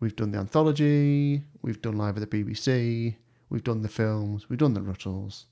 we've 0.00 0.16
done 0.16 0.30
the 0.32 0.38
anthology, 0.38 1.42
we've 1.62 1.82
done 1.82 1.96
live 1.96 2.16
at 2.16 2.28
the 2.30 2.44
BBC, 2.44 3.16
we've 3.50 3.62
done 3.64 3.82
the 3.82 3.88
films, 3.88 4.48
we've 4.48 4.58
done 4.58 4.74
the 4.74 4.80
Rutles. 4.80 5.44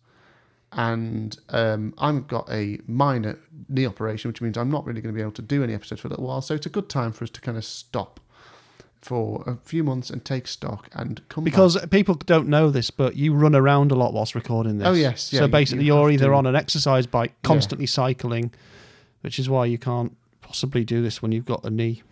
And 0.72 1.36
um, 1.50 1.94
I've 1.98 2.26
got 2.28 2.48
a 2.50 2.78
minor 2.86 3.38
knee 3.68 3.86
operation, 3.86 4.28
which 4.28 4.40
means 4.40 4.56
I'm 4.58 4.70
not 4.70 4.84
really 4.86 5.00
going 5.00 5.14
to 5.14 5.16
be 5.16 5.22
able 5.22 5.32
to 5.32 5.42
do 5.42 5.62
any 5.64 5.74
episodes 5.74 6.00
for 6.02 6.08
a 6.08 6.10
little 6.10 6.26
while. 6.26 6.40
So 6.42 6.54
it's 6.54 6.66
a 6.66 6.70
good 6.70 6.88
time 6.88 7.12
for 7.12 7.24
us 7.24 7.30
to 7.30 7.40
kind 7.40 7.56
of 7.56 7.64
stop 7.64 8.20
for 9.00 9.42
a 9.46 9.56
few 9.64 9.84
months 9.84 10.10
and 10.10 10.24
take 10.24 10.46
stock 10.48 10.88
and 10.92 11.20
come 11.28 11.44
back. 11.44 11.52
Because 11.52 11.78
people 11.86 12.14
don't 12.16 12.48
know 12.48 12.70
this, 12.70 12.90
but 12.90 13.16
you 13.16 13.32
run 13.34 13.54
around 13.54 13.92
a 13.92 13.94
lot 13.94 14.12
whilst 14.12 14.34
recording 14.34 14.78
this. 14.78 14.88
Oh, 14.88 14.92
yes, 14.92 15.32
yeah, 15.32 15.40
so 15.40 15.48
basically, 15.48 15.84
you 15.84 15.96
are 15.96 16.10
either 16.10 16.26
to- 16.26 16.34
on 16.34 16.46
an 16.46 16.56
exercise 16.56 17.06
bike, 17.06 17.32
constantly 17.42 17.86
cycling, 17.86 18.52
which 19.20 19.38
is 19.38 19.48
why 19.48 19.66
you 19.66 19.78
can't 19.78 20.16
possibly 20.40 20.84
do 20.84 21.02
this 21.02 21.20
when 21.22 21.32
you've 21.32 21.44
got 21.46 21.64
a 21.64 21.70
knee. 21.70 22.02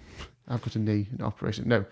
I've 0.48 0.62
got 0.62 0.76
a 0.76 0.78
knee 0.78 1.08
operation. 1.20 1.68
No, 1.68 1.84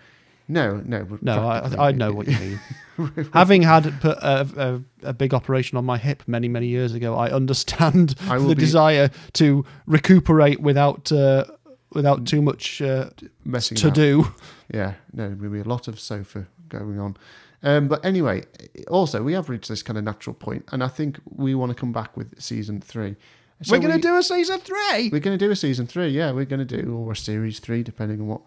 no, 0.47 0.83
no. 0.85 1.05
but 1.05 1.23
No, 1.23 1.49
I, 1.49 1.89
I 1.89 1.93
know 1.93 2.13
what 2.13 2.29
you 2.29 2.39
mean. 2.99 3.29
Having 3.33 3.63
had 3.63 4.01
put 4.01 4.19
a, 4.19 4.81
a, 5.03 5.09
a 5.09 5.13
big 5.13 5.35
operation 5.35 5.77
on 5.79 5.85
my 5.85 5.99
hip 5.99 6.23
many, 6.29 6.49
many 6.49 6.69
years 6.69 6.95
ago, 6.95 7.17
I 7.17 7.31
understand 7.31 8.15
I 8.29 8.39
the 8.39 8.49
be- 8.49 8.55
desire 8.55 9.11
to 9.35 9.65
recuperate 9.87 10.61
without 10.61 11.11
uh, 11.11 11.47
without 11.95 12.27
too 12.27 12.43
much 12.43 12.83
uh, 12.83 13.11
messing 13.45 13.77
to 13.79 13.87
about. 13.89 13.95
do. 13.95 14.35
Yeah, 14.73 14.95
no, 15.13 15.29
there'll 15.35 15.53
be 15.53 15.61
a 15.61 15.65
lot 15.65 15.89
of 15.89 15.99
sofa 16.01 16.47
going 16.69 16.99
on. 16.99 17.17
Um, 17.63 17.89
but 17.89 18.05
anyway, 18.05 18.45
also 18.89 19.23
we 19.23 19.33
have 19.33 19.49
reached 19.49 19.69
this 19.69 19.83
kind 19.83 19.97
of 19.99 20.05
natural 20.05 20.35
point, 20.35 20.65
and 20.73 20.83
I 20.85 20.89
think 20.89 21.19
we 21.35 21.55
want 21.55 21.71
to 21.71 21.75
come 21.75 21.93
back 21.93 22.17
with 22.17 22.41
season 22.41 22.81
three. 22.81 23.17
So 23.63 23.73
We're 23.73 23.79
going 23.81 23.93
to 23.93 23.97
we- 24.09 24.13
do 24.13 24.17
a 24.19 24.23
season 24.23 24.59
three. 24.61 25.09
We're 25.11 25.21
going 25.21 25.39
to 25.39 25.45
do 25.45 25.51
a 25.51 25.57
season 25.57 25.87
three. 25.87 26.09
Yeah, 26.09 26.33
we're 26.33 26.45
going 26.45 26.67
to 26.67 26.83
do 26.83 26.95
or 26.97 27.13
a 27.13 27.17
series 27.17 27.61
three, 27.61 27.83
depending 27.83 28.21
on 28.21 28.27
what 28.27 28.41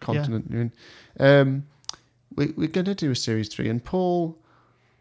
continent 0.00 0.46
you're 0.50 0.60
in. 0.62 0.72
Um, 1.20 1.66
we, 2.34 2.46
we're 2.56 2.68
going 2.68 2.84
to 2.86 2.94
do 2.94 3.10
a 3.10 3.16
series 3.16 3.48
three, 3.48 3.68
and 3.68 3.82
Paul, 3.82 4.36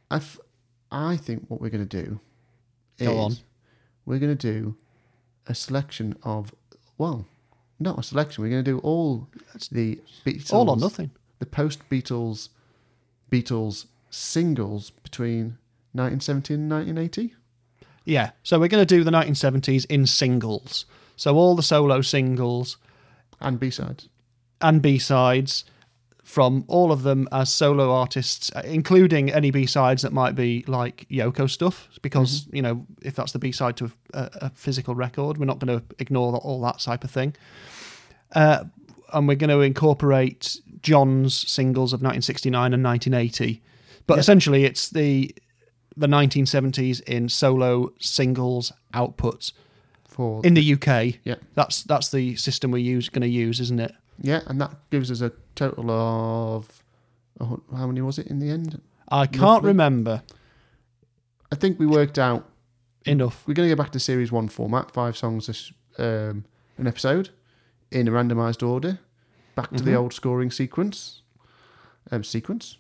I, 0.10 0.18
f- 0.18 0.40
I 0.92 1.18
think 1.18 1.46
what 1.48 1.60
we're 1.60 1.70
going 1.70 1.88
to 1.88 2.04
do 2.04 2.20
is 3.00 3.08
Go 3.08 3.18
on. 3.18 3.34
we're 4.06 4.20
going 4.20 4.36
to 4.38 4.54
do 4.54 4.76
a 5.48 5.56
selection 5.56 6.16
of 6.24 6.54
well, 6.98 7.26
not 7.82 8.00
a 8.00 8.04
selection. 8.04 8.44
We're 8.44 8.50
going 8.50 8.64
to 8.64 8.72
do 8.72 8.80
all 8.80 9.28
the 9.72 10.00
Beatles, 10.26 10.54
all 10.54 10.70
or 10.70 10.78
nothing. 10.78 11.12
the 11.40 11.46
post 11.46 11.88
Beatles, 11.90 12.50
Beatles 13.32 13.88
singles 14.10 14.92
between 14.92 15.58
1970 15.94 16.54
and 16.56 16.72
1980. 16.72 17.36
Yeah. 18.06 18.32
So 18.44 18.60
we're 18.60 18.68
going 18.68 18.86
to 18.86 18.96
do 18.96 19.04
the 19.04 19.12
1970s 19.12 19.86
in 19.90 20.06
singles. 20.06 20.86
So 21.16 21.36
all 21.36 21.56
the 21.56 21.64
solo 21.64 22.02
singles 22.02 22.78
and 23.40 23.60
B 23.60 23.70
sides 23.70 24.10
and 24.62 24.82
B 24.82 24.98
sides 24.98 25.66
from 26.24 26.64
all 26.68 26.92
of 26.92 27.04
them 27.04 27.28
as 27.32 27.52
solo 27.52 27.92
artists, 27.92 28.52
uh, 28.56 28.62
including 28.66 29.32
any 29.32 29.52
B 29.52 29.66
sides 29.66 30.02
that 30.04 30.14
might 30.14 30.36
be 30.36 30.64
like 30.68 31.08
Yoko 31.10 31.50
stuff, 31.50 31.90
because 32.02 32.48
you 32.52 32.62
know 32.62 32.86
if 33.02 33.16
that's 33.16 33.32
the 33.32 33.40
B 33.40 33.52
side 33.52 33.78
to 33.78 33.92
a, 34.14 34.30
a 34.34 34.50
physical 34.52 34.96
record, 34.96 35.38
we're 35.38 35.46
not 35.46 35.60
going 35.60 35.80
to 35.80 35.86
ignore 36.00 36.36
all 36.38 36.62
that 36.62 36.80
type 36.80 37.04
of 37.04 37.12
thing. 37.12 37.36
Uh, 38.34 38.66
and 39.14 39.28
we're 39.28 39.36
going 39.36 39.50
to 39.50 39.62
incorporate 39.62 40.60
John's 40.82 41.36
singles 41.50 41.92
of 41.92 41.98
1969 41.98 42.74
and 42.74 42.84
1980, 42.84 43.62
but 44.08 44.20
essentially 44.20 44.64
it's 44.64 44.90
the 44.90 45.36
the 45.98 46.08
1970s 46.08 47.02
in 47.02 47.28
solo 47.28 47.92
singles 48.00 48.72
outputs 48.94 49.52
for 50.06 50.42
in 50.46 50.54
the 50.54 50.74
UK. 50.74 51.16
Yeah. 51.24 51.36
that's 51.56 51.84
that's 51.84 52.12
the 52.12 52.36
system 52.36 52.72
we're 52.72 52.78
use, 52.78 53.10
going 53.10 53.22
to 53.22 53.28
use, 53.28 53.60
isn't 53.60 53.80
it? 53.80 53.94
Yeah, 54.22 54.42
and 54.48 54.62
that 54.62 54.72
gives 54.92 55.10
us 55.10 55.22
a 55.22 55.32
total 55.56 55.90
of 55.92 56.84
how 57.40 57.88
many 57.88 58.02
was 58.02 58.20
it 58.20 58.28
in 58.28 58.40
the 58.40 58.50
end? 58.50 58.82
I 59.10 59.26
can't 59.28 59.42
Roughly? 59.42 59.68
remember. 59.70 60.22
I 61.52 61.56
think 61.56 61.80
we 61.80 61.86
worked 61.86 62.18
out 62.18 62.50
enough. 63.06 63.44
We're 63.48 63.54
going 63.54 63.68
to 63.70 63.76
go 63.76 63.82
back 63.82 63.92
to 63.94 64.00
series 64.00 64.32
one 64.32 64.48
format, 64.48 64.92
five 64.92 65.18
songs 65.18 65.48
this, 65.48 65.72
um, 65.98 66.46
an 66.78 66.88
episode 66.88 67.30
in 67.92 68.08
a 68.08 68.12
randomized 68.12 68.66
order, 68.68 69.00
back 69.56 69.70
to 69.76 69.84
the 69.84 69.92
Mhm. 69.92 69.98
old 69.98 70.14
scoring 70.14 70.50
sequence, 70.52 71.22
um, 72.12 72.24
sequence 72.24 72.78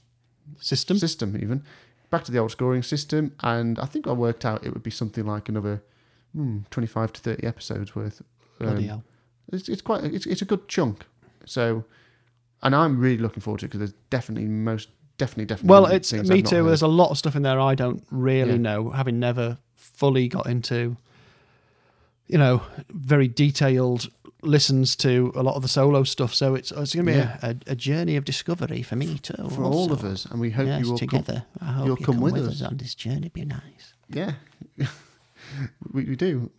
system, 0.59 0.97
system 0.97 1.35
even, 1.35 1.63
back 2.09 2.23
to 2.23 2.31
the 2.31 2.37
old 2.37 2.51
scoring 2.51 2.83
system, 2.83 3.33
and 3.41 3.77
I 3.79 3.85
think 3.85 4.07
I 4.07 4.13
worked 4.13 4.45
out 4.45 4.65
it 4.65 4.73
would 4.73 4.83
be 4.83 4.91
something 4.91 5.25
like 5.25 5.49
another 5.49 5.81
hmm, 6.33 6.59
twenty-five 6.69 7.11
to 7.13 7.19
thirty 7.21 7.45
episodes 7.45 7.93
worth. 7.95 8.21
Um, 8.61 8.67
Bloody 8.67 8.87
hell. 8.87 9.03
It's, 9.51 9.67
it's 9.67 9.81
quite 9.81 10.05
it's, 10.05 10.25
it's 10.25 10.41
a 10.41 10.45
good 10.45 10.69
chunk. 10.69 11.05
So, 11.45 11.83
and 12.63 12.75
I'm 12.75 12.99
really 12.99 13.17
looking 13.17 13.41
forward 13.41 13.59
to 13.59 13.65
it 13.65 13.69
because 13.69 13.79
there's 13.79 13.93
definitely 14.09 14.47
most 14.47 14.89
definitely 15.17 15.45
definitely 15.45 15.69
Well, 15.69 15.85
it's 15.87 16.11
me 16.13 16.41
too. 16.41 16.55
heard. 16.57 16.65
There's 16.69 16.81
a 16.81 16.87
lot 16.87 17.11
of 17.11 17.17
stuff 17.17 17.35
in 17.35 17.43
there 17.43 17.59
I 17.59 17.75
don't 17.75 18.03
really 18.11 18.51
Yeah. 18.51 18.57
know, 18.57 18.89
having 18.91 19.19
never 19.19 19.57
fully 19.75 20.27
got 20.27 20.47
into, 20.47 20.97
you 22.27 22.37
know, 22.37 22.63
very 22.89 23.27
detailed 23.27 24.09
listens 24.43 24.95
to 24.95 25.31
a 25.35 25.43
lot 25.43 25.55
of 25.55 25.61
the 25.61 25.67
solo 25.67 26.03
stuff. 26.03 26.33
So 26.33 26.55
it's 26.55 26.71
it's 26.71 26.95
going 26.95 27.05
to 27.05 27.11
be 27.11 27.17
Yeah. 27.19 27.37
a, 27.43 27.55
a, 27.67 27.75
journey 27.75 28.15
of 28.15 28.25
discovery 28.25 28.81
for 28.81 28.95
me 28.95 29.19
too. 29.19 29.49
for 29.49 29.63
all 29.63 29.91
of 29.91 30.03
us, 30.03 30.25
and 30.25 30.39
we 30.39 30.49
hope 30.49 30.65
Yes, 30.67 30.81
you 30.81 30.89
will 30.91 30.97
together. 30.97 31.45
come. 31.59 31.67
I 31.69 31.71
hope 31.73 31.85
you'll 31.87 31.99
you 31.99 32.05
come, 32.05 32.19
with, 32.21 32.33
with 32.33 32.47
us. 32.47 32.61
us 32.63 32.67
on 32.67 32.77
this 32.77 32.95
journey. 32.95 33.17
It'd 33.27 33.33
Be 33.33 33.45
nice. 33.45 33.93
Yeah, 34.09 34.33
we, 35.91 36.05
we 36.05 36.15
do. 36.15 36.49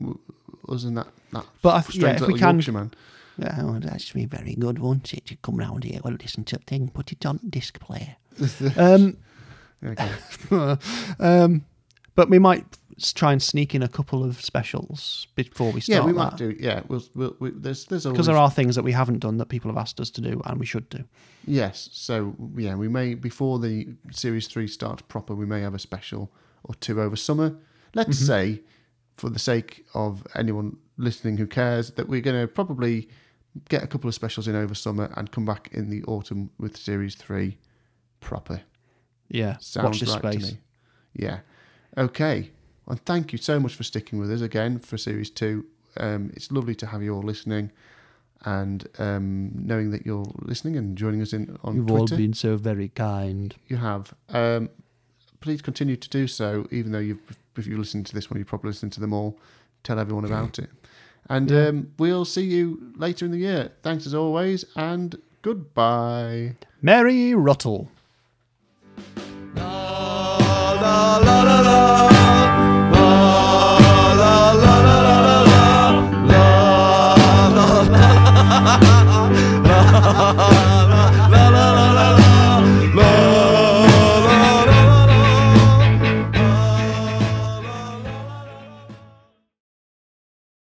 Us 0.69 0.85
and 0.85 0.97
that 0.97 1.09
that 1.33 1.45
But 1.61 1.71
I 1.75 1.85
yeah, 1.95 2.11
if 2.15 2.27
we 2.29 2.39
can- 2.39 2.63
man. 2.73 2.93
Yeah, 3.39 3.57
oh, 3.61 3.79
that's 3.79 4.13
be 4.13 4.27
very 4.27 4.55
good, 4.55 4.79
won't 4.79 5.13
it? 5.15 5.27
To 5.27 5.37
come 5.37 5.57
round 5.57 5.85
here, 5.85 6.01
well, 6.05 6.15
listen 6.21 6.45
to 6.45 6.57
the 6.59 6.63
thing, 6.65 6.89
put 6.89 7.13
it 7.13 7.25
on 7.27 7.41
disc 7.49 7.79
player. 7.81 8.17
Um, 8.77 9.17
um, 11.19 11.65
but 12.15 12.29
we 12.31 12.39
might 12.39 12.65
try 13.15 13.33
and 13.33 13.43
sneak 13.43 13.75
in 13.75 13.83
a 13.83 13.89
couple 13.89 14.23
of 14.23 14.41
specials 14.41 15.27
before 15.35 15.73
we 15.73 15.81
start. 15.81 16.03
Yeah, 16.03 16.07
we 16.07 16.13
that. 16.13 16.19
might 16.19 16.37
do. 16.37 16.55
Yeah, 16.59 16.83
we'll, 16.89 17.03
we'll, 17.15 17.37
we, 17.41 17.51
there's 17.51 17.87
there's 17.87 18.07
always 18.07 18.17
because 18.17 18.27
there 18.27 18.37
are 18.37 18.51
things 18.51 18.77
that 18.77 18.83
we 18.85 18.93
haven't 18.93 19.19
done 19.21 19.39
that 19.39 19.47
people 19.47 19.71
have 19.71 19.79
asked 19.79 19.99
us 20.01 20.11
to 20.11 20.21
do 20.21 20.41
and 20.45 20.61
we 20.61 20.67
should 20.67 20.89
do. 20.89 21.03
Yes, 21.47 21.89
so 21.93 22.35
yeah, 22.57 22.75
we 22.75 22.89
may 22.89 23.15
before 23.15 23.59
the 23.59 23.89
series 24.13 24.47
three 24.47 24.69
starts 24.69 25.03
proper, 25.09 25.35
we 25.35 25.47
may 25.47 25.61
have 25.63 25.75
a 25.75 25.79
special 25.79 26.31
or 26.65 26.75
two 26.77 27.01
over 27.01 27.17
summer. 27.17 27.57
Let's 27.95 28.21
Mhm. 28.23 28.27
say, 28.27 28.61
for 29.17 29.31
the 29.31 29.39
sake 29.39 29.85
of 29.95 30.25
anyone 30.35 30.77
listening 30.97 31.39
who 31.39 31.47
cares, 31.47 31.91
that 31.93 32.09
we're 32.09 32.21
going 32.21 32.41
to 32.41 32.47
probably 32.47 33.09
get 33.69 33.83
a 33.83 33.87
couple 33.87 34.09
of 34.09 34.15
specials 34.15 34.49
in 34.49 34.57
over 34.57 34.75
summer 34.75 35.13
and 35.17 35.31
come 35.31 35.45
back 35.45 35.69
in 35.73 35.91
the 35.91 36.03
autumn 36.05 36.51
with 36.59 36.77
series 36.77 37.15
three 37.15 37.59
proper. 38.21 38.63
Yeah, 39.29 39.57
sounds 39.61 40.01
watch 40.03 40.23
right 40.23 40.35
space. 40.35 40.49
to 40.49 40.55
me. 40.55 40.61
Yeah, 41.15 41.41
okay. 41.97 42.51
And 42.87 43.05
thank 43.05 43.33
you 43.33 43.39
so 43.39 43.61
much 43.61 43.75
for 43.75 43.83
sticking 43.85 44.19
with 44.19 44.31
us 44.31 44.41
again 44.41 44.79
for 44.79 44.99
series 44.99 45.31
two. 45.31 45.67
Um, 45.97 46.31
it's 46.35 46.51
lovely 46.51 46.75
to 46.77 46.87
have 46.87 47.03
you 47.03 47.15
all 47.15 47.23
listening. 47.23 47.71
And 48.45 48.89
um, 48.99 49.53
knowing 49.55 49.91
that 49.93 50.05
you're 50.05 50.27
listening 50.41 50.77
and 50.77 50.99
joining 50.99 51.23
us 51.23 51.33
in 51.33 51.57
on 51.63 51.77
You've 51.77 51.87
Twitter. 51.87 52.15
all 52.15 52.19
been 52.19 52.35
so 52.35 52.57
very 52.57 52.89
kind. 52.89 53.55
You 53.69 53.77
have. 53.77 54.13
Um, 54.31 54.69
please 55.41 55.63
continue 55.63 55.97
to 55.97 56.09
do 56.09 56.27
so, 56.27 56.67
even 56.71 56.93
though 56.93 56.99
you've 56.99 57.21
if 57.57 57.67
you 57.67 57.77
listen 57.77 58.03
to 58.03 58.15
this 58.15 58.31
one, 58.31 58.39
you 58.39 58.45
probably 58.45 58.71
listen 58.71 58.91
to 58.91 59.01
them 59.01 59.13
all. 59.13 59.39
Tell 59.85 59.99
everyone 59.99 60.25
about 60.33 60.59
it. 60.59 60.71
And 61.29 61.53
um, 61.53 61.93
we'll 61.99 62.25
see 62.25 62.43
you 62.45 62.93
later 62.97 63.25
in 63.25 63.31
the 63.31 63.39
year. 63.39 63.73
Thanks 63.83 64.07
as 64.07 64.15
always, 64.15 64.65
and 64.77 65.17
goodbye. 65.43 66.57
Mary 66.83 67.33
Ruttle. 67.33 67.89
la 70.83 71.43
la 71.43 72.02